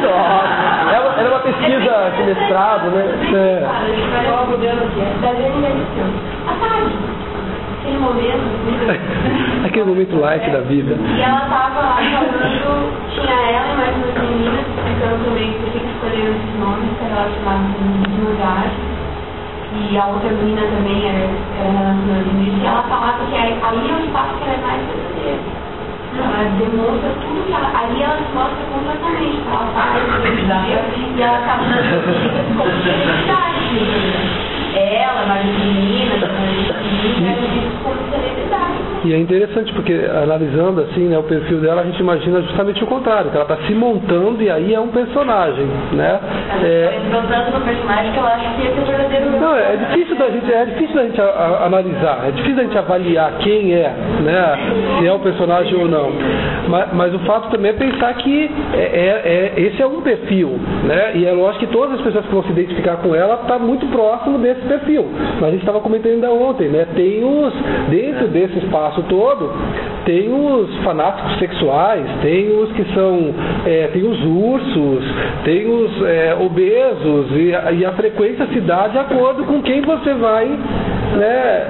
Nossa. 0.00 0.94
É 0.94 1.00
uma, 1.00 1.20
era 1.20 1.28
uma 1.28 1.40
pesquisa 1.40 2.12
de 2.16 2.22
mestrado, 2.22 2.90
né? 2.90 3.04
É. 3.34 3.66
Aquele 7.84 7.98
momento. 7.98 8.48
Aquele 9.66 9.84
momento 9.84 10.16
light 10.16 10.50
da 10.50 10.60
vida. 10.60 10.96
E 10.96 11.20
ela 11.20 11.40
tava 11.40 11.80
lá 11.80 11.96
falando, 12.00 12.88
tinha 13.12 13.36
ela 13.52 13.72
e 13.72 13.76
mais 13.76 13.94
duas 13.96 14.30
meninas 14.30 14.64
explicando 14.64 15.24
também 15.24 15.52
por 15.52 15.68
que 15.68 15.80
que 15.80 15.86
escolheram 15.92 16.32
esses 16.32 16.54
nomes, 16.58 16.88
que 16.96 17.04
era 17.04 17.14
relacionado 17.14 17.76
com 17.76 18.24
lugar. 18.24 18.64
E 19.74 19.98
a 19.98 20.06
outra 20.06 20.30
menina 20.30 20.62
também 20.62 21.04
era, 21.04 21.28
era 21.60 21.92
relacionada. 21.92 22.24
E 22.24 22.66
ela 22.66 22.82
falava 22.84 23.20
que 23.28 23.36
aí, 23.36 23.52
aí 23.52 23.90
é 23.90 23.92
o 23.92 24.00
espaço 24.00 24.32
que 24.40 24.44
ela 24.44 24.54
é 24.54 24.64
mais 24.64 24.80
verdadeira. 24.88 25.64
Ela 26.16 26.46
demonstra 26.56 27.10
tudo 27.20 27.44
que 27.44 27.52
ela. 27.52 27.68
Aí 27.74 28.00
ela 28.00 28.16
se 28.16 28.32
mostra 28.32 28.64
completamente. 28.72 29.44
Ela 29.44 29.66
faz 29.76 30.00
e 30.00 31.20
ela 31.20 31.38
tá 31.44 31.58
com 31.58 31.68
celebridade. 32.80 33.76
Ela, 34.74 35.26
mais 35.26 35.44
meninas, 35.44 36.20
mais 36.20 36.66
celebridade. 36.66 37.53
E 39.04 39.12
é 39.12 39.18
interessante 39.18 39.72
porque 39.74 39.92
analisando 40.22 40.80
assim, 40.80 41.08
né, 41.08 41.18
o 41.18 41.22
perfil 41.24 41.60
dela, 41.60 41.82
a 41.82 41.84
gente 41.84 42.00
imagina 42.00 42.40
justamente 42.40 42.82
o 42.82 42.86
contrário, 42.86 43.30
que 43.30 43.36
ela 43.36 43.44
está 43.44 43.66
se 43.66 43.74
montando 43.74 44.42
e 44.42 44.50
aí 44.50 44.72
é 44.74 44.80
um 44.80 44.88
personagem, 44.88 45.66
né? 45.92 46.20
É, 46.62 47.00
Entrou 47.06 47.22
tanto 47.22 47.58
no 47.58 47.64
personagem 47.64 48.12
que 48.12 48.18
eu 48.18 48.24
acho 48.24 48.54
que 48.56 48.66
é 48.66 48.70
o 48.70 48.86
verdadeiro 48.86 49.30
não, 49.40 49.54
é 49.56 49.76
difícil 49.76 50.16
da 50.16 50.28
gente, 50.30 50.52
é 50.52 50.64
difícil 50.64 50.94
da 50.96 51.02
gente 51.04 51.20
a- 51.20 51.24
a- 51.24 51.66
analisar, 51.66 52.24
é 52.28 52.30
difícil 52.30 52.56
da 52.56 52.62
gente 52.62 52.78
avaliar 52.78 53.32
quem 53.40 53.74
é, 53.74 53.92
né? 54.22 54.58
Se 54.98 55.06
é 55.06 55.12
o 55.12 55.18
personagem 55.18 55.74
ou 55.78 55.86
não. 55.88 56.10
Mas, 56.68 56.92
mas 56.94 57.14
o 57.14 57.18
fato 57.20 57.50
também 57.50 57.70
é 57.72 57.74
pensar 57.74 58.14
que 58.14 58.50
é, 58.72 58.78
é- 58.78 59.22
é- 59.58 59.60
esse 59.60 59.82
é 59.82 59.86
um 59.86 60.00
perfil, 60.00 60.58
né? 60.84 61.12
E 61.16 61.26
é 61.26 61.32
lógico 61.32 61.66
que 61.66 61.72
todas 61.72 61.96
as 61.96 62.00
pessoas 62.00 62.24
que 62.24 62.32
vão 62.32 62.42
se 62.42 62.50
identificar 62.52 62.96
com 62.96 63.14
ela 63.14 63.34
está 63.42 63.58
muito 63.58 63.86
próximo 63.88 64.38
desse 64.38 64.62
perfil. 64.62 65.04
Mas 65.34 65.44
a 65.44 65.50
gente 65.50 65.60
estava 65.60 65.80
comentando 65.80 66.12
ainda 66.14 66.30
ontem, 66.32 66.68
né? 66.68 66.86
Tem 66.94 67.22
os, 67.22 67.52
dentro 67.90 68.28
desse 68.28 68.58
espaço 68.58 68.93
todo, 69.02 69.50
tem 70.04 70.32
os 70.32 70.74
fanáticos 70.84 71.38
sexuais, 71.38 72.06
tem 72.22 72.50
os 72.50 72.72
que 72.72 72.84
são, 72.94 73.34
é, 73.66 73.88
tem 73.88 74.02
os 74.02 74.22
ursos, 74.24 75.04
tem 75.44 75.66
os 75.66 76.02
é, 76.02 76.36
obesos 76.40 77.26
e 77.36 77.54
a, 77.54 77.72
e 77.72 77.84
a 77.84 77.92
frequência 77.92 78.46
se 78.46 78.60
dá 78.60 78.88
de 78.88 78.98
acordo 78.98 79.44
com 79.44 79.62
quem 79.62 79.80
você 79.82 80.14
vai, 80.14 80.46
né? 80.46 81.66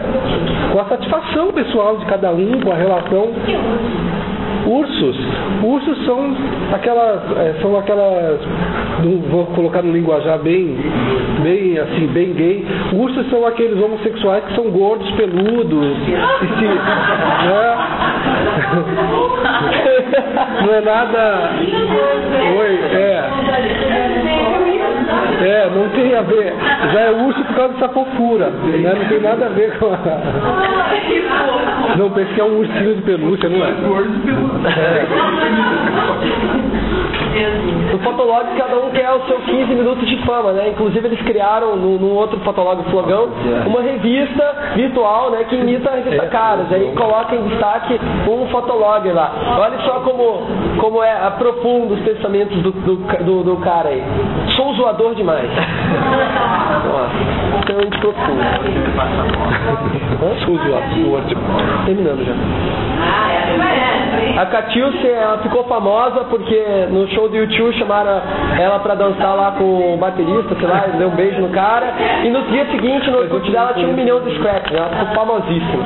Com 0.72 0.80
a 0.80 0.84
satisfação 0.86 1.52
pessoal 1.52 1.96
de 1.98 2.06
cada 2.06 2.30
um, 2.32 2.60
com 2.60 2.72
a 2.72 2.76
relação. 2.76 3.32
Ursos. 4.66 5.16
Ursos 5.62 6.04
são 6.06 6.34
aquelas, 6.72 7.20
é, 7.36 7.54
são 7.60 7.78
aquelas, 7.78 8.40
vou 9.30 9.44
colocar 9.46 9.82
no 9.82 9.92
linguajar 9.92 10.38
bem, 10.38 10.76
bem 11.42 11.78
assim, 11.78 12.06
bem 12.08 12.32
gay. 12.32 12.64
Ursos 12.92 13.28
são 13.30 13.46
aqueles 13.46 13.80
homossexuais 13.82 14.44
que 14.44 14.54
são 14.54 14.70
gordos, 14.70 15.10
peludos, 15.12 15.96
e 16.08 16.12
se, 16.58 16.64
né? 16.64 17.76
Não 20.66 20.74
é 20.74 20.80
nada. 20.80 21.50
Oi, 22.56 22.80
é. 22.92 23.30
É, 25.40 25.70
não 25.70 25.88
tem 25.90 26.14
a 26.14 26.22
ver. 26.22 26.54
Já 26.92 27.00
é 27.00 27.10
urso 27.10 27.42
por 27.44 27.56
causa 27.56 27.74
dessa 27.74 27.88
fofura. 27.88 28.50
Né? 28.50 28.94
Não 28.94 29.04
tem 29.08 29.20
nada 29.20 29.46
a 29.46 29.50
ver 29.50 29.78
com 29.78 29.86
a. 29.86 29.98
Não, 31.96 32.10
pense 32.10 32.34
que 32.34 32.40
é 32.40 32.44
um 32.44 32.58
ursinho 32.58 32.96
de 32.96 33.02
pelúcia, 33.02 33.48
não 33.48 33.64
é? 33.64 33.70
No 37.94 38.00
Fotolog, 38.00 38.44
cada 38.58 38.76
um 38.76 38.90
quer 38.90 39.08
os 39.12 39.24
seus 39.26 39.44
15 39.44 39.72
minutos 39.72 40.08
de 40.08 40.16
fama, 40.26 40.50
né? 40.50 40.70
Inclusive, 40.70 41.06
eles 41.06 41.22
criaram 41.22 41.76
no, 41.76 41.96
no 41.96 42.08
outro 42.08 42.40
Fotolog 42.40 42.82
Flogão 42.90 43.28
uma 43.68 43.80
revista 43.82 44.72
virtual, 44.74 45.30
né? 45.30 45.44
Que 45.44 45.54
imita 45.54 45.90
a 45.90 45.94
revista 45.94 46.26
Caras. 46.26 46.72
Aí 46.72 46.92
coloca 46.96 47.36
em 47.36 47.46
destaque 47.46 48.00
um 48.28 48.48
Fotolog 48.48 49.08
lá. 49.12 49.30
Olha 49.60 49.78
só 49.82 50.00
como, 50.00 50.42
como 50.80 51.04
é 51.04 51.14
profundo 51.38 51.94
os 51.94 52.00
pensamentos 52.00 52.60
do, 52.62 52.72
do, 52.72 52.96
do, 52.96 53.44
do 53.44 53.56
cara 53.58 53.90
aí. 53.90 54.02
Sou 54.56 54.74
zoador 54.74 55.14
demais. 55.14 55.48
Nossa, 56.90 57.14
bastante 57.52 57.98
profundo. 58.00 58.42
Sou 60.44 60.56
zoador 60.56 61.20
demais. 61.28 61.84
Terminando 61.86 62.24
já. 62.24 63.93
A 64.38 64.46
Catiúcia, 64.46 65.08
ela 65.08 65.38
ficou 65.38 65.64
famosa 65.64 66.24
porque 66.24 66.86
no 66.90 67.06
show 67.08 67.28
do 67.28 67.36
YouTube 67.36 67.72
chamaram 67.78 68.20
ela 68.58 68.78
pra 68.80 68.94
dançar 68.94 69.34
lá 69.34 69.52
com 69.52 69.94
o 69.94 69.96
baterista, 69.96 70.54
sei 70.58 70.68
lá, 70.68 70.86
deu 70.98 71.08
um 71.08 71.14
beijo 71.14 71.40
no 71.40 71.48
cara. 71.50 71.92
E 72.24 72.30
no 72.30 72.42
dia 72.42 72.66
seguinte, 72.66 73.10
no 73.10 73.18
Orkut 73.18 73.50
dela, 73.50 73.72
tinha 73.74 73.88
um 73.88 73.92
milhão 73.92 74.20
de 74.20 74.34
scraps, 74.36 74.72
né? 74.72 74.78
ela 74.78 74.88
ficou 74.88 75.14
famosíssima. 75.14 75.84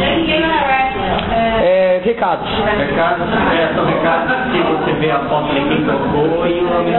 É, 1.63 2.01
recados. 2.05 2.49
Recado, 2.49 3.23
é, 3.53 3.75
são 3.75 3.85
recados 3.85 4.37
que 4.53 4.59
você 4.59 4.93
vê 4.93 5.11
a 5.11 5.19
foto 5.21 5.55
de 5.55 5.61
quem 5.61 5.85
tocou 5.85 6.47
e 6.47 6.61
o 6.61 6.65
nome 6.65 6.91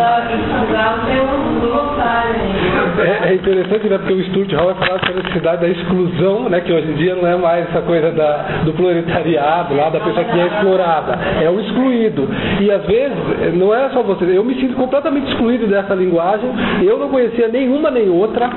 É, 3.00 3.30
é 3.30 3.34
interessante, 3.36 3.88
né? 3.88 3.98
Porque 3.98 4.14
o 4.14 4.24
Stuart 4.26 4.52
Hall 4.54 4.74
vai 4.74 4.88
falar 4.88 5.00
sobre 5.00 5.14
a 5.14 5.24
necessidade 5.24 5.62
da 5.62 5.68
exclusão, 5.70 6.50
né? 6.50 6.60
Que 6.62 6.74
hoje 6.74 6.92
em 6.92 6.96
dia 6.96 7.16
não 7.16 7.28
é 7.28 7.36
mais 7.36 7.70
essa 7.70 7.82
coisa 7.82 8.12
da, 8.12 8.62
do 8.64 8.74
proletariado, 8.74 9.76
lá 9.76 9.90
da 9.90 10.00
pessoa 10.00 10.24
que 10.26 10.40
é 10.40 10.48
explorada. 10.48 11.19
É 11.42 11.50
o 11.50 11.60
excluído. 11.60 12.28
E 12.60 12.72
às 12.72 12.86
vezes, 12.86 13.18
eh, 13.42 13.52
não 13.54 13.74
é 13.74 13.90
só 13.90 14.02
você. 14.04 14.26
Eu 14.26 14.44
me 14.44 14.56
sinto 14.56 14.76
completamente 14.76 15.30
excluído 15.32 15.68
dessa 15.68 15.94
linguagem. 15.94 16.50
Eu 16.84 16.98
não 16.98 17.10
conhecia 17.10 17.48
nenhuma 17.48 17.90
nem 17.92 18.10
outra. 18.10 18.50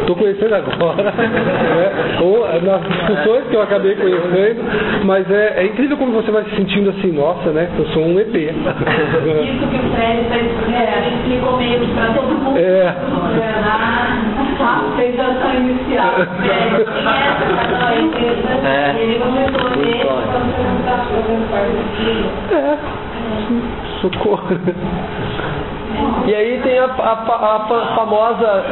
Estou 0.00 0.16
conhecendo 0.16 0.54
agora. 0.54 1.04
né? 1.04 2.18
Ou 2.22 2.46
eh, 2.46 2.60
nas 2.60 2.82
discussões 2.82 3.44
que 3.48 3.54
eu 3.56 3.62
acabei 3.62 3.94
conhecendo. 3.94 4.62
Mas 5.04 5.30
é, 5.30 5.62
é 5.62 5.66
incrível 5.66 5.96
como 5.96 6.12
você 6.12 6.30
vai 6.30 6.44
se 6.44 6.56
sentindo 6.56 6.90
assim, 6.90 7.12
nossa, 7.12 7.50
né? 7.50 7.68
Eu 7.78 7.86
sou 7.86 8.04
um 8.04 8.18
ET. 8.18 8.34
Isso 8.34 9.66
que 9.68 9.76
o 9.76 9.90
Fred 9.94 10.20
é, 10.74 11.08
explicou 11.14 11.56
meio 11.56 11.80
que 11.80 11.94
pra 11.94 12.06
todo 12.14 12.34
mundo. 12.34 12.58
É. 12.58 12.94
Ah, 14.62 14.84
fez 14.96 15.18
a 15.18 15.26
ação 15.28 15.54
inicial. 15.54 16.12
É. 18.64 18.94
E 18.94 19.02
ele 19.02 19.18
começou 19.18 19.66
a 19.66 19.74
ler, 19.76 20.06
É. 22.52 22.76
Socorro. 24.00 24.42
E 26.26 26.34
aí 26.34 26.60
tem 26.62 26.78
a, 26.78 26.84
a, 26.84 27.12
a 27.12 27.66
fa- 27.68 27.94
famosa 27.96 28.64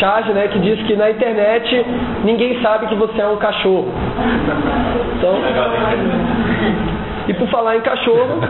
charge, 0.00 0.32
né, 0.32 0.48
que 0.48 0.58
diz 0.60 0.80
que 0.86 0.96
na 0.96 1.10
internet 1.10 1.84
ninguém 2.24 2.60
sabe 2.62 2.86
que 2.86 2.94
você 2.94 3.20
é 3.20 3.26
um 3.26 3.36
cachorro. 3.36 3.88
Então, 5.18 5.34
e 7.28 7.34
por 7.34 7.46
falar 7.48 7.76
em 7.76 7.80
cachorro, 7.82 8.40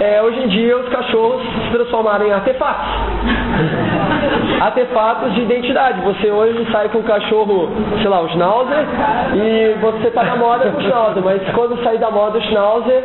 é, 0.00 0.20
hoje 0.22 0.40
em 0.40 0.48
dia 0.48 0.76
os 0.76 0.88
cachorros 0.88 1.42
se 1.42 1.70
transformaram 1.70 2.26
em 2.26 2.32
artefatos. 2.32 2.84
Artefatos 4.60 5.34
de 5.34 5.42
identidade. 5.42 6.00
Você 6.02 6.30
hoje 6.30 6.66
sai 6.72 6.88
com 6.88 6.98
o 6.98 7.02
cachorro, 7.02 7.68
sei 8.00 8.08
lá, 8.08 8.20
o 8.20 8.28
Schnauzer, 8.28 8.86
e 9.34 9.76
você 9.80 10.10
tá 10.10 10.24
na 10.24 10.36
moda 10.36 10.70
com 10.70 10.78
o 10.78 10.82
Schnauzer, 10.82 11.22
mas 11.22 11.42
quando 11.54 11.82
sair 11.82 11.98
da 11.98 12.10
moda 12.10 12.38
o 12.38 12.42
Schnauzer, 12.42 13.02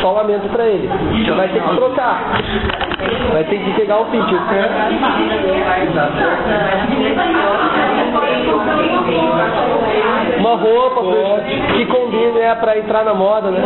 só 0.00 0.12
lamento 0.12 0.48
pra 0.50 0.64
ele. 0.64 0.88
Vai 1.36 1.48
ter 1.48 1.62
que 1.62 1.74
trocar. 1.74 2.22
Vai 3.32 3.44
ter 3.44 3.58
que 3.58 3.70
pegar 3.72 3.98
o 3.98 4.04
pitch. 4.06 4.32
Uma 10.38 10.56
roupa 10.56 11.00
pro- 11.00 11.72
que 11.74 11.86
combine 11.86 12.40
é 12.40 12.54
pra 12.56 12.76
entrar 12.78 13.04
na 13.04 13.14
moda, 13.14 13.50
né? 13.50 13.60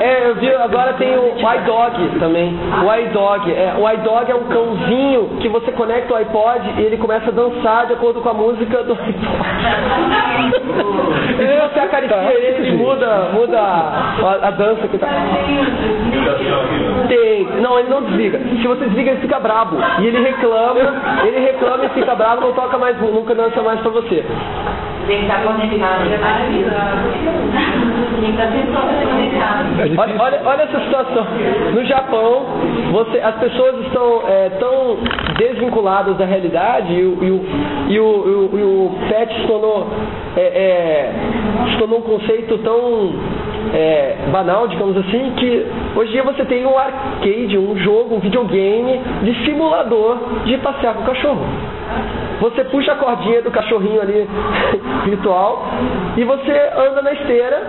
É, 0.00 0.28
eu 0.28 0.34
vi, 0.34 0.52
agora 0.54 0.92
tem 0.94 1.16
o 1.16 1.34
iDog 1.38 2.18
também. 2.18 2.58
O 2.84 2.94
iDog. 3.00 3.50
É, 3.52 3.74
o 3.78 3.88
iDog 3.92 4.30
é 4.30 4.34
um 4.34 4.44
cãozinho 4.44 5.28
que 5.40 5.48
você 5.48 5.70
conecta 5.72 6.12
o 6.12 6.16
iPod 6.16 6.68
e 6.78 6.82
ele 6.82 6.96
começa 6.96 7.28
a 7.30 7.32
dançar 7.32 7.86
de 7.86 7.92
acordo 7.94 8.20
com 8.20 8.28
a 8.28 8.34
música 8.34 8.82
do 8.82 8.92
iPod. 8.92 9.14
e 11.40 11.68
você 11.68 11.80
acaricia 11.80 12.16
ele, 12.34 12.46
ele 12.68 12.76
muda, 12.76 13.28
muda 13.32 13.58
a, 13.60 14.38
a 14.42 14.50
dança 14.50 14.88
que 14.88 14.98
tá. 14.98 15.06
Tem. 17.08 17.44
Não, 17.60 17.78
ele 17.78 17.88
não 17.88 18.02
desliga. 18.02 18.38
Se 18.60 18.66
você 18.66 18.84
desliga, 18.86 19.12
ele 19.12 19.20
fica 19.20 19.38
brabo. 19.38 19.76
E 20.00 20.06
ele 20.06 20.20
reclama, 20.22 20.80
ele 21.24 21.38
reclama 21.38 21.84
e 21.84 21.88
fica 21.90 22.14
bravo, 22.14 22.40
toca 22.54 22.78
mais, 22.78 22.96
nunca 23.00 23.34
dança 23.34 23.60
mais 23.62 23.80
pra 23.80 23.90
você. 23.90 24.24
Tem 25.06 25.18
que 25.18 25.24
estar 25.24 25.42
conectado. 25.42 26.04
Tem 26.04 26.12
que 28.24 28.30
estar 28.30 28.52
sempre 28.52 28.72
conectado. 28.72 29.66
Olha, 29.98 30.14
olha, 30.18 30.40
olha 30.44 30.62
essa 30.62 30.80
situação. 30.80 31.26
No 31.72 31.84
Japão, 31.84 32.46
você, 32.92 33.20
as 33.20 33.34
pessoas 33.36 33.84
estão 33.86 34.22
é, 34.26 34.48
tão 34.58 34.96
desvinculadas 35.36 36.16
da 36.16 36.24
realidade 36.24 36.94
e 36.94 37.04
o, 37.04 37.22
e 37.22 37.30
o, 37.30 37.44
e 37.88 38.00
o, 38.00 38.00
e 38.00 38.00
o, 38.00 38.50
e 38.58 38.62
o 38.62 38.90
pet 39.08 39.34
se 39.34 39.46
tornou, 39.46 39.86
é, 40.36 40.40
é, 40.40 41.12
se 41.70 41.76
tornou 41.78 41.98
um 41.98 42.02
conceito 42.02 42.56
tão 42.58 43.12
é, 43.72 44.16
banal, 44.30 44.68
digamos 44.68 44.96
assim, 44.96 45.32
que 45.36 45.66
hoje 45.96 46.10
em 46.10 46.12
dia 46.12 46.22
você 46.22 46.44
tem 46.44 46.66
um 46.66 46.76
arcade, 46.78 47.58
um 47.58 47.76
jogo, 47.78 48.16
um 48.16 48.20
videogame 48.20 49.00
de 49.22 49.44
simulador 49.44 50.18
de 50.44 50.58
passear 50.58 50.94
com 50.94 51.02
o 51.02 51.06
cachorro. 51.06 51.46
Você 52.40 52.64
puxa 52.64 52.92
a 52.92 52.96
cordinha 52.96 53.42
do 53.42 53.50
cachorrinho 53.50 54.00
ali 54.00 54.28
virtual 55.06 55.66
e 56.16 56.24
você 56.24 56.70
anda 56.76 57.02
na 57.02 57.12
esteira 57.12 57.62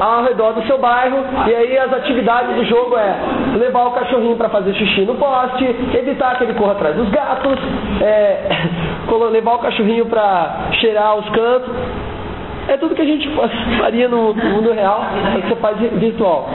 ao 0.00 0.24
redor 0.24 0.52
do 0.52 0.62
seu 0.66 0.78
bairro 0.78 1.18
e 1.46 1.54
aí 1.54 1.78
as 1.78 1.92
atividades 1.92 2.56
do 2.56 2.64
jogo 2.64 2.96
é 2.96 3.16
levar 3.56 3.86
o 3.86 3.92
cachorrinho 3.92 4.36
para 4.36 4.48
fazer 4.48 4.74
xixi 4.74 5.02
no 5.02 5.14
poste, 5.14 5.64
evitar 5.94 6.36
que 6.36 6.44
ele 6.44 6.54
corra 6.54 6.72
atrás 6.72 6.96
dos 6.96 7.08
gatos, 7.10 7.58
é, 8.00 8.48
levar 9.30 9.54
o 9.54 9.58
cachorrinho 9.58 10.06
para 10.06 10.68
cheirar 10.72 11.16
os 11.16 11.28
cantos. 11.30 11.70
É 12.68 12.76
tudo 12.76 12.94
que 12.94 13.02
a 13.02 13.04
gente 13.04 13.28
fa- 13.30 13.48
faria 13.78 14.08
no 14.08 14.34
mundo 14.34 14.72
real, 14.72 15.04
só 15.34 15.40
que 15.40 15.48
você 15.48 15.56
faz 15.56 15.76
virtual. 15.78 16.48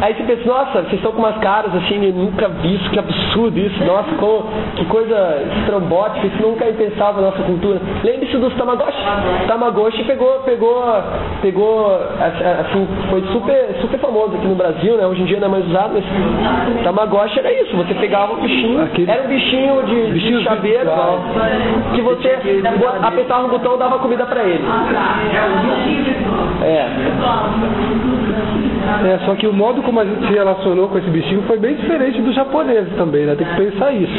Aí 0.00 0.14
você 0.14 0.22
pensa, 0.22 0.48
nossa, 0.48 0.72
vocês 0.82 0.94
estão 0.94 1.12
com 1.12 1.18
umas 1.18 1.36
caras 1.38 1.74
assim, 1.74 2.02
eu 2.04 2.12
nunca 2.12 2.48
vi 2.48 2.74
isso, 2.74 2.88
que 2.90 2.98
absurdo 2.98 3.58
isso, 3.58 3.84
nossa, 3.84 4.14
como, 4.16 4.44
que 4.76 4.84
coisa 4.86 5.42
estrambótica, 5.60 6.26
isso 6.26 6.42
nunca 6.42 6.64
é 6.64 6.70
impensável 6.70 7.20
na 7.22 7.30
nossa 7.30 7.42
cultura. 7.42 7.80
Lembre-se 8.02 8.36
dos 8.38 8.54
Tamagotchi. 8.54 8.98
Tamagotchi 9.46 10.04
pegou, 10.04 10.32
pegou, 10.44 10.82
pegou, 11.42 11.94
assim, 12.60 12.88
foi 13.10 13.22
super, 13.32 13.76
super 13.80 13.98
famoso 14.00 14.36
aqui 14.36 14.46
no 14.46 14.54
Brasil, 14.54 14.96
né? 14.96 15.06
Hoje 15.06 15.22
em 15.22 15.26
dia 15.26 15.38
não 15.40 15.48
é 15.48 15.50
mais 15.50 15.66
usado, 15.66 15.92
mas 15.94 16.82
Tamagotchi 16.84 17.38
era 17.38 17.52
isso, 17.52 17.76
você 17.76 17.92
pegava 17.94 18.32
um 18.32 18.40
bichinho, 18.40 18.80
era 19.10 19.22
um 19.24 19.28
bichinho 19.28 19.82
de, 19.84 20.12
de 20.18 20.42
chaveiro, 20.44 20.90
que 21.94 22.00
você 22.00 22.28
apertava 23.02 23.44
o 23.46 23.48
botão 23.50 23.74
e 23.74 23.78
dava 23.78 23.98
comida 23.98 24.24
pra 24.24 24.42
ele. 24.44 24.64
É. 26.62 26.86
É, 29.04 29.18
só 29.24 29.34
que 29.34 29.46
o 29.46 29.52
modo 29.52 29.82
como 29.82 30.00
a 30.00 30.04
gente 30.04 30.26
se 30.26 30.32
relacionou 30.32 30.88
com 30.88 30.98
esse 30.98 31.08
bichinho 31.10 31.42
foi 31.42 31.58
bem 31.58 31.74
diferente 31.74 32.20
do 32.20 32.32
japonês 32.32 32.86
também, 32.96 33.24
né? 33.24 33.34
Tem 33.34 33.46
que 33.46 33.56
pensar 33.56 33.92
isso. 33.92 34.12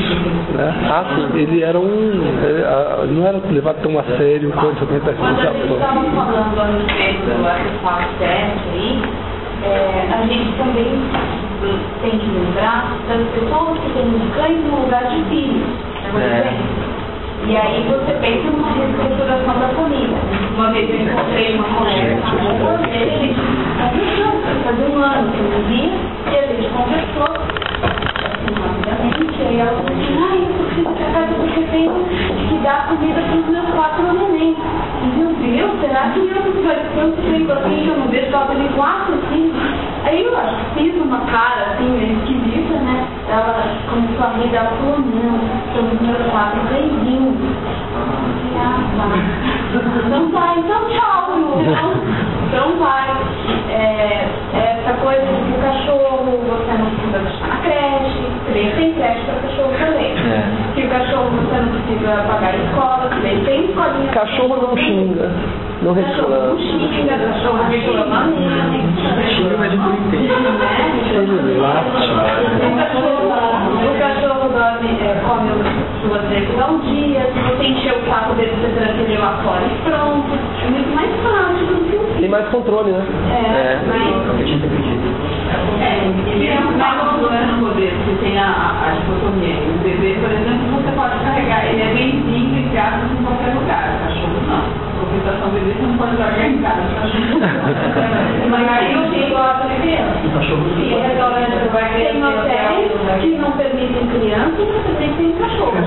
Né? 0.54 0.74
Ah, 0.90 1.06
sim. 1.16 1.40
Ele 1.40 1.62
era 1.62 1.80
um. 1.80 1.84
ele, 2.44 2.64
ah, 2.64 3.06
não 3.08 3.28
era 3.28 3.40
levado 3.50 3.82
tão 3.82 3.98
a 4.00 4.04
sério 4.18 4.52
quanto 4.52 4.84
a 4.84 4.88
gente 4.88 4.98
estava 4.98 6.04
falando 6.04 6.60
a 6.60 6.66
respeito 6.66 7.26
do 7.26 7.44
teste 8.18 8.70
aí, 8.74 9.02
é, 9.64 10.08
a 10.14 10.26
gente 10.26 10.52
também 10.58 11.02
tem 12.02 12.18
que 12.18 12.26
lembrar 12.26 12.98
das 13.08 13.22
pessoas 13.30 13.78
que 13.80 13.90
têm 13.94 14.20
cães 14.36 14.66
no 14.66 14.82
lugar 14.82 15.04
de 15.10 15.24
filhos. 15.26 15.68
É. 16.20 16.91
E 17.48 17.58
aí 17.58 17.84
você 17.90 18.14
pensa 18.22 18.52
numa 18.52 18.72
reestruturação 18.72 19.60
da 19.60 19.68
família. 19.70 20.18
Uma 20.56 20.72
vez 20.72 20.90
eu 20.90 21.02
encontrei 21.02 21.56
uma 21.56 21.64
colega 21.64 22.16
na 22.16 22.30
rua, 22.30 22.80
e 22.88 22.98
a 22.98 23.06
gente 23.18 23.40
conversou, 23.78 24.32
fazia 24.64 24.86
um 24.88 25.04
ano 25.04 25.32
que 25.32 25.40
eu 25.40 25.50
não 25.50 25.62
via, 25.68 25.92
e 26.26 26.38
a 26.38 26.48
gente 26.48 26.70
conversou 26.70 27.34
assim, 27.34 28.54
rapidamente, 28.62 29.42
aí 29.42 29.60
ela 29.60 29.72
falou 29.72 29.92
assim, 29.92 30.16
ai, 30.22 30.40
eu 30.48 30.66
preciso 30.66 30.94
que 30.96 31.04
a 31.04 31.12
casa 31.12 31.34
você 31.34 31.62
tem 31.72 31.92
que 32.48 32.56
dar 32.64 32.88
comida 32.88 33.22
para 33.22 33.38
os 33.38 33.48
meus 33.48 33.70
quatro 33.72 34.04
neném. 34.14 34.56
E, 35.02 35.06
Meu 35.18 35.30
Deus, 35.34 35.82
será 35.82 36.10
que 36.10 36.20
eu 36.20 36.64
vai 36.64 36.86
tanto 36.96 37.22
tempo 37.22 37.52
assim 37.52 37.82
que 37.82 37.88
eu 37.88 37.98
não 37.98 38.08
vejo 38.08 38.28
que 38.28 38.34
ela 38.36 38.46
teve 38.46 38.70
quatro 38.76 39.18
filhos? 39.30 39.56
Aí 40.06 40.24
eu 40.24 40.38
acho 40.38 40.56
que 40.56 40.80
fiz 40.80 41.02
uma 41.02 41.20
cara 41.22 41.74
assim, 41.74 41.90
meio 41.90 42.18
né? 42.18 42.41
Ela 43.32 43.64
começou 43.90 44.26
a 44.26 44.34
rir, 44.34 44.54
ela 44.54 44.72
falou, 44.72 45.00
não, 45.00 46.32
quatro 46.32 46.60
reizinhos. 46.68 47.38
Ah, 48.58 48.78
tá. 48.98 49.08
Então 50.06 50.30
vai, 50.32 50.60
então 50.60 50.82
tchau, 50.90 51.32
viu? 51.34 51.62
Então, 51.62 51.94
então 52.48 52.78
vai. 52.78 53.08
É, 53.70 54.28
essa 54.54 54.94
coisa 55.02 55.22
de 55.22 55.44
que 55.46 55.58
o 55.58 55.62
cachorro, 55.62 56.44
você 56.46 56.74
não 56.78 56.90
precisa 56.92 57.20
deixar 57.20 57.48
na 57.48 57.56
creche, 57.62 58.22
também 58.46 58.72
tem 58.72 58.94
creche 58.96 59.22
para 59.22 59.48
cachorro 59.48 59.72
também. 59.80 60.12
É. 60.12 60.74
Que 60.76 60.82
o 60.82 60.90
cachorro 60.90 61.30
você 61.30 61.56
não 61.56 61.70
precisa 61.70 62.24
pagar 62.28 62.54
em 62.54 62.66
escola, 62.66 63.10
também 63.10 63.44
tem 63.46 63.66
escolinha. 63.66 64.12
Cachorro 64.12 64.68
não 64.68 64.76
xinga, 64.76 65.32
não 65.82 65.94
reclama. 65.94 66.58
Xinga, 69.36 69.58
mas 69.58 69.74
não 69.74 69.94
entende. 69.94 70.32
O 71.22 72.76
cachorro, 72.78 73.28
o 73.86 74.00
cachorro 74.00 74.50
dorme, 74.50 74.90
é, 75.02 75.22
come 75.26 75.50
você 76.10 76.42
quiser 76.42 76.66
um 76.66 76.80
dia, 76.80 77.22
se 77.34 77.40
você 77.40 77.64
encher 77.64 77.94
o 77.94 78.06
saco 78.10 78.34
dele, 78.34 78.52
você 78.60 78.68
transferiu 78.74 79.22
lá 79.22 79.40
fora 79.44 79.62
e 79.66 79.70
pronto. 79.90 80.40
É 80.62 80.70
muito 80.70 80.96
mais 80.96 81.10
prático 81.22 81.74
do 81.74 81.90
que 81.90 81.96
o 81.96 82.20
Tem 82.20 82.30
mais 82.30 82.48
controle, 82.50 82.92
né? 82.92 83.06
É, 83.32 83.80
mas 83.88 84.02
é, 85.82 86.06
ele 86.34 86.48
é 86.48 86.58
controle 86.58 87.46
no 87.46 87.68
poder, 87.68 87.94
você 88.06 88.16
tem 88.24 88.38
a, 88.38 88.46
a, 88.46 88.92
dicotomia. 89.00 89.56
O 89.56 89.84
bebê, 89.84 90.18
por 90.20 90.32
exemplo, 90.32 90.82
você 90.82 90.92
pode 90.92 91.20
carregar, 91.24 91.66
ele 91.68 91.82
é 91.82 91.94
bem-vindo 91.94 92.58
e 92.58 92.62
gato 92.74 93.06
em 93.06 93.24
qualquer 93.24 93.54
lugar. 93.54 93.96
O 93.96 94.08
cachorro 94.08 94.42
não. 94.48 94.91
Cachorro. 97.02 97.40
Mas 98.50 98.68
aí 98.70 98.94
eu 98.94 99.34
lá 99.34 99.54
para 99.56 99.76
criança. 99.76 100.14
Se 100.22 100.94
o 100.94 101.02
restaurante 101.02 101.70
vai 101.72 101.94
ter 101.94 102.24
hotéis 102.24 102.92
que 103.22 103.28
não 103.38 103.52
permitem 103.52 104.08
crianças, 104.08 104.68
você 104.68 104.94
tem 105.00 105.10
que 105.14 105.24
ter 105.24 105.40
cachorro. 105.40 105.78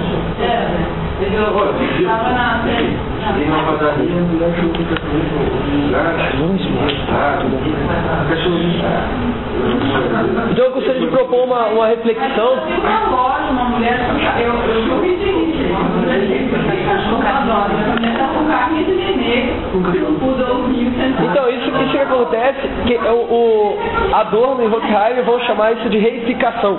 É. 0.40 1.03
Então 10.50 10.64
eu 10.64 10.72
gostaria 10.72 11.00
de 11.00 11.06
propor 11.06 11.44
uma, 11.44 11.66
uma 11.68 11.86
reflexão. 11.86 12.58
Então, 21.20 21.48
isso, 21.50 21.68
isso 21.68 21.90
que 21.90 21.98
acontece, 21.98 22.68
que 22.86 22.94
o, 22.96 23.16
o 23.32 23.78
Adorno 24.14 24.62
e 24.64 24.66
Horkheimer 24.66 25.24
vão 25.24 25.40
chamar 25.40 25.72
isso 25.72 25.88
de 25.88 25.98
reificação. 25.98 26.78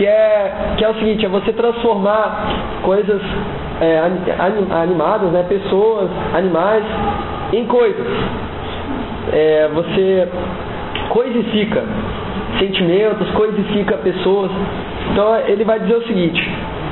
Que 0.00 0.06
é, 0.06 0.74
que 0.78 0.84
é 0.84 0.88
o 0.88 0.94
seguinte, 0.94 1.26
é 1.26 1.28
você 1.28 1.52
transformar 1.52 2.46
coisas 2.82 3.20
é, 3.82 3.98
ani- 3.98 4.30
ani- 4.38 4.72
animadas, 4.72 5.30
né, 5.30 5.44
pessoas, 5.46 6.08
animais, 6.32 6.82
em 7.52 7.66
coisas. 7.66 8.06
É, 9.30 9.68
você 9.74 10.26
coisifica. 11.10 11.84
sentimentos, 12.58 13.30
coisifica 13.32 13.96
pessoas. 13.98 14.50
Então 15.12 15.36
ele 15.46 15.64
vai 15.64 15.78
dizer 15.80 15.96
o 15.96 16.06
seguinte, 16.06 16.40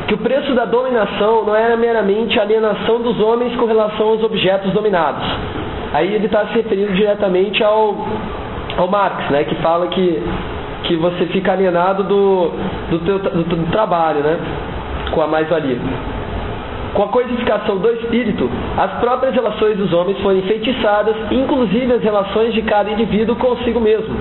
que 0.06 0.14
o 0.14 0.18
preço 0.18 0.54
da 0.54 0.64
dominação 0.66 1.44
não 1.44 1.54
é 1.56 1.76
meramente 1.76 2.38
a 2.38 2.42
alienação 2.42 3.00
dos 3.00 3.18
homens 3.20 3.54
com 3.56 3.66
relação 3.66 4.08
aos 4.08 4.22
objetos 4.22 4.70
dominados. 4.72 5.24
Aí 5.94 6.14
ele 6.14 6.26
está 6.26 6.46
se 6.48 6.54
referindo 6.54 6.92
diretamente 6.92 7.62
ao, 7.64 7.96
ao 8.76 8.88
Marx, 8.88 9.30
né, 9.30 9.44
que 9.44 9.54
fala 9.56 9.86
que, 9.88 10.22
que 10.88 10.96
você 10.96 11.26
fica 11.26 11.52
alienado 11.52 12.02
do, 12.02 12.50
do, 12.90 12.98
teu, 13.00 13.18
do, 13.18 13.44
do 13.44 13.70
trabalho, 13.70 14.20
né, 14.20 14.38
com 15.12 15.20
a 15.20 15.26
mais-valia. 15.26 15.78
Com 16.94 17.02
a 17.02 17.08
coisificação 17.08 17.76
do 17.76 17.90
espírito, 17.90 18.50
as 18.76 18.92
próprias 18.92 19.34
relações 19.34 19.76
dos 19.76 19.92
homens 19.92 20.18
foram 20.20 20.38
enfeitiçadas, 20.38 21.14
inclusive 21.30 21.92
as 21.92 22.02
relações 22.02 22.54
de 22.54 22.62
cada 22.62 22.90
indivíduo 22.90 23.36
consigo 23.36 23.78
mesmo. 23.78 24.16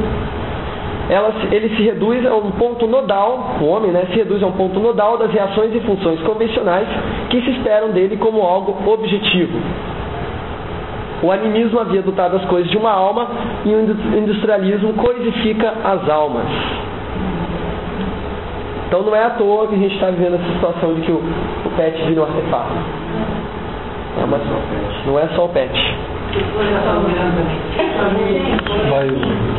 Ela, 1.10 1.34
ele 1.52 1.70
se 1.78 1.84
reduz 1.84 2.26
a 2.26 2.36
um 2.36 2.52
ponto 2.52 2.86
nodal, 2.86 3.56
o 3.62 3.66
homem 3.66 3.92
né, 3.92 4.06
se 4.12 4.18
reduz 4.18 4.44
a 4.44 4.48
um 4.48 4.52
ponto 4.52 4.78
nodal 4.78 5.18
das 5.18 5.32
reações 5.32 5.74
e 5.74 5.80
funções 5.80 6.20
convencionais 6.20 6.88
que 7.30 7.42
se 7.42 7.52
esperam 7.52 7.92
dele 7.92 8.18
como 8.18 8.42
algo 8.42 8.76
objetivo. 8.92 9.58
O 11.22 11.32
animismo 11.32 11.80
havia 11.80 12.02
dotado 12.02 12.36
as 12.36 12.46
coisas 12.46 12.70
de 12.70 12.78
uma 12.78 12.92
alma 12.92 13.28
e 13.66 13.74
o 13.74 14.18
industrialismo 14.18 14.94
coisifica 14.94 15.74
as 15.84 16.08
almas. 16.10 16.46
Então 18.88 19.02
não 19.04 19.16
é 19.16 19.24
à 19.24 19.32
toa 19.32 19.68
que 19.68 19.76
a 19.76 19.78
gente 19.78 19.96
está 19.96 20.10
vivendo 20.10 20.36
essa 20.36 20.54
situação 20.54 20.94
de 20.94 21.02
que 21.02 21.12
o, 21.12 21.18
o 21.18 21.70
pet 21.76 22.02
vira 22.04 22.22
um 22.22 22.24
artefato. 22.24 22.74
É 24.18 25.08
não 25.08 25.20
é 25.20 25.28
só 25.36 25.46
o 25.46 25.50
pet. 25.50 25.78
Vai. 28.90 29.08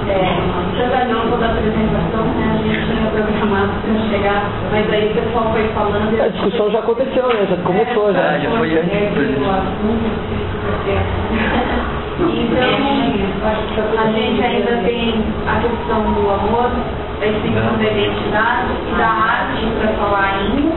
É, 0.09 1.05
não 1.09 1.31
toda 1.31 1.47
a 1.47 1.51
apresentação, 1.51 2.25
né? 2.25 2.45
A 2.53 2.57
gente 2.63 2.87
tinha 2.87 3.11
programado 3.11 3.73
para 3.83 3.95
chegar, 4.11 4.51
mas 4.71 4.93
aí 4.93 5.11
o 5.11 5.15
pessoal 5.15 5.53
foi 5.53 5.69
falando. 5.69 6.21
A 6.21 6.29
discussão 6.29 6.71
já 6.71 6.79
aconteceu, 6.81 7.29
né? 7.29 7.47
Já 7.49 7.57
começou 7.59 8.13
já. 8.13 8.21
Ah, 8.21 8.39
já 8.39 8.51
foi 8.51 8.79
antes. 8.79 8.93
Então, 12.21 12.67
a 13.97 14.11
gente 14.11 14.43
ainda 14.43 14.83
tem 14.83 15.25
a 15.47 15.61
questão 15.61 16.03
do 16.03 16.29
amor, 16.29 16.73
a 17.23 17.27
extensão 17.27 17.77
da 17.79 17.85
identidade 17.85 18.73
e 18.91 18.99
da 18.99 19.07
arte 19.07 19.63
para 19.79 19.93
falar 19.95 20.35
ainda, 20.35 20.75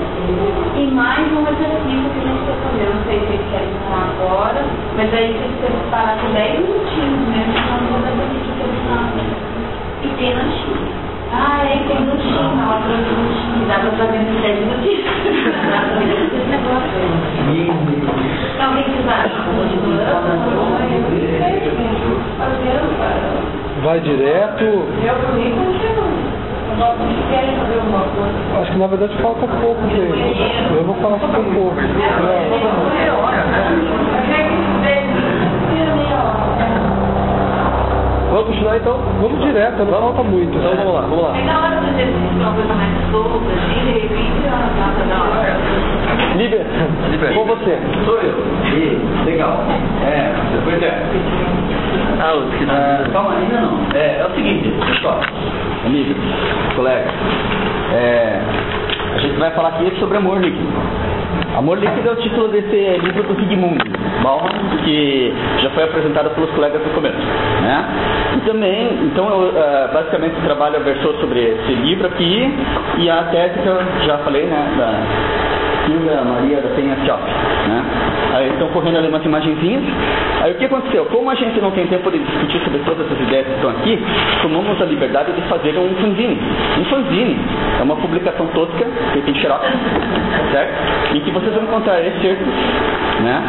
e 0.77 0.85
mais 0.91 1.25
um 1.33 1.41
exercício 1.41 2.09
que 2.13 2.19
a 2.19 2.27
gente 2.29 2.41
está 2.41 2.53
fazendo, 2.61 2.93
não 2.93 3.03
sei 3.05 3.19
se 3.19 3.25
vocês 3.25 3.41
querem 3.49 3.73
falar 3.89 4.13
agora, 4.13 4.61
mas 4.95 5.11
aí 5.15 5.33
vocês 5.33 5.53
têm 5.61 5.71
que 5.71 5.89
parar 5.89 6.15
com 6.21 6.31
10 6.31 6.59
minutinhos, 6.59 7.27
né? 7.29 7.41
Senão 7.49 7.89
toda 7.89 8.05
a 8.05 8.13
gente 8.21 8.45
que 8.45 8.61
eles 8.61 8.85
E 10.03 10.07
tem 10.17 10.33
lanchinho. 10.35 10.93
Ah, 11.33 11.63
é, 11.65 11.73
tem 11.87 12.05
lanchinho, 12.05 12.55
na 12.55 12.69
hora 12.69 12.81
do 12.81 12.91
lanchinho, 12.91 13.65
dá 13.67 13.79
para 13.79 13.91
fazer 13.97 14.19
uns 14.19 14.41
10 14.41 14.59
minutinhos. 14.61 15.09
Então, 18.53 18.73
o 18.73 18.77
que 18.77 18.91
vocês 18.91 19.07
acham? 19.09 19.41
Vai 19.47 19.65
direto. 21.31 21.65
Eu, 21.65 21.71
por 21.71 21.79
mim, 21.79 21.89
continuo. 21.91 22.19
Querem 22.61 22.89
fazer 22.97 23.70
alguma 27.79 28.03
coisa? 28.15 28.61
Acho 28.61 28.71
que 28.71 28.77
na 28.77 28.87
verdade 28.87 29.17
falta 29.21 29.47
pouco 29.47 29.81
tempo. 29.89 30.75
Eu 30.75 30.83
vou 30.83 30.95
falar 30.95 31.19
super 31.19 31.43
pouco. 31.53 31.75
Vamos 38.29 38.45
continuar 38.47 38.77
então? 38.77 38.97
Vamos 39.21 39.41
direto, 39.41 39.83
não 39.83 39.99
falta 39.99 40.23
muito. 40.23 40.57
Então 40.57 40.75
vamos 40.75 40.93
lá, 40.93 41.01
vamos 41.01 41.23
lá. 41.23 41.33
Aí 41.33 41.45
na 41.45 41.61
hora 41.61 41.81
do 41.81 41.87
exercício, 41.89 42.39
uma 42.39 42.53
coisa 42.53 42.73
mais 42.73 43.11
solta, 43.11 43.37
assim, 43.37 43.85
de 43.85 43.99
repente, 43.99 44.47
ela 44.47 44.69
passa 44.79 45.05
na 45.05 45.23
hora. 45.23 45.57
Liber, 46.37 46.65
Liber. 47.11 47.33
com 47.33 47.45
você. 47.45 47.77
Sou 48.05 48.17
eu. 48.21 48.39
Ih, 48.73 49.25
legal. 49.25 49.63
É, 50.05 50.31
pois 50.63 50.81
é. 50.81 51.80
Ah, 52.23 52.35
o 52.35 52.51
que 52.51 52.63
ah, 52.69 53.09
calma, 53.11 53.33
ainda 53.35 53.61
não. 53.61 53.79
É, 53.95 54.19
é 54.19 54.27
o 54.27 54.35
seguinte, 54.35 54.71
pessoal, 54.85 55.21
amigos, 55.87 56.15
colegas, 56.75 57.11
é, 57.93 58.39
a 59.15 59.17
gente 59.17 59.39
vai 59.39 59.49
falar 59.51 59.69
aqui 59.69 59.91
sobre 59.99 60.17
amor 60.17 60.39
líquido. 60.39 60.67
Amor 61.57 61.79
líquido 61.79 62.09
é 62.09 62.11
o 62.11 62.15
título 62.17 62.47
desse 62.49 62.75
livro 63.03 63.23
do 63.23 63.35
Sigmund 63.39 63.83
Bauman, 64.21 64.51
que 64.85 65.33
já 65.63 65.71
foi 65.71 65.83
apresentado 65.83 66.29
pelos 66.35 66.51
colegas 66.51 66.85
no 66.85 66.93
começo. 66.93 67.17
Né? 67.17 67.85
E 68.37 68.39
também, 68.41 68.99
então, 69.03 69.27
eu, 69.27 69.49
uh, 69.49 69.91
basicamente 69.91 70.37
o 70.37 70.43
trabalho 70.43 70.79
versou 70.83 71.15
sobre 71.19 71.39
esse 71.39 71.73
livro 71.73 72.05
aqui 72.05 72.53
e 72.99 73.09
a 73.09 73.23
tese 73.23 73.59
que 73.63 73.67
eu 73.67 73.79
já 74.05 74.19
falei, 74.19 74.45
né, 74.45 74.73
da 74.77 75.60
Silvia 75.85 76.21
Maria 76.21 76.61
da 76.61 76.69
Penha 76.75 76.95
Ciop, 77.03 77.21
né? 77.21 77.83
Aí 78.33 78.49
estão 78.49 78.67
correndo 78.69 78.97
ali 78.97 79.07
umas 79.07 79.23
imagenzinhas. 79.23 79.83
Aí 80.41 80.53
o 80.53 80.55
que 80.55 80.65
aconteceu? 80.65 81.05
Como 81.05 81.29
a 81.29 81.35
gente 81.35 81.59
não 81.61 81.71
tem 81.71 81.85
tempo 81.87 82.09
de 82.09 82.19
discutir 82.19 82.59
sobre 82.63 82.79
todas 82.79 83.05
essas 83.05 83.19
ideias 83.21 83.45
que 83.45 83.53
estão 83.53 83.69
aqui, 83.69 83.99
tomamos 84.41 84.81
a 84.81 84.85
liberdade 84.85 85.33
de 85.33 85.41
fazer 85.43 85.77
um 85.77 85.93
fanzine. 85.95 86.39
Um 86.79 86.85
fanzine 86.85 87.39
é 87.79 87.83
uma 87.83 87.95
publicação 87.95 88.47
tosca, 88.47 88.85
feita 89.13 89.29
em 89.29 89.35
xerox, 89.35 89.65
certo? 90.51 91.15
Em 91.15 91.19
que 91.19 91.31
vocês 91.31 91.53
vão 91.53 91.63
encontrar 91.63 91.99
excertos, 92.01 92.47
né? 93.21 93.43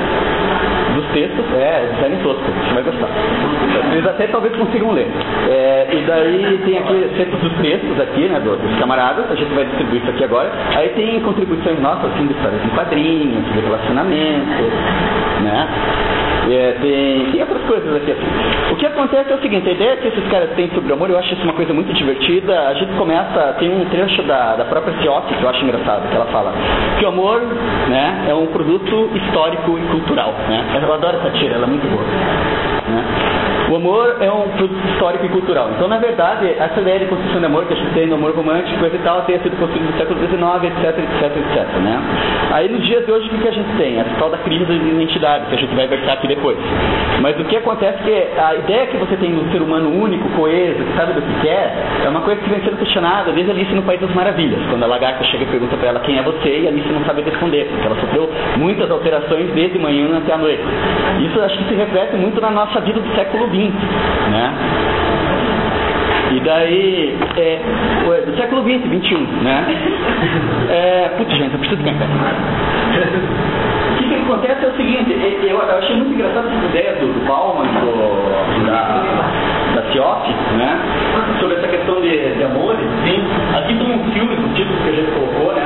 Dos 0.95 1.07
textos, 1.07 1.45
é, 1.55 1.89
design 1.95 2.17
tosco, 2.23 2.43
você 2.43 2.75
vai 2.75 2.83
gostar. 2.83 3.09
Vocês 3.89 4.07
até 4.07 4.27
talvez 4.27 4.55
consigam 4.55 4.91
ler. 4.93 5.07
É, 5.49 5.89
e 5.91 6.05
daí 6.07 6.61
tem 6.67 6.79
aqui 6.79 7.09
excertos 7.11 7.41
dos 7.41 7.53
textos 7.63 7.99
aqui, 7.99 8.29
né, 8.29 8.39
dos 8.41 8.79
camaradas, 8.79 9.31
a 9.31 9.35
gente 9.35 9.55
vai 9.55 9.65
distribuir 9.65 10.03
isso 10.03 10.11
aqui 10.11 10.25
agora. 10.25 10.53
Aí 10.77 10.91
tem 10.91 11.19
contribuições 11.21 11.81
nossas, 11.81 12.11
de 12.27 12.35
histórias 12.35 12.65
em 12.65 12.69
quadrinhos, 12.69 13.53
de 13.53 13.61
relacionamento, 13.61 14.63
né? 15.43 15.69
É, 16.51 16.77
tem, 16.81 17.31
tem 17.31 17.41
outras 17.41 17.63
coisas 17.63 17.97
aqui 17.97 18.11
assim. 18.11 18.73
O 18.73 18.77
que 18.77 18.87
acontece 18.87 19.31
é 19.31 19.35
o 19.35 19.41
seguinte, 19.41 19.69
a 19.69 19.73
ideia 19.73 19.97
que 19.97 20.09
esses 20.09 20.29
caras 20.29 20.51
têm 20.57 20.69
sobre 20.71 20.91
o 20.91 20.95
amor, 20.95 21.09
eu 21.09 21.19
acho 21.19 21.33
isso 21.33 21.43
uma 21.45 21.53
coisa 21.53 21.73
muito 21.73 21.93
divertida. 21.93 22.69
A 22.69 22.75
gente 22.75 22.93
começa, 22.95 23.55
tem 23.59 23.71
um 23.71 23.85
trecho 23.87 24.23
da, 24.23 24.57
da 24.57 24.65
própria 24.65 24.95
Ciotti 25.01 25.35
que 25.35 25.43
eu 25.43 25.49
acho 25.49 25.65
engraçado, 25.65 26.09
que 26.09 26.17
ela 26.17 26.27
fala 26.27 26.53
que 26.99 27.05
o 27.05 27.09
amor 27.09 27.43
né, 27.89 28.27
é 28.29 28.35
um 28.35 28.47
produto 28.47 29.11
histórico 29.15 29.79
e 29.79 29.83
cultural. 29.93 30.35
Né? 30.49 30.81
Eu 30.83 30.93
adoro 30.93 31.17
essa 31.19 31.31
tira, 31.39 31.55
ela 31.55 31.65
é 31.65 31.69
muito 31.69 31.87
boa. 31.87 32.03
Né? 32.03 33.62
O 33.73 33.77
amor 33.77 34.19
é 34.21 34.31
um 34.31 34.51
produto 34.51 34.87
histórico 34.87 35.25
e 35.25 35.29
cultural. 35.31 35.71
Então, 35.75 35.89
na 35.89 35.97
verdade, 35.97 36.47
essa 36.59 36.79
ideia 36.79 36.99
de 36.99 37.07
construção 37.07 37.41
de 37.41 37.47
amor 37.47 37.65
que 37.65 37.73
a 37.73 37.77
gente 37.77 37.95
tem 37.95 38.07
no 38.07 38.17
amor 38.17 38.37
romântico 38.37 38.85
e 38.85 38.99
tal, 38.99 39.23
tenha 39.23 39.41
sido 39.41 39.57
construída 39.57 39.91
no 39.91 39.97
século 39.97 40.21
XIX, 40.21 40.77
etc, 40.77 40.99
etc, 40.99 41.37
etc. 41.39 41.77
Né? 41.81 41.99
Aí, 42.53 42.69
nos 42.69 42.85
dias 42.85 43.07
de 43.07 43.11
hoje, 43.11 43.31
o 43.33 43.39
que 43.39 43.49
a 43.49 43.53
gente 43.53 43.75
tem? 43.79 43.99
Essa 43.99 44.11
tal 44.19 44.29
da 44.29 44.37
crise 44.37 44.67
da 44.67 44.75
identidade, 44.75 45.47
que 45.47 45.55
a 45.55 45.59
gente 45.59 45.75
vai 45.75 45.89
versar 45.89 46.13
aqui 46.13 46.29
depois. 46.29 46.59
Mas 47.23 47.41
o 47.41 47.45
que 47.45 47.57
acontece 47.57 47.97
é 48.11 48.31
que 48.35 48.39
a 48.39 48.55
ideia 48.57 48.87
que 48.89 48.99
você 48.99 49.17
tem 49.17 49.35
do 49.35 49.51
ser 49.51 49.63
humano 49.63 49.89
único, 49.89 50.29
coeso, 50.37 50.85
que 50.85 50.95
sabe 50.95 51.15
do 51.15 51.23
que 51.23 51.41
quer, 51.41 51.73
é 52.05 52.09
uma 52.11 52.21
coisa 52.21 52.43
que 52.43 52.51
vem 52.51 52.61
sendo 52.61 52.77
questionada 52.77 53.33
desde 53.33 53.53
Alice 53.53 53.73
no 53.73 53.85
País 53.85 54.03
das 54.03 54.15
Maravilhas, 54.15 54.61
quando 54.69 54.83
a 54.83 54.87
lagarta 54.87 55.25
chega 55.25 55.45
e 55.45 55.47
pergunta 55.47 55.79
para 55.79 55.89
ela 55.89 56.01
quem 56.01 56.19
é 56.19 56.23
você 56.23 56.61
e 56.61 56.69
Alice 56.69 56.93
não 56.93 57.03
sabe 57.07 57.23
responder, 57.23 57.65
porque 57.71 57.87
ela 57.87 57.97
sofreu 57.99 58.29
muitas 58.59 58.91
alterações 58.91 59.51
desde 59.53 59.79
manhã 59.79 60.19
até 60.19 60.35
a 60.35 60.37
noite. 60.37 60.63
Isso 61.25 61.41
acho 61.41 61.57
que 61.57 61.65
se 61.71 61.75
reflete 61.75 62.17
muito 62.17 62.39
na 62.39 62.51
nossa 62.51 62.79
vida 62.81 63.01
do 63.01 63.15
século 63.15 63.49
XX 63.49 63.62
né? 63.71 64.53
E 66.33 66.41
daí, 66.41 67.17
é, 67.37 67.61
do 68.25 68.37
século 68.37 68.63
XX, 68.63 68.83
XXI, 68.89 69.17
né? 69.43 69.67
É, 70.71 71.09
putz, 71.19 71.31
gente, 71.37 71.53
eu 71.53 71.59
preciso 71.59 71.83
café. 71.83 72.07
O 73.93 73.97
que, 73.99 74.09
que 74.09 74.15
acontece 74.15 74.65
é 74.65 74.69
o 74.69 74.77
seguinte, 74.77 75.13
eu, 75.43 75.59
eu 75.59 75.79
achei 75.79 75.97
muito 75.97 76.15
engraçado 76.15 76.49
essa 76.49 76.65
ideia 76.67 76.95
do, 76.95 77.13
do 77.13 77.21
do, 77.21 78.67
da, 78.67 79.03
né? 80.57 80.81
Sobre 81.41 81.57
essa 81.57 81.69
questão 81.69 82.01
de, 82.01 82.35
de 82.35 82.45
amor, 82.45 82.77
sim. 83.05 83.23
Aqui 83.57 83.75
tem 83.75 83.93
um 83.93 84.13
filme, 84.13 84.35
o 84.35 84.55
título 84.55 84.79
que 84.83 84.89
a 84.89 84.93
gente 84.93 85.11
colocou, 85.13 85.53
né? 85.55 85.63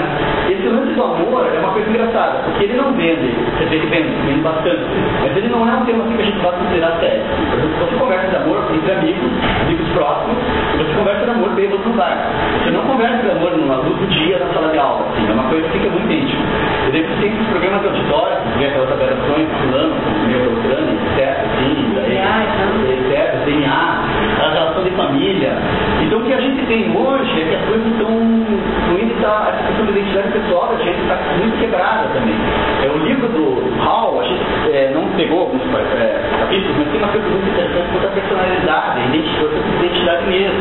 Esse 0.48 0.68
lance 0.68 0.92
do 0.94 1.02
amor 1.02 1.46
é 1.46 1.58
uma 1.58 1.72
coisa 1.72 1.90
engraçada, 1.90 2.38
porque 2.44 2.64
ele 2.64 2.74
não 2.74 2.92
vende, 2.92 3.34
quer 3.58 3.64
dizer, 3.64 3.76
ele 3.76 3.86
vende, 3.86 4.08
vende 4.26 4.40
bastante, 4.40 4.80
mas 5.22 5.36
ele 5.36 5.48
não 5.48 5.68
é 5.68 5.72
um 5.72 5.84
tema 5.84 6.04
assim 6.04 6.16
que 6.16 6.22
a 6.22 6.24
gente 6.24 6.38
vai 6.38 6.52
considerar 6.52 6.92
sério. 7.00 7.22
Por 7.50 7.58
exemplo, 7.58 7.76
você 7.78 7.96
conversa 7.96 8.28
de 8.28 8.36
amor 8.36 8.58
entre 8.74 8.92
amigos, 8.92 9.30
amigos 9.62 9.88
próximos, 9.90 10.36
e 10.74 10.76
você 10.78 10.92
conversa 10.96 11.24
de 11.24 11.30
amor 11.30 11.50
bêbado 11.50 11.82
no 11.84 11.94
bar. 11.94 12.30
Você 12.62 12.70
não 12.70 12.82
conversa 12.82 13.22
de 13.22 13.30
amor 13.30 13.56
numa 13.56 13.76
luz 13.76 13.96
do 13.98 14.06
dia 14.06 14.38
na 14.38 14.54
sala 14.54 14.72
de 14.72 14.78
aula, 14.78 15.06
assim, 15.10 15.28
é 15.28 15.32
uma 15.32 15.44
coisa 15.44 15.66
que 15.66 15.78
fica 15.78 15.90
muito 15.90 16.12
íntima. 16.12 16.42
E 16.86 16.90
daí 16.92 17.02
você 17.02 17.20
tem 17.20 17.32
esses 17.32 17.46
programas 17.48 17.80
de 17.82 17.88
auditório, 17.88 18.36
você 18.46 18.58
vê 18.58 18.66
aquelas 18.66 18.92
aberrações, 18.92 19.48
fulano, 19.60 19.94
meu 20.26 20.38
Beltrano, 20.40 20.90
etc, 20.94 21.42
assim, 21.42 21.92
daí, 21.94 22.16
etc, 22.16 23.44
DNA, 23.44 23.70
a 23.70 24.15
relação 24.52 24.84
de 24.84 24.90
família. 24.90 25.52
Então 26.02 26.20
o 26.20 26.24
que 26.24 26.32
a 26.32 26.40
gente 26.40 26.66
tem 26.66 26.96
hoje 26.96 27.42
é 27.42 27.44
que 27.44 27.54
as 27.54 27.64
coisas 27.66 27.86
estão 27.86 28.08
fluindo, 28.86 29.14
tá, 29.20 29.52
essa 29.52 29.66
questão 29.66 29.86
de 29.86 29.92
identidade 29.92 30.28
pessoal 30.32 30.68
da 30.68 30.84
gente 30.84 31.00
está 31.00 31.18
muito 31.38 31.58
quebrada 31.58 32.08
também. 32.14 32.36
É, 32.82 32.88
o 32.88 32.98
livro 33.04 33.28
do 33.28 33.82
Hall, 33.82 34.20
a 34.20 34.24
gente 34.24 34.42
é, 34.72 34.92
não 34.94 35.02
pegou 35.16 35.40
alguns 35.40 35.62
é, 35.62 36.20
capítulos, 36.38 36.76
mas 36.76 36.88
tem 36.88 36.98
uma 36.98 37.08
coisa 37.08 37.28
muito 37.28 37.48
interessante 37.48 37.88
quanto 37.92 38.14
personalidade, 38.14 39.00
a 39.00 39.06
identidade, 39.06 39.54
a 39.56 39.84
identidade 39.84 40.26
mesmo. 40.26 40.60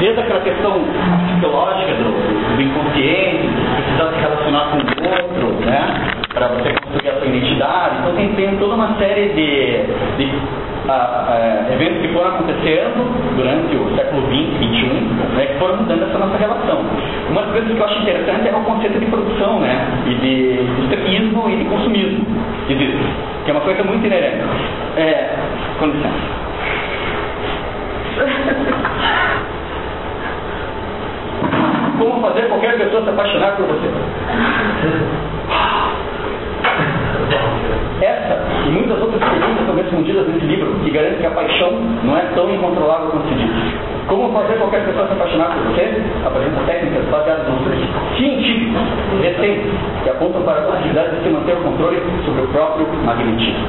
Desde 0.00 0.20
aquela 0.20 0.40
questão 0.40 0.84
psicológica 1.26 1.92
do, 1.94 2.56
do 2.56 2.62
inconsciente, 2.62 3.48
precisar 3.76 4.12
se 4.12 4.20
relacionar 4.20 4.70
com 4.70 4.78
o 4.78 5.08
outro, 5.08 5.66
né? 5.66 6.27
Para 6.38 6.54
você 6.54 6.70
construir 6.70 7.10
a 7.10 7.18
sua 7.18 7.26
identidade. 7.26 7.98
Então 7.98 8.14
tem, 8.14 8.32
tem 8.34 8.56
toda 8.58 8.74
uma 8.76 8.96
série 8.96 9.30
de, 9.30 9.82
de 10.18 10.32
a, 10.88 10.92
a, 10.92 11.72
eventos 11.74 12.00
que 12.00 12.12
foram 12.14 12.30
acontecendo 12.30 13.34
durante 13.34 13.74
o 13.74 13.92
século 13.96 14.22
XX, 14.28 14.54
XXI, 14.56 14.86
né, 15.34 15.46
que 15.46 15.58
foram 15.58 15.78
mudando 15.78 16.04
essa 16.04 16.16
nossa 16.16 16.36
relação. 16.36 16.84
Uma 17.28 17.42
das 17.42 17.50
coisas 17.50 17.72
que 17.72 17.80
eu 17.80 17.84
acho 17.84 18.02
interessante 18.02 18.46
é 18.46 18.52
o 18.54 18.60
conceito 18.60 19.00
de 19.00 19.06
produção, 19.06 19.58
né, 19.58 19.84
e 20.06 20.14
de 20.14 20.60
extremismo 20.84 21.50
e 21.50 21.56
de 21.56 21.64
consumismo, 21.64 22.24
que 22.68 23.50
é 23.50 23.52
uma 23.52 23.62
coisa 23.62 23.82
muito 23.82 24.06
inerente. 24.06 24.44
É, 24.96 25.30
com 25.80 25.86
licença. 25.86 26.14
Como 31.98 32.22
fazer 32.22 32.42
qualquer 32.42 32.78
pessoa 32.78 33.02
se 33.02 33.10
apaixonar 33.10 33.56
por 33.56 33.66
você? 33.66 33.88
Essa 38.00 38.38
e 38.66 38.70
muitas 38.70 39.00
outras 39.00 39.22
perguntas 39.22 39.66
são 39.66 39.74
respondidas 39.74 40.28
nesse 40.28 40.46
livro, 40.46 40.72
que 40.84 40.90
garante 40.90 41.16
que 41.16 41.26
a 41.26 41.30
paixão 41.30 41.72
não 42.04 42.16
é 42.16 42.22
tão 42.34 42.48
incontrolável 42.48 43.10
quanto 43.10 43.28
se 43.28 43.34
diz. 43.34 43.98
Como 44.06 44.32
fazer 44.32 44.56
qualquer 44.56 44.86
pessoa 44.86 45.06
se 45.06 45.12
apaixonar 45.12 45.50
por 45.52 45.64
você? 45.64 46.02
Apresenta 46.24 46.60
técnicas 46.66 47.04
baseadas 47.10 47.46
em 47.48 47.56
estudos 47.56 48.16
científicos 48.16 48.80
recentes 49.20 49.70
que 50.02 50.10
apontam 50.10 50.42
para 50.42 50.60
a 50.60 50.62
possibilidade 50.62 51.16
de 51.16 51.22
se 51.24 51.28
manter 51.28 51.52
o 51.52 51.62
controle 51.62 52.00
sobre 52.24 52.42
o 52.42 52.48
próprio 52.48 52.86
magnetismo. 53.04 53.68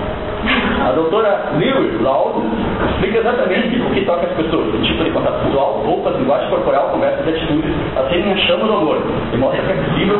A 0.87 0.91
doutora 0.93 1.51
Lewis 1.57 1.99
Law 2.01 2.41
explica 2.89 3.19
exatamente 3.19 3.81
o 3.81 3.89
que 3.89 4.05
toca 4.05 4.25
as 4.27 4.33
pessoas, 4.33 4.73
o 4.73 4.81
tipo 4.81 5.03
de 5.03 5.11
contato 5.11 5.43
visual, 5.43 5.81
roupas, 5.85 6.15
linguagem 6.17 6.49
corporal, 6.49 6.89
conversas 6.91 7.25
e 7.27 7.29
atitudes, 7.29 7.75
acendem 7.97 8.31
a 8.31 8.37
chama 8.37 8.65
do 8.65 8.73
amor 8.73 9.01
e 9.33 9.37
mostra 9.37 9.61
que 9.61 9.71
é 9.71 9.75
possível 9.75 10.19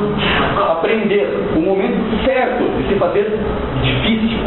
aprender 0.89 1.29
o 1.55 1.61
momento 1.61 2.25
certo 2.25 2.63
de 2.77 2.87
se 2.89 2.95
fazer 2.95 3.31
difícil. 3.83 4.39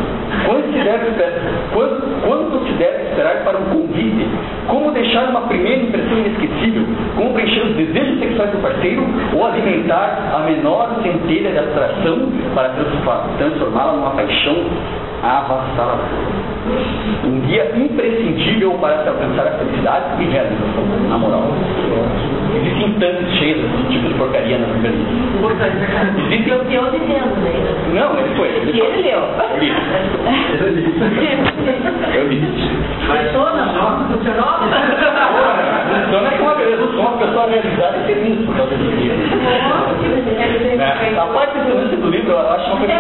Quando 0.47 0.73
se 0.73 0.82
deve 0.82 1.10
esperar, 1.10 1.32
quando, 1.73 2.27
quando 2.27 2.66
se 2.66 2.73
deve 2.73 3.05
esperar 3.10 3.44
para 3.44 3.59
um 3.59 3.64
convite, 3.64 4.27
como 4.66 4.90
deixar 4.90 5.31
uma 5.31 5.43
primeira 5.43 5.85
impressão 5.85 6.19
inesquecível, 6.19 6.85
como 7.14 7.32
preencher 7.35 7.62
os 7.62 7.77
desejos 7.77 8.19
sexuais 8.19 8.51
do 8.51 8.59
parceiro 8.59 9.05
ou 9.35 9.47
alimentar 9.47 10.32
a 10.35 10.39
menor 10.40 11.01
centelha 11.02 11.52
de 11.52 11.59
atração 11.59 12.32
para 12.55 12.70
transformá-la 13.39 13.93
numa 13.93 14.10
paixão 14.10 14.56
avassalador. 15.23 16.41
Um 17.25 17.41
guia 17.41 17.73
imprescindível 17.77 18.73
para 18.75 19.03
se 19.03 19.09
alcançar 19.09 19.47
a 19.49 19.51
felicidade 19.59 20.23
e 20.23 20.27
realização 20.27 20.85
na 21.09 21.19
moral. 21.19 21.49
Existem 22.55 22.93
tantos 23.01 23.33
cheios 23.39 23.61
desse 23.63 23.85
tipo 23.91 24.09
de 24.09 24.15
porcaria 24.15 24.59
na 24.59 24.67
Bíblia. 24.75 24.93
Existem... 26.31 26.53
Eu, 26.53 26.63
eu 26.71 26.91
dizendo, 26.91 27.35
né? 27.43 27.53
Não, 27.95 28.19
ele 28.19 28.35
foi. 28.37 28.49
Ele, 28.49 28.73
E 28.73 28.81
ele 28.81 29.03
leu. 29.03 29.21
Eu 30.61 30.69
li. 30.69 30.95
Eu 32.15 32.29
li. 32.29 32.41
Funciona? 33.07 33.63
Funcionou? 34.09 34.53
Então 36.09 36.20
não 36.20 36.28
é 36.28 36.31
que 36.36 36.43
uma 36.43 36.55
beleza, 36.55 36.86
sou 36.93 37.01
uma 37.01 37.19
pessoa 37.19 37.47
realizada 37.47 37.98
e 37.98 38.14
feliz 38.14 38.47
por 38.47 38.56
causa 38.56 38.77
desse 38.77 38.97
livro. 38.97 39.16
Né? 40.77 41.19
A 41.19 41.27
parte 41.27 41.59
do 41.59 42.09
livro 42.09 42.32
eu 42.32 42.39
acho 42.39 42.70
uma 42.70 42.81
coisa 42.81 42.93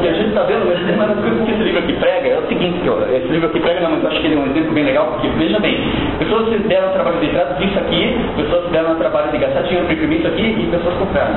que 0.00 0.08
a 0.08 0.12
gente 0.12 0.28
está 0.28 0.42
vendo, 0.44 0.66
mas 0.66 0.80
uma 0.94 1.06
das 1.06 1.18
coisas 1.18 1.44
que 1.44 1.50
esse 1.52 1.62
livro 1.62 1.78
aqui 1.80 1.92
prega 1.94 2.28
é 2.28 2.38
o 2.38 2.46
seguinte, 2.48 2.80
esse 3.12 3.28
livro 3.28 3.48
aqui 3.48 3.60
prega, 3.60 3.80
não, 3.80 3.90
mas 3.90 4.02
eu 4.02 4.08
acho 4.08 4.20
que 4.20 4.26
ele 4.26 4.34
é 4.34 4.38
um 4.38 4.46
exemplo 4.46 4.72
bem 4.72 4.84
legal, 4.84 5.06
porque 5.06 5.28
veja 5.28 5.58
bem, 5.60 5.78
pessoas 6.18 6.48
se 6.48 6.58
deram 6.68 6.92
trabalho 6.92 7.20
de 7.20 7.28
traduzir 7.28 7.66
isso 7.66 7.78
aqui, 7.78 8.16
pessoas 8.36 8.64
se 8.66 8.70
deram 8.70 8.94
trabalho 8.96 9.30
de 9.30 9.38
gastar 9.38 9.62
dinheiro 9.62 9.86
para 9.86 9.94
imprimir 9.94 10.18
isso 10.18 10.28
aqui 10.28 10.56
e 10.58 10.68
pessoas 10.70 10.94
compraram. 10.96 11.34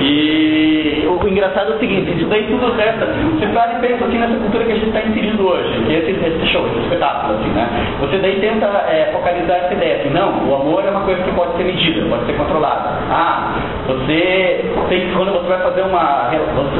E 0.00 1.06
o, 1.08 1.28
engraçado 1.28 1.72
é 1.72 1.76
o 1.76 1.78
seguinte, 1.78 2.12
isso 2.16 2.26
daí 2.26 2.44
tudo 2.44 2.72
resta. 2.72 3.06
Você 3.06 3.46
para 3.46 3.78
e 3.78 3.80
pensa 3.80 4.06
nessa 4.06 4.36
cultura 4.36 4.64
que 4.64 4.72
a 4.72 4.74
gente 4.74 4.88
está 4.88 5.00
inserindo 5.00 5.46
hoje, 5.46 5.84
que 5.86 5.94
é 5.94 5.98
esse, 5.98 6.10
esse 6.10 6.46
show, 6.46 6.66
esse 6.68 6.80
espetáculo, 6.80 7.38
assim, 7.38 7.50
né? 7.50 7.68
Você 8.00 8.18
daí 8.18 8.40
tenta 8.40 8.66
é, 8.88 9.10
focalizar 9.12 9.56
essa 9.56 9.74
ideia, 9.74 9.96
assim, 9.96 10.10
não, 10.10 10.48
o 10.48 10.54
amor 10.54 10.84
é 10.84 10.90
uma 10.90 11.02
coisa 11.02 11.22
que 11.22 11.32
pode 11.32 11.56
ser 11.56 11.64
medida, 11.64 12.06
pode 12.08 12.26
ser 12.26 12.34
controlada. 12.34 12.90
Ah, 13.10 13.54
você 13.86 14.64
tem 14.88 15.10
quando 15.16 15.32
você 15.32 15.48
vai 15.48 15.62
fazer 15.62 15.82
uma, 15.82 16.30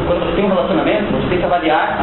quando 0.07 0.25
você 0.25 0.37
tem 0.37 0.45
um 0.45 0.49
relacionamento, 0.49 1.13
você 1.13 1.29
tem 1.29 1.39
que 1.39 1.45
avaliar 1.45 1.97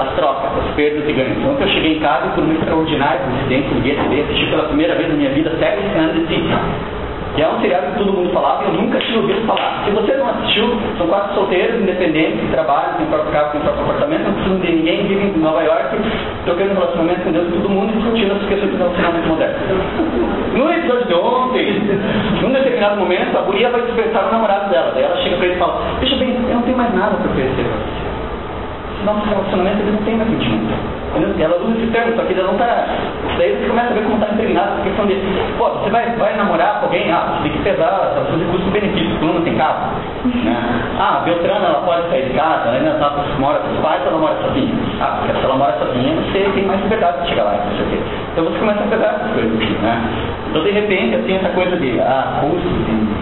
as 0.00 0.14
trocas, 0.14 0.50
as 0.64 0.74
perdas 0.74 1.08
e 1.08 1.12
ganhos. 1.12 1.44
Ontem 1.44 1.62
eu 1.62 1.68
cheguei 1.68 1.96
em 1.96 2.00
casa 2.00 2.28
por 2.34 2.42
uma 2.42 2.54
extraordinária 2.54 3.20
coincidência, 3.20 3.74
liguei 3.74 3.98
a 3.98 4.02
TV, 4.02 4.22
assisti 4.22 4.46
pela 4.46 4.64
primeira 4.64 4.94
vez 4.94 5.08
na 5.08 5.14
minha 5.14 5.30
vida 5.30 5.50
Sex 5.58 5.78
and 5.96 6.26
the. 6.26 6.90
Que 7.36 7.42
é 7.42 7.48
um 7.48 7.60
seriado 7.60 7.92
que 7.92 7.98
todo 7.98 8.12
mundo 8.12 8.32
falava 8.32 8.64
e 8.64 8.66
eu 8.66 8.72
nunca 8.72 8.98
tinha 8.98 9.20
ouvido 9.20 9.46
falar. 9.46 9.84
Se 9.84 9.90
você 9.92 10.14
não 10.14 10.28
assistiu, 10.30 10.66
são 10.98 11.06
quatro 11.06 11.34
solteiros, 11.34 11.80
independentes, 11.80 12.40
que 12.40 12.46
trabalham, 12.48 12.94
têm 12.94 13.06
próprio 13.06 13.30
carro, 13.30 13.52
têm 13.52 13.60
próprio 13.60 13.84
apartamento, 13.84 14.24
não 14.24 14.32
precisam 14.32 14.58
de 14.58 14.72
ninguém, 14.72 15.06
vivem 15.06 15.28
em 15.28 15.38
Nova 15.38 15.62
York, 15.62 15.96
trocando 16.44 16.74
relacionamento 16.74 17.20
com 17.20 17.30
Deus 17.30 17.48
e 17.48 17.52
todo 17.52 17.68
mundo, 17.68 17.92
discutindo 17.92 18.32
as 18.32 18.48
questões 18.48 18.72
do 18.72 18.78
relacionamento 18.78 19.28
moderno. 19.28 19.56
No 20.54 20.72
episódio 20.72 21.06
de 21.06 21.14
ontem, 21.14 21.82
num 22.42 22.52
determinado 22.52 22.96
momento, 22.96 23.38
a 23.38 23.42
guria 23.42 23.70
vai 23.70 23.82
despertar 23.82 24.26
o 24.26 24.32
namorado 24.32 24.68
dela. 24.70 24.90
Daí 24.92 25.04
ela 25.04 25.16
chega 25.18 25.36
pra 25.36 25.46
ele 25.46 25.54
e 25.54 25.58
fala, 25.58 25.80
veja 26.00 26.16
bem, 26.16 26.34
eu 26.34 26.54
não 26.54 26.62
tenho 26.62 26.76
mais 26.76 26.92
nada 26.92 27.14
oferecer 27.14 27.62
pra 27.62 27.76
você 27.76 27.99
nosso 29.04 29.28
relacionamento 29.28 29.80
ele 29.80 29.92
não 29.92 30.02
tem 30.04 30.16
mais? 30.16 30.30
E 31.36 31.42
ela 31.42 31.56
usa 31.56 31.76
esse 31.76 31.90
termo, 31.90 32.14
só 32.14 32.22
que 32.22 32.32
ele 32.32 32.42
não 32.42 32.54
tá. 32.54 32.86
Daí 33.36 33.56
você 33.56 33.68
começa 33.68 33.90
a 33.90 33.94
ver 33.94 34.04
como 34.04 34.14
está 34.14 34.32
impregnado 34.32 34.72
essa 34.74 34.82
questão 34.82 35.06
de, 35.06 35.16
pô, 35.58 35.68
você 35.70 35.90
vai, 35.90 36.10
vai 36.16 36.36
namorar 36.36 36.78
com 36.78 36.86
alguém, 36.86 37.10
ah, 37.10 37.34
você 37.34 37.48
tem 37.48 37.52
que 37.52 37.58
pesar 37.64 38.12
relações 38.14 38.38
de 38.38 38.44
custo-benefício, 38.44 39.18
fulano 39.18 39.40
tem 39.40 39.56
casa. 39.56 39.90
Né? 40.24 40.56
Ah, 41.00 41.22
Beltrana 41.24 41.66
ela 41.66 41.82
pode 41.82 42.08
sair 42.10 42.26
de 42.26 42.34
casa, 42.34 42.68
ela 42.68 42.76
ainda 42.76 42.94
tá, 42.94 43.24
mora 43.38 43.58
com 43.58 43.72
os 43.74 43.80
pais 43.80 44.06
ela 44.06 44.18
mora 44.18 44.36
sozinha? 44.40 44.74
Ah, 45.00 45.18
porque 45.18 45.38
se 45.38 45.44
ela 45.44 45.56
mora 45.56 45.72
sozinha, 45.78 46.14
você 46.14 46.50
tem 46.54 46.66
mais 46.66 46.80
liberdade 46.82 47.22
de 47.22 47.28
chegar 47.30 47.44
lá, 47.44 47.58
não 47.66 47.76
sei 47.76 47.86
o 47.86 47.90
quê. 47.90 47.98
Então 48.32 48.44
você 48.44 48.58
começa 48.58 48.84
a 48.84 48.86
pesar 48.86 49.06
essas 49.06 49.32
coisas 49.32 49.58
né? 49.82 50.00
Então 50.50 50.62
de 50.62 50.70
repente, 50.70 51.16
assim, 51.16 51.36
essa 51.36 51.48
coisa 51.50 51.76
de 51.76 52.00
ah, 52.00 52.38
custos 52.40 52.70
e 52.70 53.19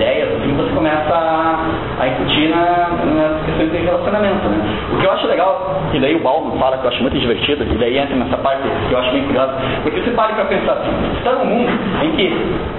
ideias, 0.00 0.32
assim, 0.32 0.56
você 0.56 0.70
começa 0.72 1.12
a, 1.12 1.60
a 2.00 2.08
incutir 2.08 2.48
na, 2.48 2.88
nas 3.04 3.44
questões 3.44 3.70
de 3.70 3.76
relacionamento, 3.76 4.48
né? 4.48 4.58
O 4.94 4.96
que 4.96 5.04
eu 5.04 5.12
acho 5.12 5.26
legal, 5.26 5.82
que 5.92 6.00
daí 6.00 6.16
o 6.16 6.20
Bauman 6.20 6.58
fala, 6.58 6.78
que 6.78 6.84
eu 6.84 6.88
acho 6.88 7.02
muito 7.02 7.18
divertido, 7.18 7.64
e 7.64 7.76
daí 7.76 7.98
entra 7.98 8.16
nessa 8.16 8.38
parte 8.38 8.62
que 8.88 8.94
eu 8.94 8.98
acho 8.98 9.12
bem 9.12 9.24
curiosa, 9.24 9.54
porque 9.82 10.00
você 10.00 10.10
para 10.12 10.34
para 10.34 10.44
pensar 10.46 10.72
assim, 10.72 10.90
você 10.90 11.18
está 11.18 11.32
num 11.32 11.44
mundo 11.44 11.70
em 12.02 12.10
que, 12.12 12.32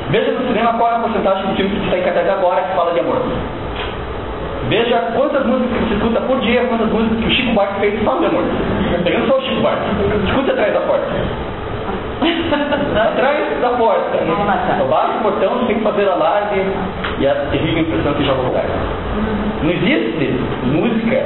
veja 0.10 0.32
no 0.32 0.48
cinema 0.48 0.74
qual 0.74 0.92
é 0.92 0.96
a 0.96 1.00
porcentagem 1.00 1.46
de 1.52 1.56
filmes 1.56 1.78
que 1.78 1.86
está 1.86 1.98
em 2.00 2.04
cartaz 2.04 2.30
agora 2.30 2.62
que 2.62 2.76
fala 2.76 2.94
de 2.94 3.00
amor. 3.00 3.22
Veja 4.68 5.12
quantas 5.16 5.46
músicas 5.46 5.78
que 5.78 5.90
você 5.90 5.96
escuta 5.96 6.22
por 6.22 6.40
dia, 6.40 6.64
quantas 6.66 6.88
músicas 6.88 7.20
que 7.20 7.28
o 7.28 7.32
Chico 7.32 7.54
Buarque 7.54 7.80
fez 7.82 8.04
falam 8.04 8.22
de 8.22 8.28
amor. 8.28 8.44
Pegando 9.04 9.28
só 9.28 9.38
o 9.38 9.42
Chico 9.42 9.62
Buarque. 9.62 9.84
Escute 10.28 10.52
atrás 10.52 10.74
da 10.74 10.80
porta. 10.82 11.08
Atrás 12.22 13.62
da 13.62 13.70
porta. 13.70 14.18
Eu 14.80 14.88
baixo 14.88 15.18
o 15.18 15.22
portão, 15.24 15.54
você 15.60 15.66
tem 15.66 15.78
que 15.78 15.84
fazer 15.84 16.08
alarde 16.08 16.62
e 17.20 17.28
a 17.28 17.34
terrível 17.52 17.80
impressão 17.84 18.14
que 18.14 18.24
joga 18.24 18.42
o 18.42 18.46
lugar. 18.46 18.66
Não 19.64 19.70
existe 19.72 20.34
música 20.66 21.26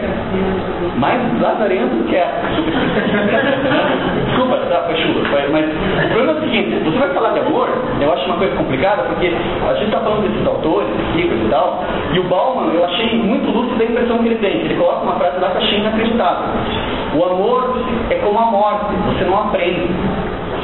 mais 0.98 1.20
lazarenta 1.42 1.96
do 1.96 2.04
que 2.06 2.16
essa. 2.16 2.42
Desculpa, 4.26 4.58
tá, 4.70 4.84
foi 4.86 4.96
chuva. 4.98 5.26
foi- 5.30 5.48
Mas 5.52 5.66
o 5.68 6.08
problema 6.14 6.32
é 6.32 6.36
o 6.36 6.40
seguinte, 6.42 6.76
você 6.84 6.98
vai 6.98 7.10
falar 7.10 7.30
de 7.32 7.40
amor, 7.40 7.70
eu 8.02 8.14
acho 8.14 8.26
uma 8.26 8.38
coisa 8.38 8.56
complicada, 8.56 9.04
porque 9.04 9.28
a 9.70 9.74
gente 9.76 9.86
está 9.86 10.00
falando 10.00 10.22
desses 10.30 10.46
autores, 10.48 10.90
livros 11.16 11.40
e 11.46 11.50
tal, 11.50 11.84
e 12.14 12.20
o 12.20 12.24
Bauman, 12.24 12.74
eu 12.74 12.86
achei 12.86 13.18
muito 13.22 13.50
lúcido 13.52 13.82
a 13.82 13.86
impressão 13.86 14.18
que 14.20 14.28
ele 14.28 14.36
tem. 14.36 14.62
Ele 14.62 14.76
coloca 14.76 15.04
uma 15.04 15.16
frase 15.16 15.40
lá 15.40 15.50
que 15.50 15.58
eu 15.58 15.62
achei 15.62 15.80
inacreditável. 15.80 16.48
O 17.16 17.24
amor 17.24 17.78
é 18.10 18.16
como 18.16 18.38
a 18.40 18.46
morte, 18.46 18.86
você 19.08 19.24
não 19.26 19.40
aprende. 19.48 19.90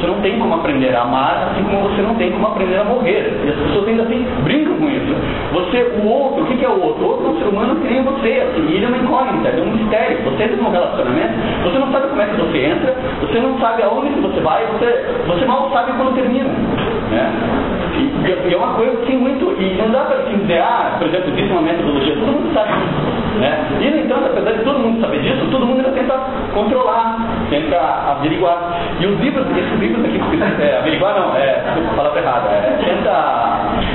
Você 0.02 0.08
não 0.08 0.20
tem 0.20 0.36
como 0.36 0.52
aprender 0.56 0.96
a 0.96 1.02
amar, 1.02 1.52
assim 1.52 1.62
como 1.62 1.88
você 1.88 2.02
não 2.02 2.16
tem 2.16 2.32
como 2.32 2.44
aprender 2.48 2.76
a 2.76 2.82
morrer. 2.82 3.38
E 3.46 3.48
as 3.48 3.54
pessoas 3.54 3.86
ainda 3.86 4.02
assim 4.02 4.26
brincam 4.42 4.74
com 4.74 4.88
isso. 4.90 5.14
Você, 5.52 5.78
o 6.02 6.08
outro, 6.08 6.42
o 6.42 6.46
que 6.48 6.64
é 6.64 6.68
o 6.68 6.82
outro? 6.82 7.04
O 7.04 7.08
outro 7.08 7.26
é 7.26 7.30
um 7.30 7.38
ser 7.38 7.44
humano 7.46 7.76
que 7.76 7.86
nem 7.86 8.02
você, 8.02 8.42
assim, 8.42 8.66
ele 8.66 8.84
é 8.84 8.88
uma 8.88 8.96
incógnita, 8.96 9.48
é 9.50 9.62
um 9.62 9.70
mistério. 9.70 10.18
Você 10.24 10.42
entra 10.42 10.56
num 10.56 10.70
relacionamento, 10.70 11.34
você 11.62 11.78
não 11.78 11.92
sabe 11.92 12.08
como 12.08 12.20
é 12.20 12.26
que 12.26 12.36
você 12.36 12.58
entra, 12.58 12.96
você 13.20 13.38
não 13.38 13.58
sabe 13.60 13.82
aonde 13.84 14.08
que 14.08 14.20
você 14.22 14.40
vai, 14.40 14.66
você, 14.66 15.04
você 15.24 15.44
mal 15.44 15.70
sabe 15.72 15.92
quando 15.92 16.16
termina. 16.16 16.48
Né? 16.48 17.81
E, 18.24 18.52
é 18.52 18.56
uma 18.56 18.74
coisa 18.74 18.92
assim 19.02 19.16
muito. 19.16 19.54
E 19.60 19.74
não 19.76 19.90
dá 19.90 20.04
para 20.04 20.16
assim, 20.18 20.38
dizer, 20.38 20.60
ah, 20.60 20.96
por 20.98 21.08
exemplo, 21.08 21.30
existe 21.30 21.52
uma 21.52 21.62
metodologia, 21.62 22.14
todo 22.14 22.32
mundo 22.32 22.54
sabe 22.54 22.72
disso. 22.72 23.12
Né? 23.38 23.66
E 23.80 23.90
no 23.90 23.96
entanto, 23.98 24.26
apesar 24.26 24.52
de 24.52 24.64
todo 24.64 24.78
mundo 24.78 25.00
saber 25.00 25.20
disso, 25.20 25.46
todo 25.50 25.66
mundo 25.66 25.78
ainda 25.78 25.90
tenta 25.92 26.14
controlar, 26.54 27.18
tenta 27.50 27.76
averiguar. 28.10 28.58
E 29.00 29.06
os 29.06 29.18
livros, 29.20 29.46
esses 29.56 29.80
livros 29.80 30.04
aqui, 30.04 30.20
é, 30.62 30.78
averiguar 30.78 31.14
não, 31.18 31.34
é, 31.36 31.62
desculpa, 31.64 31.96
palavra 31.96 32.20
errada, 32.20 32.48
é, 32.50 32.78
tenta 32.84 33.10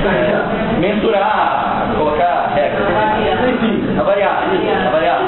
é, 0.08 0.80
mensurar, 0.80 1.88
colocar 1.96 2.52
regras, 2.54 2.88
enfim, 3.54 3.98
avaliar, 3.98 4.48
isso, 4.52 4.88
avaliar. 4.88 5.18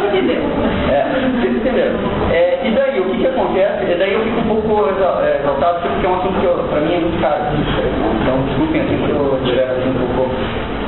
É, 0.91 2.20
é, 2.31 2.61
e 2.65 2.71
daí, 2.71 3.01
o 3.01 3.05
que, 3.11 3.19
que 3.19 3.27
acontece? 3.27 3.91
E 3.91 3.95
daí 3.99 4.15
eu 4.15 4.23
fico 4.23 4.41
um 4.41 4.63
pouco 4.63 4.89
é, 4.89 5.41
exaltado, 5.41 5.83
tipo, 5.83 5.95
porque 5.95 6.07
é 6.07 6.11
um 6.11 6.15
assunto 6.15 6.41
que 6.41 6.69
para 6.71 6.81
mim 6.81 6.95
é 6.95 7.01
muito 7.01 7.21
caro, 7.21 7.43
então 8.23 8.39
desculpem 8.47 8.81
assim 8.83 8.97
que 8.97 9.11
eu 9.11 9.41
direto 9.45 9.73
assim 9.73 9.91
um 9.91 10.17
pouco. 10.17 10.31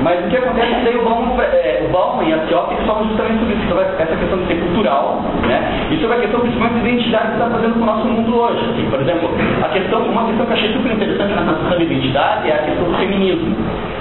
Mas 0.02 0.24
o 0.24 0.28
que 0.28 0.36
acontece 0.36 0.72
é 0.72 0.78
que 0.78 0.84
daí 0.84 0.96
o 0.96 1.04
Bauman, 1.04 1.42
é, 1.42 1.86
o 1.86 1.92
Bauman 1.92 2.24
e 2.24 2.32
a 2.32 2.38
Teópica 2.38 2.82
falam 2.82 3.06
justamente 3.08 3.38
sobre 3.38 3.54
isso, 3.54 3.68
sobre 3.68 3.84
essa 3.84 4.16
questão 4.16 4.38
de 4.38 4.46
ser 4.46 4.54
cultural, 4.60 5.20
né? 5.46 5.88
E 5.90 5.96
sobre 5.98 6.16
a 6.16 6.20
questão 6.20 6.40
principalmente 6.40 6.82
de 6.82 6.88
identidade 6.88 7.26
que 7.26 7.32
está 7.32 7.50
fazendo 7.50 7.74
com 7.74 7.82
o 7.82 7.86
nosso 7.86 8.06
mundo 8.06 8.36
hoje. 8.36 8.58
Assim, 8.70 8.90
por 8.90 9.00
exemplo, 9.00 9.30
a 9.62 9.68
questão, 9.68 10.02
uma 10.02 10.26
questão 10.26 10.46
que 10.46 10.52
eu 10.52 10.56
achei 10.56 10.72
super 10.72 10.92
interessante 10.92 11.34
na 11.34 11.54
questão 11.54 11.70
da 11.70 11.84
identidade 11.84 12.50
é 12.50 12.54
a 12.54 12.58
questão 12.58 12.84
do 12.84 12.98
feminismo. 12.98 13.56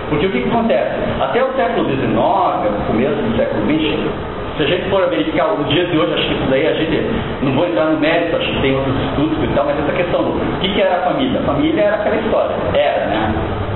Porque 0.09 0.25
o 0.25 0.31
que, 0.31 0.41
que 0.41 0.49
acontece? 0.49 0.95
Até 1.21 1.43
o 1.43 1.53
século 1.53 1.85
XIX, 1.85 2.11
começo 2.87 3.15
do 3.15 3.37
século 3.37 3.65
XX, 3.65 4.40
se 4.61 4.65
a 4.65 4.77
gente 4.77 4.89
for 4.89 5.09
verificar 5.09 5.53
os 5.53 5.67
dias 5.69 5.89
de 5.89 5.97
hoje, 5.97 6.13
acho 6.13 6.27
que 6.27 6.33
isso 6.35 6.45
daí 6.51 6.67
a 6.67 6.73
gente 6.73 7.03
não 7.41 7.53
vou 7.53 7.65
entrar 7.65 7.85
no 7.85 7.99
mérito, 7.99 8.35
acho 8.35 8.51
que 8.51 8.61
tem 8.61 8.75
outros 8.75 8.95
estudos 9.09 9.43
e 9.43 9.47
tal, 9.55 9.65
mas 9.65 9.79
essa 9.79 9.91
questão 9.91 10.23
do 10.23 10.59
que, 10.59 10.69
que 10.69 10.81
era 10.81 10.97
a 10.97 10.99
família? 10.99 11.39
A 11.39 11.43
família 11.43 11.81
era 11.81 11.95
aquela 11.95 12.15
história, 12.17 12.55
era, 12.75 13.05
né? 13.07 13.33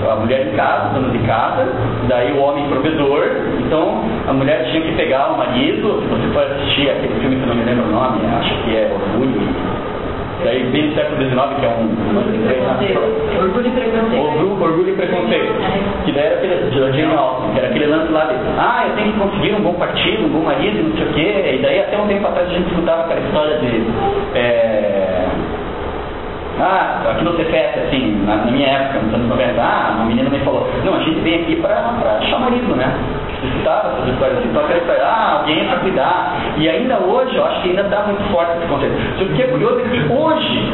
A 0.07 0.15
mulher 0.17 0.47
em 0.47 0.55
casa, 0.55 0.93
dona 0.93 1.09
de 1.09 1.17
casa, 1.25 1.67
daí 2.07 2.33
o 2.33 2.39
homem 2.39 2.67
provedor, 2.69 3.25
então 3.65 4.03
a 4.27 4.33
mulher 4.33 4.67
tinha 4.69 4.83
que 4.83 4.93
pegar 4.95 5.33
o 5.33 5.37
marido, 5.39 6.03
você 6.07 6.27
for 6.31 6.43
assistir 6.43 6.91
aquele 6.91 7.19
filme 7.19 7.37
que 7.37 7.47
não 7.47 7.55
me 7.55 7.63
lembro 7.63 7.85
o 7.85 7.91
nome, 7.91 8.19
acho 8.37 8.53
que 8.63 8.75
é 8.75 8.91
Orgulho 8.93 9.41
Daí 10.43 10.63
vem 10.63 10.89
do 10.89 10.95
século 10.95 11.21
XIX, 11.21 11.35
que 11.59 11.65
é 11.65 11.69
um. 11.69 11.95
Orgulho 13.41 13.67
e 13.67 13.71
preconceito. 13.71 14.25
Orgulho, 14.25 14.63
orgulho 14.63 14.89
e 14.89 14.93
preconceito. 14.93 15.53
Que 16.05 16.11
daí 16.11 16.25
era 16.25 16.35
aquele 16.35 16.71
Jane 16.71 17.15
Austen, 17.15 17.51
que 17.51 17.59
era 17.59 17.67
aquele 17.69 17.85
lance 17.87 18.11
lá 18.11 18.25
de 18.25 18.35
ah, 18.57 18.85
eu 18.87 18.95
tenho 18.95 19.13
que 19.13 19.19
conseguir 19.19 19.53
um 19.53 19.61
bom 19.61 19.73
partido, 19.73 20.25
um 20.25 20.29
bom 20.29 20.45
marido, 20.45 20.83
não 20.83 20.97
sei 20.97 21.05
o 21.05 21.13
quê. 21.13 21.55
E 21.55 21.61
daí 21.61 21.79
até 21.79 21.97
um 21.97 22.07
tempo 22.07 22.27
atrás 22.27 22.47
a 22.49 22.53
gente 22.53 22.67
escutava 22.69 23.03
aquela 23.03 23.21
história 23.21 23.57
de. 23.59 23.83
É, 24.35 25.25
ah, 26.59 27.11
aqui 27.11 27.23
no 27.25 27.35
Cefet, 27.35 27.79
assim, 27.79 28.23
na, 28.25 28.37
na, 28.37 28.51
minha 28.51 28.67
época, 28.67 28.99
nos 28.99 29.13
anos 29.13 29.27
90, 29.27 29.61
ah, 29.61 29.93
uma 29.97 30.05
menina 30.05 30.29
me 30.29 30.39
falou, 30.39 30.69
não, 30.85 30.95
a 30.95 30.99
gente 30.99 31.19
vem 31.19 31.41
aqui 31.41 31.57
para 31.57 32.17
achar 32.21 32.39
marido, 32.39 32.75
né? 32.75 32.93
Escutava 33.47 33.93
essas 33.93 34.13
histórias 34.13 34.37
assim, 34.39 34.49
então 34.49 34.63
aquela 34.63 34.79
história, 34.79 35.03
ah, 35.03 35.39
alguém 35.39 35.67
para 35.67 35.79
cuidar. 35.79 36.37
E 36.57 36.69
ainda 36.69 36.99
hoje, 36.99 37.35
eu 37.35 37.45
acho 37.45 37.61
que 37.61 37.69
ainda 37.69 37.81
está 37.81 38.03
muito 38.03 38.23
forte 38.31 38.57
esse 38.57 38.67
conceito. 38.67 38.95
Só 39.17 39.25
que 39.25 39.41
é 39.41 39.47
curioso 39.47 39.79
é 39.79 39.89
que 39.89 40.13
hoje 40.13 40.73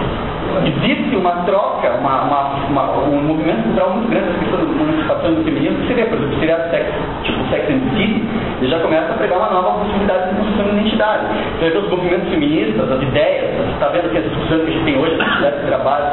existe 0.65 1.15
uma 1.15 1.31
troca, 1.45 1.89
uma, 1.99 2.23
uma, 2.23 2.41
uma, 2.69 2.91
um 3.07 3.21
movimento 3.23 3.63
cultural 3.63 3.91
muito 3.91 4.09
grande, 4.09 4.29
essa 4.29 4.39
questão 4.39 4.57
da 4.57 4.83
emancipação 4.83 5.33
do 5.35 5.43
feminino, 5.43 5.87
que 5.87 5.93
vê, 5.93 6.05
por 6.05 6.17
exemplo, 6.17 6.39
seria 6.39 6.69
sexo, 6.69 6.99
tipo 7.23 7.49
Sex 7.49 7.69
and 7.69 7.95
City, 7.95 8.23
ele 8.59 8.69
já 8.69 8.79
começa 8.79 9.13
a 9.13 9.17
pegar 9.17 9.37
uma 9.37 9.49
nova 9.49 9.79
possibilidade 9.79 10.29
de 10.29 10.35
construção 10.35 10.65
de 10.65 10.71
identidade. 10.81 11.25
Então, 11.61 11.81
os 11.81 11.89
movimentos 11.89 12.29
feministas, 12.29 12.91
as 12.91 13.01
ideias, 13.01 13.55
você 13.57 13.73
está 13.73 13.87
vendo 13.87 14.11
que 14.11 14.17
as 14.17 14.23
discussões 14.23 14.61
que 14.63 14.69
a 14.69 14.73
gente 14.73 14.85
tem 14.85 14.97
hoje, 14.97 15.17
a 15.21 15.49
de 15.49 15.65
trabalho, 15.67 16.05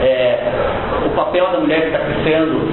é, 0.00 0.52
o 1.06 1.10
papel 1.10 1.46
da 1.52 1.58
mulher 1.58 1.80
que 1.82 1.86
está 1.88 1.98
crescendo, 1.98 2.68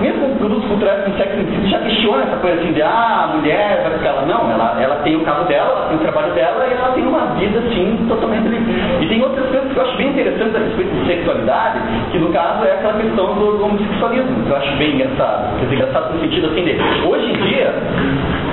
mesmo 0.00 0.36
produtos 0.36 0.66
culturais 0.68 1.04
com 1.04 1.12
sexo 1.16 1.36
já 1.68 1.78
questiona 1.78 2.24
essa 2.24 2.36
coisa 2.36 2.60
assim 2.60 2.72
de 2.72 2.82
ah, 2.82 3.24
a 3.24 3.36
mulher 3.36 3.82
vai 3.82 3.98
ficar 3.98 4.12
lá. 4.12 4.22
Não, 4.22 4.50
ela, 4.50 4.80
ela 4.80 4.96
tem 4.96 5.16
o 5.16 5.20
caso 5.20 5.44
dela, 5.46 5.70
ela 5.70 5.86
tem 5.88 5.96
o 5.96 6.00
trabalho 6.00 6.32
dela 6.34 6.66
e 6.66 6.72
ela 6.72 6.92
tem 6.92 7.06
uma 7.06 7.26
vida 7.34 7.58
assim 7.58 8.06
totalmente 8.08 8.48
livre. 8.48 8.74
E 9.00 9.08
tem 9.08 9.22
outras 9.22 9.46
coisas 9.48 9.72
que 9.72 9.78
eu 9.78 9.82
acho 9.82 9.96
bem 9.96 10.08
interessantes 10.08 10.54
a 10.54 10.58
respeito 10.58 10.94
de 10.94 11.06
sexualidade, 11.06 11.80
que 12.10 12.18
no 12.18 12.32
caso 12.32 12.64
é 12.64 12.72
aquela 12.72 12.94
questão 12.94 13.34
do, 13.34 13.58
do 13.58 13.64
homossexualismo, 13.64 14.44
que 14.44 14.50
eu 14.50 14.56
acho 14.56 14.76
bem 14.76 14.94
engraçado. 14.94 15.58
Quer 15.58 15.64
dizer, 15.64 15.74
engraçado 15.76 16.14
no 16.14 16.20
sentido 16.20 16.46
assim 16.46 16.64
de 16.64 17.06
hoje 17.06 17.32
em 17.32 17.36
dia 17.48 17.74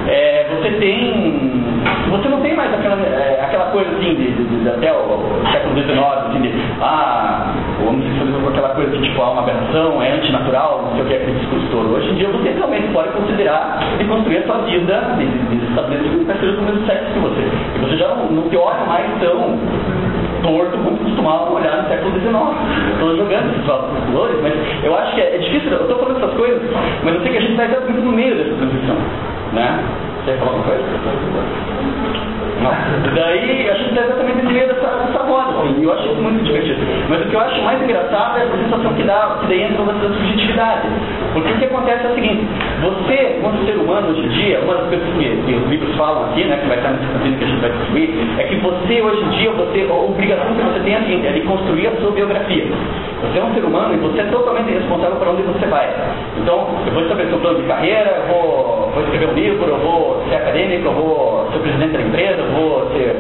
é, 0.07 0.47
você 0.56 0.69
tem. 0.80 1.68
Você 2.10 2.30
não 2.30 2.41
tem 2.41 2.56
mais 2.56 2.74
aquela, 2.74 2.95
é, 3.02 3.41
aquela 3.41 3.65
coisa 3.65 3.90
assim 3.91 4.15
de, 4.15 4.32
de, 4.32 4.44
de, 4.44 4.69
até 4.69 4.91
o, 4.91 5.19
século 5.52 5.76
XIX, 5.76 5.99
assim, 5.99 6.41
de 6.41 6.53
ah, 6.82 7.53
o 7.84 7.90
homossexualismo 7.90 8.41
com 8.41 8.49
aquela 8.49 8.69
coisa 8.69 8.91
de 8.91 9.02
tipo, 9.02 9.22
ah, 9.22 9.32
uma 9.32 9.41
aberração, 9.44 10.02
é 10.02 10.11
antinatural, 10.14 10.84
não 10.84 10.91
sei 10.94 11.02
o 11.02 11.06
que, 11.06 11.14
aquele 11.15 11.40
discurso 11.40 11.68
todo. 11.72 11.95
Hoje 11.95 12.10
em 12.11 12.15
dia 12.15 12.30
você 12.30 12.49
realmente 12.49 12.88
pode 12.94 13.10
considerar 13.10 13.80
de 13.98 14.06
construir 14.06 14.38
a 14.38 14.44
sua 14.44 14.57
vida, 14.60 15.15
de, 15.18 15.26
de 15.26 15.65
estabelecer 15.65 16.18
com 16.18 16.26
pessoas 16.26 16.56
do 16.56 16.61
mesmo 16.61 16.86
sexo 16.86 17.14
que 17.14 17.19
você. 17.19 17.41
E 17.76 17.80
você 17.80 17.98
já 17.98 18.07
não, 18.07 18.49
te 18.49 18.57
olha 18.57 18.86
mais 18.86 19.07
tão 19.19 19.57
torto 20.44 20.78
como 20.78 20.98
costumavam 20.98 21.56
olhar 21.56 21.84
no 21.84 21.90
século 21.90 22.11
XIX. 22.19 22.34
Estou 22.94 23.18
jogando 23.18 23.52
esses 23.52 23.65
valores, 23.65 24.38
mas 24.41 24.53
eu 24.84 24.95
acho 24.98 25.15
que 25.15 25.22
é, 25.22 25.36
é 25.36 25.38
difícil, 25.40 25.72
eu 25.72 25.82
estou 25.82 25.99
falando 25.99 26.18
essas 26.18 26.34
coisas, 26.36 26.61
mas 27.03 27.15
eu 27.15 27.22
sei 27.22 27.32
que 27.32 27.38
a 27.38 27.41
gente 27.41 27.52
está 27.52 27.65
exatamente 27.65 28.02
no 28.02 28.11
meio 28.11 28.36
dessa 28.36 28.56
transição. 28.56 28.98
Né? 29.53 30.06
Alguma 30.28 30.64
coisa? 30.64 30.84
Não. 32.62 32.72
Daí 33.14 33.70
a 33.70 33.74
gente 33.76 33.90
está 33.90 34.02
exatamente 34.02 34.41
no 34.44 34.52
meio 34.52 34.68
dessa, 34.68 34.88
dessa 34.88 35.24
roda, 35.24 35.62
assim, 35.62 35.84
eu 35.84 35.94
acho 35.94 36.08
muito 36.16 36.44
divertido. 36.44 36.80
Mas 37.08 37.22
o 37.22 37.26
que 37.30 37.36
eu 37.36 37.40
acho 37.40 37.62
mais 37.62 37.82
engraçado 37.82 38.40
é 38.40 38.44
a 38.44 38.52
sensação 38.52 38.94
que 38.94 39.04
dá, 39.04 39.38
que 39.41 39.48
daí 39.48 39.64
entra 39.64 39.82
uma 39.82 39.94
subjetividade. 39.94 40.88
Porque 41.34 41.52
o 41.52 41.58
que 41.58 41.66
acontece 41.66 42.08
é 42.08 42.10
o 42.10 42.16
seguinte, 42.16 42.48
você, 42.82 43.40
como 43.41 43.66
ser 43.66 43.78
humano 43.78 44.10
hoje 44.10 44.26
em 44.26 44.30
dia, 44.30 44.60
uma 44.62 44.74
das 44.76 44.88
coisas 44.88 45.08
que, 45.08 45.54
os 45.54 45.70
livros 45.70 45.95
falam 45.95 46.26
aqui, 46.26 46.44
né, 46.45 46.58
que 46.58 46.68
vai 46.68 46.78
estar 46.78 46.91
nesse 46.91 47.14
capítulo 47.14 47.38
que 47.38 47.44
a 47.44 47.48
gente 47.48 47.62
vai 47.62 47.72
discutir, 47.72 48.40
é 48.40 48.44
que 48.44 48.56
você 48.56 49.02
hoje 49.02 49.22
em 49.22 49.30
dia, 49.30 49.52
você, 49.52 49.88
a 49.90 49.94
obrigação 49.94 50.56
que 50.56 50.62
você 50.62 50.80
tem 50.80 50.95
é 50.95 51.02
seguinte, 51.02 51.28
é 51.28 51.32
de 51.32 51.41
construir 51.41 51.88
a 51.88 51.91
sua 52.02 52.12
biografia. 52.12 52.66
Você 53.22 53.40
é 53.40 53.44
um 53.44 53.54
ser 53.54 53.64
humano 53.64 53.94
e 53.94 53.98
você 53.98 54.20
é 54.20 54.26
totalmente 54.26 54.72
responsável 54.72 55.16
por 55.18 55.28
onde 55.28 55.44
você 55.44 55.66
vai. 55.68 55.90
Então, 56.38 56.68
eu 56.86 56.91
vou 56.91 57.04
estabelecer 57.04 57.38
um 57.38 57.41
plano 57.41 57.62
de 57.62 57.68
carreira, 57.68 58.26
vou, 58.30 58.91
vou 58.94 59.04
escrever 59.04 59.30
um 59.30 59.34
livro, 59.34 59.66
eu 59.68 59.78
vou 59.78 60.16
ser 60.30 60.35
acadêmico, 60.35 60.88
eu 60.88 60.94
vou 60.94 61.49
ser 61.52 61.60
presidente 61.60 61.94
da 61.94 62.02
empresa, 62.02 62.41
eu 62.41 62.52
vou 62.52 62.91
ser 62.91 63.15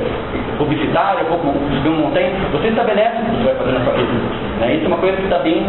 publicitário, 0.57 1.21
eu 1.21 1.37
vou 1.37 1.53
subir 1.53 1.89
uma 1.89 2.07
montanha. 2.07 2.31
Você 2.51 2.67
estabelece 2.67 3.21
o 3.21 3.25
que 3.25 3.31
você 3.31 3.43
vai 3.43 3.55
fazer 3.55 3.71
na 3.71 3.83
sua 3.83 3.93
vida. 3.93 4.11
Né? 4.59 4.75
Isso 4.75 4.85
é 4.85 4.87
uma 4.87 4.97
coisa 4.97 5.17
que 5.17 5.23
está 5.23 5.39
bem 5.39 5.63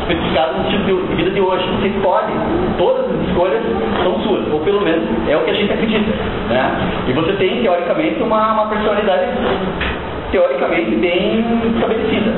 especificado 0.00 0.58
no 0.58 0.68
estilo 0.68 1.06
de 1.08 1.14
vida 1.14 1.30
de 1.30 1.40
hoje. 1.40 1.66
Você 1.80 1.88
escolhe, 1.88 2.32
todas 2.78 3.10
as 3.10 3.28
escolhas 3.28 3.62
são 4.02 4.20
suas, 4.20 4.52
ou 4.52 4.60
pelo 4.60 4.80
menos 4.82 5.04
é 5.28 5.36
o 5.36 5.40
que 5.40 5.50
a 5.50 5.54
gente 5.54 5.72
acredita. 5.72 6.12
Né? 6.48 7.04
E 7.08 7.12
você 7.12 7.32
tem, 7.34 7.62
teoricamente, 7.62 8.22
uma, 8.22 8.52
uma 8.52 8.66
personalidade 8.66 9.28
teoricamente 10.34 10.96
bem 10.96 11.44
estabelecida. 11.76 12.32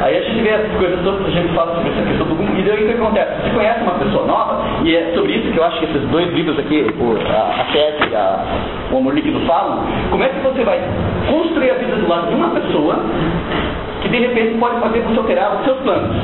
Aí 0.00 0.16
a 0.16 0.22
gente 0.22 0.40
vê 0.40 0.48
essas 0.48 0.72
coisas 0.78 0.98
todas, 1.04 1.26
a 1.26 1.30
gente 1.30 1.54
fala 1.54 1.76
sobre 1.76 1.90
essa 1.90 2.02
questão 2.02 2.26
do 2.26 2.58
e 2.58 2.62
daí 2.62 2.82
o 2.82 2.86
que 2.88 2.94
acontece? 2.94 3.42
Você 3.42 3.50
conhece 3.50 3.82
uma 3.82 3.94
pessoa 3.94 4.26
nova, 4.26 4.64
e 4.82 4.96
é 4.96 5.12
sobre 5.14 5.32
isso 5.32 5.52
que 5.52 5.58
eu 5.58 5.64
acho 5.64 5.78
que 5.78 5.84
esses 5.84 6.08
dois 6.08 6.32
livros 6.32 6.58
aqui, 6.58 6.86
o, 6.98 7.18
a, 7.30 7.60
a 7.60 7.64
tese 7.72 8.10
o 8.90 8.96
Amor 8.96 9.14
Líquido 9.14 9.38
falam, 9.40 9.84
como 10.10 10.24
é 10.24 10.28
que 10.28 10.40
você 10.40 10.64
vai 10.64 10.80
construir 11.28 11.70
a 11.72 11.74
vida 11.74 11.96
do 11.96 12.08
lado 12.08 12.28
de 12.28 12.34
uma 12.34 12.48
pessoa 12.50 13.04
que 14.00 14.08
de 14.08 14.18
repente 14.18 14.58
pode 14.58 14.80
fazer 14.80 15.00
você 15.00 15.18
alterar 15.18 15.56
os 15.56 15.64
seus 15.64 15.78
planos 15.80 16.16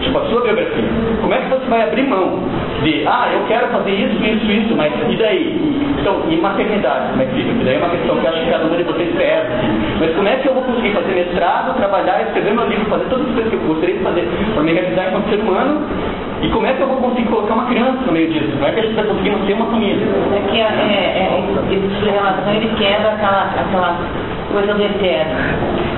tipo 0.00 0.18
a 0.18 0.24
sua 0.26 0.42
biografia, 0.42 0.84
como 1.20 1.34
é 1.34 1.38
que 1.38 1.48
você 1.48 1.66
vai 1.66 1.82
abrir 1.82 2.02
mão 2.02 2.40
de, 2.82 3.04
ah, 3.06 3.28
eu 3.32 3.46
quero 3.46 3.68
fazer 3.68 3.90
isso, 3.90 4.22
isso, 4.22 4.50
isso, 4.50 4.76
mas 4.76 4.92
e 5.08 5.16
daí? 5.16 5.78
Então, 6.00 6.22
e 6.28 6.36
maternidade, 6.36 7.10
como 7.10 7.22
é 7.22 7.26
que 7.26 7.34
fica? 7.34 7.64
daí 7.64 7.74
é 7.74 7.78
uma 7.78 7.90
questão 7.90 8.16
que 8.16 8.26
acho 8.26 8.44
que 8.44 8.50
cada 8.50 8.64
um 8.64 8.76
de 8.76 8.82
vocês 8.82 9.14
perde. 9.16 9.52
Mas 10.00 10.14
como 10.14 10.28
é 10.28 10.36
que 10.36 10.48
eu 10.48 10.54
vou 10.54 10.62
conseguir 10.62 10.92
fazer 10.92 11.12
mestrado, 11.12 11.76
trabalhar, 11.76 12.22
escrever 12.22 12.54
meu 12.54 12.66
livro, 12.68 12.86
fazer 12.86 13.04
todas 13.10 13.26
as 13.28 13.34
coisas 13.34 13.50
que 13.50 13.56
eu 13.56 13.66
gostaria 13.66 13.96
de 13.96 14.02
fazer 14.02 14.28
para 14.54 14.62
me 14.62 14.72
realizar 14.72 15.08
enquanto 15.08 15.28
ser 15.28 15.40
humano? 15.40 15.86
E 16.40 16.48
como 16.50 16.66
é 16.66 16.72
que 16.72 16.80
eu 16.80 16.86
vou 16.86 16.96
conseguir 16.98 17.28
colocar 17.28 17.54
uma 17.54 17.66
criança 17.66 17.98
no 18.06 18.12
meio 18.12 18.30
disso? 18.30 18.52
Como 18.52 18.64
é 18.64 18.70
que 18.70 18.80
a 18.80 18.82
gente 18.82 18.94
vai 18.94 19.04
conseguir 19.04 19.30
manter 19.30 19.52
uma 19.54 19.66
família? 19.66 20.06
É 20.36 20.50
que 20.50 20.60
é, 20.60 20.62
é, 20.62 21.18
é, 21.18 21.74
esse 21.74 22.10
relação 22.10 22.54
ele 22.54 22.70
quebra 22.78 23.10
aquela, 23.10 23.50
aquela 23.58 23.98
coisa 24.52 24.74
do 24.74 24.82
eterno. 24.82 25.32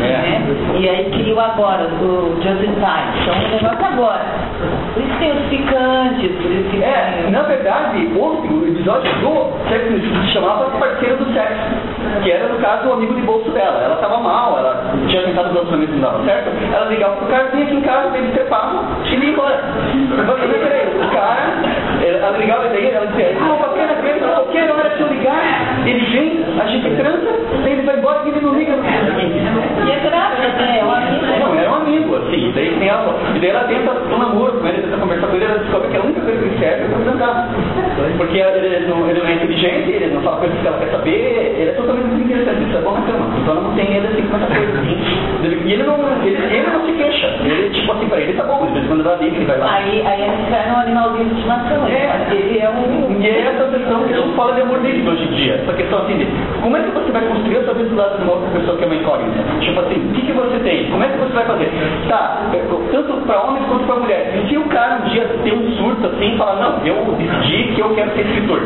É. 0.01 0.07
Né? 0.07 0.57
E 0.79 0.89
aí 0.89 1.11
cria 1.11 1.35
o 1.35 1.41
agora, 1.41 1.85
do 1.85 2.41
just 2.43 2.63
in 2.63 2.75
time. 2.75 3.11
Então 3.23 3.35
o 3.35 3.51
negócio 3.51 3.87
agora. 3.87 4.25
Por 4.95 5.03
isso 5.03 5.19
tem 5.19 5.33
os 5.33 5.47
picantes, 5.49 6.31
por 6.37 6.51
isso 6.51 6.71
que. 6.71 6.83
É, 6.83 7.29
na 7.31 7.43
verdade, 7.43 8.09
o 8.17 8.67
episódio 8.67 9.13
do 9.21 9.69
sexo 9.69 10.27
se 10.27 10.33
chamava 10.33 10.71
parceiro 10.79 11.17
do 11.17 11.33
sexo. 11.33 11.91
Que 12.23 12.33
era, 12.33 12.49
no 12.49 12.59
caso, 12.59 12.89
o 12.89 12.93
amigo 12.95 13.15
de 13.15 13.23
bolso 13.23 13.51
dela. 13.51 13.83
Ela 13.85 13.95
estava 13.95 14.19
mal, 14.19 14.59
ela 14.59 14.95
tinha 15.07 15.23
tentado 15.23 15.51
o 15.51 15.53
relacionamento 15.53 15.93
não 15.93 16.01
dava 16.01 16.25
certo. 16.25 16.51
Ela 16.75 16.87
ligava 16.87 17.17
pro 17.17 17.27
cara, 17.27 17.49
vinha 17.53 17.65
aqui 17.65 17.77
em 17.77 17.81
casa, 17.83 18.17
ele 18.17 18.33
trepava 18.33 18.85
e 19.05 19.15
ia 19.15 19.31
embora. 19.31 19.61
Mas 20.27 20.41
peraí, 20.51 20.89
o 20.97 21.11
cara, 21.11 21.61
ela 22.03 22.39
ligava 22.39 22.67
e 22.67 22.69
daí 22.71 22.91
ela 22.91 23.07
dizia, 23.07 23.37
ah, 23.41 23.57
bacana, 23.61 23.91
qualquer 24.51 24.71
hora 24.71 24.91
que 24.91 25.01
eu 25.01 25.09
ligar, 25.09 25.10
ele 25.87 26.07
vem, 26.07 26.45
a 26.61 26.67
gente 26.67 26.91
transa, 26.97 27.29
ele 27.67 27.83
vai 27.83 27.97
embora 27.99 28.23
e 28.25 28.29
ele 28.29 28.41
não 28.41 28.55
liga 28.55 28.73
E 28.73 29.91
é 29.91 29.99
graça, 30.01 30.49
né? 30.59 31.40
É 32.21 32.23
um 32.23 32.27
um 32.27 32.29
assim. 32.29 32.53
Daí 32.55 32.77
tem 32.79 32.89
ela, 32.89 33.17
e 33.35 33.39
daí 33.39 33.51
ela 33.51 33.65
tenta 33.65 33.93
um 33.93 34.19
namoro 34.19 34.53
com 34.61 34.67
ele, 34.67 34.83
tenta 34.83 34.97
conversar 34.97 35.27
com 35.27 35.37
ele, 35.37 35.45
ela 35.45 35.59
descobre 35.59 35.89
que 35.89 35.97
a 35.97 36.01
única 36.01 36.21
coisa 36.21 36.39
que 36.39 36.45
ele 36.47 36.59
serve 36.59 36.85
é 36.85 36.89
pra 36.89 36.99
transar. 36.99 37.49
Porque 38.17 38.39
ele 38.39 38.87
não, 38.87 39.09
ele 39.09 39.21
não 39.21 39.27
é 39.27 39.35
inteligente, 39.35 39.91
ele 39.91 40.15
não 40.15 40.23
fala 40.23 40.37
coisas 40.39 40.59
que 40.59 40.67
ela 40.67 40.79
quer 40.79 40.91
saber, 40.91 41.57
ele 41.59 41.71
é 41.71 41.75
totalmente 41.75 42.09
desinteressante, 42.09 42.63
isso 42.65 42.77
é 42.77 42.81
bom 42.81 42.93
na 42.93 43.03
cama. 43.03 43.27
Então 43.41 43.53
ela 43.53 43.63
não 43.63 43.75
tem 43.75 43.97
ele 43.97 44.07
assim 44.07 44.23
com 44.23 44.37
essa 44.37 44.47
coisa 44.47 44.81
assim. 44.81 44.97
E 45.67 45.73
ele 45.73 45.83
não, 45.83 45.97
ele, 46.23 46.37
ele 46.37 46.67
não 46.71 46.87
se 46.87 46.93
queixa. 46.93 47.27
Ele, 47.45 47.71
tipo 47.71 47.93
assim, 47.93 48.09
pra 48.09 48.21
ele 48.21 48.33
tá 48.35 48.45
bom, 48.45 48.67
em 48.67 48.87
quando 48.87 49.01
ela 49.01 49.17
liga, 49.17 49.37
ele 49.37 49.47
vai 49.47 49.59
lá. 49.59 49.75
Aí, 49.75 50.07
aí 50.07 50.21
ele 50.23 50.51
cai 50.51 50.71
no 50.71 50.77
animalzinho 50.77 51.29
de 51.29 51.35
estimação. 51.35 51.87
É, 51.87 52.27
ele 52.33 52.59
é 52.59 52.69
um 52.69 53.01
e 53.21 53.27
é 53.27 53.41
essa 53.41 53.69
questão 53.69 54.05
que 54.05 54.15
a 54.15 54.17
gente 54.17 54.35
fala 54.35 54.55
de 54.55 54.63
amor 54.63 54.81
livre 54.81 55.07
hoje 55.07 55.25
em 55.25 55.35
dia. 55.35 55.55
Essa 55.55 55.75
questão 55.75 55.99
assim 55.99 56.17
de 56.17 56.27
como 56.63 56.75
é 56.75 56.83
que 56.83 56.91
você 56.91 57.13
vai 57.13 57.23
construir 57.27 57.59
a 57.59 57.65
sua 57.65 57.75
vida 57.75 57.89
do 57.91 57.97
lado 57.97 58.17
de 58.17 58.23
uma 58.25 58.33
outra 58.33 58.49
pessoa 58.59 58.79
que 58.79 58.85
é 58.85 58.87
uma 58.87 58.97
incógnita? 58.97 59.45
Tipo 59.61 59.81
assim, 59.81 60.09
o 60.09 60.13
que, 60.15 60.23
que 60.23 60.33
você 60.33 60.59
tem? 60.61 60.91
Como 60.91 61.05
é 61.05 61.09
que 61.09 61.19
você 61.19 61.33
vai 61.35 61.45
fazer? 61.45 61.71
Tá, 62.11 62.43
tanto 62.91 63.25
para 63.25 63.41
homens 63.41 63.65
quanto 63.69 63.85
para 63.85 64.01
mulheres. 64.01 64.49
Se 64.49 64.57
o 64.57 64.65
cara 64.65 64.97
um 64.97 65.09
dia 65.11 65.25
tem 65.45 65.53
um 65.53 65.71
surto 65.77 66.09
assim 66.09 66.35
e 66.35 66.39
fala, 66.39 66.57
não, 66.61 66.85
eu 66.85 67.15
decidi 67.17 67.73
que 67.73 67.81
eu 67.81 67.95
quero 67.95 68.11
ser 68.17 68.23
escritor. 68.23 68.61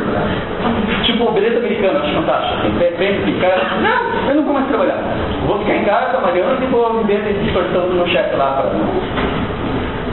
Tipo, 1.05 1.31
beleza 1.31 1.59
americana, 1.59 1.99
acho 1.99 2.15
fantástico. 2.15 2.67
Assim, 2.67 2.97
vem 2.97 3.09
aqui, 3.11 3.33
cara, 3.41 3.61
não, 3.83 4.31
eu 4.31 4.35
não 4.37 4.45
vou 4.45 4.55
mais 4.55 4.67
trabalhar. 4.69 4.99
Vou 5.47 5.59
ficar 5.59 5.77
em 5.77 5.85
casa 5.85 6.07
trabalhando 6.07 6.63
e 6.63 6.67
vou 6.69 7.05
viver 7.05 7.35
distorçando 7.45 7.93
no 7.93 8.07
chefe 8.09 8.35
lá 8.35 8.63
para 8.63 8.71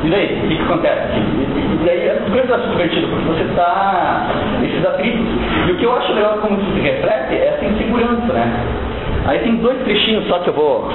e 0.03 0.09
daí, 0.09 0.41
o 0.43 0.47
que, 0.47 0.55
que 0.55 0.63
acontece? 0.63 1.13
E 1.13 1.85
daí 1.85 2.09
as 2.09 2.27
coisas 2.27 2.51
acho 2.51 2.69
divertido, 2.69 3.07
porque 3.07 3.25
você 3.27 3.43
está 3.43 4.25
esses 4.63 4.83
atritos. 4.83 5.27
E 5.67 5.71
o 5.71 5.77
que 5.77 5.83
eu 5.85 5.95
acho 5.95 6.11
legal 6.13 6.39
como 6.39 6.59
isso 6.59 6.73
se 6.73 6.79
reflete 6.79 7.35
é 7.35 7.53
essa 7.53 7.65
insegurança, 7.65 8.33
né? 8.33 8.90
Aí 9.25 9.39
tem 9.39 9.57
dois 9.57 9.77
trechinhos 9.83 10.27
só 10.27 10.39
que 10.39 10.49
eu 10.49 10.53
vou 10.53 10.89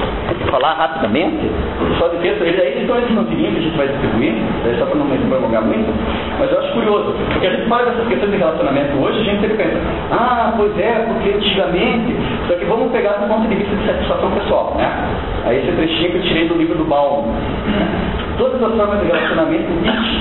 falar 0.51 0.75
rapidamente, 0.75 1.51
só 1.99 2.09
de 2.09 2.17
texto, 2.19 2.43
eles, 2.43 2.59
eles 2.59 2.83
estão 2.83 2.97
no 3.23 3.25
que 3.27 3.47
a 3.47 3.61
gente 3.61 3.77
vai 3.77 3.89
distribuir, 3.89 4.35
só 4.79 4.87
para 4.87 4.97
não 4.97 5.07
me 5.07 5.19
prolongar 5.19 5.63
muito, 5.63 5.93
mas 6.39 6.51
eu 6.51 6.59
acho 6.59 6.73
curioso, 6.73 7.15
porque 7.33 7.47
a 7.47 7.51
gente 7.51 7.69
fala 7.69 7.85
dessas 7.85 8.09
questões 8.09 8.33
de 8.33 8.39
relacionamento 8.39 8.99
hoje, 8.99 9.21
a 9.21 9.25
gente 9.25 9.41
sempre 9.41 9.57
pensa, 9.57 9.81
ah, 10.11 10.55
pois 10.57 10.79
é, 10.79 11.07
porque 11.07 11.37
antigamente, 11.37 12.17
só 12.49 12.55
que 12.55 12.65
vamos 12.65 12.91
pegar 12.93 13.13
do 13.13 13.29
ponto 13.29 13.49
de 13.49 13.55
vista 13.55 13.75
de 13.77 13.87
satisfação 13.87 14.31
pessoal, 14.33 14.75
né? 14.77 14.91
Aí 15.45 15.59
esse 15.59 15.73
trechinho 15.73 16.11
que 16.11 16.17
eu 16.17 16.23
tirei 16.23 16.49
do 16.49 16.55
livro 16.55 16.79
do 16.79 16.85
Baum. 16.85 17.33
Todas 18.37 18.63
as 18.63 18.77
formas 18.77 19.01
de 19.01 19.07
relacionamento 19.07 19.73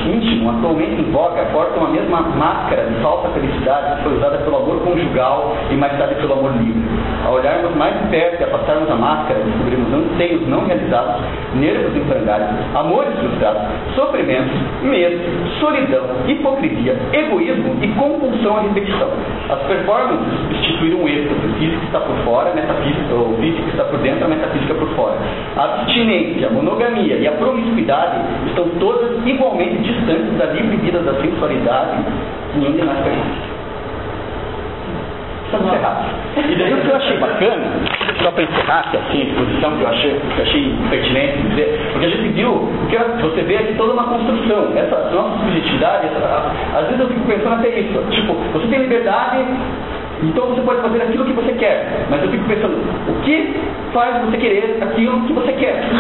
íntimo 0.08 0.50
atualmente 0.50 1.02
em 1.02 1.12
voga 1.12 1.44
portam 1.52 1.86
a 1.86 1.90
mesma 1.90 2.22
máscara 2.22 2.86
de 2.86 2.96
falsa 3.02 3.30
felicidade 3.30 3.98
que 3.98 4.04
foi 4.04 4.18
usada 4.18 4.38
pelo 4.38 4.56
amor 4.56 4.80
conjugal 4.82 5.54
e 5.70 5.76
mais 5.76 5.98
tarde 5.98 6.16
pelo 6.16 6.34
amor 6.34 6.54
livre. 6.58 6.82
Ao 7.26 7.34
olharmos 7.34 7.76
mais 7.76 8.00
de 8.00 8.08
perto 8.08 8.40
e 8.40 8.44
afastarmos 8.46 8.90
a 8.90 8.96
máscara, 8.96 9.40
descobrimos 9.40 9.92
anseios 9.92 10.48
não 10.48 10.66
realizados, 10.66 11.22
nervos 11.56 11.96
em 11.96 12.06
amores 12.78 13.18
frustrados, 13.20 13.62
sofrimentos, 13.96 14.54
medo, 14.84 15.20
solidão, 15.60 16.06
hipocrisia, 16.28 16.96
egoísmo 17.12 17.76
e 17.82 17.88
compulsão 17.90 18.58
à 18.58 18.62
repetição. 18.62 19.10
As 19.50 19.60
performances 19.64 20.40
substituíram 20.40 21.04
o 21.04 21.10
êxtase, 21.10 21.48
físico 21.60 21.84
está 21.86 22.00
por 22.00 22.16
fora, 22.24 22.52
a 22.52 22.54
metafísica, 22.54 23.14
o 23.14 23.36
físico 23.42 23.70
está 23.70 23.84
por 23.86 24.00
dentro, 24.00 24.26
a 24.26 24.28
metafísica 24.28 24.74
por 24.76 24.88
fora. 24.96 25.18
A 25.58 25.64
abstinência, 25.64 26.48
a 26.48 26.52
monogamia 26.52 27.16
e 27.16 27.28
a 27.28 27.32
promiscuidade 27.34 28.05
estão 28.48 28.68
todas 28.80 29.26
igualmente 29.26 29.78
distantes 29.84 30.38
da 30.38 30.46
livre 30.46 30.78
vida 30.78 31.00
da 31.00 31.14
sensualidade 31.22 31.98
e 32.56 32.66
onde 32.66 32.82
nós 32.82 32.98
queremos. 33.04 33.56
Estamos 35.46 35.74
errados. 35.74 36.06
E 36.38 36.56
daí 36.56 36.74
o 36.74 36.82
que 36.82 36.90
eu 36.90 36.96
achei 36.96 37.18
bacana, 37.18 37.66
só 38.22 38.32
para 38.32 38.44
encerrar, 38.44 38.90
que 38.90 38.98
é 38.98 39.00
assim, 39.00 39.22
a 39.22 39.26
exposição 39.26 39.78
que 39.78 39.84
eu 39.84 39.88
achei, 39.88 40.12
que 40.12 40.40
eu 40.40 40.44
achei 40.44 40.76
pertinente 40.90 41.38
dizer, 41.50 41.90
porque 41.92 42.06
a 42.06 42.10
gente 42.10 42.28
viu, 42.30 42.70
porque 42.82 42.98
você 42.98 43.42
vê 43.44 43.58
aqui 43.58 43.74
toda 43.76 43.94
uma 43.94 44.04
construção, 44.04 44.74
essa 44.76 45.12
nossa 45.14 45.38
subjetividade, 45.38 46.08
essa, 46.08 46.52
às 46.78 46.86
vezes 46.88 47.00
eu 47.00 47.08
fico 47.08 47.28
pensando 47.28 47.54
até 47.54 47.80
isso, 47.80 48.04
tipo, 48.10 48.34
você 48.54 48.68
tem 48.68 48.80
liberdade 48.80 49.46
então 50.24 50.48
você 50.48 50.62
pode 50.62 50.82
fazer 50.82 51.02
aquilo 51.02 51.26
que 51.26 51.34
você 51.34 51.52
quer. 51.54 52.06
Mas 52.10 52.24
eu 52.24 52.30
fico 52.30 52.44
pensando, 52.46 52.78
o 53.08 53.22
que 53.24 53.54
faz 53.94 54.24
você 54.26 54.38
querer 54.38 54.78
aquilo 54.82 55.22
que 55.22 55.34
você 55.34 55.52
quer? 55.54 55.84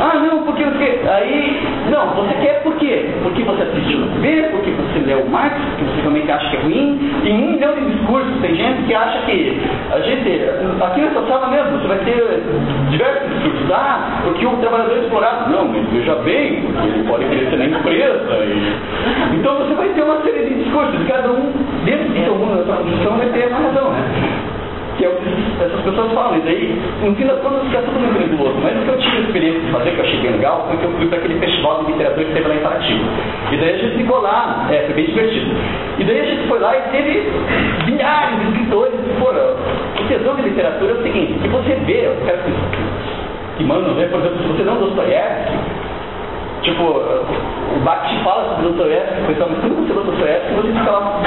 ah, 0.00 0.18
não, 0.18 0.42
porque 0.42 0.64
você. 0.64 1.00
Aí. 1.08 1.60
Não, 1.90 2.14
você 2.14 2.34
quer 2.34 2.62
por 2.62 2.74
quê? 2.76 3.10
Porque 3.22 3.42
você 3.42 3.62
assistiu 3.62 3.98
no 4.00 4.06
TV, 4.20 4.48
porque 4.50 4.70
você 4.70 4.98
leu 5.00 5.26
Marx, 5.28 5.56
porque 5.70 5.84
você 5.84 6.00
realmente 6.00 6.30
acha 6.30 6.50
que 6.50 6.56
é 6.56 6.60
ruim. 6.60 7.12
Tem 7.22 7.34
um 7.34 7.52
milhão 7.52 7.74
de 7.74 7.84
discursos, 7.92 8.40
tem 8.40 8.54
gente 8.54 8.82
que 8.84 8.94
acha 8.94 9.18
que. 9.26 9.60
A 9.92 10.00
gente. 10.00 10.42
Aqui 10.82 11.00
nessa 11.00 11.26
sala 11.26 11.48
mesmo, 11.48 11.78
você 11.78 11.88
vai 11.88 11.98
ter 11.98 12.42
diversos 12.90 13.28
discursos. 13.28 13.70
Ah, 13.72 14.20
porque 14.24 14.46
o 14.46 14.56
trabalhador 14.56 14.96
é 14.96 15.00
explorado. 15.00 15.50
Não, 15.50 15.68
mas 15.68 15.86
veja 15.88 16.14
bem, 16.16 16.62
porque 16.62 16.88
ele 16.88 17.08
pode 17.08 17.24
crescer 17.26 17.56
na 17.56 17.64
empresa. 17.66 18.44
E... 18.44 19.36
Então 19.36 19.56
você 19.58 19.74
vai 19.74 19.88
ter 19.88 20.02
uma 20.02 20.20
série 20.22 20.46
de 20.46 20.62
discursos, 20.62 21.06
cada 21.06 21.30
um 21.30 21.52
dentro 21.84 22.08
do 22.08 22.24
seu 22.24 22.34
mundo, 22.34 22.58
da 22.58 22.64
sua 22.64 22.81
condição, 22.82 23.16
vai 23.16 23.26
ter 23.28 23.46
uma 23.48 23.58
razão, 23.58 23.90
né? 23.90 24.04
Que 24.96 25.04
é 25.06 25.08
o 25.08 25.12
que 25.16 25.62
essas 25.62 25.80
pessoas 25.80 26.12
falam. 26.12 26.38
E 26.38 26.40
daí, 26.42 26.82
no 27.02 27.14
fim 27.14 27.24
das 27.24 27.40
contas, 27.40 27.62
fica 27.64 27.82
tudo 27.82 27.98
muito 27.98 28.18
nebuloso. 28.18 28.58
Mas 28.62 28.76
o 28.76 28.82
que 28.82 28.88
eu 28.88 28.98
tive 28.98 29.16
a 29.16 29.20
experiência 29.20 29.60
de 29.60 29.72
fazer, 29.72 29.90
que 29.92 29.98
eu 29.98 30.04
achei 30.04 30.20
bem 30.20 30.32
legal, 30.32 30.66
foi 30.68 30.76
que 30.76 30.84
eu 30.84 30.92
fui 30.92 31.06
para 31.06 31.18
aquele 31.18 31.38
festival 31.38 31.84
de 31.84 31.92
literatura 31.92 32.24
que 32.26 32.32
teve 32.34 32.48
lá 32.48 32.54
em 32.54 32.58
Paraty. 32.58 33.00
E 33.52 33.56
daí 33.56 33.70
a 33.70 33.78
gente 33.78 33.96
ficou 33.96 34.20
lá, 34.20 34.68
é, 34.70 34.82
foi 34.84 34.94
bem 34.94 35.06
divertido. 35.06 35.50
E 35.98 36.04
daí 36.04 36.20
a 36.20 36.24
gente 36.24 36.48
foi 36.48 36.58
lá 36.58 36.76
e 36.76 36.80
teve 36.90 37.30
milhares 37.86 38.38
de 38.38 38.46
escritores. 38.48 39.00
Pô, 39.18 39.30
o 39.30 40.08
tesão 40.08 40.36
de 40.36 40.42
literatura 40.42 40.92
é 40.92 40.94
o 40.94 41.02
seguinte, 41.02 41.38
que 41.40 41.48
você 41.48 41.74
vê, 41.86 42.08
os 42.08 42.26
caras 42.26 42.42
que, 42.44 43.58
que 43.58 43.64
mandam 43.64 43.94
por 43.94 44.02
exemplo, 44.02 44.38
se 44.42 44.48
você 44.48 44.62
não 44.62 44.76
Dostoiévski, 44.76 45.56
Tipo, 46.62 46.82
o 46.84 47.80
Bakht 47.84 48.22
fala 48.22 48.50
sobre 48.50 48.68
Dostoiévski, 48.68 49.22
o 49.22 49.26
pessoal, 49.26 49.50
mas 49.50 49.60
quando 49.60 49.86
você 49.86 49.92
lê 49.92 50.04
Dostoiévski, 50.04 50.54
você 50.54 50.72
fica 50.72 50.90
lá, 50.90 51.20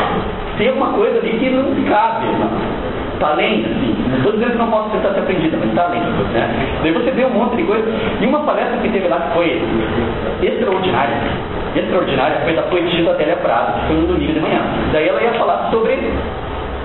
tem 0.57 0.71
uma 0.71 0.87
coisa 0.93 1.17
ali 1.19 1.29
que 1.37 1.49
não 1.49 1.83
cabe, 1.89 2.25
não. 2.39 2.85
Tá 3.19 3.29
além, 3.31 3.63
assim, 3.63 3.95
não 4.09 4.17
estou 4.17 4.31
dizendo 4.33 4.51
que 4.51 4.57
não 4.57 4.69
posso 4.69 4.89
tentar 4.89 5.13
ser 5.13 5.19
aprendida, 5.19 5.57
mas 5.57 5.69
está 5.69 5.83
além, 5.83 6.01
né? 6.01 6.77
Daí 6.83 6.91
você 6.91 7.11
vê 7.11 7.25
um 7.25 7.29
monte 7.29 7.55
de 7.55 7.63
coisa, 7.63 7.85
e 8.19 8.25
uma 8.25 8.39
palestra 8.39 8.77
que 8.77 8.89
teve 8.89 9.07
lá 9.07 9.19
que 9.19 9.33
foi 9.33 9.61
extraordinária, 10.41 11.15
extraordinária, 11.75 12.41
foi 12.43 12.53
da 12.53 12.63
poetisa 12.63 13.11
Adélia 13.11 13.37
Prado, 13.37 13.79
que 13.79 13.87
foi 13.87 13.95
no 13.97 14.07
domingo 14.07 14.33
de 14.33 14.39
manhã. 14.39 14.61
Daí 14.91 15.07
ela 15.07 15.21
ia 15.21 15.33
falar 15.33 15.69
sobre 15.71 15.97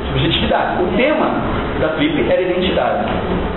subjetividade. 0.07 0.83
O 0.83 0.97
tema 0.97 1.31
da 1.81 1.89
Flip 1.91 2.31
era 2.31 2.43
identidade, 2.43 3.07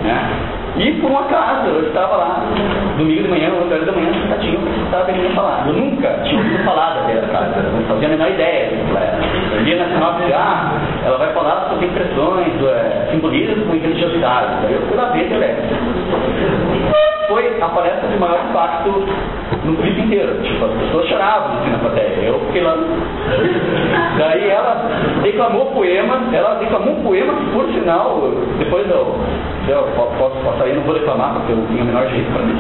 né? 0.03 0.29
E 0.75 0.91
por 0.93 1.11
um 1.11 1.19
acaso, 1.19 1.67
eu 1.67 1.87
estava 1.87 2.17
lá, 2.17 2.43
domingo 2.97 3.21
de 3.21 3.29
manhã, 3.29 3.51
11 3.63 3.73
horas 3.73 3.85
da 3.85 3.91
manhã, 3.91 4.11
sentadinho, 4.11 4.59
estava 4.85 5.03
vendo 5.03 5.35
falar. 5.35 5.67
Eu 5.67 5.73
nunca 5.73 6.09
tinha 6.23 6.41
ouvido 6.41 6.63
falar 6.63 6.95
da 6.95 7.01
Vera 7.01 7.27
não 7.71 7.83
fazia 7.83 8.07
a 8.07 8.11
menor 8.11 8.29
ideia 8.31 8.71
era. 8.93 9.19
Eu 9.55 9.61
li 9.61 9.75
na 9.75 9.85
sinopse, 9.85 10.33
ah, 10.33 10.71
ela 11.05 11.17
vai 11.19 11.31
falar 11.33 11.69
sobre 11.69 11.85
impressões, 11.85 12.53
é, 12.63 13.07
simbolismo 13.11 13.65
com 13.65 13.73
religiosidade. 13.73 14.63
Daí 14.63 14.73
eu 14.73 14.81
fui 14.87 14.97
lá 14.97 15.05
ver 15.09 15.27
que 15.27 15.33
ela 15.33 15.45
é. 15.45 15.57
Foi 17.27 17.61
a 17.61 17.69
palestra 17.69 18.07
de 18.07 18.17
maior 18.17 18.39
impacto 18.49 19.05
no 19.65 19.75
clipe 19.77 20.01
inteiro. 20.01 20.41
Tipo, 20.41 20.65
as 20.65 20.71
pessoas 20.71 21.07
choravam 21.07 21.59
assim 21.59 21.71
na 21.71 21.77
plateia. 21.79 22.15
Eu 22.23 22.39
fiquei 22.47 22.61
lá. 22.61 22.77
Daí 24.17 24.49
ela 24.49 24.89
declamou 25.23 25.73
poema, 25.73 26.21
ela 26.31 26.55
declamou 26.55 26.93
um 26.93 27.03
poema 27.03 27.33
que, 27.33 27.45
por 27.51 27.65
sinal, 27.73 28.31
depois 28.57 28.89
eu, 28.89 29.15
eu 29.67 29.83
posso 29.95 30.35
passar 30.43 30.65
aí, 30.65 30.73
não 30.73 30.83
vou 30.83 30.93
declamar, 30.93 31.33
porque 31.33 31.51
eu 31.53 31.65
tenho 31.67 31.83
o 31.83 31.85
menor 31.85 32.07
jeito 32.07 32.31
para 32.31 32.43
mim. 32.43 32.55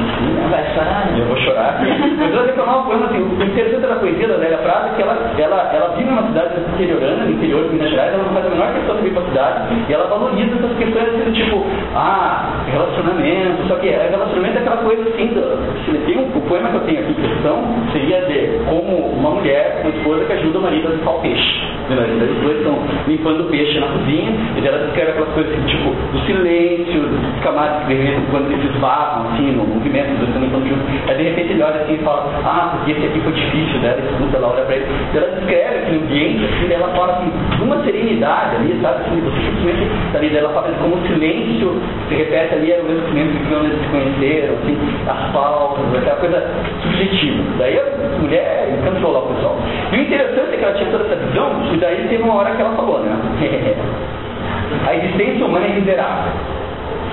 Vai 0.49 0.63
chorar? 0.73 1.09
Eu 1.17 1.25
vou 1.25 1.37
chorar. 1.37 1.79
Mas 2.19 2.33
ela 2.33 2.43
declamou 2.43 2.81
um 2.81 2.85
poema 2.85 3.05
assim, 3.05 3.21
o 3.21 3.43
interessante 3.43 3.87
da 3.87 3.95
poesia 3.95 4.27
da 4.27 4.37
Lélia 4.37 4.57
Prada 4.57 4.89
é 4.89 4.95
que 4.95 5.01
ela, 5.01 5.31
ela, 5.37 5.71
ela 5.73 5.95
vive 5.95 6.09
numa 6.09 6.27
cidade 6.27 6.59
interiorana, 6.73 7.25
no 7.25 7.31
interior 7.31 7.63
de 7.63 7.69
Minas 7.69 7.89
Gerais, 7.89 8.13
ela 8.13 8.23
não 8.23 8.33
faz 8.33 8.45
a 8.45 8.49
menor 8.49 8.73
questão 8.73 8.95
de 8.97 9.01
vir 9.03 9.13
para 9.13 9.23
a 9.23 9.25
cidade, 9.25 9.75
e 9.87 9.93
ela 9.93 10.07
valoriza 10.07 10.55
essas 10.55 10.77
questões 10.77 11.07
assim, 11.09 11.31
tipo, 11.31 11.65
ah, 11.95 12.63
relacionamento, 12.67 13.67
só 13.67 13.75
que 13.75 13.89
relacionamento 13.89 14.57
é 14.57 14.61
aquela 14.61 14.77
coisa 14.77 15.01
assim, 15.09 15.27
do, 15.27 16.05
tem 16.05 16.17
um, 16.17 16.37
o 16.37 16.41
poema 16.41 16.69
que 16.69 16.75
eu 16.75 16.81
tenho 16.81 16.92
aqui 16.97 17.11
em 17.11 17.15
questão 17.15 17.63
seria 17.91 18.21
de 18.21 18.59
como 18.69 18.97
uma 18.97 19.31
mulher, 19.31 19.81
uma 19.83 19.89
esposa 19.89 20.25
que 20.25 20.33
ajuda 20.33 20.59
o 20.59 20.61
marido 20.61 20.87
a 20.87 20.91
limpar 20.91 21.11
o 21.11 21.19
peixe. 21.21 21.73
Então, 21.83 21.97
os 21.99 22.41
dois 22.41 22.57
estão 22.57 22.79
limpando 23.07 23.41
o 23.41 23.49
peixe 23.49 23.79
na 23.79 23.87
cozinha, 23.87 24.31
e 24.55 24.67
ela 24.67 24.77
descreve 24.85 25.11
aquelas 25.11 25.33
coisas 25.33 25.53
assim, 25.53 25.65
tipo, 25.67 25.89
do 25.91 26.19
silêncio, 26.25 27.01
dos 27.01 27.43
camadas 27.43 27.83
que 27.83 27.93
de 27.93 28.01
repente, 28.01 28.27
quando 28.31 28.51
eles 28.51 28.63
esbarram, 28.73 29.27
assim, 29.33 29.51
no 29.51 29.65
movimento, 29.65 30.13
os 30.13 30.29
dois 30.29 30.45
estão 30.45 30.61
junto. 30.61 30.83
Aí 31.07 31.17
de 31.17 31.23
repente 31.23 31.51
ele 31.51 31.63
olha 31.63 31.81
assim 31.81 31.93
e 31.95 31.97
fala, 31.97 32.29
ah, 32.45 32.77
porque 32.77 32.91
esse 32.91 33.05
aqui 33.05 33.19
foi 33.19 33.33
difícil, 33.33 33.79
né? 33.81 33.95
Ela 33.97 34.09
escuta, 34.09 34.37
ela 34.37 34.47
olha 34.53 34.63
pra 34.63 34.75
ele. 34.75 34.85
E 35.13 35.17
ela 35.17 35.27
descreve 35.35 35.75
aquele 35.75 35.97
ambiente, 35.97 36.45
assim, 36.45 36.73
ela 36.73 36.87
fala 36.95 37.13
assim, 37.13 37.31
uma 37.61 37.83
serenidade 37.83 38.55
ali, 38.55 38.79
sabe? 38.81 39.03
Assim, 39.03 39.21
você 39.21 39.39
simplesmente, 39.43 39.91
ali, 40.15 40.37
ela 40.37 40.49
fala 40.49 40.67
assim, 40.67 40.79
como 40.81 40.95
o 40.95 41.07
silêncio 41.07 41.81
se 42.07 42.15
repete 42.15 42.55
ali, 42.55 42.71
era 42.71 42.81
o 42.81 42.85
mesmo 42.85 43.07
silêncio 43.09 43.39
que 43.39 43.47
quando 43.49 43.65
eles 43.65 43.79
se 43.81 43.87
conheceram, 43.89 44.53
assim, 44.55 44.77
as 45.07 45.31
pausas, 45.33 45.95
aquela 45.95 46.17
coisa 46.17 46.39
subjetiva. 46.83 47.43
Daí 47.57 47.79
a 47.79 48.19
mulher 48.19 48.77
encantou 48.79 49.11
lá 49.11 49.19
o 49.19 49.33
pessoal. 49.33 49.57
E 49.91 49.97
o 49.97 50.01
interessante 50.01 50.53
é 50.53 50.57
que 50.57 50.63
ela 50.63 50.73
tinha 50.73 50.91
toda 50.91 51.05
essa 51.05 51.15
visão, 51.15 51.73
e 51.73 51.77
daí 51.77 52.07
teve 52.07 52.23
uma 52.23 52.35
hora 52.35 52.55
que 52.55 52.61
ela 52.61 52.75
falou, 52.75 52.99
né? 52.99 53.11
a 54.87 54.95
existência 54.95 55.45
humana 55.45 55.65
é 55.65 55.69
miserável. 55.69 56.31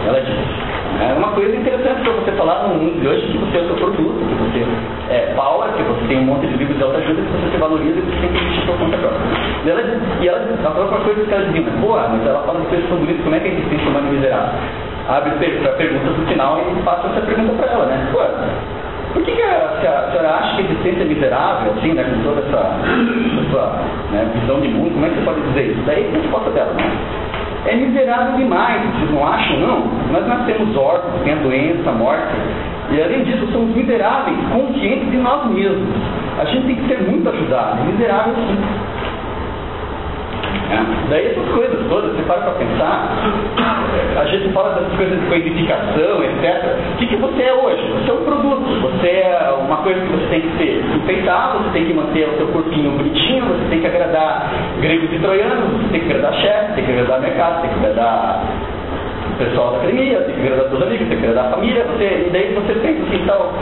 Ela 0.06 0.20
disse. 0.20 0.70
É 1.00 1.14
uma 1.14 1.28
coisa 1.32 1.54
interessante 1.54 2.02
para 2.02 2.12
você 2.12 2.32
falar 2.32 2.68
no 2.68 2.74
mundo 2.74 3.00
de 3.00 3.06
hoje 3.06 3.26
que 3.28 3.38
você 3.38 3.58
é 3.58 3.60
o 3.62 3.66
seu 3.68 3.76
produto, 3.76 4.18
que 4.18 4.34
você 4.34 4.66
é 5.08 5.32
power, 5.34 5.72
que 5.72 5.82
você 5.82 6.06
tem 6.08 6.18
um 6.18 6.24
monte 6.24 6.46
de 6.46 6.56
livros 6.56 6.76
de 6.76 6.82
autoajuda 6.82 7.22
que 7.22 7.30
você 7.30 7.50
se 7.52 7.56
valoriza 7.56 7.98
e 7.98 8.02
você 8.02 8.20
tem 8.20 8.28
que 8.28 8.44
existir 8.44 8.66
por 8.66 8.76
conta 8.76 8.96
própria. 8.98 9.20
E 9.64 9.70
ela, 9.70 9.82
e 10.20 10.28
ela, 10.28 10.38
a 10.64 10.70
própria 10.70 11.00
coisa 11.00 11.24
que 11.24 11.32
ela 11.32 11.44
dizia, 11.44 11.62
mas 11.62 11.80
pô, 11.80 11.96
mas 11.96 12.26
ela 12.26 12.42
fala 12.42 12.60
de 12.60 12.66
coisas 12.66 12.88
tão 12.88 12.98
bonitas, 12.98 13.22
como 13.22 13.34
é 13.36 13.40
que 13.40 13.48
a 13.48 13.52
existência 13.52 13.88
humana 13.88 14.08
é 14.08 14.12
miserável? 14.12 14.58
Abre 15.08 15.30
a 15.30 15.72
pergunta 15.72 16.10
no 16.10 16.26
final 16.26 16.58
e 16.58 16.82
faça 16.82 17.08
essa 17.08 17.20
pergunta 17.26 17.52
para 17.54 17.72
ela, 17.72 17.86
né? 17.86 18.08
Pô, 18.12 18.20
por 19.12 19.22
que, 19.22 19.32
que 19.32 19.42
a, 19.42 19.76
a, 19.76 20.10
senhora 20.10 20.30
acha 20.30 20.56
que 20.56 20.62
a 20.62 20.64
existência 20.64 21.02
é 21.02 21.04
miserável, 21.04 21.72
assim, 21.76 21.92
né, 21.92 22.04
com 22.04 22.22
toda 22.22 22.40
essa, 22.46 22.76
essa 23.48 23.82
né? 24.12 24.30
visão 24.34 24.60
de 24.60 24.68
mundo, 24.68 24.92
como 24.92 25.06
é 25.06 25.08
que 25.08 25.16
você 25.16 25.24
pode 25.24 25.40
dizer 25.48 25.72
isso? 25.72 25.82
Daí 25.86 26.04
é 26.04 26.08
a 26.08 26.20
resposta 26.20 26.50
dela, 26.50 26.72
né? 26.74 26.90
É 27.66 27.76
miserável 27.76 28.36
demais, 28.38 28.82
vocês 28.94 29.10
não 29.10 29.26
acham, 29.26 29.58
não? 29.58 29.84
Nós 30.12 30.26
nascemos 30.26 30.76
órfãos, 30.76 31.22
tem 31.24 31.34
a 31.34 31.36
doença, 31.36 31.90
a 31.90 31.92
morte, 31.92 32.34
e 32.90 33.02
além 33.02 33.22
disso 33.24 33.46
somos 33.52 33.74
miseráveis, 33.76 34.36
conscientes 34.52 35.10
de 35.10 35.16
nós 35.18 35.46
mesmos. 35.50 35.94
A 36.40 36.44
gente 36.46 36.66
tem 36.66 36.76
que 36.76 36.88
ser 36.88 37.02
muito 37.02 37.28
ajudado, 37.28 37.84
miserável 37.84 38.34
sim. 38.34 38.58
É. 40.70 41.08
Daí 41.10 41.26
essas 41.26 41.48
coisas 41.48 41.80
todas, 41.88 42.14
você 42.14 42.22
para 42.22 42.42
para 42.42 42.52
pensar, 42.52 43.10
a 44.16 44.24
gente 44.26 44.52
fala 44.52 44.74
dessas 44.74 44.96
coisas 44.96 45.20
de 45.20 45.26
coedificação, 45.26 46.22
etc. 46.22 46.76
O 46.94 46.96
que, 46.98 47.06
que 47.06 47.16
você 47.16 47.42
é 47.42 47.52
hoje? 47.52 47.82
Você 47.90 48.10
é 48.10 48.14
um 48.14 48.24
produto, 48.24 48.80
você 48.80 49.06
é 49.08 49.54
uma 49.58 49.78
coisa 49.78 50.00
que 50.00 50.12
você 50.12 50.26
tem 50.28 50.40
que 50.42 50.58
ser 50.58 50.84
enfeitado, 50.94 51.58
você 51.64 51.70
tem 51.70 51.86
que 51.86 51.94
manter 51.94 52.28
o 52.28 52.36
seu 52.36 52.46
corpinho 52.48 52.92
bonitinho, 52.92 53.44
você 53.46 53.64
tem 53.68 53.80
que 53.80 53.86
agradar 53.86 54.52
gregos 54.80 55.12
e 55.12 55.18
troianos, 55.18 55.82
você 55.82 55.88
tem 55.90 56.00
que 56.02 56.12
agradar 56.12 56.34
chefe, 56.34 56.72
tem 56.74 56.84
que 56.84 56.92
agradar 56.92 57.20
mercado, 57.20 57.62
tem 57.62 57.70
que 57.70 57.76
agradar 57.76 58.44
o 59.28 59.44
pessoal 59.44 59.70
da 59.72 59.76
academia, 59.78 60.20
tem 60.20 60.34
que 60.36 60.40
agradar 60.42 60.68
seus 60.68 60.82
amigos, 60.82 61.08
tem 61.08 61.18
que 61.18 61.26
agradar 61.26 61.46
a 61.46 61.56
família, 61.56 61.84
você, 61.84 62.26
e 62.26 62.30
daí 62.30 62.54
você 62.54 62.74
pensa 62.74 63.02
assim, 63.02 63.24
tal, 63.26 63.52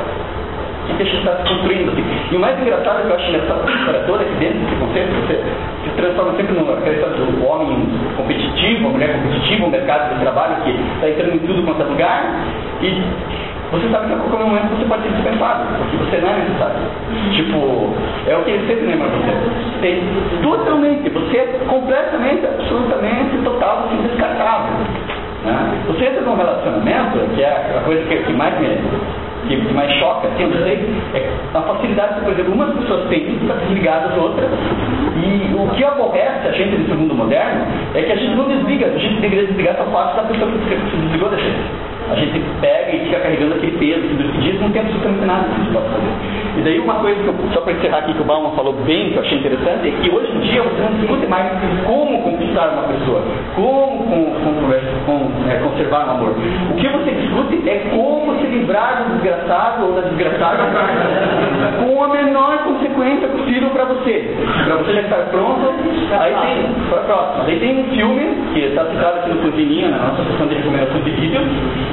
o 0.91 0.97
que 0.97 1.03
a 1.03 1.07
gente 1.07 1.19
está 1.19 1.37
se 1.37 1.49
construindo 1.49 1.91
assim. 1.93 2.05
E 2.33 2.37
o 2.37 2.41
mais 2.41 2.61
engraçado 2.61 3.03
que 3.03 3.09
eu 3.09 3.17
acho 3.17 3.33
nessa 3.33 3.55
história 3.71 4.01
toda, 4.07 4.25
que 4.25 4.35
dentro 4.35 4.59
desse 4.59 4.77
conceito, 4.77 5.13
você 5.21 5.45
se 5.85 5.91
transforma 5.97 6.33
sempre 6.37 6.55
numa 6.55 6.77
questão 6.81 7.09
do 7.11 7.47
homem 7.47 7.89
competitivo, 8.17 8.89
a 8.89 8.91
mulher 8.91 9.13
competitiva, 9.15 9.67
o 9.67 9.71
mercado 9.71 10.15
de 10.15 10.21
trabalho 10.21 10.57
que 10.65 10.71
está 10.71 11.09
entrando 11.09 11.35
em 11.35 11.47
tudo 11.47 11.63
quanto 11.65 11.83
é 11.83 11.85
lugar, 11.85 12.25
e 12.83 13.03
você 13.71 13.87
sabe 13.91 14.07
que 14.07 14.15
a 14.15 14.17
qualquer 14.17 14.47
momento 14.47 14.77
você 14.77 14.85
pode 14.87 15.03
ser 15.03 15.13
dispensado, 15.13 15.65
porque 15.77 15.97
você 15.99 16.17
não 16.25 16.31
é 16.31 16.39
necessário. 16.39 16.81
Tipo, 17.37 17.93
é 18.27 18.37
o 18.37 18.43
que 18.43 18.51
ele 18.51 18.67
sempre 18.67 18.87
lembra 18.87 19.09
você. 19.09 19.35
Tem 19.83 20.03
totalmente, 20.43 21.11
você 21.11 21.37
é 21.37 21.61
completamente, 21.69 22.47
absolutamente, 22.47 23.37
total, 23.45 23.85
assim, 23.85 24.09
descartável. 24.09 24.73
Né? 25.45 25.85
Você 25.87 26.05
entra 26.07 26.23
num 26.23 26.37
relacionamento, 26.37 27.19
que 27.35 27.43
é 27.43 27.77
a 27.77 27.83
coisa 27.85 28.03
que, 28.09 28.17
que 28.17 28.33
mais 28.33 28.59
me 28.59 28.69
que, 29.47 29.57
que 29.57 29.75
mais 29.75 29.91
choca, 29.95 30.29
assim, 30.29 30.43
eu 30.43 30.53
sei, 30.65 30.89
é 31.15 31.31
a 31.55 31.61
facilidade 31.63 32.15
que, 32.15 32.21
por 32.23 32.33
exemplo, 32.33 32.55
umas 32.55 32.75
pessoas 32.75 33.09
têm 33.09 33.27
de 33.27 33.37
estar 33.37 33.55
desligadas 33.55 34.11
das 34.11 34.19
outras, 34.19 34.51
e 35.17 35.55
o 35.55 35.69
que 35.75 35.85
aborrece 35.85 36.49
a 36.49 36.53
gente 36.53 36.77
nesse 36.77 36.95
mundo 36.95 37.15
moderno 37.15 37.67
é 37.95 38.03
que 38.03 38.13
a 38.13 38.17
gente 38.17 38.35
não 38.35 38.49
desliga, 38.49 38.87
a 38.87 38.99
gente 38.99 39.21
deveria 39.21 39.47
desligar 39.47 39.75
essa 39.75 39.85
parte 39.85 40.17
da 40.17 40.23
pessoa 40.23 40.51
que 40.51 40.91
se 40.91 40.97
desligou 40.97 41.31
da 41.31 41.37
gente. 41.37 41.98
A 42.11 42.15
gente 42.15 42.41
pega 42.61 42.97
e 42.97 43.01
fica 43.05 43.21
carregando 43.21 43.55
aquele 43.55 43.77
peso, 43.79 44.09
que 44.09 44.39
diz, 44.41 44.61
não 44.61 44.71
tem 44.71 44.83
absolutamente 44.83 45.27
nada 45.27 45.45
que 45.45 45.55
a 45.55 45.59
gente 45.59 45.73
possa 45.73 45.89
fazer. 45.89 46.13
E 46.57 46.61
daí 46.63 46.79
uma 46.81 46.95
coisa 46.95 47.23
que 47.23 47.29
eu, 47.29 47.35
só 47.53 47.61
para 47.61 47.73
encerrar 47.73 47.99
aqui 47.99 48.15
que 48.15 48.23
o 48.23 48.25
Bauman 48.25 48.51
falou 48.57 48.73
bem, 48.73 49.11
que 49.11 49.17
eu 49.17 49.23
achei 49.23 49.39
interessante, 49.39 49.89
é 49.89 49.91
que 49.91 50.11
hoje 50.11 50.33
em 50.33 50.41
dia 50.41 50.63
você 50.63 50.83
não 50.83 50.93
discute 50.99 51.27
mais 51.27 51.47
como 51.87 52.23
conquistar 52.23 52.69
uma 52.71 52.83
pessoa, 52.89 53.23
como 53.55 54.05
com, 54.05 54.25
com, 54.43 54.55
com, 55.07 55.51
é, 55.51 55.57
conservar 55.57 56.07
um 56.07 56.11
amor. 56.11 56.35
O 56.71 56.75
que 56.75 56.89
você 56.89 57.11
discute 57.13 57.69
é 57.69 57.91
como 57.91 58.41
se 58.41 58.47
livrar 58.47 59.05
do 59.05 59.15
desgraçado 59.15 59.87
ou 59.87 59.93
da 59.93 60.01
desgraçada 60.09 60.65
com 61.79 62.05
a 62.05 62.09
menor 62.09 62.65
consequência 62.65 62.88
possível 63.49 63.71
para 63.71 63.85
você. 63.85 64.35
Para 64.65 64.77
você 64.77 64.93
já 64.93 65.01
estar 65.01 65.17
pronto, 65.31 65.73
aí 66.13 66.35
tem, 66.35 66.89
para 66.91 67.01
próxima. 67.03 67.45
Aí 67.47 67.59
tem 67.59 67.81
um 67.81 67.85
filme, 67.91 68.53
que 68.53 68.61
está 68.61 68.85
citado 68.85 69.19
aqui 69.19 69.31
no 69.31 69.43
Fuzininho, 69.43 69.91
na 69.91 69.99
nossa 69.99 70.25
sessão 70.25 70.47
de 70.47 70.55
recomendação 70.55 71.01
de 71.01 71.11
vídeo, 71.11 71.41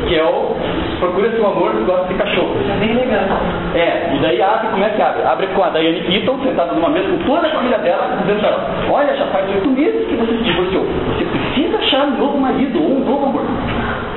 que 0.08 0.16
é 0.16 0.24
o 0.24 0.56
Procura 1.00 1.32
Seu 1.32 1.48
Amor 1.48 1.72
que 1.72 1.84
Gosta 1.84 2.08
de 2.08 2.14
Cachorro. 2.16 2.56
É 2.70 2.80
bem 2.80 2.94
legal. 2.94 3.40
É, 3.74 4.16
e 4.16 4.20
daí 4.20 4.42
abre, 4.42 4.68
como 4.70 4.84
é 4.84 4.90
que 4.90 5.02
abre? 5.02 5.24
Abre 5.24 5.48
com 5.48 5.64
a 5.64 5.70
Diane 5.70 6.02
Keaton, 6.02 6.40
sentada 6.44 6.74
numa 6.74 6.90
mesa 6.90 7.08
com 7.10 7.18
toda 7.26 7.48
a 7.48 7.52
família 7.52 7.78
dela, 7.80 8.18
dizendo 8.22 8.40
para 8.40 8.50
ela, 8.50 8.70
olha, 8.92 9.16
já 9.16 9.26
faz 9.28 9.50
oito 9.50 9.70
meses 9.70 10.08
que 10.08 10.16
você 10.16 10.32
se 10.38 10.44
divorciou. 10.44 10.86
Você 11.18 11.26
precisa 11.26 11.78
achar 11.78 12.08
um 12.08 12.18
novo 12.18 12.38
marido 12.38 12.82
ou 12.82 12.98
um 12.98 13.00
novo 13.00 13.26
amor. 13.26 13.46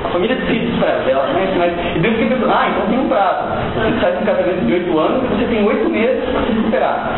A 0.09 0.11
família 0.11 0.35
decide 0.37 0.65
isso 0.65 0.79
para 0.79 0.89
ela, 0.89 1.03
ela 1.07 1.27
conhece 1.31 1.55
mais. 1.59 1.73
E 1.95 1.99
Deus 1.99 2.15
fica 2.17 2.33
pensando, 2.33 2.51
ah, 2.51 2.67
então 2.67 2.87
tem 2.87 2.97
um 2.97 3.07
prazo. 3.07 3.43
Você 3.75 4.01
sai 4.01 4.11
de 4.13 4.17
um 4.17 4.25
casamento 4.25 4.65
de 4.65 4.73
oito 4.73 4.99
anos 4.99 5.23
e 5.23 5.27
você 5.27 5.45
tem 5.45 5.63
oito 5.67 5.89
meses 5.89 6.23
para 6.25 6.41
se 6.41 6.53
recuperar. 6.55 7.13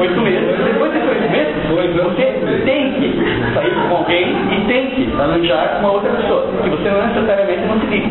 Oito 0.00 0.20
meses. 0.22 0.56
Depois 0.64 0.92
desses 0.92 1.08
oito 1.10 1.30
meses, 1.30 1.52
você 1.68 2.62
tem 2.64 2.92
que 2.94 3.12
sair 3.52 3.74
com 3.88 3.96
alguém 3.96 4.34
e 4.52 4.64
tem 4.66 4.90
que 4.90 5.12
arranjar 5.20 5.80
uma 5.80 5.92
outra 5.92 6.10
pessoa, 6.12 6.48
que 6.62 6.70
você 6.70 6.88
não 6.88 7.06
necessariamente 7.06 7.60
não 7.66 7.78
se 7.78 7.86
liga. 7.86 8.08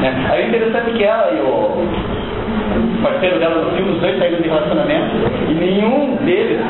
Né? 0.00 0.26
Aí 0.30 0.42
é 0.42 0.48
interessante 0.48 0.90
que 0.90 1.04
ela 1.04 1.30
e 1.30 1.40
o 1.40 2.09
parceiro 3.00 3.38
dela 3.38 3.64
no 3.64 3.70
filme, 3.76 3.92
os 3.92 4.00
dois 4.00 4.18
saíram 4.18 4.40
de 4.40 4.48
relacionamento 4.48 5.10
e 5.48 5.54
nenhum 5.54 6.16
deles 6.24 6.60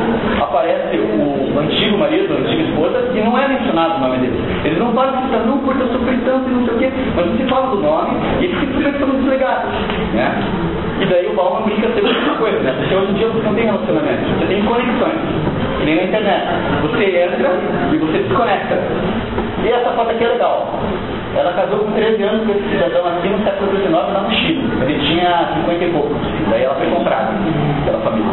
aparece 0.40 0.96
o 0.96 1.58
antigo 1.58 1.98
marido, 1.98 2.34
a 2.34 2.36
antiga 2.38 2.62
esposa, 2.62 3.10
e 3.14 3.20
não 3.20 3.38
é 3.38 3.48
mencionado 3.48 3.96
o 3.96 4.00
nome 4.00 4.18
deles. 4.18 4.40
Eles 4.64 4.78
não 4.78 4.92
falam 4.92 5.22
que 5.22 5.36
não, 5.46 5.58
porque 5.58 5.82
eu 5.82 5.88
sofri 5.88 6.16
tanto 6.24 6.48
e 6.48 6.52
não 6.52 6.64
sei 6.66 6.74
o 6.74 6.78
quê, 6.78 6.90
mas 7.16 7.26
não 7.26 7.36
se 7.36 7.44
fala 7.44 7.66
do 7.68 7.82
nome 7.82 8.10
e 8.40 8.44
eles 8.44 8.60
simplesmente 8.60 8.94
estão 8.94 9.08
deslegados. 9.10 9.70
Né? 10.14 10.42
E 11.00 11.06
daí 11.06 11.26
o 11.26 11.34
Bauman 11.34 11.62
brinca 11.62 11.88
sempre 11.94 12.12
com 12.12 12.36
coisa, 12.36 12.58
né? 12.60 12.74
Porque 12.76 12.94
hoje 12.94 13.12
em 13.12 13.14
dia 13.14 13.28
você 13.28 13.46
não 13.46 13.54
tem 13.54 13.64
relacionamento, 13.64 14.22
você 14.38 14.46
tem 14.46 14.62
conexões, 14.62 15.20
que 15.78 15.84
nem 15.86 15.96
na 15.96 16.02
internet. 16.02 16.46
Você 16.82 17.04
entra 17.04 17.50
e 17.92 17.96
você 17.96 18.18
desconecta. 18.18 18.78
E 19.64 19.68
essa 19.68 19.90
foto 19.92 20.10
aqui 20.10 20.24
é 20.24 20.28
legal. 20.28 20.68
Ela 21.36 21.52
casou 21.52 21.78
com 21.78 21.92
13 21.92 22.22
anos 22.22 22.46
com 22.46 22.52
esse 22.52 22.68
cidadão 22.70 23.06
aqui 23.06 23.28
no 23.28 23.38
século 23.44 23.76
XIX 23.76 23.92
lá 23.92 24.20
no 24.20 24.30
Chile. 24.34 24.64
Ele 24.82 24.98
tinha 25.06 25.48
50 25.54 25.84
e 25.84 25.90
poucos. 25.90 26.16
Daí 26.50 26.62
ela 26.62 26.74
foi 26.74 26.86
comprada 26.88 27.32
pela 27.84 27.98
família. 28.00 28.26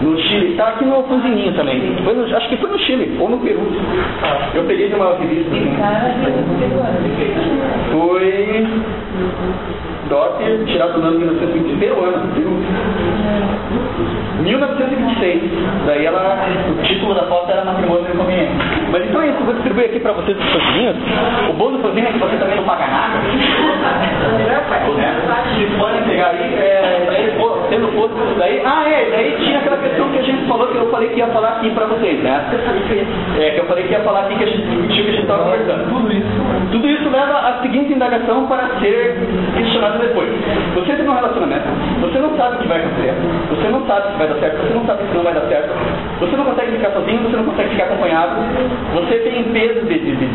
No 0.00 0.16
Chile, 0.18 0.50
está 0.52 0.68
aqui 0.68 0.84
no 0.84 1.02
Fuzininho 1.02 1.52
também. 1.54 1.96
Foi 2.04 2.14
no, 2.14 2.36
acho 2.36 2.48
que 2.48 2.56
foi 2.58 2.70
no 2.70 2.78
Chile, 2.78 3.16
ou 3.18 3.28
no 3.28 3.38
Peru. 3.38 3.66
Eu 4.54 4.64
peguei 4.64 4.88
de 4.88 4.94
uma 4.94 5.16
revista. 5.16 5.50
Foi 7.90 8.66
dote 10.08 10.64
tirado 10.66 10.98
no 10.98 11.08
ano 11.08 11.18
de 11.18 11.24
1920, 11.24 11.78
peruano, 11.78 12.34
Peru. 12.34 12.56
1926. 14.42 15.42
Daí 15.86 16.06
ela, 16.06 16.46
o 16.70 16.82
título 16.82 17.14
da 17.14 17.24
foto 17.24 17.50
era 17.50 17.64
matrimônio 17.64 18.06
inconveniente. 18.12 18.52
Mas 18.90 19.04
então 19.04 19.22
é 19.22 19.28
isso, 19.28 19.44
vou 19.44 19.54
distribuir 19.54 19.86
aqui 19.86 20.00
para 20.00 20.12
vocês 20.12 20.36
os 20.38 20.50
sozinhos. 20.50 20.96
O 21.50 21.52
bom 21.54 21.72
do 21.72 21.82
sozinho 21.82 22.06
é 22.06 22.12
que 22.12 22.18
você 22.18 22.36
também 22.36 22.56
não 22.56 22.64
paga 22.64 22.86
nada. 22.86 23.18
Vocês 25.56 25.70
podem 25.78 26.02
pegar 26.02 26.28
aí, 26.28 26.54
é, 26.54 27.04
daí, 27.06 27.34
pô, 27.38 27.58
tendo 27.68 27.88
foto, 27.92 28.14
daí, 28.38 28.62
ah 28.64 28.84
é, 28.88 29.10
daí 29.10 29.36
tinha 29.38 29.58
aquela 29.58 29.78
questão 29.78 30.08
que 30.10 30.18
a 30.18 30.22
gente 30.22 30.46
falou 30.46 30.68
que 30.68 30.76
eu 30.76 30.90
falei 30.90 31.08
que 31.08 31.18
ia 31.18 31.26
falar 31.28 31.48
aqui 31.48 31.70
para 31.70 31.86
vocês, 31.86 32.22
né? 32.22 32.44
É, 33.38 33.50
que 33.50 33.60
eu 33.60 33.64
falei 33.64 33.84
que 33.84 33.92
ia 33.92 34.00
falar 34.00 34.20
aqui 34.20 34.36
que 34.36 34.44
a 34.44 34.46
gente 34.46 34.62
discutiu 34.62 35.04
que 35.04 35.10
a 35.10 35.12
gente 35.12 35.22
estava 35.22 35.44
conversando. 35.44 35.88
Tudo 35.88 36.12
isso. 36.12 36.26
Tudo 36.72 36.88
isso 36.88 37.08
leva 37.10 37.38
à 37.38 37.62
seguinte 37.62 37.92
indagação 37.92 38.46
para 38.46 38.68
ser 38.80 39.16
questionado 39.56 39.98
depois. 39.98 40.28
Você 40.74 40.92
tem 40.96 41.08
um 41.08 41.14
relacionamento, 41.14 41.66
você 42.00 42.18
não 42.18 42.36
sabe 42.36 42.56
o 42.56 42.58
que 42.60 42.68
vai 42.68 42.78
acontecer, 42.78 43.14
você 43.48 43.68
não 43.68 43.86
sabe 43.86 44.12
se 44.12 44.18
vai 44.18 44.28
dar 44.28 44.34
certo, 44.36 44.56
você 44.56 44.74
não 44.74 44.86
sabe 44.86 45.02
se 45.08 45.16
não 45.16 45.22
vai 45.22 45.34
dar 45.34 45.40
certo, 45.48 45.70
você 46.20 46.36
não 46.36 46.44
consegue 46.44 46.72
ficar 46.72 46.90
sozinho, 46.90 47.18
você 47.22 47.36
não 47.36 47.44
consegue 47.44 47.70
ficar 47.70 47.84
acompanhado, 47.84 48.36
você 48.94 49.16
tem 49.18 49.42
peso 49.52 49.84
de, 49.86 49.98
de, 49.98 50.16
de 50.16 50.28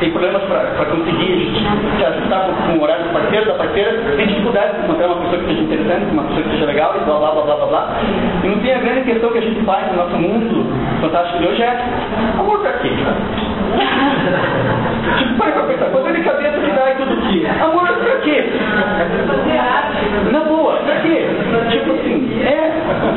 tem 0.00 0.10
problemas 0.10 0.42
para 0.42 0.84
conseguir 0.86 1.52
se 1.96 2.04
ajustar 2.04 2.48
com, 2.66 2.72
o 2.76 2.82
horário 2.82 3.04
do 3.04 3.10
parceiro, 3.12 3.46
da 3.46 3.54
parceira, 3.54 3.92
tem 4.16 4.26
dificuldade 4.26 4.76
de 4.76 4.82
encontrar 4.84 5.06
uma 5.06 5.20
pessoa 5.22 5.38
que 5.42 5.46
seja 5.46 5.60
interessante, 5.62 6.06
uma 6.10 6.24
pessoa 6.24 6.42
que 6.42 6.50
seja 6.50 6.66
legal 6.66 6.96
e 6.96 7.00
blá 7.04 7.18
blá 7.18 7.30
blá 7.30 7.42
blá 7.42 7.54
blá 7.54 7.66
blá. 7.66 7.88
E 8.42 8.48
não 8.48 8.58
tem 8.58 8.74
a 8.74 8.78
grande 8.78 9.02
questão 9.02 9.30
que 9.30 9.38
a 9.38 9.42
gente 9.42 9.60
faz 9.64 9.86
no 9.92 9.98
nosso 9.98 10.16
mundo 10.16 10.66
fantástico 11.00 11.38
de 11.38 11.46
hoje 11.46 11.62
é 11.62 11.78
amor 12.38 12.58
pra 12.58 12.72
quê? 12.72 12.88
tipo, 15.18 15.34
para 15.38 15.52
pra 15.52 15.62
pensar, 15.62 15.86
quando 15.90 16.08
ele 16.08 16.24
cabeça 16.24 16.58
que 16.58 16.70
dá 16.72 16.90
e 16.90 16.94
tudo 16.96 17.12
aqui. 17.12 17.46
Amor 17.62 17.86
pra 17.86 18.16
quê? 18.16 18.44
Na 20.32 20.40
boa, 20.40 20.74
pra 20.78 20.96
quê? 20.96 21.26
Tipo 21.70 21.92
assim, 21.92 22.42
é, 22.44 22.72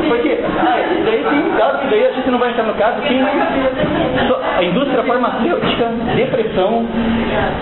pra 0.08 0.18
quê? 0.20 0.40
Ah, 0.60 0.78
daí 1.06 1.24
tem 1.24 1.40
um 1.40 1.56
que 2.26 2.30
a 2.30 2.32
gente 2.32 2.32
não 2.32 2.40
vai 2.40 2.50
entrar 2.50 2.64
no 2.64 2.74
caso, 2.74 3.02
tem 3.02 3.22
a 3.22 4.64
indústria 4.64 5.04
farmacêutica, 5.04 5.86
depressão, 6.16 6.86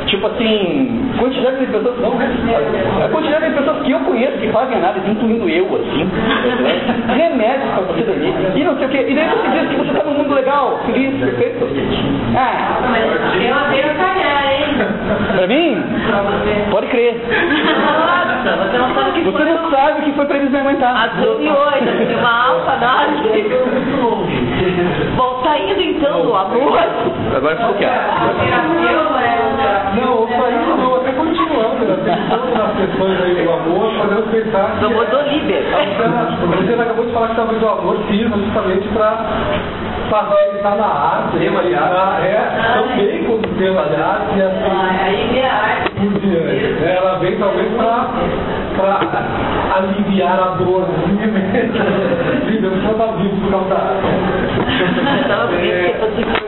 tipo 0.08 0.28
assim, 0.28 1.12
quantidade 1.20 1.58
de 1.60 1.66
pessoas, 1.68 2.00
não, 2.00 2.14
a 3.04 3.10
quantidade 3.10 3.50
de 3.50 3.56
pessoas 3.56 3.84
que 3.84 3.92
eu 3.92 4.00
conheço 4.00 4.38
que 4.38 4.48
fazem 4.50 4.78
análise, 4.78 5.10
incluindo 5.10 5.50
eu, 5.50 5.66
assim, 5.76 6.10
remédios 7.14 7.70
pra 7.72 7.82
você 7.82 8.02
dormir, 8.04 8.34
e 8.56 8.64
não 8.64 8.78
sei 8.78 8.86
o 8.86 8.90
quê, 8.90 9.06
e 9.10 9.14
daí 9.14 9.30
você 9.30 9.50
diz 9.60 9.70
que 9.70 9.76
você 9.76 9.98
tá 9.98 10.04
num 10.06 10.18
mundo 10.18 10.34
legal, 10.34 10.80
feliz, 10.86 11.20
perfeito. 11.20 11.68
Ah, 12.36 12.80
pra 15.36 15.48
mim? 15.48 15.84
Pode 16.72 16.88
crer. 16.88 17.22
Você 18.44 18.78
não 18.78 18.94
sabe 18.94 19.10
o 19.10 19.14
que 19.14 19.22
Você 19.24 19.32
foi. 19.32 19.46
que 20.02 20.26
pra 20.26 20.38
eles 20.38 20.52
me 20.52 20.60
aguentar. 20.60 21.06
Às 21.06 21.14
12 21.22 21.44
e 21.44 21.50
8, 21.50 21.56
assim, 21.90 22.16
uma 22.20 22.48
alfa 22.50 22.72
análise. 22.72 23.30
Bom, 25.16 25.42
saindo 25.44 25.82
então 25.82 26.22
do 26.22 26.36
amor. 26.36 26.80
Agora 27.36 27.56
ficou 27.58 27.74
quieto. 27.76 27.92
É 27.92 28.62
Não, 30.02 30.22
eu 30.22 30.28
saí 30.28 30.78
não, 30.78 30.96
até 30.96 31.12
continuando. 31.12 31.86
Né? 31.86 32.04
pensando 32.04 32.58
nas 32.58 32.76
questões 32.78 33.22
aí 33.22 33.44
do 33.44 33.52
amor, 33.52 33.92
podemos 33.98 34.26
pensar 34.30 34.78
que... 34.80 34.86
Amor 34.86 35.06
do 35.06 35.22
líder. 35.30 35.64
Você 35.64 36.82
acabou 36.82 37.06
de 37.06 37.12
falar 37.12 37.28
que 37.30 37.36
talvez 37.36 37.62
o 37.62 37.68
amor 37.68 37.98
sirva 38.10 38.38
justamente 38.38 38.88
para 38.90 39.26
facilitar 40.10 40.78
na 40.78 40.86
arte, 40.86 41.38
facilitar, 41.38 42.20
é, 42.22 42.52
também 42.74 43.24
como 43.26 43.42
tema 43.58 43.84
de 43.86 43.96
arte, 43.96 44.38
e 44.38 44.42
assim, 44.42 44.64
Aí 45.04 45.28
vem 45.32 45.46
a 45.46 45.54
arte. 45.54 45.92
Ela 46.86 47.20
vem 47.20 47.38
talvez 47.38 47.72
para 47.74 48.10
aliviar 49.76 50.40
a 50.40 50.56
dor. 50.56 50.88
Líder, 52.48 52.70
você 52.70 52.92
está 52.92 53.06
vivo 53.18 53.42
por 53.42 53.52
causa 53.52 53.70
da 53.70 53.76
arte. 53.76 54.08
Estava 55.22 55.48
vendo 55.48 55.94
que 56.16 56.24
você 56.24 56.44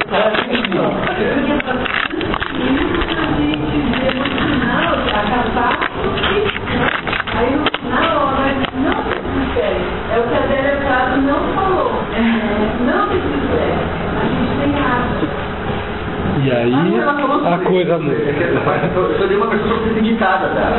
Aí 7.37 7.51
no 7.53 7.65
final, 7.79 8.33
mas 8.37 8.55
não 8.75 8.95
se 9.03 9.15
desespere. 9.19 9.81
É 10.13 10.19
o 10.19 10.23
que 10.23 10.35
a 10.35 10.43
Adélia 10.43 10.77
Prado 10.77 11.21
não 11.21 11.39
falou. 11.53 11.91
Não 12.85 13.01
se 13.09 13.17
desespere. 13.19 13.75
A 14.15 14.25
gente 14.25 14.53
tem 14.61 14.73
arte. 14.79 15.27
E 16.45 16.51
aí 16.51 16.71
a 17.01 17.57
coisa 17.57 17.97
muda. 17.97 18.13
Eu 18.13 19.17
sou 19.17 19.27
de 19.27 19.33
uma 19.33 19.47
pessoa 19.47 19.79
super 19.79 19.97
indicada 19.97 20.49
da, 20.49 20.69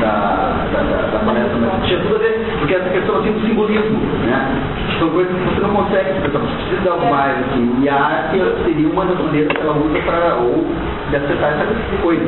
da, 0.00 0.66
da, 0.72 0.82
da, 1.12 1.18
palestra, 1.18 1.58
mas 1.60 1.86
tinha 1.86 2.00
tudo 2.00 2.16
a 2.16 2.18
ver, 2.20 2.40
porque 2.58 2.74
essa 2.74 2.88
questão 2.88 3.16
assim, 3.16 3.32
do 3.32 3.46
simbolismo, 3.46 3.98
né? 4.24 4.62
São 4.98 5.10
coisas 5.10 5.30
que 5.30 5.54
você 5.54 5.60
não 5.60 5.74
consegue 5.74 6.10
expressar, 6.10 6.38
você 6.38 6.54
precisa 6.54 6.80
de 6.80 6.88
algo 6.88 7.10
mais, 7.10 7.38
assim, 7.38 7.82
e 7.82 7.88
a 7.90 7.94
arte 7.96 8.38
seria 8.64 8.88
uma 8.88 9.04
das 9.04 9.18
maneiras 9.18 9.52
que 9.52 9.60
ela 9.60 9.76
usa 9.76 9.98
para, 10.06 10.36
ou 10.36 10.64
de 11.10 11.16
acertar 11.16 11.50
essa 11.50 12.02
coisa. 12.02 12.24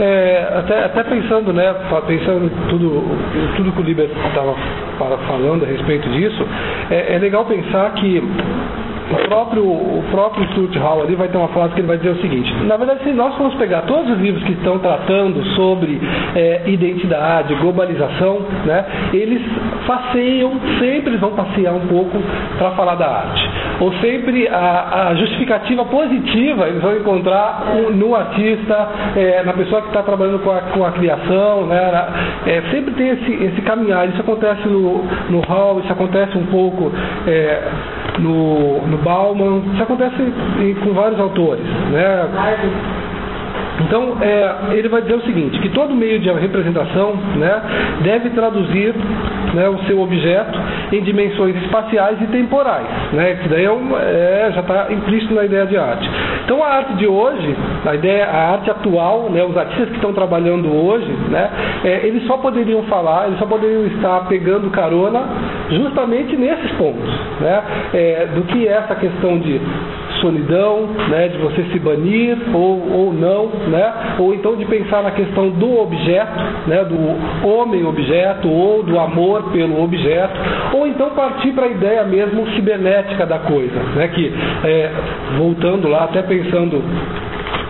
É, 0.00 0.52
até, 0.58 0.84
até 0.86 1.04
pensando, 1.04 1.52
né, 1.52 1.72
pensando 2.08 2.46
em 2.46 2.68
tudo, 2.68 3.04
em 3.36 3.56
tudo 3.56 3.70
que 3.70 3.80
o 3.80 3.84
Liber 3.84 4.10
estava 4.26 5.16
falando 5.28 5.62
a 5.62 5.68
respeito 5.68 6.08
disso, 6.08 6.44
é, 6.90 7.14
é 7.14 7.18
legal 7.20 7.44
pensar 7.44 7.92
que 7.92 8.20
o 9.10 9.28
próprio, 9.28 9.64
o 9.64 10.04
próprio 10.10 10.46
Stuart 10.48 10.74
Hall 10.76 11.02
ali 11.02 11.14
vai 11.14 11.28
ter 11.28 11.36
uma 11.36 11.48
frase 11.48 11.74
que 11.74 11.80
ele 11.80 11.88
vai 11.88 11.98
dizer 11.98 12.10
o 12.10 12.20
seguinte, 12.20 12.52
na 12.64 12.76
verdade 12.76 13.04
se 13.04 13.10
nós 13.12 13.34
formos 13.36 13.54
pegar 13.56 13.82
todos 13.82 14.10
os 14.10 14.18
livros 14.18 14.42
que 14.44 14.52
estão 14.52 14.78
tratando 14.78 15.44
sobre 15.54 16.00
é, 16.34 16.62
identidade, 16.66 17.54
globalização, 17.56 18.40
né, 18.64 18.84
eles 19.12 19.42
passeiam, 19.86 20.52
sempre 20.78 21.10
eles 21.10 21.20
vão 21.20 21.32
passear 21.32 21.74
um 21.74 21.86
pouco 21.86 22.16
para 22.58 22.70
falar 22.72 22.94
da 22.94 23.06
arte. 23.06 23.50
Ou 23.80 23.92
sempre 23.94 24.48
a, 24.48 25.08
a 25.10 25.14
justificativa 25.16 25.84
positiva 25.84 26.68
eles 26.68 26.80
vão 26.80 26.96
encontrar 26.96 27.64
um- 27.76 27.90
no 27.90 28.14
artista, 28.14 28.88
é, 29.16 29.42
na 29.44 29.52
pessoa 29.52 29.82
que 29.82 29.88
está 29.88 30.02
trabalhando 30.02 30.38
com 30.40 30.50
a, 30.50 30.60
com 30.60 30.84
a 30.84 30.92
criação, 30.92 31.66
né, 31.66 31.90
na- 31.92 32.50
é, 32.50 32.62
sempre 32.70 32.94
tem 32.94 33.08
esse, 33.10 33.32
esse 33.44 33.60
caminhar. 33.62 34.08
Isso 34.08 34.20
acontece 34.20 34.66
no, 34.68 35.04
no 35.28 35.40
Hall, 35.40 35.80
isso 35.80 35.92
acontece 35.92 36.38
um 36.38 36.46
pouco 36.46 36.90
no, 38.18 38.86
no 38.86 38.98
Bauman, 38.98 39.62
isso 39.72 39.82
acontece 39.82 40.16
com 40.82 40.94
vários 40.94 41.20
autores. 41.20 41.64
Né? 41.90 42.28
Então, 43.80 44.16
é, 44.20 44.54
ele 44.72 44.88
vai 44.88 45.02
dizer 45.02 45.14
o 45.14 45.22
seguinte, 45.22 45.58
que 45.58 45.68
todo 45.70 45.94
meio 45.94 46.20
de 46.20 46.30
representação 46.30 47.14
né, 47.36 47.62
deve 48.02 48.30
traduzir 48.30 48.94
né, 49.52 49.68
o 49.68 49.78
seu 49.86 50.00
objeto 50.00 50.58
em 50.92 51.02
dimensões 51.02 51.56
espaciais 51.62 52.20
e 52.20 52.26
temporais. 52.26 52.86
Né, 53.12 53.34
que 53.42 53.48
daí 53.48 53.64
é 53.64 53.70
um- 53.72 53.96
é, 53.98 54.50
já 54.54 54.60
está 54.60 54.92
implícito 54.92 55.34
na 55.34 55.44
ideia 55.44 55.66
de 55.66 55.76
arte. 55.76 56.08
Então, 56.44 56.62
a 56.62 56.68
arte 56.68 56.94
de 56.94 57.06
hoje, 57.06 57.56
a, 57.84 57.94
ideia, 57.94 58.26
a 58.26 58.52
arte 58.52 58.70
atual, 58.70 59.28
né, 59.30 59.42
os 59.44 59.56
artistas 59.56 59.88
que 59.88 59.96
estão 59.96 60.12
trabalhando 60.12 60.72
hoje, 60.74 61.10
né, 61.28 61.50
é, 61.84 62.06
eles 62.06 62.24
só 62.26 62.36
poderiam 62.36 62.82
falar, 62.84 63.26
eles 63.26 63.38
só 63.38 63.46
poderiam 63.46 63.86
estar 63.86 64.20
pegando 64.28 64.70
carona 64.70 65.22
justamente 65.70 66.36
nesses 66.36 66.70
pontos. 66.72 67.12
Né, 67.40 67.62
é, 67.92 68.26
do 68.34 68.42
que 68.42 68.68
é 68.68 68.72
essa 68.72 68.94
questão 68.94 69.38
de 69.38 69.60
solidão, 70.24 70.86
né, 71.10 71.28
de 71.28 71.36
você 71.36 71.62
se 71.64 71.78
banir 71.78 72.38
ou, 72.54 72.92
ou 72.92 73.12
não, 73.12 73.48
né, 73.68 73.92
ou 74.18 74.34
então 74.34 74.56
de 74.56 74.64
pensar 74.64 75.02
na 75.02 75.10
questão 75.10 75.50
do 75.50 75.78
objeto, 75.80 76.32
né, 76.66 76.82
do 76.84 77.46
homem-objeto 77.46 78.48
ou 78.48 78.82
do 78.82 78.98
amor 78.98 79.50
pelo 79.52 79.84
objeto, 79.84 80.34
ou 80.72 80.86
então 80.86 81.10
partir 81.10 81.52
para 81.52 81.66
a 81.66 81.68
ideia 81.68 82.04
mesmo 82.04 82.46
cibernética 82.54 83.26
da 83.26 83.40
coisa, 83.40 83.78
né, 83.94 84.08
que 84.08 84.32
é, 84.64 84.90
voltando 85.36 85.88
lá, 85.88 86.04
até 86.04 86.22
pensando 86.22 86.82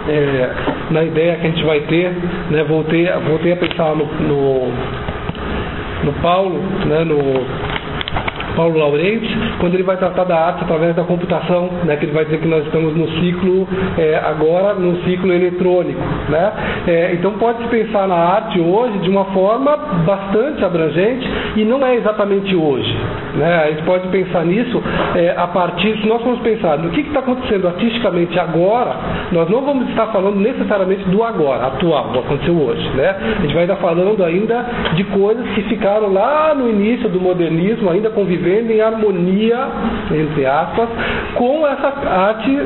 é, 0.08 0.50
na 0.90 1.02
ideia 1.02 1.36
que 1.36 1.46
a 1.46 1.50
gente 1.50 1.64
vai 1.64 1.80
ter, 1.80 2.12
né, 2.50 2.62
voltei, 2.68 3.08
voltei 3.26 3.52
a 3.52 3.56
pensar 3.56 3.96
no, 3.96 4.04
no, 4.04 4.68
no 6.04 6.12
Paulo, 6.22 6.60
né, 6.86 7.02
no 7.04 7.73
Paulo 8.56 8.78
Laurenti, 8.78 9.28
quando 9.58 9.74
ele 9.74 9.82
vai 9.82 9.96
tratar 9.96 10.24
da 10.24 10.38
arte 10.38 10.62
através 10.62 10.94
da 10.94 11.02
computação, 11.02 11.68
né, 11.84 11.96
que 11.96 12.04
ele 12.04 12.12
vai 12.12 12.24
dizer 12.24 12.38
que 12.38 12.48
nós 12.48 12.64
estamos 12.64 12.96
no 12.96 13.08
ciclo, 13.20 13.66
é, 13.98 14.16
agora 14.16 14.74
no 14.74 15.02
ciclo 15.04 15.32
eletrônico. 15.32 16.00
Né? 16.28 16.52
É, 16.86 17.14
então 17.14 17.32
pode-se 17.32 17.68
pensar 17.68 18.06
na 18.06 18.14
arte 18.14 18.60
hoje 18.60 18.98
de 18.98 19.10
uma 19.10 19.26
forma 19.26 19.76
bastante 20.06 20.64
abrangente 20.64 21.28
e 21.56 21.64
não 21.64 21.84
é 21.84 21.96
exatamente 21.96 22.54
hoje. 22.54 22.96
Né? 23.34 23.64
A 23.64 23.70
gente 23.70 23.82
pode 23.82 24.08
pensar 24.08 24.44
nisso 24.44 24.82
é, 25.16 25.34
a 25.36 25.46
partir, 25.48 25.98
se 26.00 26.06
nós 26.06 26.22
formos 26.22 26.40
pensar 26.40 26.78
no 26.78 26.90
que 26.90 27.00
está 27.00 27.20
acontecendo 27.20 27.66
artisticamente 27.66 28.38
agora, 28.38 28.96
nós 29.32 29.48
não 29.50 29.62
vamos 29.62 29.88
estar 29.88 30.06
falando 30.08 30.36
necessariamente 30.36 31.04
do 31.08 31.22
agora, 31.24 31.66
atual, 31.66 32.10
do 32.10 32.20
aconteceu 32.20 32.54
hoje. 32.54 32.88
Né? 32.90 33.16
A 33.38 33.42
gente 33.42 33.54
vai 33.54 33.64
estar 33.64 33.76
falando 33.76 34.22
ainda 34.24 34.64
de 34.94 35.04
coisas 35.04 35.46
que 35.50 35.62
ficaram 35.62 36.12
lá 36.12 36.54
no 36.54 36.68
início 36.68 37.08
do 37.08 37.20
modernismo, 37.20 37.90
ainda 37.90 38.10
convivendo 38.10 38.43
em 38.46 38.80
harmonia, 38.80 39.68
entre 40.10 40.46
aspas, 40.46 40.88
com 41.34 41.66
essa 41.66 41.88
arte 42.08 42.58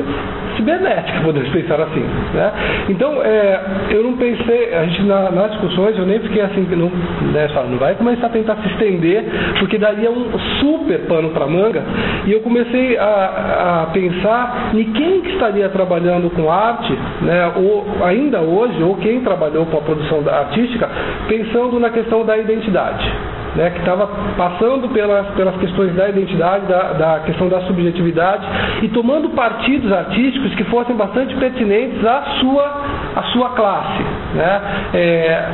cibernética, 0.59 1.21
podemos 1.21 1.49
pensar 1.49 1.79
assim. 1.81 2.03
Né? 2.33 2.51
Então, 2.89 3.21
é, 3.23 3.59
eu 3.91 4.03
não 4.03 4.17
pensei, 4.17 4.73
a 4.73 4.85
gente 4.85 5.03
na, 5.03 5.31
nas 5.31 5.51
discussões, 5.51 5.97
eu 5.97 6.05
nem 6.05 6.19
fiquei 6.19 6.41
assim, 6.41 6.67
não, 6.71 6.89
né, 7.31 7.47
não 7.69 7.77
vai 7.77 7.95
começar 7.95 8.27
a 8.27 8.29
tentar 8.29 8.57
se 8.57 8.67
estender, 8.69 9.23
porque 9.59 9.77
daria 9.77 10.11
um 10.11 10.37
super 10.59 10.99
pano 11.07 11.29
para 11.29 11.47
manga, 11.47 11.81
e 12.25 12.33
eu 12.33 12.41
comecei 12.41 12.97
a, 12.97 13.83
a 13.83 13.89
pensar 13.93 14.71
em 14.73 14.83
quem 14.91 15.21
que 15.21 15.31
estaria 15.31 15.69
trabalhando 15.69 16.29
com 16.35 16.51
arte, 16.51 16.93
né, 17.21 17.51
ou 17.55 17.85
ainda 18.03 18.41
hoje, 18.41 18.81
ou 18.83 18.95
quem 18.97 19.21
trabalhou 19.21 19.65
com 19.65 19.77
a 19.77 19.81
produção 19.81 20.23
artística, 20.27 20.89
pensando 21.27 21.79
na 21.79 21.89
questão 21.89 22.25
da 22.25 22.37
identidade 22.37 23.09
né, 23.55 23.69
que 23.71 23.79
estava 23.79 24.07
passando 24.37 24.89
pelas, 24.89 25.27
pelas 25.29 25.55
questões 25.57 25.93
da 25.95 26.09
identidade, 26.09 26.65
da, 26.65 26.93
da 26.93 27.19
questão 27.21 27.47
da 27.47 27.61
subjetividade 27.61 28.45
e 28.83 28.89
tomando 28.89 29.29
partidos 29.29 29.91
artísticos 29.91 30.53
que 30.55 30.63
fossem 30.65 30.95
bastante 30.95 31.35
pertinentes 31.35 32.05
à 32.05 32.21
sua, 32.39 32.81
à 33.15 33.23
sua 33.33 33.49
classe. 33.49 34.03
Né? 34.35 34.61
É, 34.93 35.49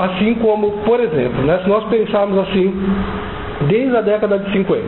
assim 0.00 0.34
como, 0.34 0.70
por 0.84 1.00
exemplo, 1.00 1.42
né, 1.44 1.60
se 1.62 1.68
nós 1.68 1.84
pensarmos 1.84 2.38
assim, 2.48 2.72
desde 3.62 3.96
a 3.96 4.00
década 4.00 4.38
de 4.38 4.52
50, 4.52 4.82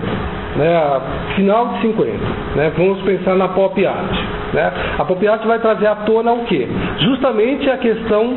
né, 0.57 1.01
final 1.35 1.69
de 1.69 1.81
50, 1.83 2.13
né, 2.57 2.73
vamos 2.77 3.01
pensar 3.03 3.35
na 3.35 3.49
pop 3.49 3.85
art. 3.87 4.19
Né? 4.53 4.73
A 4.99 5.05
pop 5.05 5.27
art 5.27 5.45
vai 5.45 5.59
trazer 5.59 5.87
à 5.87 5.95
tona 5.97 6.33
o 6.33 6.45
quê? 6.45 6.69
Justamente 7.01 7.69
a 7.71 7.77
questão 7.79 8.37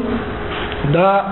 da, 0.89 1.25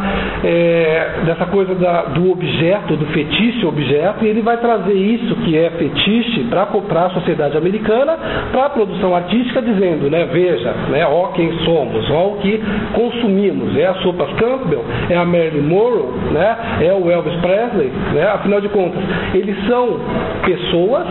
é, 0.43 1.09
dessa 1.25 1.45
coisa 1.47 1.73
da, 1.75 2.03
do 2.03 2.31
objeto, 2.31 2.95
do 2.95 3.05
fetiche 3.07 3.65
objeto, 3.65 4.23
e 4.23 4.27
ele 4.27 4.41
vai 4.41 4.57
trazer 4.57 4.93
isso 4.93 5.35
que 5.37 5.57
é 5.57 5.69
fetiche 5.71 6.45
para 6.49 7.05
a 7.05 7.09
sociedade 7.11 7.57
americana, 7.57 8.17
para 8.51 8.65
a 8.65 8.69
produção 8.69 9.15
artística, 9.15 9.61
dizendo, 9.61 10.09
né, 10.09 10.25
veja, 10.31 10.71
né, 10.89 11.05
ó 11.05 11.27
quem 11.27 11.51
somos, 11.59 12.09
ó 12.11 12.27
o 12.27 12.37
que 12.37 12.61
consumimos, 12.93 13.75
é 13.77 13.87
a 13.87 13.93
Sopas 13.95 14.31
Campbell, 14.33 14.83
é 15.09 15.17
a 15.17 15.25
Marilyn 15.25 15.61
Monroe, 15.61 16.13
né, 16.31 16.57
é 16.81 16.93
o 16.93 17.09
Elvis 17.09 17.35
Presley, 17.35 17.91
né, 18.13 18.23
afinal 18.33 18.61
de 18.61 18.69
contas, 18.69 19.01
eles 19.33 19.55
são 19.67 19.99
pessoas, 20.45 21.07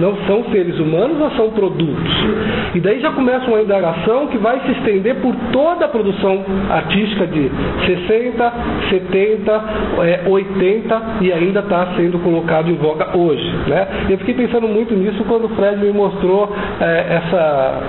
não 0.00 0.16
são 0.26 0.44
seres 0.50 0.78
humanos 0.78 1.20
ou 1.20 1.30
são 1.32 1.50
produtos? 1.50 2.12
E 2.74 2.80
daí 2.80 3.00
já 3.00 3.12
começa 3.12 3.46
uma 3.46 3.60
indagação 3.60 4.26
que 4.28 4.38
vai 4.38 4.60
se 4.60 4.72
estender 4.72 5.16
por 5.16 5.34
toda 5.52 5.84
a 5.84 5.88
produção 5.88 6.44
artística 6.70 7.26
de 7.26 7.50
60, 7.86 8.52
70, 8.90 9.64
é, 10.02 10.28
80 10.28 11.02
e 11.20 11.32
ainda 11.32 11.60
está 11.60 11.94
sendo 11.96 12.18
colocado 12.20 12.70
em 12.70 12.74
voga 12.74 13.16
hoje. 13.16 13.50
Né? 13.66 13.86
Eu 14.10 14.18
fiquei 14.18 14.34
pensando 14.34 14.68
muito 14.68 14.94
nisso 14.94 15.24
quando 15.24 15.46
o 15.46 15.48
Fred 15.50 15.78
me 15.78 15.92
mostrou 15.92 16.54
é, 16.80 17.16
essa. 17.16 17.80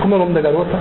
Como 0.00 0.14
é 0.14 0.16
o 0.16 0.20
nome 0.20 0.34
da 0.34 0.40
garota? 0.40 0.76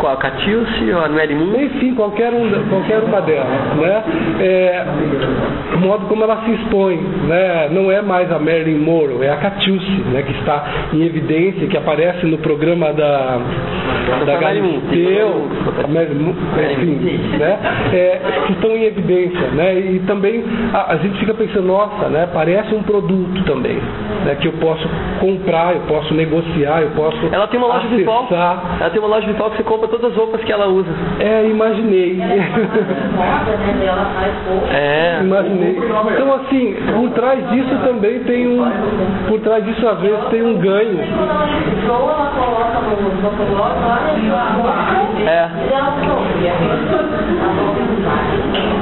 Qual? 0.00 0.14
A 0.14 0.16
Catiúce 0.16 0.92
ou 0.92 1.04
a 1.04 1.08
Mary 1.08 1.34
Moon? 1.34 1.60
Enfim, 1.60 1.94
qualquer, 1.94 2.32
um, 2.32 2.50
qualquer 2.68 3.00
uma 3.00 3.20
delas. 3.20 3.46
Né? 3.76 4.02
É, 4.40 4.84
o 5.74 5.78
modo 5.78 6.06
como 6.06 6.24
ela 6.24 6.42
se 6.44 6.52
expõe. 6.52 6.96
Né? 6.96 7.68
Não 7.70 7.92
é 7.92 8.00
mais 8.02 8.32
a 8.32 8.38
Marilyn 8.38 8.78
Monroe, 8.78 9.26
é 9.26 9.30
a 9.30 9.36
Catiúce, 9.36 9.90
né? 10.12 10.22
que 10.22 10.32
está 10.32 10.64
em 10.92 11.04
evidência, 11.04 11.66
que 11.68 11.76
aparece 11.76 12.26
no 12.26 12.38
programa 12.38 12.92
da, 12.92 13.38
da 14.24 14.36
Galisteu, 14.36 15.48
enfim, 16.72 17.38
né? 17.38 17.58
É, 17.92 18.20
que 18.46 18.52
estão 18.52 18.70
em 18.70 18.84
evidência. 18.84 19.48
Né? 19.48 19.78
E 19.78 19.98
também 20.06 20.42
a, 20.72 20.94
a 20.94 20.96
gente 20.96 21.18
fica 21.18 21.34
pensando, 21.34 21.66
nossa, 21.66 22.08
né? 22.08 22.28
parece 22.32 22.74
um 22.74 22.82
produto 22.82 23.44
também, 23.44 23.78
né? 24.24 24.36
que 24.40 24.48
eu 24.48 24.52
posso 24.54 24.88
comprar, 25.20 25.74
eu 25.74 25.82
posso 25.82 26.14
negociar, 26.14 26.82
eu 26.82 26.90
posso 26.90 27.18
Ela 27.30 27.46
tem 27.46 27.58
uma 27.58 27.68
loja 27.68 27.86
virtual. 27.88 28.28
Ela 28.80 28.90
tem 28.90 28.98
uma 28.98 29.08
loja 29.08 29.26
virtual 29.26 29.50
que 29.50 29.58
você 29.58 29.62
compra 29.62 29.89
todas 29.90 30.12
as 30.12 30.16
roupas 30.16 30.42
que 30.42 30.52
ela 30.52 30.68
usa. 30.68 30.88
É, 31.18 31.46
imaginei. 31.46 32.18
É. 34.72 35.20
Imaginei. 35.22 35.78
Então 36.12 36.34
assim, 36.34 36.76
por 36.94 37.10
trás 37.10 37.50
disso 37.50 37.76
também 37.84 38.20
tem 38.20 38.46
um. 38.48 38.64
Por 39.28 39.40
trás 39.40 39.64
disso 39.64 39.86
às 39.86 40.00
vezes 40.00 40.24
tem 40.30 40.42
um 40.42 40.58
ganho. 40.58 40.98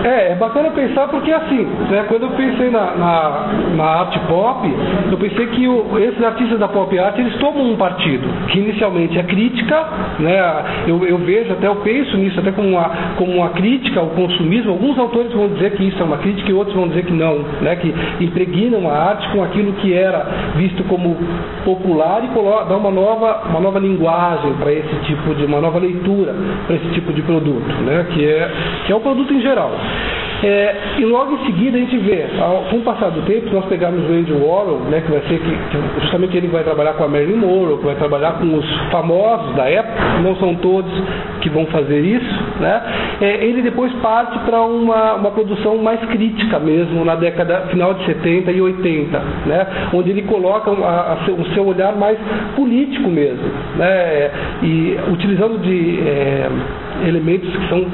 É, 0.05 0.33
é 0.33 0.35
bacana 0.37 0.71
pensar 0.71 1.09
porque 1.09 1.33
assim, 1.33 1.65
né, 1.91 2.05
quando 2.09 2.23
eu 2.23 2.31
pensei 2.31 2.71
na, 2.71 2.95
na, 2.97 3.47
na 3.77 3.85
arte 3.85 4.19
pop, 4.21 4.69
eu 5.11 5.19
pensei 5.19 5.47
que 5.49 5.67
o, 5.69 5.99
esses 5.99 6.23
artistas 6.23 6.59
da 6.59 6.69
pop 6.69 6.97
art 6.99 7.19
eles 7.19 7.35
tomam 7.37 7.73
um 7.73 7.77
partido, 7.77 8.29
que 8.49 8.59
inicialmente 8.59 9.19
é 9.19 9.23
crítica, 9.23 9.85
né, 10.19 10.85
eu, 10.87 10.98
eu 11.05 11.19
vejo, 11.19 11.53
até 11.53 11.67
eu 11.67 11.77
penso 11.77 12.17
nisso 12.17 12.39
até 12.41 12.53
como 12.53 12.69
uma, 12.69 12.91
como 13.17 13.33
uma 13.33 13.51
crítica 13.51 14.01
ao 14.01 14.09
consumismo. 14.09 14.73
Alguns 14.73 14.99
autores 14.99 15.33
vão 15.33 15.49
dizer 15.49 15.73
que 15.73 15.85
isso 15.85 16.01
é 16.01 16.05
uma 16.05 16.19
crítica 16.19 16.51
e 16.51 16.55
outros 16.55 16.77
vão 16.77 16.89
dizer 16.89 17.05
que 17.05 17.13
não, 17.13 17.39
né, 17.61 17.77
que 17.77 17.95
impregnam 18.21 18.89
a 18.89 18.93
arte 18.93 19.29
com 19.31 19.43
aquilo 19.43 19.73
que 19.75 19.93
era 19.93 20.27
visto 20.57 20.83
como 20.85 21.17
popular 21.65 22.23
e 22.25 22.69
dá 22.69 22.77
uma 22.77 22.91
nova, 22.91 23.43
uma 23.49 23.61
nova 23.61 23.79
linguagem 23.79 24.53
para 24.55 24.73
esse 24.73 24.95
tipo 25.05 25.35
de, 25.35 25.45
uma 25.45 25.61
nova 25.61 25.79
leitura 25.79 26.35
para 26.67 26.77
esse 26.77 26.89
tipo 26.91 27.13
de 27.13 27.23
produto, 27.23 27.73
né, 27.85 28.07
que, 28.13 28.25
é, 28.25 28.51
que 28.87 28.93
é 28.93 28.97
o 28.97 29.01
produto 29.01 29.33
em 29.33 29.41
geral. 29.41 29.73
É, 30.43 30.75
e 30.99 31.05
logo 31.05 31.35
em 31.35 31.47
seguida 31.47 31.77
a 31.77 31.81
gente 31.81 31.99
vê, 31.99 32.27
ao, 32.41 32.65
com 32.71 32.77
o 32.77 32.83
passar 32.83 33.11
do 33.11 33.23
tempo, 33.23 33.53
nós 33.53 33.65
pegarmos 33.65 34.09
o 34.09 34.13
Andy 34.13 34.33
Warhol, 34.33 34.81
né, 34.89 35.01
que 35.01 35.11
vai 35.11 35.21
ser 35.23 35.41
que, 35.41 35.51
que 35.51 36.01
justamente 36.01 36.37
ele 36.37 36.47
vai 36.47 36.63
trabalhar 36.63 36.93
com 36.93 37.05
a 37.05 37.09
Marilyn 37.09 37.37
Monroe, 37.37 37.79
que 37.79 37.85
vai 37.85 37.97
trabalhar 37.97 38.33
com 38.35 38.55
os 38.55 38.65
famosos 38.91 39.57
da 39.57 39.69
época, 39.69 40.21
não 40.23 40.37
são 40.37 40.55
todos 40.57 40.93
que 41.41 41.49
vão 41.49 41.67
fazer 41.67 42.01
isso, 42.01 42.43
né, 42.61 42.83
é, 43.21 43.45
ele 43.45 43.63
depois 43.63 43.93
parte 43.95 44.39
para 44.41 44.63
uma, 44.63 45.15
uma 45.15 45.31
produção 45.33 45.77
mais 45.79 45.99
crítica 46.01 46.61
mesmo, 46.61 47.05
na 47.05 47.17
década 47.17 47.63
final 47.71 47.95
de 47.95 48.05
70 48.05 48.53
e 48.53 48.61
80, 48.61 49.19
né, 49.47 49.67
onde 49.93 50.11
ele 50.11 50.23
coloca 50.23 50.71
a, 50.71 51.15
a 51.15 51.25
seu, 51.25 51.35
o 51.35 51.47
seu 51.53 51.67
olhar 51.67 51.97
mais 51.97 52.17
político 52.55 53.09
mesmo, 53.09 53.43
né, 53.77 54.31
e 54.63 54.97
utilizando 55.13 55.59
de 55.59 56.01
é, 56.01 56.49
elementos 57.09 57.49
que 57.49 57.69
são 57.69 57.85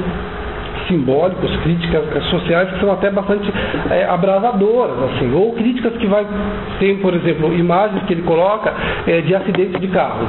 simbólicos, 0.88 1.54
críticas 1.62 2.24
sociais 2.24 2.70
que 2.70 2.80
são 2.80 2.92
até 2.92 3.10
bastante 3.10 3.50
é, 3.90 4.04
abrasadoras, 4.04 4.96
assim, 5.10 5.32
ou 5.34 5.52
críticas 5.52 5.96
que 5.96 6.06
vai 6.06 6.26
tem, 6.78 6.96
por 6.96 7.14
exemplo, 7.14 7.52
imagens 7.54 8.02
que 8.04 8.14
ele 8.14 8.22
coloca 8.22 8.72
é, 9.06 9.20
de 9.20 9.34
acidente 9.34 9.78
de 9.78 9.88
carro. 9.88 10.26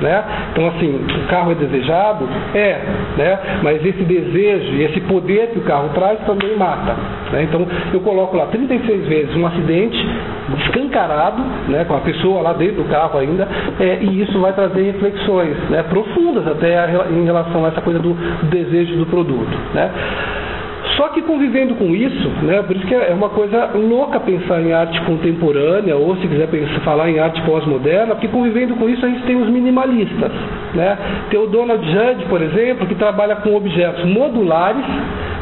Né? 0.00 0.24
Então 0.52 0.68
assim, 0.68 0.94
o 0.94 1.28
carro 1.28 1.52
é 1.52 1.54
desejado? 1.54 2.28
É, 2.54 2.80
né? 3.16 3.38
mas 3.62 3.84
esse 3.84 4.02
desejo 4.04 4.72
e 4.74 4.84
esse 4.84 5.00
poder 5.02 5.48
que 5.48 5.58
o 5.58 5.62
carro 5.62 5.90
traz 5.94 6.18
também 6.20 6.56
mata. 6.56 6.94
Né? 7.32 7.42
Então 7.44 7.66
eu 7.92 8.00
coloco 8.00 8.36
lá 8.36 8.46
36 8.46 9.06
vezes 9.06 9.36
um 9.36 9.46
acidente 9.46 9.98
escancarado, 10.66 11.42
né, 11.68 11.84
com 11.84 11.94
a 11.94 12.00
pessoa 12.00 12.40
lá 12.40 12.52
dentro 12.54 12.82
do 12.82 12.88
carro 12.88 13.18
ainda, 13.18 13.46
é, 13.78 13.98
e 14.00 14.22
isso 14.22 14.38
vai 14.40 14.52
trazer 14.52 14.82
reflexões 14.82 15.56
né, 15.68 15.82
profundas 15.82 16.46
até 16.46 16.78
a, 16.78 17.06
em 17.10 17.24
relação 17.24 17.64
a 17.64 17.68
essa 17.68 17.80
coisa 17.80 17.98
do 17.98 18.14
desejo 18.48 18.96
do 18.96 19.06
produto. 19.06 19.58
Né? 19.74 19.90
Só 20.98 21.10
que 21.10 21.22
convivendo 21.22 21.76
com 21.76 21.94
isso, 21.94 22.28
né, 22.42 22.60
por 22.60 22.74
isso 22.74 22.84
que 22.84 22.92
é 22.92 23.14
uma 23.14 23.28
coisa 23.28 23.70
louca 23.72 24.18
pensar 24.18 24.60
em 24.60 24.72
arte 24.72 25.00
contemporânea, 25.02 25.96
ou 25.96 26.16
se 26.16 26.26
quiser 26.26 26.48
pensar, 26.48 26.80
falar 26.80 27.08
em 27.08 27.20
arte 27.20 27.40
pós-moderna, 27.42 28.16
porque 28.16 28.26
convivendo 28.26 28.74
com 28.74 28.88
isso 28.88 29.06
a 29.06 29.08
gente 29.08 29.22
tem 29.22 29.40
os 29.40 29.48
minimalistas. 29.48 30.32
Né? 30.74 30.98
Tem 31.30 31.38
o 31.38 31.46
Donald 31.46 31.86
Judd, 31.88 32.24
por 32.28 32.42
exemplo, 32.42 32.84
que 32.84 32.96
trabalha 32.96 33.36
com 33.36 33.54
objetos 33.54 34.04
modulares, 34.06 34.84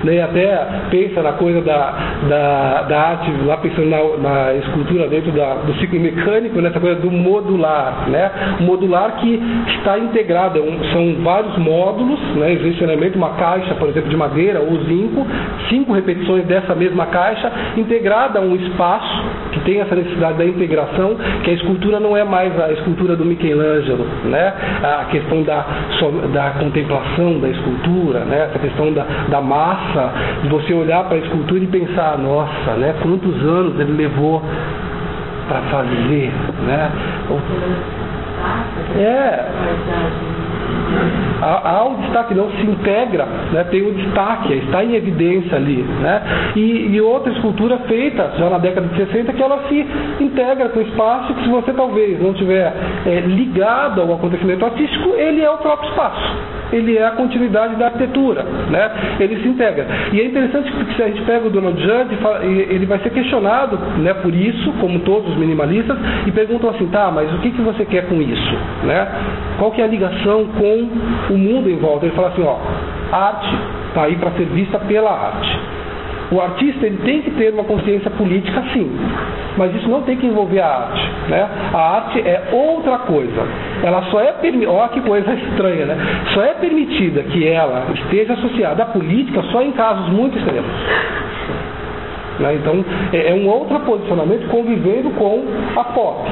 né, 0.04 0.20
até 0.22 0.66
pensa 0.90 1.22
na 1.22 1.32
coisa 1.32 1.62
da, 1.62 1.94
da, 2.28 2.82
da 2.82 3.00
arte, 3.00 3.30
lá 3.46 3.56
pensando 3.56 3.88
na, 3.88 3.98
na 4.18 4.54
escultura 4.56 5.08
dentro 5.08 5.32
da, 5.32 5.54
do 5.54 5.72
ciclo 5.80 5.98
mecânico, 5.98 6.60
nessa 6.60 6.78
coisa 6.78 7.00
do 7.00 7.10
modular. 7.10 8.10
Né? 8.10 8.30
Modular 8.60 9.16
que 9.16 9.42
está 9.78 9.98
integrado, 9.98 10.58
é 10.58 10.92
são 10.92 11.14
vários 11.24 11.56
módulos, 11.56 12.20
né, 12.36 12.52
existe 12.52 12.84
uma 13.16 13.30
caixa, 13.30 13.74
por 13.76 13.88
exemplo, 13.88 14.10
de 14.10 14.16
madeira 14.16 14.60
ou 14.60 14.84
zinco, 14.84 15.26
cinco 15.68 15.92
repetições 15.92 16.44
dessa 16.44 16.74
mesma 16.74 17.06
caixa, 17.06 17.50
integrada 17.76 18.38
a 18.38 18.42
um 18.42 18.54
espaço 18.56 19.24
que 19.52 19.60
tem 19.60 19.80
essa 19.80 19.94
necessidade 19.94 20.38
da 20.38 20.44
integração, 20.44 21.16
que 21.42 21.50
a 21.50 21.52
escultura 21.54 21.98
não 22.00 22.16
é 22.16 22.24
mais 22.24 22.58
a 22.60 22.72
escultura 22.72 23.16
do 23.16 23.24
Michelangelo, 23.24 24.06
né? 24.24 24.52
a 24.82 25.04
questão 25.10 25.42
da, 25.42 25.64
da 26.32 26.50
contemplação 26.58 27.38
da 27.40 27.48
escultura, 27.48 28.20
né? 28.20 28.48
essa 28.50 28.58
questão 28.58 28.92
da, 28.92 29.04
da 29.28 29.40
massa, 29.40 30.12
de 30.42 30.48
você 30.48 30.72
olhar 30.74 31.04
para 31.04 31.16
a 31.16 31.20
escultura 31.20 31.62
e 31.62 31.66
pensar, 31.66 32.18
nossa, 32.18 32.72
né? 32.78 32.94
quantos 33.02 33.34
anos 33.42 33.78
ele 33.80 33.92
levou 33.92 34.42
para 35.48 35.60
fazer, 35.62 36.32
né? 36.66 36.90
É. 38.98 39.46
Há, 41.40 41.70
há 41.70 41.84
um 41.84 42.00
destaque, 42.02 42.34
não 42.34 42.50
se 42.50 42.62
integra, 42.66 43.26
né? 43.52 43.64
tem 43.64 43.82
um 43.82 43.92
destaque, 43.92 44.54
está 44.54 44.84
em 44.84 44.94
evidência 44.94 45.56
ali. 45.56 45.82
Né? 45.82 46.22
E, 46.56 46.94
e, 46.94 47.00
outra 47.00 47.32
escultura 47.32 47.78
feita 47.88 48.32
já 48.38 48.48
na 48.48 48.58
década 48.58 48.88
de 48.88 48.96
60 48.96 49.32
que 49.32 49.42
ela 49.42 49.62
se 49.68 49.86
integra 50.20 50.68
com 50.70 50.80
o 50.80 50.82
espaço 50.82 51.34
que 51.34 51.44
se 51.44 51.48
você 51.48 51.72
talvez 51.72 52.20
não 52.20 52.32
tiver 52.32 52.72
é, 53.06 53.20
ligado 53.20 54.00
ao 54.00 54.14
acontecimento 54.14 54.64
artístico, 54.64 55.14
ele 55.16 55.42
é 55.42 55.50
o 55.50 55.58
próprio 55.58 55.90
espaço 55.90 56.56
ele 56.72 56.96
é 56.96 57.06
a 57.06 57.12
continuidade 57.12 57.76
da 57.76 57.86
arquitetura, 57.86 58.42
né? 58.70 58.90
Ele 59.20 59.40
se 59.42 59.48
integra. 59.48 59.86
E 60.12 60.20
é 60.20 60.24
interessante 60.24 60.70
que 60.70 60.94
se 60.94 61.02
a 61.02 61.08
gente 61.08 61.22
pega 61.22 61.46
o 61.46 61.50
Donald 61.50 61.80
Judd, 61.80 62.18
ele 62.44 62.86
vai 62.86 62.98
ser 63.00 63.10
questionado, 63.10 63.78
né, 63.98 64.14
por 64.14 64.34
isso, 64.34 64.72
como 64.80 64.98
todos 65.00 65.30
os 65.30 65.36
minimalistas, 65.36 65.96
e 66.26 66.32
perguntam 66.32 66.70
assim, 66.70 66.86
tá, 66.88 67.10
mas 67.10 67.32
o 67.32 67.38
que, 67.38 67.50
que 67.50 67.62
você 67.62 67.84
quer 67.84 68.06
com 68.08 68.20
isso, 68.20 68.56
né? 68.84 69.06
Qual 69.58 69.70
que 69.70 69.80
é 69.80 69.84
a 69.84 69.88
ligação 69.88 70.46
com 70.58 70.88
o 71.30 71.38
mundo 71.38 71.70
em 71.70 71.76
volta? 71.76 72.06
Ele 72.06 72.14
fala 72.14 72.28
assim, 72.28 72.42
ó, 72.42 72.56
arte 73.12 73.54
está 73.88 74.02
aí 74.02 74.16
para 74.16 74.30
ser 74.32 74.44
vista 74.46 74.78
pela 74.78 75.10
arte. 75.10 75.58
O 76.30 76.40
artista 76.40 76.86
ele 76.86 76.98
tem 77.04 77.22
que 77.22 77.30
ter 77.32 77.52
uma 77.52 77.62
consciência 77.62 78.10
política, 78.10 78.62
sim, 78.72 78.90
mas 79.56 79.72
isso 79.76 79.88
não 79.88 80.02
tem 80.02 80.16
que 80.16 80.26
envolver 80.26 80.60
a 80.60 80.66
arte. 80.66 81.10
Né? 81.28 81.48
A 81.72 81.78
arte 81.78 82.20
é 82.20 82.48
outra 82.50 82.98
coisa. 82.98 83.46
Ela 83.82 84.02
só 84.10 84.20
é 84.20 84.32
permitida, 84.32 84.72
olha 84.72 84.88
que 84.88 85.00
coisa 85.02 85.32
estranha, 85.50 85.86
né? 85.86 85.96
Só 86.34 86.42
é 86.42 86.54
permitida 86.54 87.22
que 87.22 87.46
ela 87.46 87.86
esteja 87.94 88.32
associada 88.32 88.82
à 88.82 88.86
política 88.86 89.40
só 89.52 89.62
em 89.62 89.70
casos 89.72 90.08
muito 90.08 90.36
extremos. 90.36 90.70
Né? 92.40 92.54
Então 92.56 92.84
é, 93.12 93.30
é 93.30 93.34
um 93.34 93.48
outro 93.48 93.78
posicionamento 93.80 94.48
convivendo 94.48 95.10
com 95.10 95.44
a 95.76 95.84
pop. 95.84 96.28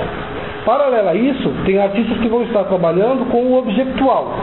Paralelo 0.64 1.08
a 1.08 1.14
isso, 1.14 1.52
tem 1.66 1.78
artistas 1.78 2.18
que 2.18 2.28
vão 2.28 2.42
estar 2.42 2.64
trabalhando 2.64 3.30
com 3.30 3.42
o 3.42 3.58
objectual. 3.58 4.34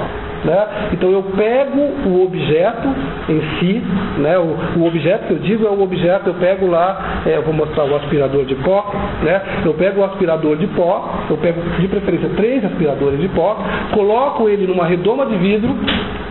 Né? 0.44 0.68
Então 0.94 1.12
eu 1.12 1.22
pego 1.38 1.80
o 2.10 2.24
objeto 2.26 2.88
em 3.30 3.42
si, 3.60 3.84
né? 4.18 4.40
o, 4.40 4.80
o, 4.80 4.88
objeto 4.88 5.28
que 5.28 5.34
eu 5.34 5.40
digo 5.40 5.68
é 5.68 5.70
o 5.70 5.82
objeto, 5.82 6.30
eu 6.30 6.34
pego 6.36 6.68
lá, 6.68 7.22
é, 7.26 7.38
eu 7.38 7.44
vou 7.44 7.54
mostrar 7.54 7.86
o 7.86 7.96
aspirador 7.96 8.44
de 8.46 8.56
pó, 8.56 8.92
né? 9.22 9.42
eu 9.64 9.74
pego 9.76 10.02
o 10.02 10.04
aspirador 10.04 10.58
de 10.58 10.66
pó, 10.68 11.10
eu 11.30 11.38
pego 11.38 11.62
de 11.80 11.88
preferência 11.88 12.30
três 12.36 12.66
aspiradores 12.66 13.20
de 13.20 13.28
pó, 13.30 13.56
coloco 13.94 14.50
ele 14.50 14.66
numa 14.66 14.86
redoma 14.86 15.28
de 15.28 15.36
vidro, 15.36 15.76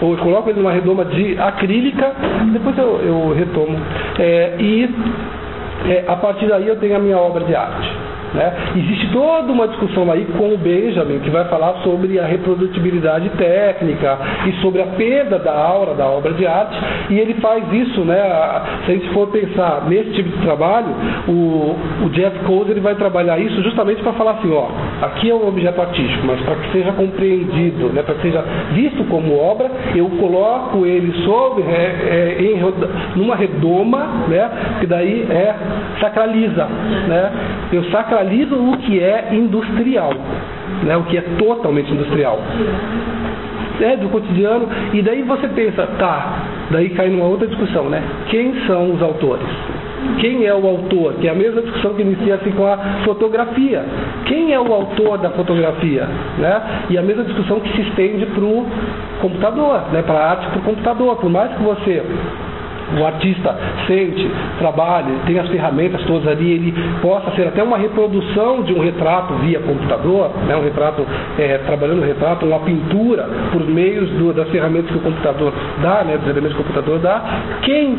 ou 0.00 0.16
coloco 0.16 0.50
ele 0.50 0.58
numa 0.58 0.72
redoma 0.72 1.04
de 1.04 1.38
acrílica, 1.38 2.12
depois 2.52 2.76
eu, 2.78 3.00
eu 3.04 3.34
retomo. 3.34 3.78
É, 4.18 4.56
e 4.58 4.90
é, 5.86 6.04
a 6.08 6.16
partir 6.16 6.46
daí 6.48 6.66
eu 6.66 6.76
tenho 6.76 6.96
a 6.96 6.98
minha 6.98 7.16
obra 7.18 7.44
de 7.44 7.54
arte. 7.54 8.09
Né? 8.34 8.52
Existe 8.76 9.08
toda 9.12 9.52
uma 9.52 9.66
discussão 9.68 10.10
aí 10.10 10.24
com 10.36 10.54
o 10.54 10.58
Benjamin, 10.58 11.18
que 11.20 11.30
vai 11.30 11.44
falar 11.46 11.74
sobre 11.82 12.18
a 12.18 12.26
reprodutibilidade 12.26 13.28
técnica 13.30 14.18
e 14.46 14.52
sobre 14.62 14.82
a 14.82 14.86
perda 14.86 15.38
da 15.38 15.52
aura 15.52 15.94
da 15.94 16.06
obra 16.06 16.32
de 16.32 16.46
arte, 16.46 16.78
e 17.10 17.18
ele 17.18 17.34
faz 17.34 17.64
isso, 17.72 18.02
né? 18.02 18.20
se 18.84 18.92
a 18.92 18.94
gente 18.94 19.08
for 19.10 19.28
pensar 19.28 19.84
nesse 19.88 20.10
tipo 20.12 20.28
de 20.28 20.42
trabalho, 20.44 20.88
o, 21.28 21.76
o 22.04 22.10
Jeff 22.10 22.38
Koz 22.44 22.68
ele 22.70 22.80
vai 22.80 22.94
trabalhar 22.94 23.38
isso 23.38 23.62
justamente 23.62 24.02
para 24.02 24.12
falar 24.12 24.32
assim, 24.32 24.52
ó, 24.52 24.68
aqui 25.02 25.30
é 25.30 25.34
um 25.34 25.48
objeto 25.48 25.80
artístico, 25.80 26.26
mas 26.26 26.40
para 26.42 26.54
que 26.56 26.72
seja 26.72 26.92
compreendido, 26.92 27.88
né, 27.88 28.02
para 28.02 28.14
que 28.14 28.22
seja 28.22 28.44
visto 28.72 29.04
como 29.04 29.36
obra, 29.38 29.70
eu 29.94 30.08
coloco 30.20 30.86
ele 30.86 31.12
sobre, 31.24 31.64
é, 31.64 32.36
é, 32.38 32.42
em, 32.42 32.60
numa 33.16 33.34
redoma, 33.34 34.26
né, 34.28 34.50
que 34.80 34.86
daí 34.86 35.26
é 35.30 35.54
sacraliza. 36.00 36.64
Né, 37.08 37.32
eu 37.72 37.84
sacralizo 37.84 38.19
o 38.22 38.76
que 38.78 39.00
é 39.00 39.28
industrial, 39.32 40.12
né, 40.84 40.96
o 40.96 41.04
que 41.04 41.16
é 41.16 41.22
totalmente 41.38 41.92
industrial 41.92 42.38
é, 43.80 43.96
do 43.96 44.08
cotidiano, 44.08 44.68
e 44.92 45.02
daí 45.02 45.22
você 45.22 45.48
pensa, 45.48 45.86
tá, 45.98 46.44
daí 46.70 46.90
cai 46.90 47.08
numa 47.08 47.26
outra 47.26 47.46
discussão, 47.46 47.88
né? 47.88 48.02
Quem 48.28 48.54
são 48.66 48.92
os 48.92 49.02
autores? 49.02 49.46
Quem 50.18 50.46
é 50.46 50.54
o 50.54 50.66
autor? 50.66 51.14
Que 51.14 51.28
é 51.28 51.30
a 51.30 51.34
mesma 51.34 51.60
discussão 51.62 51.94
que 51.94 52.02
inicia-se 52.02 52.50
com 52.50 52.66
a 52.66 52.76
fotografia. 53.04 53.84
Quem 54.24 54.52
é 54.52 54.58
o 54.58 54.72
autor 54.72 55.18
da 55.18 55.30
fotografia? 55.30 56.06
Né? 56.38 56.62
E 56.88 56.98
a 56.98 57.02
mesma 57.02 57.24
discussão 57.24 57.60
que 57.60 57.70
se 57.74 57.82
estende 57.82 58.24
para 58.26 58.44
o 58.44 58.66
computador, 59.20 59.82
né? 59.92 60.02
para 60.02 60.14
a 60.14 60.30
arte 60.30 60.46
para 60.48 60.58
o 60.58 60.62
computador. 60.62 61.16
Por 61.16 61.30
mais 61.30 61.52
que 61.52 61.62
você 61.62 62.02
o 62.98 63.06
artista 63.06 63.56
sente, 63.86 64.28
trabalhe, 64.58 65.12
tem 65.26 65.38
as 65.38 65.48
ferramentas 65.48 66.02
todas 66.04 66.26
ali, 66.26 66.52
ele 66.52 66.74
possa 67.00 67.30
ser 67.32 67.48
até 67.48 67.62
uma 67.62 67.78
reprodução 67.78 68.62
de 68.62 68.72
um 68.72 68.80
retrato 68.80 69.34
via 69.34 69.60
computador, 69.60 70.30
né, 70.46 70.56
um 70.56 70.62
retrato, 70.62 71.06
é, 71.38 71.58
trabalhando 71.58 72.02
o 72.02 72.04
retrato, 72.04 72.46
uma 72.46 72.60
pintura 72.60 73.28
por 73.52 73.66
meio 73.66 74.06
do, 74.06 74.32
das 74.32 74.48
ferramentas 74.48 74.90
que 74.90 74.98
o 74.98 75.00
computador 75.00 75.52
dá, 75.82 76.04
né, 76.04 76.16
dos 76.18 76.28
elementos 76.28 76.56
que 76.56 76.62
o 76.62 76.64
computador 76.64 76.98
dá, 76.98 77.22
quem 77.62 77.98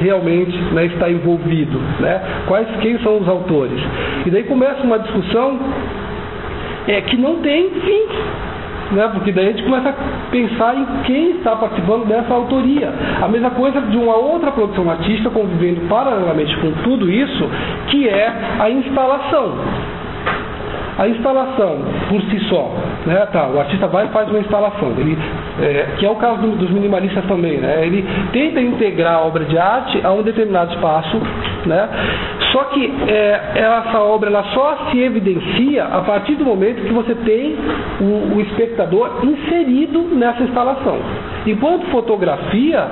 realmente 0.00 0.56
né, 0.72 0.86
está 0.86 1.10
envolvido, 1.10 1.80
né, 2.00 2.22
quais, 2.46 2.68
quem 2.80 2.98
são 3.00 3.18
os 3.18 3.28
autores. 3.28 3.80
E 4.26 4.30
daí 4.30 4.44
começa 4.44 4.82
uma 4.82 4.98
discussão 4.98 5.58
é, 6.86 7.00
que 7.02 7.16
não 7.16 7.36
tem 7.36 7.70
fim 7.70 8.06
né? 8.92 9.08
porque 9.12 9.32
daí 9.32 9.48
a 9.48 9.50
gente 9.50 9.62
começa 9.62 9.90
a 9.90 10.30
pensar 10.30 10.76
em 10.76 10.86
quem 11.04 11.30
está 11.36 11.56
participando 11.56 12.06
dessa 12.06 12.32
autoria. 12.32 12.92
A 13.22 13.28
mesma 13.28 13.50
coisa 13.50 13.80
de 13.80 13.96
uma 13.96 14.16
outra 14.16 14.50
produção 14.52 14.90
artística 14.90 15.30
convivendo 15.30 15.82
paralelamente 15.88 16.56
com 16.58 16.72
tudo 16.82 17.10
isso, 17.10 17.48
que 17.88 18.08
é 18.08 18.32
a 18.58 18.70
instalação. 18.70 19.54
A 20.98 21.08
instalação 21.08 21.78
por 22.08 22.20
si 22.22 22.40
só, 22.48 22.72
né? 23.06 23.24
tá, 23.32 23.48
o 23.48 23.60
artista 23.60 23.86
vai 23.86 24.06
e 24.06 24.08
faz 24.08 24.28
uma 24.28 24.40
instalação, 24.40 24.92
ele, 24.98 25.16
é, 25.60 25.94
que 25.96 26.04
é 26.04 26.10
o 26.10 26.16
caso 26.16 26.42
do, 26.42 26.56
dos 26.56 26.70
minimalistas 26.70 27.24
também, 27.26 27.58
né? 27.58 27.86
ele 27.86 28.04
tenta 28.32 28.60
integrar 28.60 29.14
a 29.14 29.20
obra 29.20 29.44
de 29.44 29.56
arte 29.56 30.00
a 30.04 30.10
um 30.12 30.22
determinado 30.22 30.74
espaço, 30.74 31.16
né? 31.66 31.88
só 32.50 32.64
que 32.64 32.92
é, 33.06 33.52
essa 33.54 34.00
obra 34.00 34.28
ela 34.28 34.42
só 34.54 34.90
se 34.90 34.98
evidencia 34.98 35.84
a 35.84 36.00
partir 36.00 36.34
do 36.34 36.44
momento 36.44 36.82
que 36.82 36.92
você 36.92 37.14
tem 37.14 37.56
o, 38.00 38.36
o 38.36 38.40
espectador 38.40 39.20
inserido 39.22 40.02
nessa 40.16 40.42
instalação. 40.42 40.98
Enquanto 41.46 41.86
fotografia, 41.92 42.88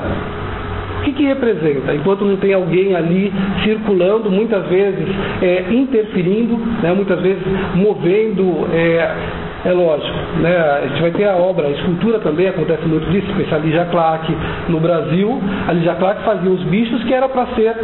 o 0.98 1.02
que, 1.02 1.12
que 1.12 1.24
representa? 1.24 1.94
Enquanto 1.94 2.24
não 2.24 2.36
tem 2.36 2.52
alguém 2.55 2.94
ali 2.94 3.32
circulando, 3.64 4.31
muitas 4.31 4.66
vezes 4.66 5.06
é, 5.43 5.66
interferindo, 5.70 6.56
né, 6.82 6.93
muitas 6.93 7.20
vezes 7.20 7.43
movendo. 7.74 8.68
É, 8.73 9.45
é 9.65 9.73
lógico, 9.73 10.16
né? 10.41 10.57
a 10.57 10.87
gente 10.87 11.01
vai 11.01 11.11
ter 11.11 11.24
a 11.24 11.37
obra, 11.37 11.66
a 11.66 11.70
escultura 11.70 12.19
também 12.20 12.49
acontece 12.49 12.87
muito 12.87 13.11
disso, 13.11 13.27
pensar 13.37 13.57
a 13.57 13.59
Ligia 13.59 13.85
Clark 13.87 14.37
no 14.69 14.78
Brasil, 14.78 15.41
a 15.66 15.73
Ligia 15.73 15.95
Clark 15.95 16.23
fazia 16.24 16.51
os 16.51 16.62
bichos 16.65 17.03
que 17.05 17.12
era 17.12 17.28
para 17.28 17.47
ser 17.55 17.74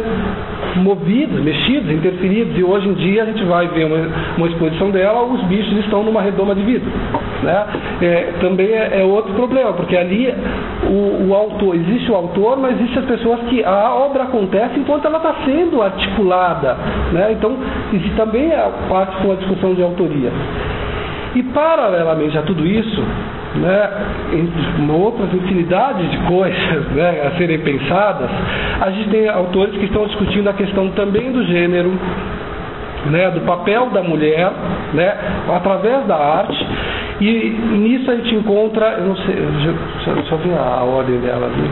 movidos, 0.77 1.41
mexidos, 1.41 1.91
interferidos, 1.91 2.57
e 2.57 2.63
hoje 2.63 2.87
em 2.87 2.93
dia 2.93 3.23
a 3.23 3.25
gente 3.25 3.43
vai 3.43 3.67
ver 3.67 3.85
uma, 3.85 3.97
uma 4.37 4.47
exposição 4.47 4.91
dela, 4.91 5.23
os 5.23 5.43
bichos 5.43 5.77
estão 5.79 6.03
numa 6.03 6.21
redoma 6.21 6.55
de 6.55 6.61
vidro. 6.61 6.89
Né? 7.43 7.65
É, 8.01 8.33
também 8.39 8.67
é, 8.67 9.01
é, 9.01 9.03
outro 9.03 9.33
problema, 9.33 9.73
porque 9.73 9.97
ali 9.97 10.33
o, 10.87 11.27
o, 11.27 11.35
autor, 11.35 11.75
existe 11.75 12.09
o 12.11 12.15
autor, 12.15 12.57
mas 12.57 12.79
existem 12.79 12.99
as 12.99 13.05
pessoas 13.05 13.41
que 13.49 13.63
a 13.63 13.93
obra 13.93 14.23
acontece 14.23 14.79
enquanto 14.79 15.05
ela 15.05 15.17
está 15.17 15.35
sendo 15.45 15.81
articulada. 15.81 16.77
Né? 17.11 17.33
Então, 17.33 17.57
existe 17.91 18.15
também 18.15 18.53
a 18.53 18.69
parte 18.87 19.21
com 19.21 19.31
a 19.31 19.35
discussão 19.35 19.73
de 19.73 19.83
autoria. 19.83 20.31
E 21.35 21.43
paralelamente 21.43 22.37
a 22.37 22.43
tudo 22.43 22.65
isso, 22.65 23.03
né, 23.55 23.89
outras 24.89 25.33
infinidades 25.33 26.09
de 26.11 26.17
coisas 26.27 26.87
né, 26.91 27.27
a 27.27 27.37
serem 27.37 27.59
pensadas, 27.59 28.29
a 28.81 28.91
gente 28.91 29.09
tem 29.09 29.27
autores 29.27 29.75
que 29.75 29.85
estão 29.85 30.05
discutindo 30.05 30.47
a 30.49 30.53
questão 30.53 30.89
também 30.89 31.31
do 31.31 31.43
gênero, 31.45 31.91
né, 33.07 33.31
do 33.31 33.41
papel 33.41 33.89
da 33.89 34.03
mulher, 34.03 34.51
né, 34.93 35.17
através 35.53 36.05
da 36.05 36.15
arte, 36.15 36.67
e 37.19 37.49
nisso 37.77 38.11
a 38.11 38.15
gente 38.15 38.35
encontra, 38.35 38.97
eu 38.99 39.05
não 39.05 39.15
sei, 39.17 39.35
eu 39.35 40.37
ver 40.37 40.57
a 40.57 40.83
ordem 40.83 41.19
dela 41.19 41.47
ali. 41.47 41.71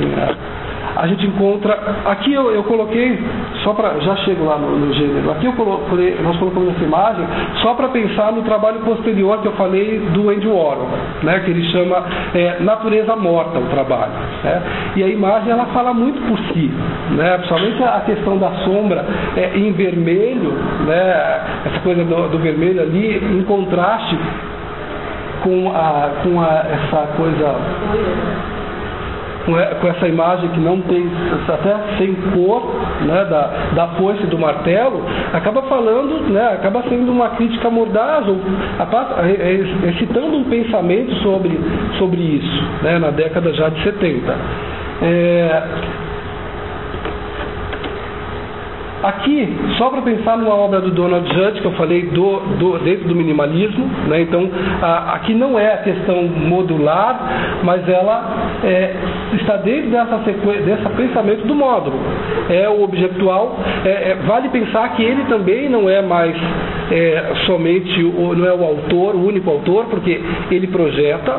É 0.00 0.59
a 0.96 1.06
gente 1.06 1.26
encontra. 1.26 1.78
Aqui 2.06 2.32
eu, 2.32 2.50
eu 2.52 2.62
coloquei, 2.64 3.18
só 3.62 3.72
para. 3.74 3.98
Já 4.00 4.16
chego 4.16 4.44
lá 4.44 4.56
no, 4.56 4.78
no, 4.78 4.92
gênero. 4.92 5.30
Aqui 5.32 5.50
coloquei, 5.52 6.18
nós 6.22 6.36
colocamos 6.36 6.74
essa 6.74 6.84
imagem 6.84 7.26
só 7.62 7.74
para 7.74 7.88
pensar 7.88 8.32
no 8.32 8.42
trabalho 8.42 8.80
posterior 8.80 9.40
que 9.40 9.46
eu 9.46 9.52
falei 9.52 9.98
do 10.12 10.30
Andy 10.30 10.46
Warhol, 10.46 10.88
né, 11.22 11.40
que 11.40 11.50
ele 11.50 11.64
chama 11.70 12.04
é, 12.34 12.56
Natureza 12.60 13.16
Morta 13.16 13.58
o 13.58 13.66
trabalho. 13.66 14.12
Né? 14.42 14.62
E 14.96 15.02
a 15.02 15.08
imagem 15.08 15.50
ela 15.50 15.66
fala 15.66 15.92
muito 15.92 16.20
por 16.28 16.38
si, 16.52 16.70
né? 17.12 17.36
principalmente 17.38 17.82
a 17.82 18.00
questão 18.00 18.38
da 18.38 18.50
sombra 18.64 19.04
é, 19.36 19.56
em 19.56 19.72
vermelho, 19.72 20.52
né? 20.86 21.40
essa 21.66 21.80
coisa 21.80 22.04
do, 22.04 22.28
do 22.28 22.38
vermelho 22.38 22.82
ali, 22.82 23.16
em 23.16 23.42
contraste 23.44 24.18
com, 25.42 25.70
a, 25.74 26.10
com 26.22 26.40
a, 26.40 26.64
essa 26.68 27.08
coisa 27.16 27.56
com 29.44 29.88
essa 29.88 30.06
imagem 30.06 30.48
que 30.50 30.60
não 30.60 30.80
tem, 30.82 31.10
até 31.48 31.98
sem 31.98 32.14
cor, 32.32 32.74
né, 33.02 33.24
da, 33.24 33.50
da 33.74 33.88
foice 33.96 34.26
do 34.26 34.38
martelo, 34.38 35.02
acaba 35.32 35.62
falando, 35.62 36.30
né, 36.30 36.48
acaba 36.54 36.82
sendo 36.88 37.10
uma 37.10 37.30
crítica 37.30 37.70
mordaz, 37.70 38.26
ou 38.28 38.36
excitando 39.88 40.36
um 40.36 40.44
pensamento 40.44 41.14
sobre, 41.16 41.58
sobre 41.98 42.20
isso, 42.20 42.64
né, 42.82 42.98
na 42.98 43.10
década 43.10 43.52
já 43.54 43.68
de 43.68 43.82
70. 43.82 44.34
É, 45.02 45.62
Aqui, 49.02 49.48
só 49.78 49.88
para 49.88 50.02
pensar 50.02 50.36
numa 50.36 50.54
obra 50.54 50.80
do 50.80 50.90
Donald 50.90 51.26
Judd, 51.34 51.60
que 51.60 51.64
eu 51.66 51.72
falei 51.72 52.02
do, 52.02 52.40
do, 52.58 52.78
dentro 52.80 53.08
do 53.08 53.14
minimalismo, 53.14 53.86
né? 54.08 54.20
então 54.20 54.46
a, 54.82 55.14
aqui 55.14 55.32
não 55.32 55.58
é 55.58 55.72
a 55.72 55.78
questão 55.78 56.22
modular, 56.24 57.60
mas 57.62 57.88
ela 57.88 58.58
é, 58.62 58.94
está 59.40 59.56
dentro 59.56 59.90
dessa 59.90 60.18
desse 60.18 60.88
pensamento 60.96 61.46
do 61.46 61.54
módulo. 61.54 61.96
É 62.50 62.68
o 62.68 62.82
objetual, 62.82 63.58
é, 63.86 64.10
é, 64.10 64.14
vale 64.26 64.50
pensar 64.50 64.94
que 64.94 65.02
ele 65.02 65.24
também 65.24 65.68
não 65.68 65.88
é 65.88 66.02
mais 66.02 66.36
é, 66.90 67.32
somente, 67.46 68.02
o, 68.02 68.34
não 68.34 68.46
é 68.46 68.52
o 68.52 68.64
autor, 68.64 69.14
o 69.14 69.26
único 69.26 69.48
autor, 69.48 69.86
porque 69.86 70.20
ele 70.50 70.66
projeta, 70.66 71.38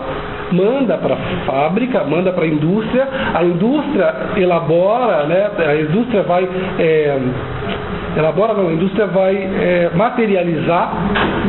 manda 0.51 0.97
para 0.97 1.15
a 1.15 1.17
fábrica, 1.45 2.03
manda 2.03 2.31
para 2.31 2.43
a 2.43 2.47
indústria, 2.47 3.07
a 3.33 3.43
indústria 3.43 4.13
elabora, 4.37 5.25
né? 5.25 5.49
a 5.57 5.75
indústria 5.75 6.23
vai 6.23 6.47
é, 6.79 7.17
elabora 8.17 8.53
não, 8.53 8.69
a 8.69 8.73
indústria 8.73 9.07
vai 9.07 9.35
é, 9.35 9.91
materializar 9.95 10.93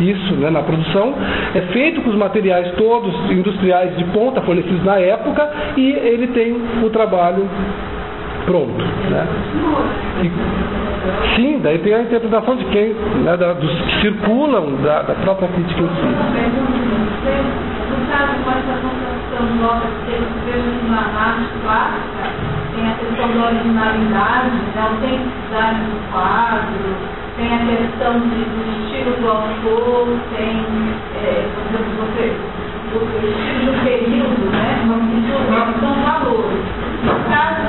isso 0.01 0.35
né, 0.35 0.51
na 0.51 0.63
produção, 0.63 1.15
é 1.55 1.61
feito 1.73 2.01
com 2.03 2.11
os 2.11 2.17
materiais 2.17 2.73
todos 2.77 3.15
industriais 3.31 3.97
de 3.97 4.05
ponta 4.05 4.41
fornecidos 4.43 4.85
na 4.85 4.99
época 4.99 5.51
e 5.77 5.91
ele 5.91 6.29
tem 6.29 6.53
o 6.53 6.91
trabalho 6.91 7.49
pronto. 8.47 8.85
Né? 9.11 9.27
E, 10.23 11.37
sim, 11.37 11.61
daí 11.63 11.79
tem 11.79 11.95
a 11.95 12.03
interpretação 12.03 12.57
de 12.57 12.65
quem, 12.67 12.95
né, 13.25 13.37
da, 13.37 13.53
dos 13.53 13.71
que 13.83 14.01
circulam 14.01 14.77
da, 14.83 15.03
da 15.03 15.15
própria 15.15 15.49
crítica 15.49 15.83
em 15.83 15.89
si. 15.89 15.93
Caso, 18.13 18.35
com 18.45 18.51
essa 18.51 18.77
concepção 18.77 19.57
nova 19.57 19.87
que 19.87 20.13
temos 20.13 20.91
na 20.91 21.01
arte 21.01 21.49
clássica, 21.65 22.29
tem 22.77 22.85
a 22.87 22.95
questão 22.97 23.27
da 23.33 23.47
originalidade, 23.47 24.51
da 24.75 24.83
autenticidade 24.83 25.81
do 25.81 26.13
quadro, 26.13 26.93
tem 27.39 27.49
a 27.49 27.61
questão 27.65 28.21
de, 28.21 28.45
do 28.53 28.61
estilo 28.85 29.17
do 29.17 29.29
autor, 29.29 30.09
tem, 30.37 30.61
é, 31.25 31.49
por 31.55 31.65
exemplo, 31.73 32.05
você, 32.05 32.37
o, 32.93 33.01
o 33.01 33.25
estilo 33.33 33.73
do 33.73 33.81
período, 33.83 34.45
né? 34.53 34.85
Não 34.85 35.01
são 35.81 35.95
valores. 36.05 36.61
No 37.05 37.15
caso, 37.33 37.65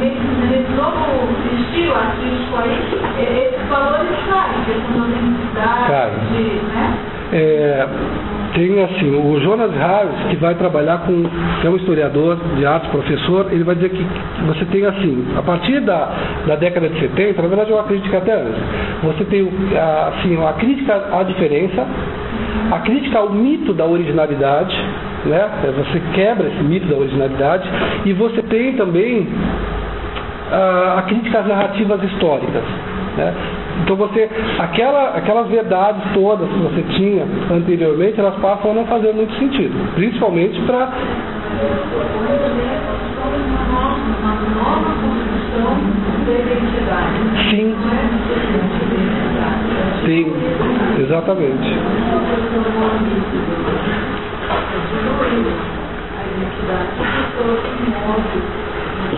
nesse 0.00 0.72
novo 0.72 1.28
estilo 1.60 1.94
artístico 1.94 2.56
aí, 2.58 2.74
esses 3.22 3.68
valores 3.68 4.18
caem, 4.26 4.64
questão 4.64 4.98
da 4.98 5.04
autenticidade, 5.06 6.16
de, 6.32 6.42
né? 6.74 6.98
É 7.30 8.35
tem 8.56 8.82
assim, 8.82 9.14
o 9.14 9.38
Jonas 9.40 9.70
Harris, 9.70 10.30
que 10.30 10.36
vai 10.36 10.54
trabalhar 10.54 10.98
com, 11.00 11.24
que 11.60 11.66
é 11.66 11.70
um 11.70 11.76
historiador 11.76 12.38
de 12.56 12.64
arte, 12.64 12.88
professor, 12.88 13.48
ele 13.52 13.62
vai 13.62 13.74
dizer 13.74 13.90
que 13.90 14.02
você 14.46 14.64
tem 14.64 14.86
assim, 14.86 15.26
a 15.36 15.42
partir 15.42 15.78
da, 15.80 16.10
da 16.46 16.56
década 16.56 16.88
de 16.88 16.98
70, 16.98 17.42
na 17.42 17.48
verdade 17.48 17.70
eu 17.70 17.78
acredito 17.78 18.08
que 18.08 18.16
até 18.16 18.32
antes, 18.32 18.62
você 19.02 19.24
tem 19.26 19.46
assim, 20.08 20.42
a 20.42 20.54
crítica 20.54 21.04
à 21.12 21.22
diferença, 21.22 21.86
a 22.72 22.78
crítica 22.78 23.18
ao 23.18 23.30
mito 23.30 23.74
da 23.74 23.84
originalidade, 23.84 24.74
né? 25.26 25.50
você 25.76 26.00
quebra 26.14 26.48
esse 26.48 26.62
mito 26.62 26.86
da 26.86 26.96
originalidade, 26.96 27.68
e 28.06 28.12
você 28.14 28.40
tem 28.42 28.72
também 28.72 29.28
a, 30.50 30.98
a 31.00 31.02
crítica 31.02 31.40
às 31.40 31.46
narrativas 31.46 32.02
históricas. 32.02 32.62
Né? 33.18 33.34
Então 33.82 33.96
você, 33.96 34.28
aquela, 34.58 35.10
aquelas 35.10 35.48
verdades 35.48 36.02
todas 36.14 36.48
que 36.48 36.58
você 36.58 36.82
tinha 36.96 37.24
anteriormente, 37.50 38.18
elas 38.18 38.34
passam 38.36 38.70
a 38.70 38.74
não 38.74 38.86
fazer 38.86 39.12
muito 39.12 39.32
sentido. 39.38 39.94
Principalmente 39.94 40.60
para. 40.62 40.92
Sim. 47.50 47.74
Sim, 50.04 50.32
exatamente. 51.00 51.68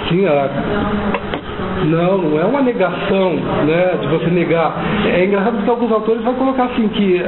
Sim, 0.09 0.26
a, 0.26 0.51
não, 1.86 2.19
não 2.19 2.40
é 2.40 2.45
uma 2.45 2.62
negação 2.62 3.36
né, 3.66 3.97
de 4.01 4.07
você 4.09 4.27
negar. 4.31 4.74
É 5.07 5.24
engraçado 5.24 5.57
porque 5.57 5.70
alguns 5.70 5.93
autores 5.93 6.23
vão 6.23 6.35
colocar 6.35 6.65
assim 6.65 6.89
que, 6.89 7.23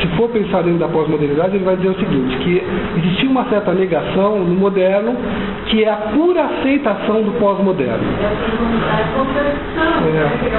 se 0.00 0.06
for 0.16 0.28
pensar 0.30 0.62
dentro 0.62 0.78
da 0.78 0.88
pós-modernidade, 0.88 1.56
ele 1.56 1.64
vai 1.64 1.76
dizer 1.76 1.88
o 1.90 1.98
seguinte, 1.98 2.36
que 2.38 2.62
existia 2.98 3.28
uma 3.28 3.44
certa 3.44 3.72
negação 3.72 4.38
no 4.38 4.54
moderno, 4.54 5.16
que 5.66 5.84
é 5.84 5.90
a 5.90 5.96
pura 5.96 6.44
aceitação 6.44 7.22
do 7.22 7.32
pós-moderno. 7.38 8.04
É. 10.06 10.54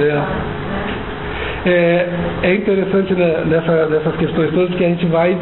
É. 0.00 0.57
É, 1.66 2.06
é 2.42 2.54
interessante 2.54 3.14
né, 3.14 3.44
nessa, 3.46 3.86
nessas 3.86 4.16
questões 4.16 4.50
todas 4.52 4.74
que 4.76 4.84
a 4.84 4.88
gente 4.88 5.06
vai 5.06 5.36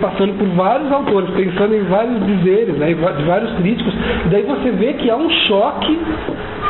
passando 0.00 0.38
por 0.38 0.46
vários 0.50 0.92
autores, 0.92 1.30
pensando 1.30 1.74
em 1.74 1.82
vários 1.84 2.24
dizeres, 2.24 2.76
né, 2.76 2.86
de 2.88 3.24
vários 3.24 3.52
críticos, 3.54 3.92
e 4.26 4.28
daí 4.28 4.42
você 4.42 4.70
vê 4.70 4.92
que 4.92 5.10
há 5.10 5.16
um 5.16 5.28
choque 5.28 5.98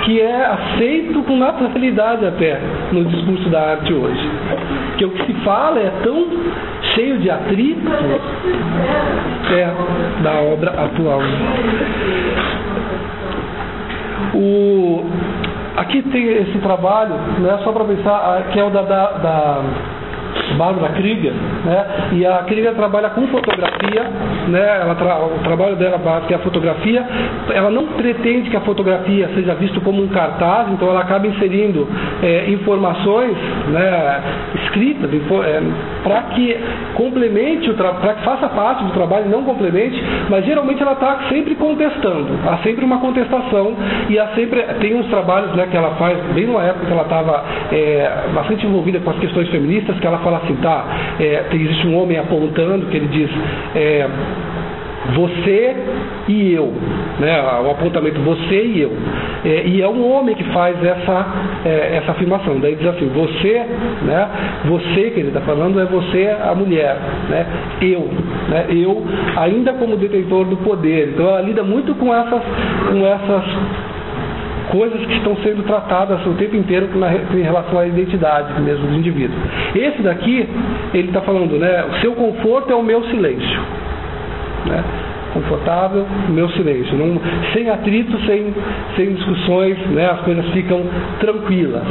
que 0.05 0.21
é 0.21 0.47
aceito 0.47 1.23
com 1.23 1.37
naturalidade 1.37 2.27
até 2.27 2.61
no 2.91 3.05
discurso 3.05 3.49
da 3.51 3.73
arte 3.73 3.93
hoje. 3.93 4.31
Que 4.97 5.05
o 5.05 5.11
que 5.11 5.27
se 5.27 5.33
fala 5.45 5.79
é 5.79 5.93
tão 6.03 6.27
cheio 6.95 7.19
de 7.19 7.31
atrito 7.31 7.89
é, 9.51 10.23
da 10.23 10.33
obra 10.41 10.71
atual. 10.71 11.21
O, 14.35 15.05
Aqui 15.77 16.03
tem 16.03 16.27
esse 16.29 16.59
trabalho, 16.59 17.15
né, 17.41 17.59
só 17.65 17.73
para 17.73 17.85
pensar, 17.85 18.51
que 18.53 18.61
é 18.61 18.65
o 18.65 18.71
da, 18.71 18.83
da, 18.83 19.07
da 19.13 19.63
Bárbara 20.57 20.93
Krieger, 20.95 21.33
né? 21.65 21.87
E 22.13 22.27
a 22.27 22.39
Krieger 22.39 22.75
trabalha 22.75 23.11
com 23.11 23.27
fotografia, 23.29 24.03
né? 24.49 24.79
Ela 24.83 24.95
tra 24.95 25.19
o 25.25 25.39
trabalho 25.43 25.77
dela 25.77 26.01
é 26.29 26.35
a 26.35 26.39
fotografia. 26.39 27.05
Ela 27.53 27.71
não 27.71 27.87
pretende 27.89 28.51
que 28.51 28.57
a 28.57 28.61
fotografia 28.61 29.31
seja 29.35 29.55
vista 29.55 29.81
como 29.81 30.03
um 30.03 30.09
cartaz, 30.09 30.69
então 30.71 30.89
ela 30.89 31.01
acaba 31.01 31.27
inserindo 31.27 31.89
é, 32.23 32.51
informações, 32.51 33.37
né? 33.69 34.23
Escritas, 34.65 35.11
é, 35.13 35.63
para 36.03 36.23
que 36.35 36.57
complemente 36.95 37.71
o 37.71 37.75
para 37.75 38.15
que 38.15 38.25
faça 38.25 38.49
parte 38.49 38.85
do 38.85 38.91
trabalho, 38.93 39.29
não 39.29 39.43
complemente, 39.45 40.03
mas 40.29 40.45
geralmente 40.45 40.83
ela 40.83 40.93
está 40.93 41.29
sempre 41.29 41.55
contestando. 41.55 42.29
Há 42.47 42.59
sempre 42.59 42.85
uma 42.85 42.99
contestação 42.99 43.75
e 44.09 44.19
há 44.19 44.29
sempre 44.29 44.63
tem 44.81 44.95
uns 44.95 45.07
trabalhos, 45.07 45.55
né? 45.55 45.67
Que 45.71 45.77
ela 45.77 45.91
faz 45.97 46.19
bem 46.35 46.47
numa 46.47 46.63
época 46.63 46.87
que 46.87 46.93
ela 46.93 47.03
estava 47.03 47.45
é, 47.71 48.11
bastante 48.35 48.67
envolvida 48.67 49.01
com 49.01 49.11
as 49.11 49.19
questões 49.19 49.49
feministas, 49.49 49.99
que 49.99 50.07
ela 50.07 50.19
fala 50.23 50.39
assim, 50.39 50.55
tá, 50.57 50.85
é, 51.21 51.45
existe 51.53 51.87
um 51.87 51.97
homem 52.01 52.19
apontando 52.19 52.87
que 52.87 52.97
ele 52.97 53.09
diz, 53.09 53.31
é, 53.75 54.09
você 55.15 55.77
e 56.29 56.53
eu, 56.55 56.73
né, 57.19 57.43
o 57.65 57.71
apontamento 57.71 58.21
você 58.21 58.63
e 58.63 58.81
eu. 58.83 58.93
É, 59.45 59.67
e 59.67 59.83
é 59.83 59.89
um 59.89 60.09
homem 60.13 60.35
que 60.35 60.45
faz 60.53 60.77
essa, 60.83 61.27
é, 61.65 61.97
essa 61.97 62.13
afirmação. 62.13 62.61
Daí 62.61 62.77
diz 62.77 62.87
assim, 62.87 63.09
você, 63.09 63.67
né, 64.03 64.29
você 64.65 65.11
que 65.11 65.21
ele 65.21 65.29
está 65.29 65.41
falando 65.41 65.81
é 65.81 65.85
você 65.85 66.31
a 66.41 66.55
mulher, 66.55 66.97
né, 67.29 67.47
eu, 67.81 68.09
né, 68.49 68.67
eu 68.71 69.05
ainda 69.37 69.73
como 69.75 69.97
detentor 69.97 70.45
do 70.45 70.57
poder. 70.59 71.09
Então 71.15 71.29
ela 71.29 71.41
lida 71.41 71.65
muito 71.65 71.95
com 71.97 72.15
essas, 72.15 72.43
com 72.91 73.05
essas 73.05 73.45
coisas 74.71 75.05
que 75.07 75.15
estão 75.15 75.37
sendo 75.37 75.63
tratadas 75.65 76.25
o 76.27 76.35
tempo 76.35 76.57
inteiro 76.57 76.89
em 77.35 77.43
relação 77.43 77.79
à 77.79 77.87
identidade 77.87 78.61
mesmo 78.61 78.87
do 78.87 78.95
indivíduo. 78.95 79.37
Esse 79.75 80.03
daqui, 80.03 80.49
ele 80.95 81.09
está 81.09 81.21
falando, 81.21 81.59
né? 81.59 81.85
O 81.85 82.01
seu 82.01 82.13
conforto 82.13 82.73
é 82.73 82.77
o 82.77 82.83
meu 82.83 83.03
silêncio. 83.05 83.61
Né? 84.67 84.85
Confortável, 85.35 86.07
meu 86.29 86.49
silêncio. 86.51 86.97
Não, 86.97 87.21
sem 87.53 87.71
atrito, 87.71 88.19
sem, 88.27 88.55
sem 88.97 89.15
discussões, 89.15 89.79
né? 89.89 90.11
as 90.11 90.21
coisas 90.21 90.47
ficam 90.51 90.83
tranquilas. 91.21 91.83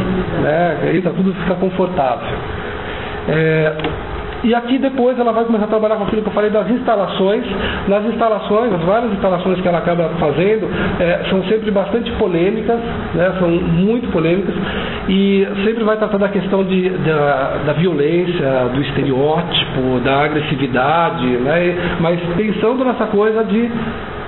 Né? 0.43 0.77
Aí 0.83 1.01
tá, 1.01 1.09
tudo 1.09 1.33
fica 1.33 1.55
confortável. 1.55 2.37
É, 3.27 3.73
e 4.43 4.55
aqui 4.55 4.77
depois 4.77 5.19
ela 5.19 5.31
vai 5.31 5.45
começar 5.45 5.65
a 5.65 5.67
trabalhar 5.67 5.95
com 5.97 6.03
aquilo 6.03 6.21
que 6.21 6.29
eu 6.29 6.33
falei 6.33 6.49
das 6.49 6.69
instalações. 6.69 7.43
Nas 7.87 8.05
instalações, 8.05 8.73
as 8.73 8.81
várias 8.81 9.11
instalações 9.13 9.61
que 9.61 9.67
ela 9.67 9.77
acaba 9.77 10.09
fazendo, 10.19 10.67
é, 10.99 11.21
são 11.29 11.43
sempre 11.43 11.69
bastante 11.71 12.11
polêmicas, 12.13 12.79
né, 13.13 13.35
são 13.39 13.49
muito 13.49 14.11
polêmicas, 14.11 14.53
e 15.07 15.47
sempre 15.63 15.83
vai 15.83 15.97
tratar 15.97 16.17
da 16.17 16.29
questão 16.29 16.63
de, 16.63 16.89
da, 16.89 17.57
da 17.67 17.73
violência, 17.73 18.69
do 18.73 18.81
estereótipo, 18.81 19.99
da 20.03 20.25
agressividade, 20.25 21.25
né, 21.25 21.97
mas 21.99 22.19
pensando 22.35 22.83
nessa 22.83 23.05
coisa 23.05 23.43
de 23.43 23.69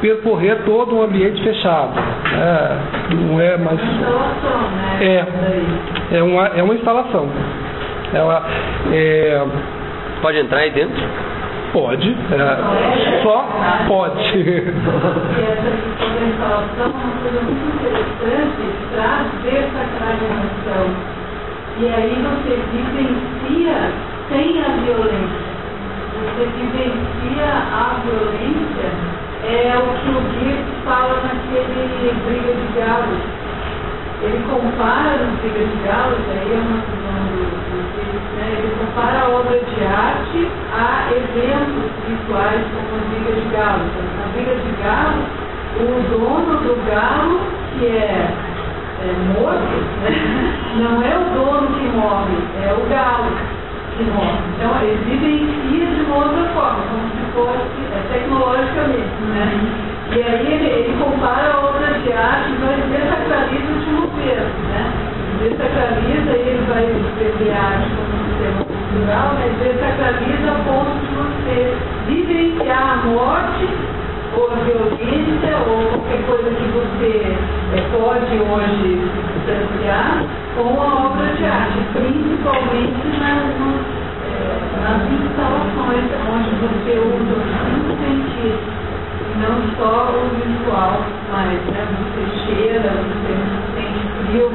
percorrer 0.01 0.57
todo 0.65 0.97
um 0.97 1.01
ambiente 1.01 1.41
fechado. 1.41 1.93
É, 2.35 3.15
não 3.15 3.39
é 3.39 3.57
mais. 3.57 3.79
É, 4.99 6.17
é 6.17 6.23
uma, 6.23 6.47
é 6.47 6.61
uma 6.61 6.75
instalação. 6.75 7.29
É, 8.13 8.21
uma, 8.21 8.43
é, 8.91 9.45
Pode 10.23 10.37
entrar 10.39 10.59
aí 10.59 10.71
dentro? 10.71 11.03
Pode, 11.73 12.15
é, 12.31 13.21
só 13.23 13.45
pode. 13.89 14.39
E 14.39 14.61
essa 15.43 15.67
instalação 16.23 16.85
é 16.85 16.87
uma 16.87 17.11
coisa 17.21 17.41
muito 17.41 17.67
interessante, 17.75 18.63
traz 18.95 19.27
desacralização. 19.43 20.95
E 21.77 21.87
aí 21.89 22.15
você 22.23 22.55
vivencia 22.71 23.91
sem 24.29 24.61
a 24.61 24.69
violência. 24.85 25.43
Você 26.15 26.45
vivencia 26.55 27.49
a 27.73 27.99
violência, 28.05 28.87
é 29.43 29.75
o 29.75 29.91
que 29.99 30.07
o 30.07 30.23
Geertz 30.39 30.71
fala 30.85 31.19
naquele 31.21 32.13
Briga 32.23 32.53
de 32.53 32.79
Galos. 32.79 33.42
Ele 34.23 34.43
compara 34.49 35.17
no 35.17 35.37
Briga 35.37 35.65
de 35.65 35.83
Galos, 35.83 36.19
aí 36.31 36.47
é 36.47 36.61
uma 36.63 36.79
visão 36.79 37.13
do 37.27 37.63
né? 38.37 38.55
Ele 38.57 38.75
compara 38.79 39.19
a 39.19 39.29
obra 39.29 39.59
de 39.59 39.83
arte 39.83 40.47
a 40.73 41.11
eventos 41.11 41.91
rituais 42.07 42.61
como 42.73 42.95
a 42.95 43.05
briga 43.09 43.33
de 43.33 43.49
galo. 43.49 43.83
Na 44.17 44.25
briga 44.33 44.55
de 44.55 44.71
galo, 44.81 45.23
o 45.75 45.87
dono 46.09 46.57
do 46.61 46.73
galo, 46.87 47.39
que 47.77 47.85
é, 47.85 48.31
é 49.01 49.13
morto, 49.33 49.75
né? 50.03 50.11
não 50.79 51.03
é 51.03 51.17
o 51.17 51.23
dono 51.35 51.67
que 51.77 51.85
morre, 51.95 52.37
é 52.63 52.73
o 52.73 52.89
galo 52.89 53.31
que 53.97 54.03
morre. 54.03 54.39
Então, 54.55 54.71
ele 54.81 55.03
vivencia 55.03 55.85
de 55.85 56.01
uma 56.03 56.15
outra 56.15 56.43
forma, 56.53 56.79
como 56.89 57.09
se 57.11 57.31
fosse 57.33 57.83
é, 57.91 58.13
tecnologicamente. 58.13 59.13
Né? 59.33 59.83
E 60.15 60.21
aí 60.21 60.53
ele, 60.53 60.67
ele 60.67 61.03
compara 61.03 61.53
a 61.53 61.59
obra 61.59 61.99
de 61.99 62.13
arte, 62.13 62.51
mas 62.61 62.77
desacraliza 62.85 63.82
né? 64.23 64.93
Desacraliza 65.39 66.31
ele 66.31 66.65
vai 66.69 66.85
escrever 66.85 67.51
arte 67.51 67.89
como 67.95 68.13
sistema 68.29 68.63
cultural, 68.63 69.33
né, 69.33 69.51
desacraliza 69.59 70.51
a 70.51 70.59
ponto 70.63 70.93
de 71.03 71.11
você 71.15 71.77
vivenciar 72.07 72.93
a 72.93 73.07
morte 73.07 73.67
ou 74.37 74.51
a 74.51 74.55
violência 74.63 75.57
ou 75.67 75.87
qualquer 75.89 76.25
coisa 76.25 76.49
que 76.49 76.67
você 76.71 77.35
é, 77.75 77.81
pode 77.91 78.35
hoje 78.39 79.01
distanciar 79.35 80.23
com 80.55 80.81
a 80.81 81.07
obra 81.07 81.33
de 81.35 81.45
arte, 81.45 81.79
principalmente 81.91 83.03
nas, 83.19 83.43
é, 84.23 84.39
nas 84.81 85.11
instalações 85.11 86.07
onde 86.31 86.49
você 86.63 86.99
usa 86.99 87.33
os 87.33 87.47
cinco 87.67 87.91
sentidos 87.99 88.83
não 89.43 89.59
só 89.77 90.13
o 90.13 90.29
visual, 90.35 91.01
mas 91.31 91.59
né, 91.67 91.87
você 91.97 92.23
cheira, 92.45 92.89
você 92.89 93.52
Brasil, 94.33 94.49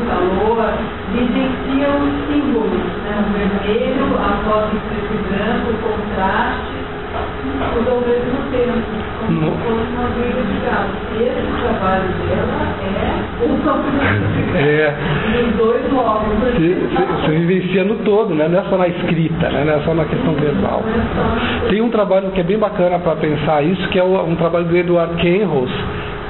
vivenciam 1.13 1.99
os 2.03 2.27
símbolos, 2.27 2.83
né? 3.05 3.15
o 3.19 3.33
vermelho, 3.33 4.19
a 4.19 4.45
foto 4.45 4.75
em 4.75 4.81
preto 4.89 5.15
e 5.15 5.19
branco, 5.29 5.71
o 5.71 5.79
contraste, 5.79 6.79
tudo 7.75 7.91
ao 7.91 8.01
mesmo 8.01 8.39
tempo, 8.51 8.83
como 9.27 9.45
se 9.45 9.63
fosse 9.63 9.93
uma 9.95 10.09
briga 10.11 10.43
de 10.43 10.59
galo. 10.67 10.91
Esse 11.21 11.63
trabalho 11.63 12.09
dela 12.27 12.59
é 12.83 13.45
o 13.45 13.57
campeonato 13.63 14.27
de 14.35 14.43
galo. 14.43 14.67
É. 14.67 14.95
Os 15.43 15.57
dois 15.57 15.93
logos. 15.93 16.35
Né? 16.39 16.53
Se, 16.57 16.69
se, 16.97 17.25
se 17.25 17.31
vivencia 17.31 17.85
no 17.85 17.95
todo, 17.99 18.35
né? 18.35 18.49
não 18.49 18.59
é 18.59 18.63
só 18.65 18.77
na 18.77 18.89
escrita, 18.89 19.49
né? 19.49 19.65
não 19.65 19.75
é 19.75 19.81
só 19.85 19.95
na 19.95 20.05
questão 20.07 20.35
verbal. 20.35 20.83
É 21.65 21.69
Tem 21.69 21.81
um 21.81 21.91
trabalho 21.91 22.31
que 22.33 22.41
é 22.41 22.45
bem 22.45 22.59
bacana 22.59 22.99
para 22.99 23.15
pensar 23.17 23.63
isso, 23.63 23.89
que 23.91 23.99
é 23.99 24.03
um 24.03 24.35
trabalho 24.35 24.65
do 24.65 24.77
Eduardo 24.77 25.15
Kenros, 25.17 25.71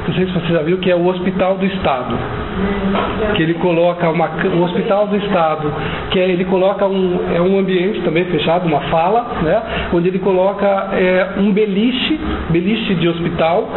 não 0.09 0.15
sei 0.15 0.27
se 0.27 0.33
você 0.33 0.55
já 0.55 0.63
viu, 0.63 0.79
que 0.79 0.91
é 0.91 0.97
o 0.97 1.07
Hospital 1.07 1.59
do 1.59 1.67
Estado. 1.67 2.19
Que 3.37 3.43
ele 3.43 3.55
coloca 3.55 4.09
uma, 4.09 4.31
o 4.57 4.63
Hospital 4.63 5.07
do 5.07 5.17
Estado, 5.17 5.71
que 6.11 6.19
é, 6.19 6.31
ele 6.31 6.47
coloca 6.47 6.87
um, 6.87 7.21
é 7.35 7.41
um 7.43 7.59
ambiente 7.59 8.01
também 8.01 8.25
fechado, 8.25 8.67
uma 8.67 8.81
fala, 8.89 9.27
né? 9.43 9.63
onde 9.93 10.09
ele 10.09 10.19
coloca 10.19 10.67
é, 10.67 11.35
um 11.37 11.53
beliche, 11.53 12.19
beliche 12.49 12.95
de 12.95 13.07
hospital, 13.07 13.69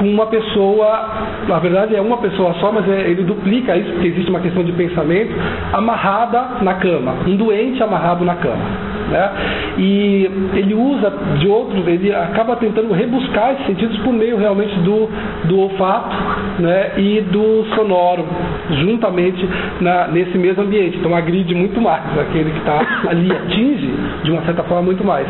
com 0.00 0.06
uma 0.06 0.26
pessoa, 0.26 1.08
na 1.46 1.58
verdade 1.58 1.94
é 1.94 2.00
uma 2.00 2.16
pessoa 2.16 2.54
só, 2.54 2.72
mas 2.72 2.88
é- 2.88 3.10
ele 3.10 3.22
duplica 3.22 3.76
isso, 3.76 3.92
porque 3.92 4.08
existe 4.08 4.30
uma 4.30 4.40
questão 4.40 4.64
de 4.64 4.72
pensamento, 4.72 5.30
amarrada 5.74 6.62
na 6.62 6.74
cama, 6.74 7.16
um 7.26 7.36
doente 7.36 7.82
amarrado 7.82 8.24
na 8.24 8.34
cama. 8.36 8.90
Né? 9.10 9.30
E 9.76 10.30
ele 10.54 10.72
usa 10.72 11.12
de 11.38 11.48
outros, 11.48 11.86
ele 11.86 12.14
acaba 12.14 12.56
tentando 12.56 12.94
rebuscar 12.94 13.52
esses 13.52 13.66
sentidos 13.66 13.98
por 13.98 14.12
meio 14.12 14.38
realmente 14.38 14.74
do, 14.80 15.08
do 15.44 15.58
olfato 15.58 16.16
né? 16.60 16.92
e 16.96 17.20
do 17.20 17.66
sonoro, 17.74 18.24
juntamente 18.70 19.46
na, 19.80 20.06
nesse 20.08 20.38
mesmo 20.38 20.62
ambiente. 20.62 20.96
Então 20.96 21.14
agride 21.14 21.54
muito 21.54 21.80
mais, 21.80 22.02
aquele 22.18 22.50
que 22.52 22.58
está 22.58 23.02
ali 23.10 23.30
atinge 23.30 23.90
de 24.22 24.30
uma 24.30 24.42
certa 24.42 24.62
forma 24.62 24.82
muito 24.82 25.04
mais. 25.04 25.26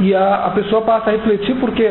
E 0.00 0.14
a, 0.14 0.46
a 0.46 0.50
pessoa 0.50 0.82
passa 0.82 1.10
a 1.10 1.12
refletir 1.12 1.56
porque 1.56 1.90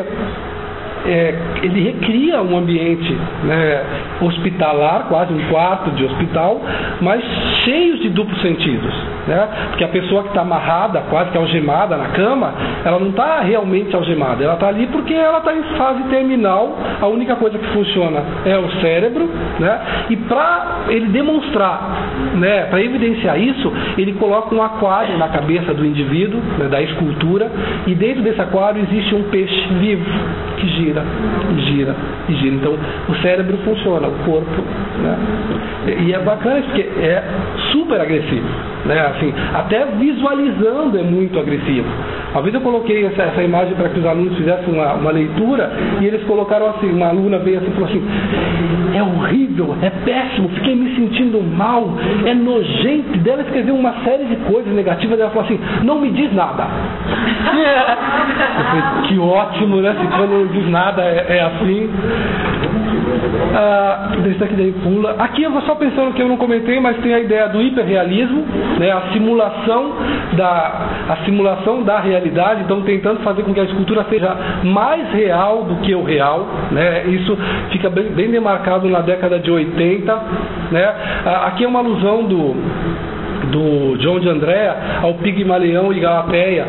é, 1.06 1.34
ele 1.62 1.82
recria 1.82 2.42
um 2.42 2.56
ambiente 2.56 3.16
né, 3.44 3.84
hospitalar, 4.20 5.06
quase 5.08 5.32
um 5.32 5.48
quarto 5.48 5.90
de 5.90 6.04
hospital, 6.04 6.60
mas 7.00 7.22
cheio 7.64 7.98
de 7.98 8.08
duplos 8.10 8.40
sentidos. 8.42 8.94
Né? 9.26 9.48
Porque 9.70 9.84
a 9.84 9.88
pessoa 9.88 10.22
que 10.22 10.28
está 10.28 10.42
amarrada, 10.42 11.02
quase 11.10 11.30
que 11.30 11.38
algemada 11.38 11.96
na 11.96 12.08
cama, 12.08 12.52
ela 12.84 12.98
não 12.98 13.10
está 13.10 13.40
realmente 13.40 13.94
algemada, 13.94 14.42
ela 14.42 14.54
está 14.54 14.68
ali 14.68 14.86
porque 14.86 15.14
ela 15.14 15.38
está 15.38 15.54
em 15.54 15.62
fase 15.76 16.02
terminal, 16.04 16.76
a 17.00 17.06
única 17.06 17.36
coisa 17.36 17.58
que 17.58 17.66
funciona 17.68 18.22
é 18.44 18.56
o 18.56 18.70
cérebro, 18.80 19.28
né? 19.58 19.80
e 20.10 20.16
para 20.16 20.84
ele 20.88 21.06
demonstrar, 21.06 22.10
né, 22.34 22.64
para 22.64 22.80
evidenciar 22.82 23.40
isso, 23.40 23.72
ele 23.98 24.12
coloca 24.14 24.54
um 24.54 24.62
aquário 24.62 25.18
na 25.18 25.28
cabeça 25.28 25.74
do 25.74 25.84
indivíduo, 25.84 26.40
né, 26.58 26.68
da 26.68 26.80
escultura, 26.82 27.50
e 27.86 27.94
dentro 27.94 28.22
desse 28.22 28.40
aquário 28.40 28.82
existe 28.82 29.14
um 29.14 29.24
peixe 29.24 29.66
vivo 29.80 30.04
que 30.56 30.68
gira, 30.68 30.95
e 31.02 31.60
gira, 31.62 31.94
e 32.28 32.34
gira. 32.34 32.54
Então 32.54 32.74
o 33.08 33.14
cérebro 33.16 33.56
funciona, 33.64 34.08
o 34.08 34.12
corpo. 34.24 34.62
Né? 35.02 35.18
E 36.06 36.12
é 36.12 36.18
bacana 36.18 36.62
porque 36.62 36.82
é 36.82 37.22
super 37.72 38.00
agressivo. 38.00 38.46
Né? 38.84 39.00
Assim, 39.00 39.32
até 39.54 39.84
visualizando 39.86 40.98
é 40.98 41.02
muito 41.02 41.38
agressivo. 41.38 41.86
Uma 42.32 42.42
vez 42.42 42.54
eu 42.54 42.60
coloquei 42.60 43.04
essa, 43.06 43.22
essa 43.22 43.42
imagem 43.42 43.74
para 43.74 43.88
que 43.88 43.98
os 43.98 44.06
alunos 44.06 44.36
fizessem 44.36 44.72
uma, 44.72 44.94
uma 44.94 45.10
leitura 45.10 45.72
e 46.00 46.06
eles 46.06 46.22
colocaram 46.24 46.68
assim, 46.68 46.90
uma 46.90 47.08
aluna 47.08 47.38
veio 47.38 47.58
assim 47.58 47.68
e 47.68 47.72
falou 47.72 47.88
assim, 47.88 48.02
é 48.94 49.02
horrível, 49.02 49.76
é 49.82 49.90
péssimo, 49.90 50.48
fiquei 50.50 50.74
me 50.74 50.94
sentindo 50.94 51.42
mal, 51.42 51.88
é 52.24 52.34
nojento, 52.34 53.18
deve 53.18 53.42
escrever 53.42 53.72
uma 53.72 53.92
série 54.04 54.24
de 54.26 54.36
coisas 54.36 54.72
negativas. 54.72 55.18
Ela 55.18 55.30
falou 55.30 55.44
assim, 55.44 55.58
não 55.82 56.00
me 56.00 56.10
diz 56.10 56.32
nada. 56.34 56.66
Que 59.06 59.18
ótimo, 59.18 59.76
né? 59.76 59.94
Se 60.00 60.06
quando 60.16 60.30
não 60.30 60.46
diz 60.46 60.68
nada 60.68 60.75
é, 60.98 61.36
é 61.36 61.40
assim. 61.40 61.90
Ah, 63.54 64.10
daqui 64.38 64.54
daí 64.54 64.72
pula. 64.82 65.16
Aqui 65.18 65.42
eu 65.42 65.50
vou 65.50 65.62
só 65.62 65.74
pensando 65.74 66.12
que 66.12 66.20
eu 66.20 66.28
não 66.28 66.36
comentei, 66.36 66.78
mas 66.80 66.96
tem 66.98 67.14
a 67.14 67.20
ideia 67.20 67.48
do 67.48 67.62
hiperrealismo, 67.62 68.44
né? 68.78 68.90
a 68.90 69.12
simulação 69.12 69.92
da, 70.36 70.88
a 71.08 71.16
simulação 71.24 71.82
da 71.82 71.98
realidade, 71.98 72.62
então 72.62 72.82
tentando 72.82 73.20
fazer 73.20 73.42
com 73.42 73.54
que 73.54 73.60
a 73.60 73.64
escultura 73.64 74.04
seja 74.10 74.36
mais 74.64 75.10
real 75.12 75.64
do 75.64 75.76
que 75.76 75.94
o 75.94 76.02
real. 76.02 76.46
Né? 76.70 77.04
Isso 77.06 77.36
fica 77.70 77.88
bem, 77.88 78.06
bem 78.08 78.30
demarcado 78.30 78.88
na 78.88 79.00
década 79.00 79.38
de 79.38 79.50
80. 79.50 80.22
Né? 80.70 80.94
Ah, 81.24 81.46
aqui 81.46 81.64
é 81.64 81.68
uma 81.68 81.78
alusão 81.78 82.24
do, 82.24 82.54
do 83.50 83.96
John 83.98 84.20
de 84.20 84.28
Andrea 84.28 84.76
ao 85.02 85.14
Pigmalião 85.14 85.92
e 85.92 86.00
Galateia. 86.00 86.66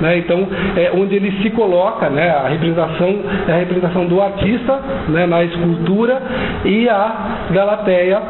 Né? 0.00 0.18
Então, 0.18 0.46
é 0.76 0.90
onde 0.94 1.14
ele 1.14 1.30
se 1.42 1.50
coloca, 1.50 2.08
né? 2.08 2.30
a 2.30 2.48
representação 2.48 3.20
é 3.48 3.52
a 3.52 3.56
representação 3.56 4.06
do 4.06 4.20
artista 4.20 4.80
né? 5.08 5.26
na 5.26 5.44
escultura 5.44 6.22
e 6.64 6.88
a 6.88 7.48
Galateia 7.50 8.22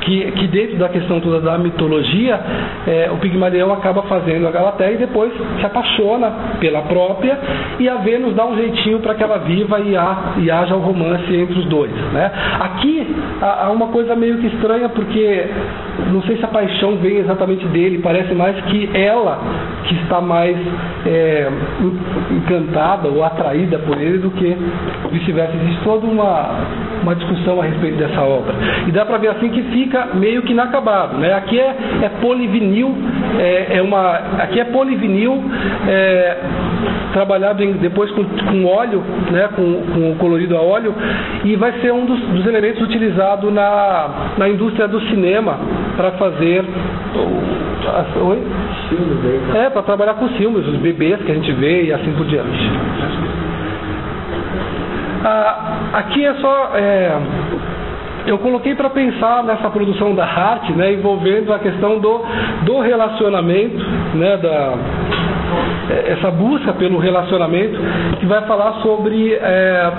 que, 0.00 0.32
que 0.32 0.46
dentro 0.46 0.76
da 0.76 0.88
questão 0.88 1.20
toda 1.20 1.40
da 1.40 1.58
mitologia, 1.58 2.40
é, 2.86 3.10
o 3.12 3.18
Pigmalião 3.18 3.72
acaba 3.72 4.02
fazendo 4.02 4.46
a 4.46 4.50
Galateia 4.50 4.92
e 4.92 4.98
depois 4.98 5.32
se 5.58 5.66
apaixona 5.66 6.32
pela 6.58 6.82
própria 6.82 7.38
e 7.78 7.88
a 7.88 7.96
Vênus 7.96 8.34
dá 8.34 8.46
um 8.46 8.56
jeitinho 8.56 9.00
para 9.00 9.14
que 9.14 9.22
ela 9.22 9.38
viva 9.38 9.80
e, 9.80 9.96
há, 9.96 10.34
e 10.38 10.50
haja 10.50 10.74
o 10.74 10.80
romance 10.80 11.34
entre 11.34 11.58
os 11.58 11.66
dois. 11.66 11.92
Né? 12.12 12.30
Aqui 12.60 13.16
há 13.40 13.70
uma 13.70 13.88
coisa 13.88 14.16
meio 14.16 14.38
que 14.38 14.46
estranha 14.46 14.88
porque 14.88 15.46
não 16.12 16.22
sei 16.22 16.36
se 16.36 16.44
a 16.44 16.48
paixão 16.48 16.96
vem 16.96 17.18
exatamente 17.18 17.66
dele, 17.66 18.00
parece 18.02 18.34
mais 18.34 18.56
que 18.64 18.90
ela 18.94 19.38
que 19.84 19.94
está 19.96 20.20
mais 20.20 20.56
é, 21.06 21.48
encantada 22.30 23.08
ou 23.08 23.24
atraída 23.24 23.78
por 23.80 24.00
ele 24.00 24.18
do 24.18 24.30
que 24.30 24.56
vice-versa. 25.10 25.52
Existe 25.56 25.82
toda 25.84 26.06
uma, 26.06 26.50
uma 27.02 27.14
discussão 27.14 27.60
a 27.60 27.64
respeito 27.64 27.96
dessa 27.96 28.20
obra. 28.20 28.54
E 28.86 28.92
dá 28.92 29.04
para 29.04 29.18
ver 29.18 29.28
assim 29.28 29.48
que 29.48 29.62
fica 29.62 30.08
meio 30.14 30.42
que 30.42 30.52
inacabado. 30.52 31.16
Né? 31.18 31.32
Aqui 31.34 31.58
é, 31.58 31.76
é 32.02 32.08
polivinil, 32.20 32.94
é, 33.38 33.78
é 33.78 33.82
uma, 33.82 34.12
aqui 34.38 34.60
é 34.60 34.64
polivinil 34.64 35.42
é, 35.88 36.36
trabalhado 37.12 37.62
em, 37.62 37.72
depois 37.72 38.10
com, 38.12 38.24
com 38.24 38.64
óleo, 38.66 39.02
né? 39.30 39.48
com, 39.54 39.82
com 39.92 40.14
colorido 40.18 40.56
a 40.56 40.60
óleo, 40.60 40.94
e 41.44 41.56
vai 41.56 41.72
ser 41.80 41.92
um 41.92 42.04
dos, 42.04 42.20
dos 42.20 42.46
elementos 42.46 42.80
utilizados 42.82 43.52
na, 43.52 44.34
na 44.38 44.48
indústria 44.48 44.86
do 44.86 45.00
cinema 45.08 45.58
para 46.00 46.12
fazer. 46.12 46.64
Oi? 48.22 48.42
É, 49.54 49.68
para 49.68 49.82
trabalhar 49.82 50.14
com 50.14 50.28
filmes, 50.30 50.66
os 50.66 50.76
bebês 50.76 51.20
que 51.20 51.30
a 51.30 51.34
gente 51.34 51.52
vê 51.52 51.84
e 51.84 51.92
assim 51.92 52.10
por 52.12 52.24
diante. 52.24 52.70
Ah, 55.22 55.90
aqui 55.92 56.24
é 56.24 56.34
só. 56.34 56.70
É, 56.74 57.18
eu 58.26 58.38
coloquei 58.38 58.74
para 58.74 58.88
pensar 58.88 59.44
nessa 59.44 59.68
produção 59.68 60.14
da 60.14 60.24
arte, 60.24 60.72
né, 60.72 60.94
envolvendo 60.94 61.52
a 61.52 61.58
questão 61.58 61.98
do, 61.98 62.22
do 62.62 62.80
relacionamento, 62.80 63.84
né, 64.14 64.38
da, 64.38 64.74
essa 66.06 66.30
busca 66.30 66.72
pelo 66.72 66.98
relacionamento, 66.98 67.78
que 68.18 68.24
vai 68.24 68.40
falar 68.46 68.80
sobre. 68.80 69.34
É, 69.34 69.92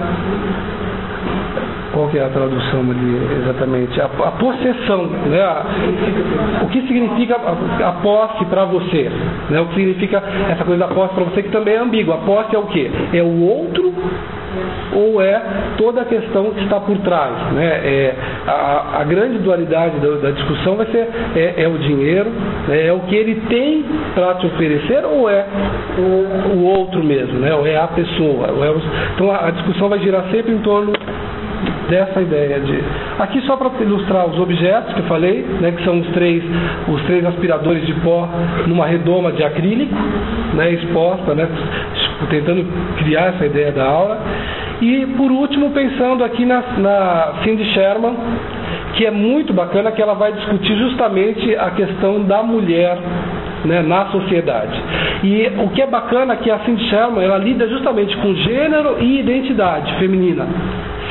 qual 1.94 2.08
que 2.10 2.18
é 2.18 2.24
a 2.24 2.30
tradução 2.30 2.82
ali 2.82 3.42
exatamente? 3.42 4.02
A, 4.02 4.06
a 4.06 4.32
possessão, 4.32 5.06
né? 5.06 5.42
A, 5.42 5.66
o 6.64 6.68
que 6.68 6.82
significa 6.88 7.36
a, 7.38 7.90
a 7.90 7.92
posse 7.94 8.46
para 8.46 8.66
você? 8.66 9.12
Né? 9.50 9.60
O 9.62 9.68
que 9.68 9.76
significa 9.76 10.24
essa 10.50 10.64
coisa 10.64 10.88
da 10.88 10.94
posse 10.94 11.14
para 11.14 11.24
você 11.26 11.44
que 11.44 11.50
também 11.50 11.76
é 11.76 11.78
ambígua. 11.78 12.16
A 12.16 12.20
posse 12.20 12.56
é 12.56 12.60
o 12.60 12.64
que? 12.64 12.92
É 13.14 13.22
o 13.22 13.42
outro 13.42 13.94
ou 14.94 15.22
é 15.22 15.42
toda 15.78 16.02
a 16.02 16.06
questão 16.06 16.52
que 16.52 16.64
está 16.64 16.80
por 16.80 16.98
trás. 17.00 17.54
Né? 17.54 17.66
É, 17.66 18.16
a, 18.48 19.00
a 19.00 19.04
grande 19.04 19.40
dualidade 19.40 19.98
da, 20.00 20.10
da, 20.18 20.32
discussão 20.32 20.76
vai 20.76 20.86
ser 20.88 21.08
é, 21.36 21.64
é 21.64 21.68
o 21.68 21.78
dinheiro, 21.78 22.30
né? 22.68 22.88
é 22.88 22.94
o 22.94 23.00
que 23.02 23.16
ele 23.16 23.36
tem 23.48 23.86
para 24.14 24.36
te 24.36 24.48
oferecer 24.48 25.06
ou 25.06 25.30
é 25.30 25.46
o, 25.98 26.58
o, 26.58 26.64
outro 26.66 27.04
mesmo, 27.04 27.40
né? 27.40 27.54
ou 27.54 27.66
é 27.66 27.78
a 27.78 27.88
pessoa. 27.88 28.48
É 28.48 28.70
o, 28.70 28.82
então 29.16 29.32
a, 29.32 29.48
a 29.48 29.52
discussão 29.52 29.90
vai 29.90 30.00
girar 30.00 30.26
sempre 30.32 30.52
em 30.52 30.60
torno 30.60 30.92
dessa 31.92 32.22
ideia 32.22 32.62
de 32.62 32.80
aqui 33.20 33.42
só 33.42 33.58
para 33.58 33.70
ilustrar 33.82 34.26
os 34.26 34.40
objetos 34.40 34.94
que 34.94 35.02
eu 35.02 35.06
falei 35.08 35.46
né, 35.60 35.74
que 35.74 35.84
são 35.84 36.00
os 36.00 36.08
três 36.12 36.42
os 36.88 37.02
três 37.04 37.26
aspiradores 37.26 37.86
de 37.86 37.94
pó 37.96 38.30
numa 38.66 38.88
redoma 38.88 39.34
de 39.34 39.44
acrílico 39.44 39.94
né, 40.54 40.72
exposta 40.72 41.36
né, 41.36 41.50
tentando 42.30 42.66
criar 42.98 43.34
essa 43.34 43.46
ideia 43.46 43.74
da 43.74 43.84
aula 43.86 44.20
e 44.82 45.06
por 45.18 45.30
último 45.32 45.72
pensando 45.72 46.24
aqui 46.24 46.46
na, 46.46 46.64
na 46.78 47.34
Cindy 47.44 47.66
Sherman 47.74 48.16
que 48.96 49.06
é 49.06 49.12
muito 49.12 49.54
bacana 49.54 49.92
que 49.92 50.02
ela 50.02 50.14
vai 50.14 50.32
discutir 50.32 50.78
justamente 50.78 51.56
a 51.58 51.72
questão 51.72 52.24
da 52.24 52.42
mulher 52.42 52.98
né, 53.64 53.82
na 53.82 54.08
sociedade. 54.08 54.82
E 55.24 55.52
o 55.64 55.70
que 55.70 55.82
é 55.82 55.88
bacana 55.88 56.34
é 56.34 56.38
que 56.38 56.52
a 56.52 56.60
Cindy 56.60 56.84
Sherman 56.90 57.24
ela 57.24 57.38
lida 57.38 57.68
justamente 57.68 58.16
com 58.18 58.34
gênero 58.36 58.98
e 59.00 59.20
identidade 59.20 59.94
feminina 59.96 60.46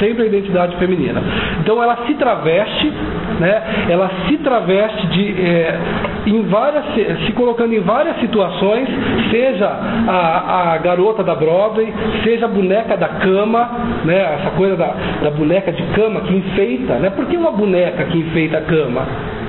sempre 0.01 0.25
a 0.25 0.27
identidade 0.27 0.77
feminina. 0.77 1.23
Então 1.61 1.81
ela 1.81 1.99
se 2.07 2.15
traveste, 2.15 2.93
né? 3.39 3.63
ela 3.89 4.11
se 4.27 4.37
traveste 4.39 5.07
de, 5.09 5.41
é, 5.41 5.79
em 6.27 6.43
várias, 6.43 6.85
se 7.27 7.33
colocando 7.33 7.73
em 7.73 7.81
várias 7.81 8.19
situações, 8.19 8.89
seja 9.31 9.67
a, 9.67 10.73
a 10.73 10.79
garota 10.79 11.23
da 11.23 11.35
Broadway, 11.35 11.93
seja 12.25 12.47
a 12.47 12.49
boneca 12.49 12.97
da 12.97 13.09
cama, 13.09 13.71
né, 14.05 14.39
essa 14.41 14.51
coisa 14.57 14.77
da, 14.77 14.95
da 15.23 15.31
boneca 15.31 15.71
de 15.71 15.83
cama 15.95 16.23
que 16.23 16.35
enfeita, 16.35 16.95
né? 16.95 17.11
Por 17.11 17.27
que 17.27 17.37
uma 17.37 17.53
boneca 17.53 18.05
que 18.05 18.19
enfeita 18.19 18.59
a 18.59 18.63
cama? 18.63 19.07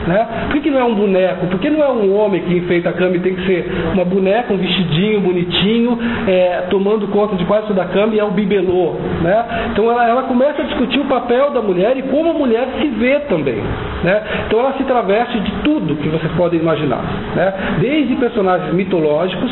Né? 0.07 0.27
Por 0.45 0.53
que, 0.53 0.61
que, 0.61 0.71
não 0.71 0.79
é 0.79 0.83
um 0.83 0.95
boneco? 0.95 1.47
Por 1.47 1.59
que 1.59 1.69
não 1.69 1.83
é 1.83 1.89
um 1.89 2.15
homem 2.15 2.41
que 2.41 2.57
enfeita 2.57 2.89
a 2.89 2.93
cama 2.93 3.15
e 3.15 3.19
tem 3.19 3.35
que 3.35 3.45
ser 3.45 3.71
uma 3.93 4.03
boneca, 4.03 4.53
um 4.53 4.57
vestidinho 4.57 5.21
bonitinho, 5.21 5.97
é, 6.27 6.63
tomando 6.69 7.07
conta 7.07 7.35
de 7.35 7.45
quase 7.45 7.67
toda 7.67 7.83
a 7.83 7.85
cama 7.85 8.15
e 8.15 8.19
é 8.19 8.23
o 8.23 8.31
bibelô? 8.31 8.95
Né? 9.21 9.45
Então 9.71 9.89
ela, 9.91 10.07
ela 10.07 10.23
começa 10.23 10.61
a 10.61 10.65
discutir 10.65 10.99
o 10.99 11.05
papel 11.05 11.51
da 11.51 11.61
mulher 11.61 11.97
e 11.97 12.03
como 12.03 12.31
a 12.31 12.33
mulher 12.33 12.67
se 12.79 12.87
vê 12.87 13.19
também. 13.21 13.61
Né? 14.03 14.23
Então 14.47 14.59
ela 14.59 14.73
se 14.73 14.83
traveste 14.83 15.39
de 15.39 15.51
tudo 15.63 15.95
que 15.95 16.09
vocês 16.09 16.31
podem 16.33 16.59
imaginar. 16.59 17.03
Né? 17.35 17.53
Desde 17.79 18.15
personagens 18.15 18.73
mitológicos, 18.73 19.51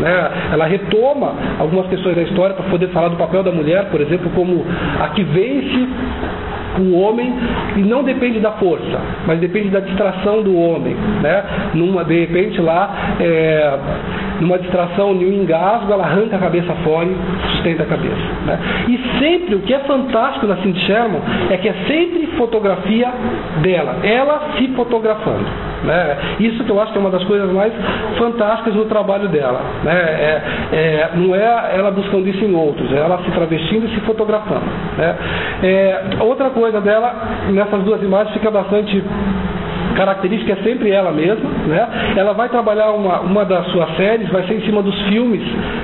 né? 0.00 0.30
ela 0.52 0.66
retoma 0.66 1.34
algumas 1.58 1.86
questões 1.86 2.16
da 2.16 2.22
história 2.22 2.54
para 2.54 2.68
poder 2.68 2.88
falar 2.88 3.08
do 3.08 3.16
papel 3.16 3.42
da 3.42 3.50
mulher, 3.50 3.86
por 3.90 4.00
exemplo, 4.00 4.30
como 4.34 4.64
a 5.00 5.08
que 5.08 5.22
vence 5.22 5.88
o 6.78 6.98
homem 6.98 7.32
e 7.76 7.80
não 7.80 8.02
depende 8.02 8.40
da 8.40 8.52
força, 8.52 9.00
mas 9.26 9.38
depende 9.38 9.70
da 9.70 9.80
distração 9.80 10.42
do 10.42 10.56
homem, 10.56 10.94
né? 11.22 11.44
Numa, 11.74 12.04
de 12.04 12.20
repente 12.20 12.60
lá, 12.60 13.16
é, 13.20 13.78
numa 14.40 14.58
distração, 14.58 15.12
em 15.12 15.26
um 15.26 15.42
engasgo, 15.42 15.92
ela 15.92 16.04
arranca 16.04 16.36
a 16.36 16.38
cabeça 16.38 16.72
fora 16.84 17.06
e 17.06 17.16
sustenta 17.52 17.82
a 17.82 17.86
cabeça. 17.86 18.16
Né? 18.44 18.58
E 18.88 19.18
sempre, 19.18 19.54
o 19.54 19.60
que 19.60 19.72
é 19.72 19.78
fantástico 19.80 20.46
na 20.46 20.56
Cindy 20.56 20.80
Sherman 20.80 21.20
é 21.50 21.56
que 21.56 21.68
é 21.68 21.74
sempre 21.86 22.26
fotografia 22.36 23.10
dela, 23.62 23.96
ela 24.02 24.52
se 24.56 24.68
fotografando. 24.68 25.46
Né? 25.84 26.16
Isso 26.40 26.64
que 26.64 26.70
eu 26.70 26.80
acho 26.80 26.92
que 26.92 26.98
é 26.98 27.00
uma 27.00 27.10
das 27.10 27.24
coisas 27.24 27.50
mais 27.52 27.72
fantásticas 28.18 28.74
no 28.74 28.86
trabalho 28.86 29.28
dela. 29.28 29.60
Né? 29.84 29.92
É, 29.92 30.42
é, 30.72 31.10
não 31.14 31.34
é 31.34 31.76
ela 31.76 31.90
buscando 31.90 32.28
isso 32.28 32.44
em 32.44 32.54
outros, 32.54 32.92
é 32.92 32.96
ela 32.96 33.18
se 33.24 33.30
travestindo 33.30 33.86
e 33.86 33.90
se 33.90 34.00
fotografando. 34.00 34.66
Né? 34.96 35.16
É, 35.62 36.00
outra 36.20 36.50
coisa 36.56 36.80
dela, 36.80 37.12
nessas 37.52 37.84
duas 37.84 38.02
imagens, 38.02 38.32
fica 38.32 38.50
bastante 38.50 39.04
característica 39.96 40.52
é 40.52 40.56
sempre 40.62 40.90
ela 40.90 41.10
mesma, 41.10 41.48
né? 41.66 42.14
Ela 42.16 42.32
vai 42.32 42.48
trabalhar 42.48 42.92
uma, 42.92 43.20
uma 43.20 43.44
das 43.44 43.66
suas 43.68 43.96
séries, 43.96 44.28
vai 44.28 44.46
ser 44.46 44.54
em 44.54 44.60
cima 44.62 44.82
dos 44.82 45.00
filmes, 45.08 45.42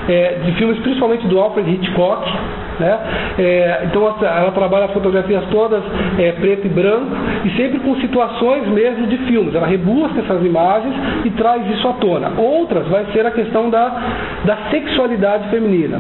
é, 0.08 0.40
de 0.44 0.52
filmes 0.52 0.78
principalmente 0.80 1.26
do 1.26 1.40
Alfred 1.40 1.68
Hitchcock, 1.70 2.30
né? 2.78 2.98
É, 3.38 3.82
então 3.84 4.02
ela 4.20 4.52
trabalha 4.52 4.86
as 4.86 4.92
fotografias 4.92 5.44
todas 5.50 5.82
é, 6.18 6.32
preto 6.32 6.66
e 6.66 6.70
branco 6.70 7.14
e 7.44 7.50
sempre 7.56 7.78
com 7.80 7.94
situações 7.96 8.66
mesmo 8.68 9.06
de 9.06 9.16
filmes. 9.18 9.54
Ela 9.54 9.66
rebusca 9.66 10.20
essas 10.20 10.44
imagens 10.44 10.94
e 11.24 11.30
traz 11.30 11.68
isso 11.70 11.86
à 11.88 11.92
tona. 11.94 12.32
Outras 12.36 12.86
vai 12.88 13.06
ser 13.12 13.26
a 13.26 13.30
questão 13.30 13.70
da, 13.70 13.88
da 14.44 14.56
sexualidade 14.70 15.48
feminina. 15.48 15.98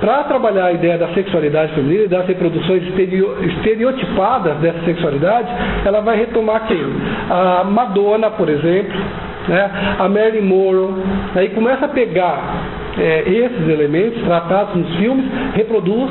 Para 0.00 0.24
trabalhar 0.24 0.66
a 0.66 0.72
ideia 0.72 0.98
da 0.98 1.08
sexualidade 1.08 1.72
feminina 1.72 2.04
e 2.04 2.08
das 2.08 2.26
reproduções 2.26 2.82
estereotipadas 2.84 4.56
dessa 4.58 4.80
sexualidade, 4.84 5.48
ela 5.84 6.00
vai 6.00 6.16
retomar 6.16 6.66
quem? 6.66 6.82
A 7.30 7.43
Madonna, 7.64 8.30
por 8.30 8.48
exemplo, 8.48 8.98
né? 9.48 9.70
a 9.98 10.08
Marilyn 10.08 10.42
Monroe, 10.42 11.02
aí 11.34 11.48
começa 11.50 11.84
a 11.84 11.88
pegar 11.88 12.84
é, 12.98 13.24
esses 13.26 13.68
elementos 13.68 14.22
tratados 14.22 14.74
nos 14.76 14.96
filmes, 14.96 15.24
reproduz 15.54 16.10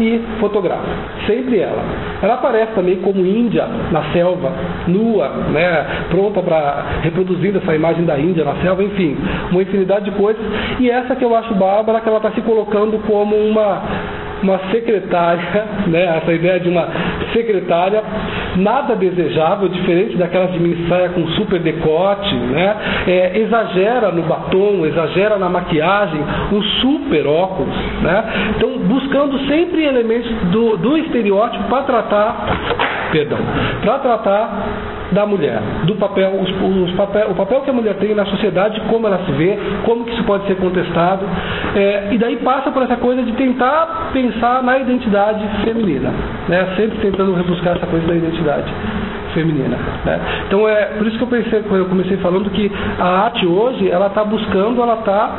e 0.00 0.20
fotografa. 0.40 0.88
Sempre 1.26 1.60
ela. 1.60 1.82
Ela 2.22 2.34
aparece 2.34 2.72
também 2.72 2.96
como 2.96 3.24
Índia 3.24 3.66
na 3.90 4.12
selva, 4.12 4.52
nua, 4.86 5.28
né, 5.28 5.86
pronta 6.10 6.42
para 6.42 6.84
reproduzindo 7.02 7.58
essa 7.58 7.74
imagem 7.74 8.04
da 8.04 8.18
Índia 8.18 8.44
na 8.44 8.56
selva, 8.56 8.82
enfim, 8.82 9.16
uma 9.50 9.62
infinidade 9.62 10.06
de 10.06 10.10
coisas. 10.12 10.42
E 10.80 10.90
essa 10.90 11.14
que 11.14 11.24
eu 11.24 11.34
acho 11.36 11.54
bárbara, 11.54 12.00
que 12.00 12.08
ela 12.08 12.18
está 12.18 12.30
se 12.32 12.40
colocando 12.42 12.98
como 13.06 13.36
uma 13.36 13.82
uma 14.42 14.58
secretária, 14.70 15.64
né, 15.86 16.18
essa 16.18 16.32
ideia 16.32 16.60
de 16.60 16.68
uma 16.68 16.88
secretária 17.32 18.02
nada 18.56 18.94
desejável, 18.94 19.68
diferente 19.68 20.16
daquelas 20.16 20.52
de 20.52 20.58
minissaia 20.58 21.10
com 21.10 21.26
super 21.28 21.58
decote, 21.60 22.34
né, 22.34 22.76
é, 23.06 23.38
exagera 23.38 24.10
no 24.10 24.22
batom, 24.22 24.84
exagera 24.84 25.38
na 25.38 25.48
maquiagem, 25.48 26.20
um 26.52 26.62
super 26.80 27.26
óculos, 27.26 27.74
né, 28.02 28.24
então 28.56 28.78
buscando 28.78 29.38
sempre 29.46 29.84
elementos 29.84 30.30
do, 30.50 30.76
do 30.76 30.96
estereótipo 30.98 31.64
para 31.64 31.82
tratar, 31.82 32.46
perdão, 33.12 33.38
para 33.82 33.98
tratar 33.98 34.50
da 35.12 35.26
mulher, 35.26 35.60
do 35.84 35.94
papel, 35.96 36.32
os, 36.40 36.50
os 36.88 36.92
papel, 36.92 37.30
o 37.30 37.34
papel 37.34 37.60
que 37.60 37.70
a 37.70 37.72
mulher 37.72 37.94
tem 37.96 38.14
na 38.14 38.24
sociedade, 38.24 38.80
como 38.88 39.06
ela 39.06 39.18
se 39.26 39.32
vê, 39.32 39.58
como 39.84 40.04
que 40.04 40.12
isso 40.12 40.24
pode 40.24 40.46
ser 40.46 40.56
contestado, 40.56 41.24
é, 41.76 42.08
e 42.10 42.18
daí 42.18 42.36
passa 42.38 42.70
por 42.70 42.82
essa 42.82 42.96
coisa 42.96 43.22
de 43.22 43.32
tentar 43.32 44.10
pensar 44.12 44.62
na 44.62 44.78
identidade 44.78 45.46
feminina, 45.62 46.10
né? 46.48 46.66
sempre 46.76 46.98
tentando 46.98 47.34
rebuscar 47.34 47.76
essa 47.76 47.86
coisa 47.86 48.06
da 48.06 48.14
identidade 48.14 48.72
feminina. 49.34 49.76
Né? 50.04 50.20
Então 50.46 50.66
é 50.66 50.86
por 50.96 51.06
isso 51.06 51.18
que 51.18 51.24
eu 51.24 51.28
pensei, 51.28 51.62
eu 51.70 51.86
comecei 51.86 52.16
falando 52.16 52.48
que 52.50 52.72
a 52.98 53.24
arte 53.24 53.46
hoje 53.46 53.90
ela 53.90 54.06
está 54.06 54.24
buscando, 54.24 54.82
ela 54.82 54.94
está 54.94 55.38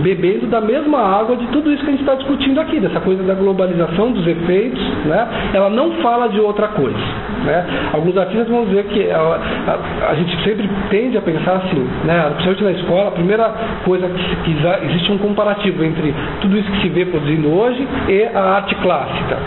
bebendo 0.00 0.46
da 0.46 0.60
mesma 0.60 0.98
água 0.98 1.36
de 1.36 1.46
tudo 1.48 1.72
isso 1.72 1.82
que 1.82 1.88
a 1.88 1.92
gente 1.92 2.00
está 2.00 2.14
discutindo 2.14 2.60
aqui, 2.60 2.80
dessa 2.80 3.00
coisa 3.00 3.22
da 3.22 3.34
globalização, 3.34 4.12
dos 4.12 4.26
efeitos, 4.26 4.80
né? 5.04 5.28
ela 5.52 5.70
não 5.70 5.92
fala 6.02 6.28
de 6.28 6.40
outra 6.40 6.68
coisa. 6.68 6.98
Né? 7.44 7.66
Alguns 7.92 8.16
artistas 8.16 8.48
vão 8.48 8.64
dizer 8.66 8.84
que 8.84 9.10
a, 9.10 9.18
a, 9.18 10.10
a, 10.10 10.14
gente 10.14 10.42
sempre 10.44 10.68
tende 10.90 11.16
a 11.16 11.22
pensar 11.22 11.56
assim, 11.56 11.88
né? 12.04 12.32
principalmente 12.36 12.64
na 12.64 12.72
escola, 12.72 13.08
a 13.08 13.12
primeira 13.12 13.54
coisa 13.84 14.08
que, 14.08 14.36
que 14.36 14.56
existe 14.86 15.12
um 15.12 15.18
comparativo 15.18 15.84
entre 15.84 16.14
tudo 16.40 16.56
isso 16.56 16.70
que 16.72 16.82
se 16.82 16.88
vê 16.88 17.04
produzindo 17.06 17.52
hoje 17.52 17.86
e 18.08 18.22
a 18.34 18.42
arte 18.56 18.74
clássica 18.76 19.38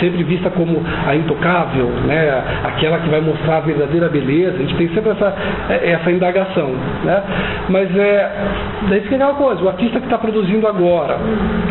sempre 0.00 0.24
vista 0.24 0.50
como 0.50 0.82
a 1.06 1.14
intocável, 1.14 1.86
né? 2.06 2.42
aquela 2.64 2.98
que 2.98 3.08
vai 3.08 3.20
mostrar 3.20 3.58
a 3.58 3.60
verdadeira 3.60 4.08
beleza. 4.08 4.56
A 4.56 4.60
gente 4.60 4.74
tem 4.74 4.88
sempre 4.88 5.10
essa, 5.10 5.34
é, 5.68 5.92
essa 5.92 6.10
indagação. 6.10 6.70
Né? 7.04 7.22
Mas 7.68 7.96
é, 7.96 8.30
daí 8.88 9.00
fica 9.02 9.16
aquela 9.16 9.34
coisa, 9.34 9.62
o 9.62 9.68
artista 9.68 10.00
que 10.00 10.06
está 10.06 10.18
produzindo 10.18 10.66
agora, 10.66 11.18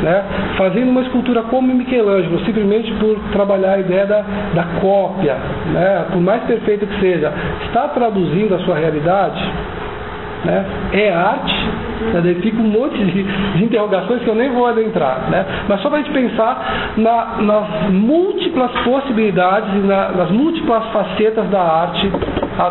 né? 0.01 0.23
fazendo 0.57 0.89
uma 0.89 1.01
escultura 1.01 1.43
como 1.43 1.73
Michelangelo, 1.73 2.39
simplesmente 2.45 2.91
por 2.93 3.17
trabalhar 3.31 3.73
a 3.73 3.79
ideia 3.79 4.05
da, 4.05 4.23
da 4.53 4.63
cópia, 4.79 5.35
né? 5.73 6.05
por 6.11 6.21
mais 6.21 6.43
perfeito 6.43 6.85
que 6.85 6.99
seja, 6.99 7.33
está 7.65 7.87
traduzindo 7.89 8.55
a 8.55 8.59
sua 8.59 8.75
realidade? 8.75 9.41
Né? 10.45 10.65
É 10.93 11.13
arte, 11.13 11.53
né? 12.13 12.35
fica 12.41 12.61
um 12.61 12.67
monte 12.67 12.97
de, 12.97 13.23
de, 13.23 13.63
interrogações 13.63 14.21
que 14.21 14.27
eu 14.27 14.35
nem 14.35 14.49
vou 14.51 14.65
adentrar. 14.65 15.29
Né? 15.29 15.45
Mas 15.67 15.81
só 15.81 15.89
para 15.89 15.99
a 15.99 16.01
gente 16.01 16.13
pensar 16.13 16.93
na, 16.97 17.41
nas 17.41 17.91
múltiplas 17.91 18.71
possibilidades 18.83 19.73
e 19.75 19.79
na, 19.79 20.09
nas 20.09 20.31
múltiplas 20.31 20.85
facetas 20.93 21.49
da 21.49 21.61
arte 21.61 22.11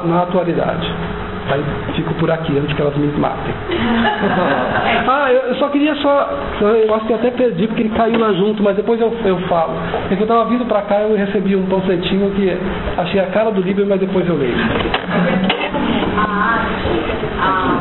na 0.05 0.23
atualidade. 0.23 0.90
Aí 1.51 1.65
fico 1.95 2.12
por 2.15 2.31
aqui 2.31 2.57
antes 2.59 2.75
que 2.75 2.83
elas 2.83 2.95
me 2.97 3.07
matem. 3.19 3.55
ah, 5.09 5.33
eu, 5.33 5.55
só 5.57 5.69
queria 5.69 5.95
só. 5.97 6.31
Eu 6.61 6.95
acho 6.95 7.07
que 7.07 7.15
até 7.15 7.31
perdi 7.31 7.66
porque 7.66 7.83
ele 7.83 7.95
caiu 7.97 8.20
lá 8.20 8.33
junto, 8.33 8.62
mas 8.62 8.77
depois 8.77 9.01
eu, 9.01 9.12
eu 9.25 9.39
falo. 9.49 9.73
É 10.11 10.15
que 10.15 10.23
eu 10.23 10.25
estava 10.25 10.45
vindo 10.47 10.66
para 10.66 10.83
cá 10.83 11.01
e 11.01 11.11
eu 11.11 11.16
recebi 11.16 11.57
um 11.57 11.66
panfletinho 11.66 12.31
que 12.33 12.57
achei 12.99 13.20
a 13.20 13.27
cara 13.27 13.51
do 13.51 13.62
livro, 13.62 13.87
mas 13.87 13.99
depois 13.99 14.29
eu 14.29 14.37
leio. 14.37 14.55
A 16.16 16.55
arte, 16.55 17.09
a, 17.41 17.81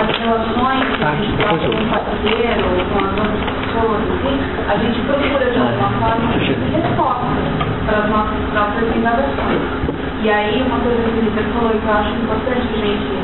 as 0.00 0.16
relações 0.18 0.96
que 0.96 1.04
a 1.04 1.14
gente 1.14 1.36
troca 1.38 1.68
com 1.68 1.82
o 1.82 1.88
parceiro, 1.88 2.64
com 2.92 2.98
as 2.98 3.12
outras 3.18 3.58
pessoas, 3.58 4.00
assim, 4.10 4.38
a 4.68 4.76
gente 4.76 5.00
procura 5.02 5.50
de 5.50 5.58
alguma 5.58 5.90
forma 6.00 6.28
resposta 6.32 7.68
para 7.86 7.98
as 7.98 8.10
nossas 8.10 8.50
próprias 8.52 8.96
indagações. 8.96 9.87
E 10.20 10.30
aí, 10.30 10.62
uma 10.66 10.80
coisa 10.80 11.00
que 11.00 11.10
o 11.10 11.14
Felipe 11.14 11.52
falou 11.54 11.70
que 11.70 11.86
eu 11.86 11.94
acho 11.94 12.10
importante 12.10 12.66
a 12.74 12.78
gente, 12.78 13.18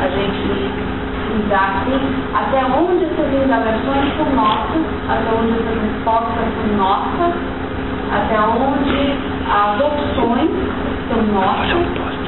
a 0.00 0.08
gente 0.08 0.90
frisar 1.28 1.82
aqui, 1.82 2.00
até 2.32 2.64
onde 2.64 3.04
essas 3.04 3.28
indagações 3.28 4.08
são 4.16 4.24
nossas, 4.34 4.82
até 5.08 5.30
onde 5.36 5.52
essas 5.52 5.82
respostas 5.84 6.48
são 6.56 6.76
nossas, 6.78 7.34
até 8.10 8.40
onde 8.40 9.14
as 9.52 9.80
opções 9.84 10.50
são 11.12 11.22
nossas, 11.28 11.84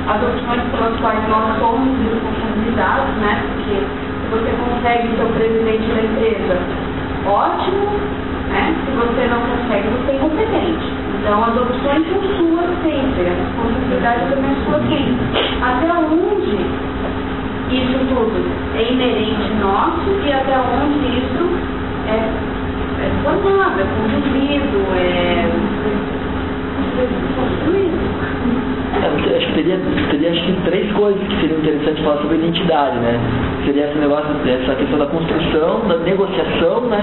as 0.07 0.23
opções 0.23 0.63
pelas 0.71 1.01
quais 1.01 1.29
nós 1.29 1.59
somos 1.59 1.97
responsabilizados, 2.05 3.15
né? 3.17 3.43
Porque 3.57 3.81
você 4.31 4.51
consegue 4.61 5.09
ser 5.17 5.25
o 5.25 5.33
presidente 5.33 5.89
da 5.89 6.03
empresa, 6.03 6.61
ótimo, 7.27 7.87
né? 8.49 8.75
Se 8.85 8.91
você 8.97 9.27
não 9.29 9.41
consegue, 9.41 9.89
você 9.89 10.13
é 10.13 10.17
incompetente. 10.17 10.87
Então 11.21 11.45
as 11.45 11.57
opções 11.57 12.03
são 12.09 12.21
suas 12.37 12.71
sempre, 12.83 13.29
a 13.29 13.35
responsabilidade 13.35 14.21
também 14.31 14.51
é 14.51 14.59
sua 14.65 14.79
sempre. 14.81 15.17
Até 15.63 15.93
onde 15.93 16.57
isso 17.71 17.99
tudo 18.09 18.43
é 18.77 18.93
inerente 18.93 19.53
nosso 19.61 20.11
e 20.25 20.33
até 20.33 20.59
onde 20.59 21.07
isso 21.19 21.43
é, 22.09 22.17
é 23.03 23.11
é 23.81 23.87
conduzido, 23.87 24.79
é 24.97 25.49
construído. 27.37 28.52
É, 29.03 29.37
acho 29.37 29.47
que 29.49 29.55
teria, 29.55 29.79
teria 30.11 30.23
seria 30.23 30.31
acho 30.31 30.43
que 30.43 30.53
três 30.65 30.93
coisas 30.93 31.21
que 31.27 31.41
seriam 31.41 31.59
interessantes 31.59 32.05
falar 32.05 32.19
sobre 32.23 32.37
identidade, 32.37 32.97
né? 32.99 33.19
Seria 33.65 33.87
esse 33.87 33.99
negócio, 33.99 34.31
essa 34.47 34.75
questão 34.77 34.99
da 34.99 35.07
construção, 35.07 35.81
da 35.89 35.97
negociação, 35.99 36.81
né? 36.83 37.03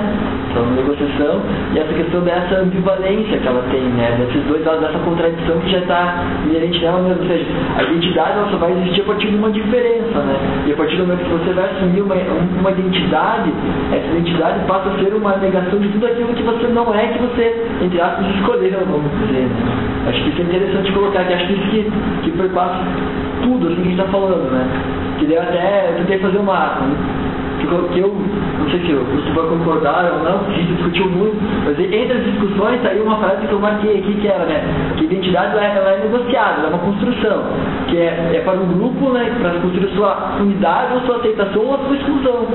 Então, 0.49 0.65
negociação, 0.71 1.41
e 1.73 1.79
essa 1.79 1.93
questão 1.93 2.21
dessa 2.21 2.55
ambivalência 2.61 3.37
que 3.37 3.47
ela 3.47 3.63
tem, 3.71 3.81
né? 3.81 4.15
Desses 4.17 4.43
dois 4.47 4.65
lados, 4.65 4.81
dessa 4.81 4.99
contradição 4.99 5.59
que 5.59 5.71
já 5.71 5.79
está 5.79 6.23
inerente 6.47 6.79
nela 6.79 7.01
mesmo. 7.01 7.21
Ou 7.21 7.27
seja, 7.27 7.45
a 7.77 7.83
identidade 7.83 8.31
ela 8.31 8.49
só 8.49 8.57
vai 8.57 8.71
existir 8.71 9.01
a 9.01 9.05
partir 9.05 9.27
de 9.27 9.35
uma 9.35 9.51
diferença, 9.51 10.19
né? 10.19 10.35
E 10.67 10.71
a 10.71 10.75
partir 10.75 10.95
do 10.95 11.03
momento 11.03 11.23
que 11.23 11.31
você 11.31 11.53
vai 11.53 11.65
assumir 11.65 12.01
uma, 12.01 12.15
uma 12.15 12.71
identidade, 12.71 13.51
essa 13.91 14.07
identidade 14.07 14.65
passa 14.65 14.89
a 14.89 14.99
ser 15.03 15.13
uma 15.13 15.35
negação 15.37 15.79
de 15.79 15.89
tudo 15.89 16.05
aquilo 16.05 16.33
que 16.33 16.43
você 16.43 16.67
não 16.67 16.93
é, 16.95 17.07
que 17.07 17.19
você, 17.19 17.65
entre 17.81 17.99
aspas, 17.99 18.25
escolheu, 18.35 18.79
vamos 18.87 19.11
dizer. 19.27 19.43
Né? 19.43 19.89
Acho 20.07 20.23
que 20.23 20.29
isso 20.29 20.41
é 20.41 20.43
interessante 20.43 20.91
colocar, 20.91 21.23
que 21.25 21.33
acho 21.33 21.47
que 21.47 21.53
isso 21.53 21.67
que, 21.69 21.88
que 22.23 22.31
perpassa 22.31 22.79
tudo 23.43 23.67
assim 23.67 23.75
que 23.75 23.81
a 23.81 23.83
gente 23.83 23.99
está 23.99 24.11
falando, 24.11 24.51
né? 24.51 24.67
Que 25.19 25.25
daí 25.25 25.35
eu 25.35 25.41
até 25.41 25.93
tentei 25.97 26.19
fazer 26.19 26.37
uma. 26.37 26.77
Que 27.59 27.65
eu, 27.65 27.89
eu 27.97 28.15
não 28.59 28.69
sei 28.69 28.79
se 28.79 28.93
você 28.93 29.31
vai 29.31 29.47
concordar 29.47 30.11
ou 30.13 30.23
não, 30.23 30.47
a 30.47 30.53
gente 30.53 30.73
discutiu 30.73 31.09
muito, 31.09 31.37
mas 31.65 31.77
entre 31.79 32.13
as 32.13 32.23
discussões 32.23 32.81
saiu 32.81 33.03
uma 33.03 33.17
frase 33.17 33.47
que 33.47 33.51
eu 33.51 33.59
marquei 33.59 33.99
aqui 33.99 34.13
que 34.13 34.27
era, 34.27 34.45
né? 34.45 34.63
Que 34.97 35.05
identidade 35.05 35.57
é, 35.57 35.75
ela 35.75 35.91
é 35.91 35.99
negociada, 36.03 36.61
ela 36.61 36.67
é 36.67 36.69
uma 36.69 36.79
construção, 36.79 37.43
que 37.87 37.97
é, 37.97 38.31
é 38.35 38.41
para 38.45 38.59
um 38.59 38.67
grupo, 38.67 39.09
né? 39.09 39.35
Para 39.41 39.59
construir 39.59 39.89
sua 39.95 40.37
unidade 40.39 40.93
ou 40.93 41.01
sua 41.01 41.17
aceitação 41.17 41.65
ou 41.65 41.75
a 41.75 41.77
sua 41.79 41.95
exclusão. 41.95 42.47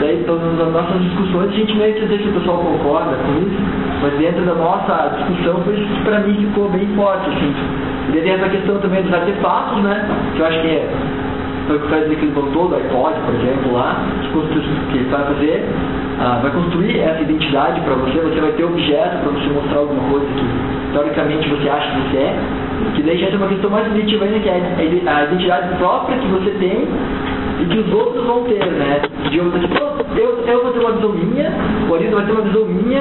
Daí, 0.00 0.20
então, 0.20 0.36
nas 0.36 0.72
nossas 0.72 1.00
discussões, 1.02 1.48
a 1.48 1.56
gente 1.56 1.76
meio 1.76 1.94
que 1.94 2.00
dizer 2.00 2.18
se 2.18 2.28
o 2.28 2.32
pessoal 2.32 2.58
concorda 2.58 3.16
com 3.16 3.32
isso, 3.46 3.60
mas 4.02 4.12
dentro 4.18 4.44
da 4.44 4.54
nossa 4.54 5.14
discussão, 5.16 5.62
foi 5.62 5.74
isso 5.74 5.94
que 5.94 6.04
para 6.04 6.20
mim 6.20 6.34
ficou 6.34 6.68
bem 6.68 6.86
forte, 6.96 7.28
assim. 7.28 7.54
E 8.08 8.12
daí 8.12 8.38
tem 8.38 8.50
questão 8.50 8.78
também 8.78 9.02
dos 9.02 9.12
artefatos, 9.12 9.82
né? 9.82 10.08
Que 10.34 10.40
eu 10.40 10.46
acho 10.46 10.60
que 10.60 10.66
é 10.68 10.88
foi 11.66 11.76
o 11.76 11.80
que 11.80 11.88
faz 11.88 12.10
aquele 12.10 12.32
botou 12.32 12.68
do 12.68 12.74
iPod, 12.74 13.14
por 13.24 13.34
exemplo, 13.34 13.72
lá, 13.72 13.96
que 14.90 14.98
vai 15.04 15.24
fazer, 15.24 15.64
ah, 16.20 16.40
vai 16.42 16.50
construir 16.50 16.98
essa 16.98 17.22
identidade 17.22 17.80
para 17.82 17.94
você, 17.94 18.18
você 18.18 18.40
vai 18.40 18.52
ter 18.52 18.64
objeto 18.64 19.18
para 19.22 19.30
você 19.30 19.48
mostrar 19.48 19.78
alguma 19.78 20.10
coisa 20.10 20.26
que 20.26 20.92
teoricamente 20.92 21.48
você 21.48 21.68
acha 21.68 21.90
que 21.90 22.10
você 22.10 22.16
é, 22.16 22.36
que 22.94 23.02
daí 23.02 23.18
já 23.18 23.26
entra 23.26 23.38
uma 23.38 23.48
questão 23.48 23.70
mais 23.70 23.86
objetiva 23.86 24.24
ainda, 24.24 24.38
que 24.40 24.48
é 24.48 25.06
a 25.06 25.24
identidade 25.24 25.76
própria 25.78 26.18
que 26.18 26.26
você 26.28 26.50
tem 26.58 26.88
e 27.62 27.64
que 27.66 27.78
os 27.78 27.92
outros 27.92 28.26
vão 28.26 28.42
ter, 28.44 28.64
né? 28.66 29.00
De 29.30 29.38
eu, 29.38 29.44
eu, 30.16 30.44
eu 30.46 30.62
vou 30.62 30.72
ter 30.72 30.80
uma 30.80 30.92
visão 30.92 31.12
minha, 31.12 31.52
o 31.88 31.94
Arisa 31.94 32.16
vai 32.16 32.26
ter 32.26 32.32
uma 32.32 32.42
visão 32.42 32.64
minha, 32.66 33.00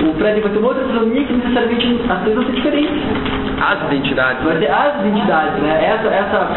o 0.00 0.14
Fred 0.14 0.40
vai 0.40 0.50
ter 0.50 0.58
uma 0.58 0.68
outra 0.68 0.84
visão 0.84 1.06
minha 1.06 1.24
que 1.24 1.32
necessariamente 1.34 2.00
as 2.08 2.18
coisas 2.22 2.34
vão 2.34 2.44
ser 2.44 2.52
diferentes. 2.52 3.02
As 3.60 3.92
identidades. 3.92 4.42
Vai 4.42 4.58
ter 4.58 4.70
as 4.70 5.00
identidades, 5.00 5.62
né? 5.62 5.84
Essa, 5.84 6.08
essa 6.08 6.48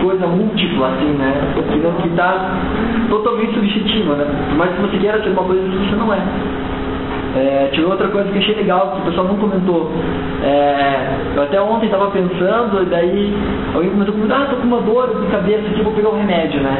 coisa 0.00 0.26
múltipla, 0.26 0.88
assim, 0.88 1.10
né? 1.18 1.32
Que 2.02 2.08
está 2.08 2.50
totalmente 3.10 3.52
subjetiva, 3.54 4.14
né? 4.14 4.26
Mas 4.56 4.70
se 4.70 4.82
você 4.82 4.98
quer 4.98 5.20
ser 5.22 5.30
uma 5.30 5.42
coisa 5.42 5.62
que 5.62 5.76
você 5.76 5.96
não 5.96 6.14
é. 6.14 6.18
É, 7.34 7.70
outra 7.86 8.08
coisa 8.08 8.30
que 8.30 8.38
achei 8.38 8.54
legal, 8.54 8.92
que 8.92 9.02
o 9.02 9.04
pessoal 9.04 9.26
não 9.26 9.36
comentou. 9.36 9.90
É, 10.42 11.16
eu 11.34 11.42
até 11.42 11.60
ontem 11.60 11.86
estava 11.86 12.10
pensando, 12.10 12.82
e 12.82 12.86
daí 12.86 13.34
alguém 13.74 13.90
comentou 13.90 14.14
comigo, 14.14 14.32
ah, 14.32 14.46
tô 14.50 14.56
com 14.56 14.66
uma 14.66 14.80
dor 14.82 15.20
de 15.20 15.26
cabeça 15.28 15.66
aqui, 15.66 15.82
vou 15.82 15.92
pegar 15.94 16.10
um 16.10 16.18
remédio, 16.18 16.60
né? 16.60 16.76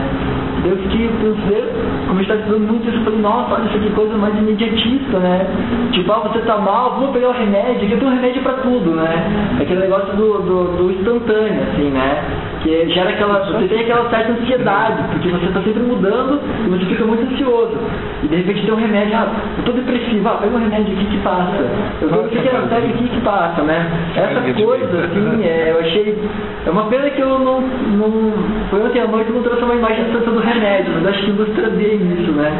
Daí 0.62 0.70
eu 0.70 0.76
fiquei 0.76 1.08
pensando, 1.08 2.06
como 2.06 2.20
estava 2.20 2.40
estudando 2.40 2.68
muito 2.68 2.88
isso, 2.88 2.98
eu 2.98 3.04
falei, 3.04 3.18
nossa, 3.20 3.54
olha, 3.54 3.64
isso 3.64 3.76
aqui 3.78 3.90
coisa 3.90 4.16
mais 4.18 4.36
imediatista, 4.36 5.18
né? 5.18 5.46
Tipo, 5.92 6.12
ah, 6.12 6.18
você 6.18 6.40
tá 6.40 6.58
mal, 6.58 7.00
vou 7.00 7.08
pegar 7.08 7.30
o 7.30 7.32
remédio, 7.32 7.86
aqui 7.86 7.96
tenho 7.96 8.10
um 8.10 8.14
remédio 8.14 8.42
para 8.42 8.52
tudo, 8.54 8.90
né? 8.90 9.56
Aquele 9.60 9.80
negócio 9.80 10.14
do, 10.14 10.38
do, 10.42 10.76
do 10.76 10.92
instantâneo, 10.92 11.62
assim, 11.62 11.90
né? 11.90 12.22
que 12.62 12.88
gera 12.90 13.10
aquela, 13.10 13.44
você 13.44 13.66
tem 13.66 13.80
aquela 13.80 14.08
certa 14.08 14.32
ansiedade, 14.32 15.02
porque 15.10 15.28
você 15.28 15.46
está 15.46 15.60
sempre 15.62 15.82
mudando 15.82 16.40
e 16.64 16.68
você 16.70 16.84
fica 16.86 17.04
muito 17.04 17.32
ansioso. 17.32 17.76
E 18.22 18.28
de 18.28 18.36
repente 18.36 18.64
tem 18.64 18.72
um 18.72 18.76
remédio, 18.76 19.16
ah, 19.16 19.32
eu 19.56 19.58
estou 19.60 19.74
depressivo, 19.74 20.28
ah, 20.28 20.38
pega 20.40 20.56
um 20.56 20.60
remédio 20.60 20.94
aqui 20.94 21.06
que 21.06 21.18
passa. 21.18 21.56
Eu 22.00 22.28
que 22.28 22.38
era 22.38 22.62
pega 22.62 22.86
aqui 22.86 23.08
que 23.08 23.20
passa, 23.20 23.62
né? 23.62 23.90
Essa 24.14 24.62
coisa, 24.62 25.04
assim, 25.04 25.44
é, 25.44 25.72
eu 25.72 25.80
achei. 25.80 26.18
É 26.64 26.70
uma 26.70 26.84
pena 26.84 27.10
que 27.10 27.20
eu 27.20 27.38
não. 27.40 27.60
não 27.60 28.32
foi 28.70 28.80
ontem 28.80 29.00
à 29.00 29.08
noite 29.08 29.28
eu 29.28 29.34
não 29.34 29.42
trouxe 29.42 29.64
uma 29.64 29.74
imagem 29.74 30.12
santa 30.12 30.30
do 30.30 30.38
remédio, 30.38 30.92
mas 30.94 31.06
acho 31.08 31.24
que 31.24 31.30
ilustra 31.30 31.70
bem 31.70 31.96
isso, 32.20 32.32
né? 32.32 32.58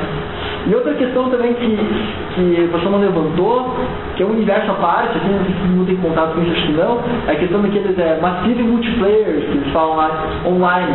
E 0.67 0.75
outra 0.75 0.95
questão 0.95 1.29
também 1.29 1.55
que, 1.55 1.77
que 2.35 2.41
o 2.41 2.91
não 2.91 3.01
levantou, 3.01 3.75
que 4.17 4.23
é 4.23 4.27
um 4.27 4.31
universo 4.31 4.71
à 4.71 4.75
parte, 4.75 5.19
assim, 5.19 5.77
não 5.77 5.85
tem 5.85 5.97
contato 5.97 6.35
com 6.35 6.43
isso, 6.43 6.53
acho 6.53 6.67
que 6.67 6.73
não, 6.73 7.01
é 7.27 7.33
a 7.33 7.35
questão 7.35 7.63
daqueles 7.63 7.99
é, 7.99 8.21
massive 8.21 8.63
multiplayer, 8.63 9.41
que 9.41 9.59
eles 9.59 9.73
falam 9.73 9.97
lá, 9.97 10.25
online, 10.47 10.95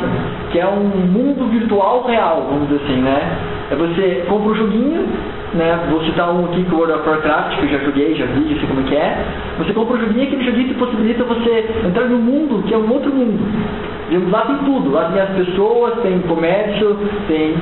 que 0.52 0.60
é 0.60 0.68
um 0.68 0.84
mundo 0.84 1.50
virtual 1.52 2.06
real, 2.06 2.48
vamos 2.50 2.70
dizer 2.70 2.82
assim, 2.84 3.02
né? 3.02 3.38
É 3.70 3.76
você 3.76 4.26
compra 4.30 4.52
um 4.52 4.56
joguinho, 4.56 5.06
né? 5.54 5.80
Vou 5.90 6.02
citar 6.04 6.34
um 6.34 6.46
aqui 6.46 6.64
que 6.64 6.72
é 6.72 6.74
o 6.74 6.78
World 6.78 6.94
of 6.94 7.10
Warcraft, 7.10 7.60
que 7.60 7.66
eu 7.66 7.70
já 7.70 7.86
joguei, 7.86 8.16
já 8.16 8.26
vi, 8.26 8.54
já 8.54 8.60
sei 8.60 8.68
como 8.68 8.80
é 8.80 8.84
que 8.84 8.96
é. 8.96 9.26
Você 9.58 9.74
compra 9.74 9.98
um 9.98 10.00
joguinho 10.00 10.24
e 10.24 10.28
aquele 10.28 10.46
joguinho 10.46 10.68
te 10.70 10.74
possibilita 10.76 11.24
você 11.26 11.66
entrar 11.86 12.06
num 12.06 12.20
mundo 12.20 12.64
que 12.66 12.74
é 12.74 12.78
um 12.78 12.90
outro 12.90 13.14
mundo. 13.14 13.38
Digamos, 14.10 14.32
lá 14.32 14.42
tem 14.42 14.58
tudo, 14.60 14.92
lá 14.92 15.12
tem 15.12 15.22
as 15.22 15.30
pessoas, 15.32 16.00
tem 16.02 16.20
comércio, 16.20 16.98
tem. 17.28 17.56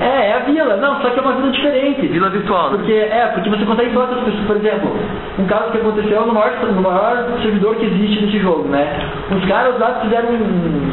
É, 0.00 0.30
é 0.30 0.32
a 0.34 0.38
vila, 0.40 0.76
não, 0.76 1.00
só 1.00 1.10
que 1.10 1.18
é 1.18 1.22
uma 1.22 1.34
vila 1.34 1.50
diferente. 1.52 2.06
Vila 2.08 2.28
virtual. 2.28 2.70
Porque, 2.70 2.92
é, 2.92 3.30
porque 3.34 3.48
você 3.48 3.64
consegue 3.64 3.90
falar 3.90 4.08
com 4.08 4.14
as 4.14 4.24
pessoas, 4.24 4.46
por 4.46 4.56
exemplo, 4.56 4.90
um 5.38 5.46
caso 5.46 5.70
que 5.70 5.78
aconteceu 5.78 6.26
no 6.26 6.34
maior, 6.34 6.52
no 6.66 6.82
maior 6.82 7.24
servidor 7.40 7.76
que 7.76 7.86
existe 7.86 8.24
nesse 8.24 8.38
jogo, 8.40 8.68
né? 8.68 8.98
Os 9.30 9.44
caras 9.46 9.78
lá 9.78 10.00
fizeram 10.02 10.28
um. 10.30 10.90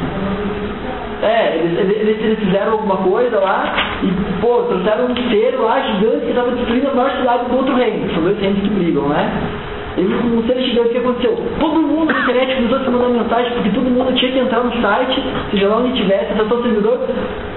É, 1.23 1.55
eles, 1.55 1.79
eles, 1.79 2.21
eles, 2.21 2.39
fizeram 2.39 2.73
alguma 2.73 2.97
coisa 2.97 3.39
lá 3.39 3.73
e, 4.03 4.41
pô, 4.41 4.63
trouxeram 4.63 5.05
um 5.05 5.15
ser 5.29 5.55
lá 5.57 5.79
gigante 5.79 6.25
que 6.25 6.29
estava 6.31 6.51
destruindo 6.51 6.89
a 6.89 6.93
maior 6.93 7.11
cidade 7.11 7.45
do 7.45 7.57
outro 7.57 7.75
reino. 7.75 8.13
São 8.13 8.23
dois 8.23 8.39
reinos 8.39 8.61
que 8.61 8.69
brigam, 8.69 9.07
né? 9.07 9.31
Ele 9.97 10.07
não 10.07 10.43
sei 10.43 10.79
o 10.79 10.89
que 10.89 10.97
aconteceu. 10.97 11.37
Todo 11.59 11.75
mundo 11.81 12.11
na 12.11 12.19
internet 12.19 12.55
começou 12.55 12.77
a 12.77 12.83
se 12.83 12.89
mandar 12.89 13.09
mensagem 13.09 13.51
porque 13.53 13.69
todo 13.69 13.89
mundo 13.89 14.13
tinha 14.15 14.31
que 14.31 14.39
entrar 14.39 14.63
no 14.63 14.81
site, 14.81 15.23
seja 15.51 15.67
lá 15.67 15.77
onde 15.77 15.93
tivesse, 15.93 16.33
acessar 16.33 16.57
o 16.57 16.63
servidor, 16.63 16.99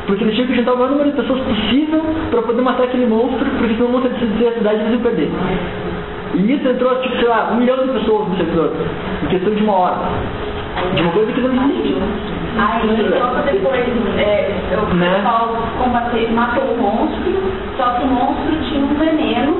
porque 0.06 0.24
eles 0.24 0.34
tinham 0.34 0.48
que 0.48 0.54
juntar 0.56 0.74
o 0.74 0.76
maior 0.76 0.90
número 0.90 1.10
de 1.10 1.16
pessoas 1.16 1.40
possível 1.40 2.02
para 2.30 2.42
poder 2.42 2.62
matar 2.62 2.84
aquele 2.84 3.06
monstro, 3.06 3.46
porque 3.58 3.74
senão 3.74 3.86
o 3.88 3.92
monstro 3.92 4.12
ia 4.12 4.18
destruir 4.18 4.48
a 4.48 4.52
cidade 4.52 4.76
e 4.76 4.80
eles 4.80 4.92
iam 4.92 5.00
perder. 5.00 5.30
E 6.34 6.52
isso 6.52 6.68
entrou, 6.68 6.94
tipo, 7.00 7.16
sei 7.16 7.28
lá, 7.28 7.50
um 7.52 7.56
milhão 7.56 7.78
de 7.78 7.92
pessoas 7.92 8.28
no 8.28 8.36
servidor, 8.36 8.72
em 9.22 9.26
questão 9.28 9.54
de 9.54 9.62
uma 9.62 9.72
hora. 9.72 9.96
De 10.94 11.02
uma 11.02 11.12
coisa 11.12 11.32
que 11.32 11.40
não 11.40 11.70
existe. 11.70 11.96
Aí, 12.58 13.18
só 13.18 13.26
pra 13.28 13.42
depois, 13.42 13.84
é, 14.18 14.50
o 14.76 14.94
Né? 14.94 15.14
pessoal 15.16 15.56
combater, 15.78 16.32
matou 16.32 16.64
o 16.64 16.76
monstro, 16.78 17.32
só 17.76 17.84
que 17.92 18.04
o 18.04 18.08
monstro 18.08 18.56
tinha 18.68 18.84
um 18.84 18.94
veneno, 18.94 19.56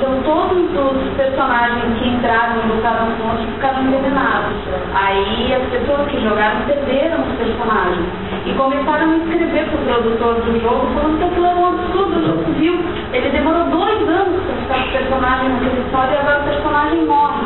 então 0.00 0.16
todos 0.24 0.56
os 0.56 1.14
personagens 1.14 1.98
que 1.98 2.08
entraram 2.08 2.56
e 2.56 2.72
o 2.72 3.22
monstro 3.22 3.52
ficaram 3.52 3.82
envenenados. 3.82 4.56
Aí 4.94 5.54
as 5.54 5.62
pessoas 5.68 6.08
que 6.08 6.22
jogaram 6.22 6.62
perderam 6.62 7.20
os 7.20 7.36
personagens. 7.36 8.06
E 8.46 8.52
começaram 8.54 9.10
a 9.10 9.16
escrever 9.18 9.68
pro 9.68 9.78
produtor 9.78 10.34
do 10.36 10.58
jogo 10.58 10.86
falando 10.94 11.18
que 11.18 11.24
aquilo 11.24 11.46
era 11.46 11.56
um 11.56 11.68
absurdo, 11.68 12.18
o 12.18 12.26
jogo 12.26 12.52
viu. 12.58 12.80
Ele 13.12 13.28
demorou 13.28 13.64
dois 13.64 14.08
anos 14.08 14.40
para 14.42 14.56
ficar 14.56 14.80
com 14.80 14.88
o 14.88 14.92
personagem 14.92 15.48
naquela 15.50 15.80
história 15.80 16.14
e 16.14 16.18
agora 16.18 16.40
o 16.40 16.44
personagem 16.44 17.04
morre. 17.04 17.40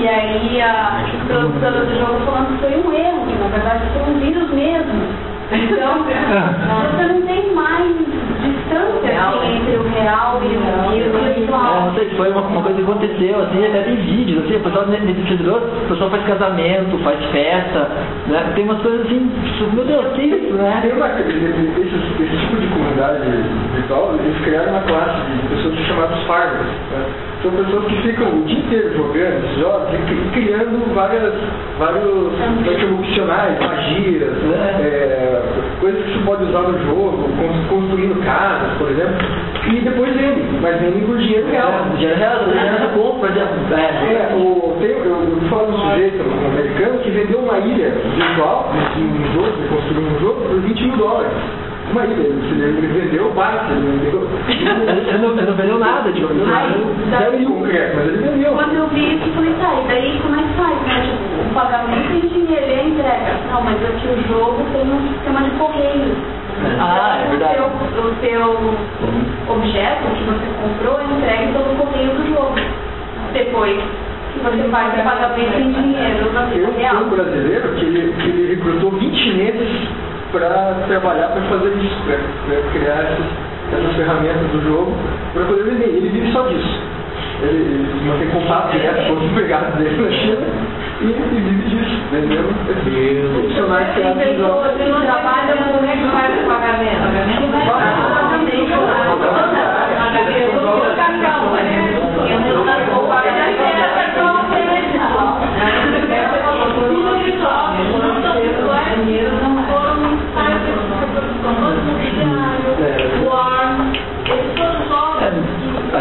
E 0.00 0.08
aí 0.08 0.62
a 0.62 1.04
produtora 1.28 1.84
do 1.84 1.94
jogo 1.96 2.26
falando 2.26 2.48
que 2.48 2.66
foi 2.66 2.74
um 2.74 2.92
erro, 2.92 3.26
que 3.26 3.38
na 3.38 3.46
verdade 3.46 3.84
foi 3.92 4.02
um 4.02 4.18
vírus 4.18 4.50
mesmo. 4.50 5.30
Então, 5.52 6.04
você 6.06 7.12
não 7.12 7.22
tem 7.22 7.54
mais 7.54 7.96
distância 8.74 9.10
assim, 9.10 9.56
entre 9.56 9.76
o 9.76 9.82
real 9.82 10.40
e 10.42 10.46
o 10.46 10.60
É, 10.60 11.32
virtual. 11.34 11.82
não 11.86 11.94
sei, 11.94 12.08
foi 12.16 12.30
uma, 12.30 12.40
uma 12.42 12.62
coisa 12.62 12.76
que 12.78 12.82
aconteceu, 12.90 13.40
assim, 13.42 13.66
até 13.66 13.80
tem 13.82 13.96
vídeos, 13.96 14.44
assim, 14.44 14.56
o 14.56 14.60
pessoal 14.60 14.86
ne- 14.86 15.00
nesse 15.00 15.22
servidor, 15.28 15.62
o 15.84 15.88
pessoal 15.88 16.10
faz 16.10 16.24
casamento, 16.24 16.98
faz 17.02 17.18
festa, 17.32 17.88
né? 18.28 18.52
Tem 18.54 18.64
umas 18.64 18.80
coisas 18.80 19.06
assim, 19.06 19.30
meu 19.74 19.84
Deus, 19.84 20.06
que 20.14 20.22
isso, 20.22 20.54
né? 20.54 20.78
Tem 20.82 20.92
uma, 20.92 21.08
esse, 21.08 22.22
esse 22.22 22.36
tipo 22.46 22.56
de 22.60 22.66
comunidade 22.68 23.20
virtual, 23.74 24.14
eles 24.18 24.38
criaram 24.44 24.72
uma 24.72 24.82
classe 24.82 25.20
de 25.30 25.48
pessoas 25.54 25.74
chamadas 25.86 26.18
farmers. 26.24 26.66
Né? 26.92 27.04
São 27.42 27.50
pessoas 27.52 27.84
que 27.86 27.96
ficam 28.02 28.28
o 28.28 28.44
dia 28.44 28.58
inteiro 28.58 28.96
jogando 28.96 29.44
esses 29.44 29.58
jogos 29.60 29.88
e 29.94 29.96
cri- 30.06 30.30
criando 30.44 30.94
várias, 30.94 31.32
vários 31.78 32.04
como 32.80 32.98
opcionais, 33.00 33.58
magias, 33.58 34.36
é, 34.80 35.42
coisas 35.80 36.02
que 36.04 36.12
você 36.18 36.24
pode 36.26 36.44
usar 36.44 36.60
no 36.60 36.78
jogo, 36.84 37.28
cons- 37.38 37.66
construindo 37.70 38.22
casas, 38.60 38.78
por 38.78 38.90
exemplo, 38.90 39.16
e 39.66 39.80
depois 39.80 40.14
vendem, 40.14 40.44
mas 40.60 40.80
vendem 40.80 41.02
por 41.04 41.18
dinheiro 41.18 41.46
real. 41.50 41.70
É, 41.70 41.96
dinheiro 41.96 42.18
real, 42.18 42.44
dinheiro 42.44 42.78
da 42.78 42.88
compra, 42.88 43.28
por 43.28 43.30
exemplo. 43.30 43.74
É. 43.74 43.80
É, 43.80 44.34
o, 44.34 44.76
tem, 44.80 44.90
eu 44.90 45.40
falo 45.48 45.66
de 45.66 45.72
um 45.72 45.90
sujeito 45.90 46.22
um 46.22 46.46
americano 46.48 46.98
que 46.98 47.10
vendeu 47.10 47.38
uma 47.40 47.58
ilha 47.58 47.90
virtual, 47.90 48.72
um 48.96 49.34
jogo, 49.34 49.48
ele 49.58 49.68
construiu 49.68 50.02
um 50.02 50.20
jogo 50.20 50.40
por 50.48 50.60
20 50.60 50.82
mil 50.82 50.96
dólares. 50.96 51.32
Uma 51.90 52.04
ilha, 52.04 52.22
ele, 52.22 52.62
ele 52.62 53.00
vendeu 53.00 53.32
base, 53.32 53.72
ele 53.72 53.98
vendeu. 53.98 54.28
Ele 54.48 55.18
não, 55.18 55.32
ele 55.32 55.46
não 55.46 55.56
vendeu 55.56 55.78
nada, 55.78 56.12
tipo, 56.12 56.32
ele 56.32 56.44
não 56.44 57.18
Zero 57.18 57.36
em 57.36 57.44
concreto, 57.44 57.96
mas 57.96 58.06
ele 58.06 58.18
vendeu. 58.18 58.52
Quando 58.52 58.74
eu 58.74 58.86
vi 58.88 59.16
isso, 59.16 59.26
eu 59.26 59.34
falei, 59.34 59.54
tá, 59.54 59.74
e 59.74 59.88
daí 59.88 60.20
como 60.22 60.36
é 60.36 60.42
que 60.42 60.54
faz, 60.54 60.82
né? 60.86 61.02
Tipo, 61.02 61.50
o 61.50 61.54
pagamento 61.54 62.12
em 62.12 62.28
dinheiro 62.28 62.66
e 62.66 62.74
a 62.74 62.84
entrega. 62.84 63.40
Não, 63.50 63.62
mas 63.62 63.76
aqui 63.84 64.06
o 64.06 64.28
jogo 64.28 64.62
tem 64.72 64.82
um 64.82 65.08
sistema 65.08 65.42
de 65.42 65.50
correio. 65.50 66.39
Ah, 66.80 67.22
é 67.24 67.28
verdade. 67.30 67.58
O 67.60 67.68
seu, 67.98 68.04
o 68.04 68.14
seu 68.20 69.54
objeto 69.54 70.02
que 70.16 70.24
você 70.24 70.46
comprou 70.60 71.00
é 71.00 71.04
entregue 71.04 71.52
pelo 71.52 71.76
correio 71.76 72.10
do 72.14 72.28
jogo. 72.28 72.54
Depois 73.32 73.80
que 74.32 74.38
você 74.40 74.68
faz 74.70 74.92
o 74.98 75.02
pagamento 75.04 75.58
em 75.58 75.72
dinheiro 75.72 76.32
na 76.32 76.42
vida 76.42 76.66
Eu 76.68 76.76
real. 76.78 76.96
um 77.04 77.08
brasileiro 77.10 77.68
que 77.74 77.84
ele, 77.84 78.12
que 78.20 78.28
ele 78.28 78.54
recrutou 78.54 78.90
20 78.92 79.16
chineses 79.16 79.88
para 80.32 80.74
trabalhar, 80.86 81.28
para 81.28 81.42
fazer 81.42 81.72
isso, 81.78 81.96
para 82.04 82.70
criar 82.72 83.02
essas, 83.02 83.26
essas 83.72 83.96
ferramentas 83.96 84.46
do 84.52 84.62
jogo, 84.62 84.94
para 85.34 85.44
poder 85.44 85.64
vender. 85.64 85.88
Ele 85.88 86.08
vive 86.08 86.32
só 86.32 86.42
disso. 86.46 86.80
Ele, 87.42 87.88
ele 88.00 88.08
mantém 88.08 88.28
contato 88.28 88.72
direto 88.72 89.06
com 89.06 89.12
os 89.14 89.30
empregados 89.30 89.74
dele 89.76 89.96
na 90.02 90.10
China 90.10 90.46
e 91.00 91.04
ele 91.04 91.40
vive 91.40 91.62
disso, 91.70 92.00
vendendo 92.12 92.52
profissionais 93.32 93.94
que 93.94 94.02
jogos. 94.02 94.22
pessoas 94.22 94.76
que 94.76 94.84
não 94.84 95.00
trabalham, 95.00 95.56
como 95.72 95.86
é 95.86 95.96
que 95.96 96.08
faz 96.10 96.42
o 96.42 96.46
pagamento? 96.46 97.00
Pagamento 97.00 97.50
vai 97.52 97.66
pagamento 97.66 98.10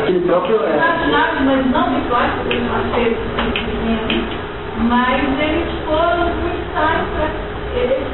Aquele 0.09 0.25
próprio. 0.25 0.55
É, 0.63 0.75
mas 1.45 1.65
não 1.67 1.93
mas 4.87 5.21
eles 5.39 5.69
foram 5.85 6.33
muito 6.41 6.73
para 6.73 7.29
eles. 7.75 8.07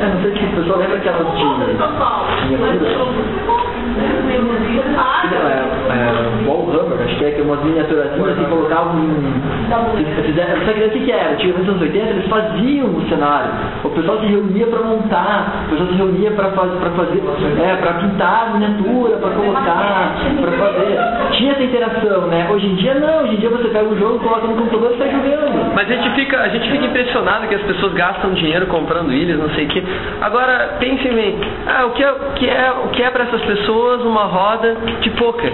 é, 0.00 0.06
não 0.06 0.22
sei 0.22 0.30
se 0.36 0.44
o 0.44 0.48
pessoal 0.54 0.78
lembra 0.78 0.96
aquelas 0.98 1.26
de. 1.32 1.38
Tinha 2.46 2.58
tudo. 2.78 3.24
É, 5.32 5.64
é, 5.92 6.48
Wallhammer, 6.48 7.00
acho 7.04 7.16
que 7.16 7.24
é 7.24 7.30
que 7.30 7.42
umas 7.42 7.62
miniaturazinhas 7.64 8.28
assim, 8.30 8.44
colocavam 8.44 8.98
em. 8.98 10.24
Fizeram, 10.24 10.66
sabe 10.66 10.84
o 10.84 10.90
que, 10.90 11.00
que 11.00 11.12
era? 11.12 11.36
Tinha 11.36 11.54
nos 11.54 11.68
anos 11.68 11.80
80, 11.80 12.06
eles 12.10 12.28
faziam 12.28 12.86
o 12.86 13.08
cenário. 13.08 13.50
O 13.82 13.90
pessoal 13.90 14.20
se 14.20 14.26
reunia 14.26 14.66
para 14.66 14.82
montar, 14.82 15.64
o 15.66 15.70
pessoal 15.70 15.88
se 15.88 15.94
reunia 15.94 16.30
para 16.32 16.50
fazer, 16.50 16.76
pra 16.76 16.90
fazer 16.90 17.22
é, 17.62 17.76
para 17.76 17.92
pintar 17.94 18.48
a 18.48 18.50
miniatura, 18.54 19.16
para 19.16 19.30
colocar, 19.30 20.14
para 20.40 20.52
fazer. 20.52 20.98
Tinha 21.32 21.52
essa 21.52 21.62
interação, 21.62 22.26
né? 22.28 22.48
Hoje 22.50 22.66
em 22.66 22.74
dia 22.76 22.94
não, 22.94 23.24
hoje 23.24 23.34
em 23.34 23.38
dia 23.38 23.50
você 23.50 23.68
pega 23.68 23.88
um 23.88 23.98
jogo, 23.98 24.18
coloca 24.20 24.46
no 24.46 24.56
computador 24.56 24.92
e 24.94 24.98
sai 24.98 25.10
jogando. 25.10 25.74
Mas 25.74 25.90
a 25.90 25.94
gente 25.94 26.10
fica, 26.14 26.40
a 26.40 26.48
gente 26.48 26.70
fica 26.70 26.86
impressionado 26.86 27.48
que 27.48 27.54
as 27.54 27.62
pessoas 27.62 27.92
gastam 27.94 28.32
dinheiro 28.34 28.66
comprando 28.66 29.12
ilhas, 29.12 29.38
não 29.38 29.50
sei 29.50 29.66
o 29.66 29.68
quê. 29.68 29.82
Agora, 30.20 30.76
pense 30.78 31.08
bem, 31.08 31.38
ah, 31.66 31.86
o 31.86 31.90
que 31.90 32.02
é, 32.02 32.10
o 32.10 32.32
que 32.34 32.48
é, 32.48 32.72
o 32.84 32.88
que 32.88 33.02
é 33.02 33.10
para 33.10 33.24
essas 33.24 33.42
pessoas 33.42 34.02
uma 34.02 34.24
roda 34.24 34.76
de 35.00 35.10
pôquer? 35.16 35.52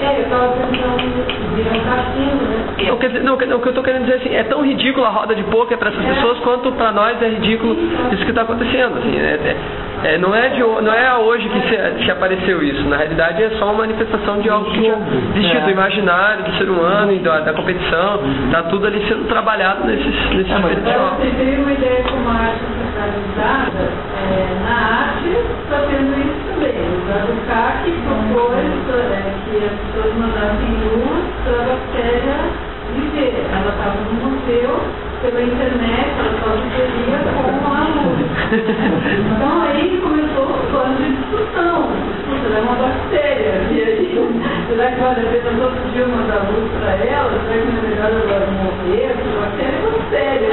É, 0.00 0.16
eu 0.16 0.22
estava 0.22 0.48
pensando 0.52 1.56
virar 1.56 1.74
um 1.74 1.80
cassino, 1.80 2.42
né? 2.48 2.86
Não, 2.86 2.96
quer 2.98 3.08
dizer, 3.08 3.24
não, 3.24 3.34
o 3.34 3.36
que 3.36 3.44
eu 3.44 3.68
estou 3.68 3.82
querendo 3.82 4.04
dizer 4.04 4.18
assim, 4.18 4.34
é 4.34 4.44
tão 4.44 4.64
ridículo 4.64 5.04
a 5.04 5.08
roda 5.08 5.34
de 5.34 5.42
pôquer 5.44 5.76
para 5.76 5.90
essas 5.90 6.04
pessoas 6.04 6.38
quanto 6.38 6.70
para 6.72 6.92
nós 6.92 7.20
é 7.20 7.28
ridículo 7.30 7.76
isso 8.12 8.24
que 8.24 8.30
está 8.30 8.42
acontecendo. 8.42 8.98
Assim, 8.98 9.18
é, 9.18 9.34
é- 9.34 9.56
é, 10.04 10.18
não, 10.18 10.34
é 10.34 10.48
de, 10.50 10.60
não 10.60 10.92
é 10.92 11.14
hoje 11.16 11.48
que 11.48 11.60
se, 11.68 12.04
se 12.04 12.10
apareceu 12.10 12.62
isso. 12.62 12.82
Na 12.88 12.96
realidade 12.96 13.42
é 13.42 13.50
só 13.58 13.66
uma 13.66 13.86
manifestação 13.86 14.40
de 14.40 14.48
algo 14.48 14.70
que 14.70 14.84
já 14.86 14.96
existiu, 15.34 15.60
do 15.62 15.70
imaginário 15.70 16.44
do 16.44 16.52
ser 16.58 16.68
humano 16.70 17.12
e 17.12 17.18
da, 17.18 17.40
da 17.40 17.52
competição. 17.52 18.20
Está 18.46 18.62
tudo 18.64 18.86
ali 18.86 19.04
sendo 19.08 19.26
trabalhado 19.28 19.86
nesses, 19.86 20.14
nesses 20.30 20.50
Então, 20.50 20.60
jogos. 20.60 21.18
você 21.18 21.30
teve 21.36 21.62
uma 21.62 21.72
ideia 21.72 22.02
como 22.04 22.28
a 22.28 22.32
arte 22.32 22.64
centralizada, 22.78 23.84
é, 24.16 24.56
na 24.64 24.76
arte 25.08 25.28
está 25.28 25.78
tendo 25.88 26.12
isso 26.20 26.38
também. 26.54 26.78
O 26.78 27.84
que 27.84 27.92
propôs 28.02 28.54
é, 28.54 29.34
que 29.44 29.56
as 29.64 29.72
pessoas 29.72 30.14
mandassem 30.16 30.70
luz 30.84 31.24
para 31.44 31.54
a 31.54 31.66
bactéria 31.66 32.67
Ela 32.98 33.70
estava 33.70 33.96
no 34.00 34.30
museu, 34.30 34.80
pela 35.22 35.42
internet, 35.42 36.10
ela 36.18 36.34
só 36.42 36.50
viveria 36.56 37.18
com 37.32 37.66
a 37.66 37.86
luz. 37.94 38.28
Então 39.38 39.62
aí 39.62 40.00
começou 40.02 40.44
o 40.44 40.70
plano 40.70 40.96
de 40.96 41.16
discussão. 41.16 41.90
Puxa, 42.26 42.46
ela 42.46 42.58
é 42.58 42.62
uma 42.62 42.74
bactéria. 42.74 43.54
E 43.70 43.82
aí, 43.82 44.30
será 44.68 44.90
que 44.90 45.00
vale 45.00 45.20
a 45.20 45.30
pena 45.30 45.50
todo 45.60 45.92
dia 45.92 46.06
mandar 46.06 46.46
luz 46.50 46.70
para 46.80 46.92
ela? 47.06 47.30
Será 47.30 47.60
que 47.60 47.70
não 47.70 47.78
é 47.78 47.88
melhor 47.88 48.10
ela 48.28 48.50
morrer? 48.50 49.14
Porque 49.14 49.38
bactéria 49.38 49.78
é 49.78 49.86
bactéria. 49.86 50.48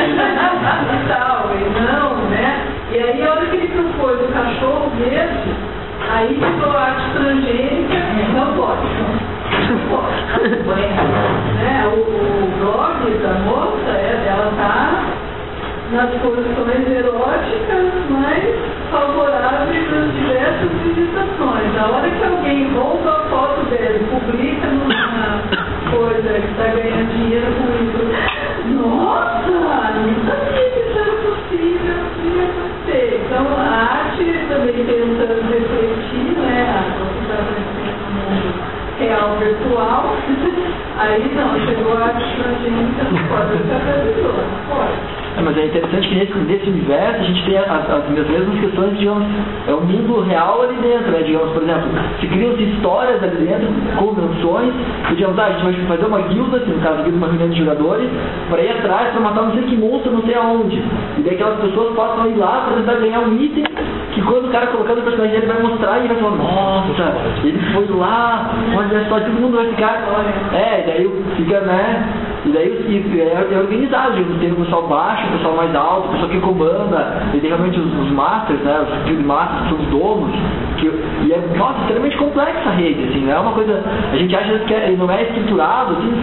e 0.94 1.08
tal, 1.08 1.52
e 1.56 1.66
não, 1.82 2.30
né? 2.30 2.68
E 2.92 2.98
aí 3.00 3.24
a 3.24 3.32
hora 3.32 3.46
que 3.48 3.56
ele 3.58 3.68
propôs 3.70 4.22
o 4.22 4.32
cachorro 4.32 4.92
verde, 4.98 5.54
aí 6.14 6.34
ficou 6.36 6.72
a 6.72 6.82
arte 6.82 7.10
transgênica, 7.14 7.96
não 8.34 8.54
pode. 8.54 9.25
Não 9.66 9.82
o, 11.88 11.98
o 11.98 12.52
blog 12.60 13.18
da 13.18 13.34
moça, 13.46 13.90
é, 13.90 14.26
ela 14.28 14.52
tá 14.58 15.04
nas 15.92 16.12
posições 16.22 16.88
eróticas 16.88 17.94
mais 18.10 18.56
favoráveis 18.92 19.92
às 19.92 20.14
diversas 20.14 20.72
visitações. 20.84 21.78
A 21.80 21.88
hora 21.88 22.10
que 22.10 22.24
alguém 22.24 22.72
rouba 22.74 23.10
a 23.10 23.30
foto 23.30 23.66
dele, 23.70 24.06
publica 24.12 24.68
numa 24.68 25.42
coisa 25.90 26.30
que 26.30 26.52
está 26.52 26.68
ganhando 26.68 27.12
dinheiro 27.14 27.48
com 27.58 27.66
isso, 27.84 28.06
nossa, 28.84 29.50
não 29.50 30.16
sabia 30.28 30.70
que 30.70 30.80
isso 30.80 31.00
era 31.00 31.12
possível, 31.24 31.98
tinha 32.22 32.46
acontecer. 32.46 33.24
Então 33.26 33.46
a 33.58 33.62
arte 33.62 34.24
também 34.48 34.86
tentando 34.86 35.42
refletir, 35.50 36.38
né, 36.38 36.70
a 36.70 36.82
sociedade 37.00 37.56
no 38.06 38.22
mundo 38.30 38.85
real 39.00 39.38
virtual, 39.38 40.16
aí 40.98 41.36
não, 41.36 41.60
chegou 41.66 41.98
a 41.98 42.10
transgênica, 42.10 43.04
não 43.04 43.28
pode 43.28 43.58
ficar 43.58 43.80
brasileira, 43.80 44.48
não 44.48 44.76
pode. 44.76 45.25
É, 45.38 45.42
mas 45.42 45.58
é 45.58 45.66
interessante 45.66 46.08
que 46.08 46.16
nesse, 46.16 46.34
nesse 46.34 46.70
universo 46.70 47.20
a 47.20 47.24
gente 47.24 47.44
tem 47.44 47.58
as, 47.58 47.90
as 47.90 48.10
mesmas 48.10 48.60
questões, 48.60 48.98
digamos, 48.98 49.26
é 49.68 49.74
o 49.74 49.82
mundo 49.82 50.22
real 50.22 50.62
ali 50.62 50.76
dentro, 50.76 51.12
né? 51.12 51.24
Digamos, 51.24 51.52
por 51.52 51.64
exemplo, 51.64 51.90
se 52.22 52.28
criam-se 52.28 52.64
histórias 52.64 53.22
ali 53.22 53.46
dentro, 53.46 53.68
convenções, 53.98 54.74
e 55.12 55.16
digamos, 55.16 55.38
ah, 55.38 55.46
a 55.46 55.52
gente 55.52 55.64
vai 55.64 55.98
fazer 55.98 56.06
uma 56.06 56.22
guilda, 56.22 56.58
assim, 56.58 56.72
no 56.72 56.82
caso, 56.82 57.04
guilda 57.04 57.18
uma 57.18 57.28
reunião 57.28 57.50
de 57.50 57.60
jogadores, 57.60 58.10
para 58.50 58.62
ir 58.62 58.70
atrás, 58.72 59.12
para 59.12 59.20
matar 59.20 59.42
não 59.44 59.54
sei 59.54 59.64
que 59.64 59.76
monstro, 59.76 60.12
não 60.14 60.22
sei 60.22 60.36
aonde. 60.36 60.78
E 61.18 61.22
daí 61.22 61.36
aquelas 61.36 61.60
pessoas 61.60 61.94
possam 61.96 62.32
ir 62.32 62.38
lá 62.38 62.66
para 62.68 62.78
tentar 62.78 62.94
ganhar 62.94 63.20
um 63.20 63.36
item 63.36 63.66
que 64.14 64.22
quando 64.22 64.48
o 64.48 64.52
cara 64.52 64.68
colocando 64.68 65.00
o 65.00 65.04
personagem 65.04 65.42
dele 65.42 65.52
vai 65.52 65.62
mostrar 65.62 66.00
e 66.00 66.08
vai 66.08 66.18
falar, 66.18 66.36
nossa, 66.38 67.14
ele 67.44 67.60
foi 67.74 67.98
lá, 67.98 68.50
olha 68.74 69.06
só, 69.10 69.20
todo 69.20 69.42
mundo 69.42 69.58
vai 69.58 69.68
ficar. 69.68 70.02
É, 70.54 70.84
daí 70.88 71.12
fica, 71.36 71.60
né? 71.60 72.35
E 72.46 72.50
daí 72.52 72.70
e, 72.88 73.22
é, 73.22 73.48
é 73.52 73.58
organizado, 73.58 74.24
tem 74.40 74.52
o 74.52 74.56
pessoal 74.56 74.84
baixo, 74.88 75.28
o 75.28 75.32
pessoal 75.38 75.56
mais 75.56 75.76
alto, 75.76 76.10
o 76.10 76.12
pessoal 76.12 76.30
que 76.30 76.40
comanda, 76.40 77.24
e 77.34 77.40
tem 77.40 77.50
realmente 77.50 77.80
os, 77.80 77.88
os 77.88 78.12
masters, 78.12 78.60
né? 78.60 78.82
Os 78.82 79.08
field 79.08 79.24
masters, 79.24 79.70
são 79.70 79.80
os 79.80 79.88
donos, 79.88 80.36
que, 80.78 80.86
e 80.86 81.34
é, 81.34 81.42
nossa, 81.58 81.80
extremamente 81.82 82.18
complexa 82.18 82.70
a 82.70 82.74
rede, 82.74 83.04
assim, 83.10 83.26
não 83.26 83.34
é 83.34 83.40
uma 83.40 83.52
coisa. 83.52 83.84
A 84.14 84.16
gente 84.16 84.36
acha 84.36 84.60
que 84.60 84.74
é, 84.76 84.96
não 84.96 85.10
é 85.10 85.24
estruturado, 85.24 85.94
assim, 85.94 86.14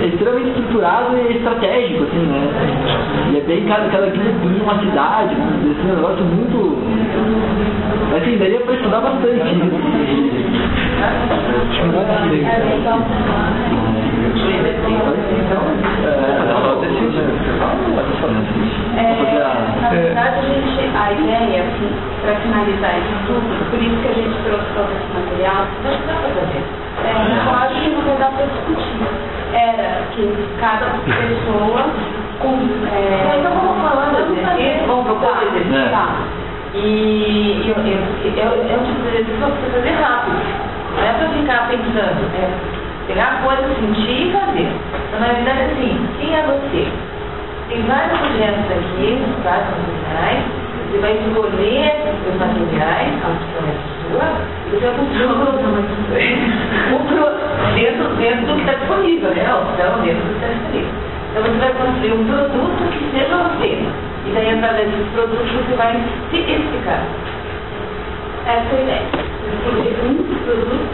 é 0.00 0.06
extremamente 0.06 0.48
estruturado 0.50 1.16
e 1.16 1.36
estratégico, 1.36 2.04
assim, 2.04 2.26
né? 2.26 3.32
E 3.32 3.36
é 3.38 3.40
bem 3.40 3.64
cada, 3.66 3.88
cada 3.88 4.06
tem 4.12 4.22
uma 4.62 4.78
cidade, 4.78 5.34
assim, 5.34 5.88
é 5.88 5.92
um 5.92 5.96
negócio 5.96 6.24
muito. 6.24 6.78
Assim, 8.14 8.38
daria 8.38 8.60
para 8.60 8.74
estudar 8.74 9.00
bastante 9.00 9.40
É, 12.44 13.93
na 19.80 19.88
verdade, 19.90 20.38
a, 20.38 20.42
gente, 20.42 20.96
a 20.96 21.12
ideia, 21.12 21.62
assim, 21.62 21.90
para 22.22 22.34
finalizar 22.36 22.98
isso 22.98 23.14
tudo, 23.26 23.70
por 23.70 23.80
isso 23.82 23.96
que 24.02 24.08
a 24.08 24.14
gente 24.14 24.36
trouxe 24.44 24.66
todo 24.74 24.90
esse 24.90 25.08
material, 25.14 25.66
não 25.84 25.92
dá 26.06 26.14
para 26.14 26.30
fazer. 26.40 26.64
É, 27.04 27.06
eu 27.46 27.54
acho 27.54 27.74
que 27.80 27.88
não 27.90 28.02
vai 28.02 28.16
dar 28.16 28.30
para 28.30 28.46
discutir. 28.46 29.02
Era 29.52 30.02
que 30.14 30.22
cada 30.60 30.86
pessoa 31.04 31.82
com. 32.40 32.54
É, 32.90 33.38
então 33.38 33.52
vamos 33.52 33.82
falando 33.82 34.16
aqui, 34.18 34.82
vamos 34.86 35.04
propor 35.04 35.42
exercitar. 35.42 36.10
E 36.74 37.62
eu, 37.68 37.76
eu, 37.84 38.02
eu, 38.34 38.50
eu 38.66 38.78
te 38.82 38.90
exercício 39.08 39.38
para 39.38 39.48
você 39.48 39.66
fazer 39.70 39.94
rápido. 40.02 40.42
Não 40.96 41.04
é 41.04 41.12
para 41.12 41.28
ficar 41.28 41.68
pensando, 41.68 42.22
é 42.34 42.83
pegar 43.06 43.42
coisa, 43.44 43.62
sentir 43.80 44.28
e 44.28 44.32
fazer. 44.32 44.68
Então, 45.08 45.20
na 45.20 45.26
verdade, 45.34 45.60
assim, 45.72 46.08
quem 46.20 46.34
é 46.34 46.42
você? 46.42 46.88
Tem 47.68 47.82
vários 47.82 48.20
objetos 48.20 48.70
aqui, 48.70 49.18
vários 49.42 49.68
materiais. 49.78 50.44
Você 50.90 50.98
vai 51.00 51.12
escolher 51.12 51.92
os 52.28 52.38
materiais, 52.38 53.12
a 53.24 53.28
opção 53.34 53.62
é 53.66 53.74
sua, 54.04 54.28
e 54.66 54.70
você 54.70 54.86
vai 54.86 54.94
construir 54.94 55.26
uma 55.26 55.46
produção. 55.46 55.84
Um 56.94 56.98
pro- 57.08 57.74
dentro, 57.74 58.08
dentro 58.16 58.46
do 58.46 58.54
que 58.54 58.60
está 58.60 58.72
disponível, 58.74 59.30
né? 59.30 59.46
A 59.48 59.56
opção 59.58 60.00
dentro 60.02 60.22
do 60.22 60.28
que 60.28 60.44
está 60.44 60.48
disponível. 60.54 60.90
Então 61.30 61.42
você 61.42 61.58
vai 61.58 61.72
construir 61.74 62.12
um 62.12 62.24
produto 62.26 62.82
que 62.92 63.10
seja 63.18 63.36
você. 63.36 63.70
E 64.26 64.30
daí, 64.34 64.50
através 64.54 64.88
dos 64.90 65.08
produtos, 65.14 65.50
você 65.50 65.74
vai 65.76 65.92
se 66.30 66.36
explicar. 66.38 67.02
Essa 68.46 68.74
é 68.74 68.78
a 68.78 68.82
ideia. 68.82 69.34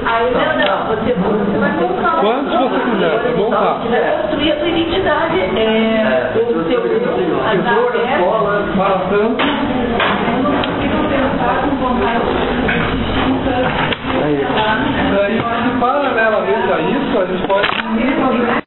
Aí, 0.07 0.31
não, 0.33 0.55
não, 0.57 0.87
você, 0.87 1.13
você 1.15 1.59
vai 1.59 1.71
um 1.73 2.21
Quantos 2.21 2.55
você 2.55 2.79
quiser, 2.91 3.19
tá 3.19 3.31
bom? 3.37 3.51
Tá. 3.51 3.79
Você 3.83 3.89
vai 3.89 4.23
construir 4.23 4.53
a 4.53 4.59
sua 4.59 4.69
identidade, 4.69 5.41
é, 5.41 6.33
o 6.37 6.65
seu 6.69 6.81
Tesoura, 6.81 7.99
escola, 7.99 8.65
para 8.77 8.99
tanto. 9.11 9.43
Eu 9.43 10.43
não 10.43 10.53
consigo 10.63 10.99
pensar 11.09 11.55
com 11.63 11.75
vontade 11.77 12.23
distinta. 12.95 13.55
Daí, 15.17 15.43
paralelamente 15.81 16.73
a 16.73 16.81
isso, 16.81 17.19
a 17.19 17.25
gente 17.27 17.47
pode 17.49 17.69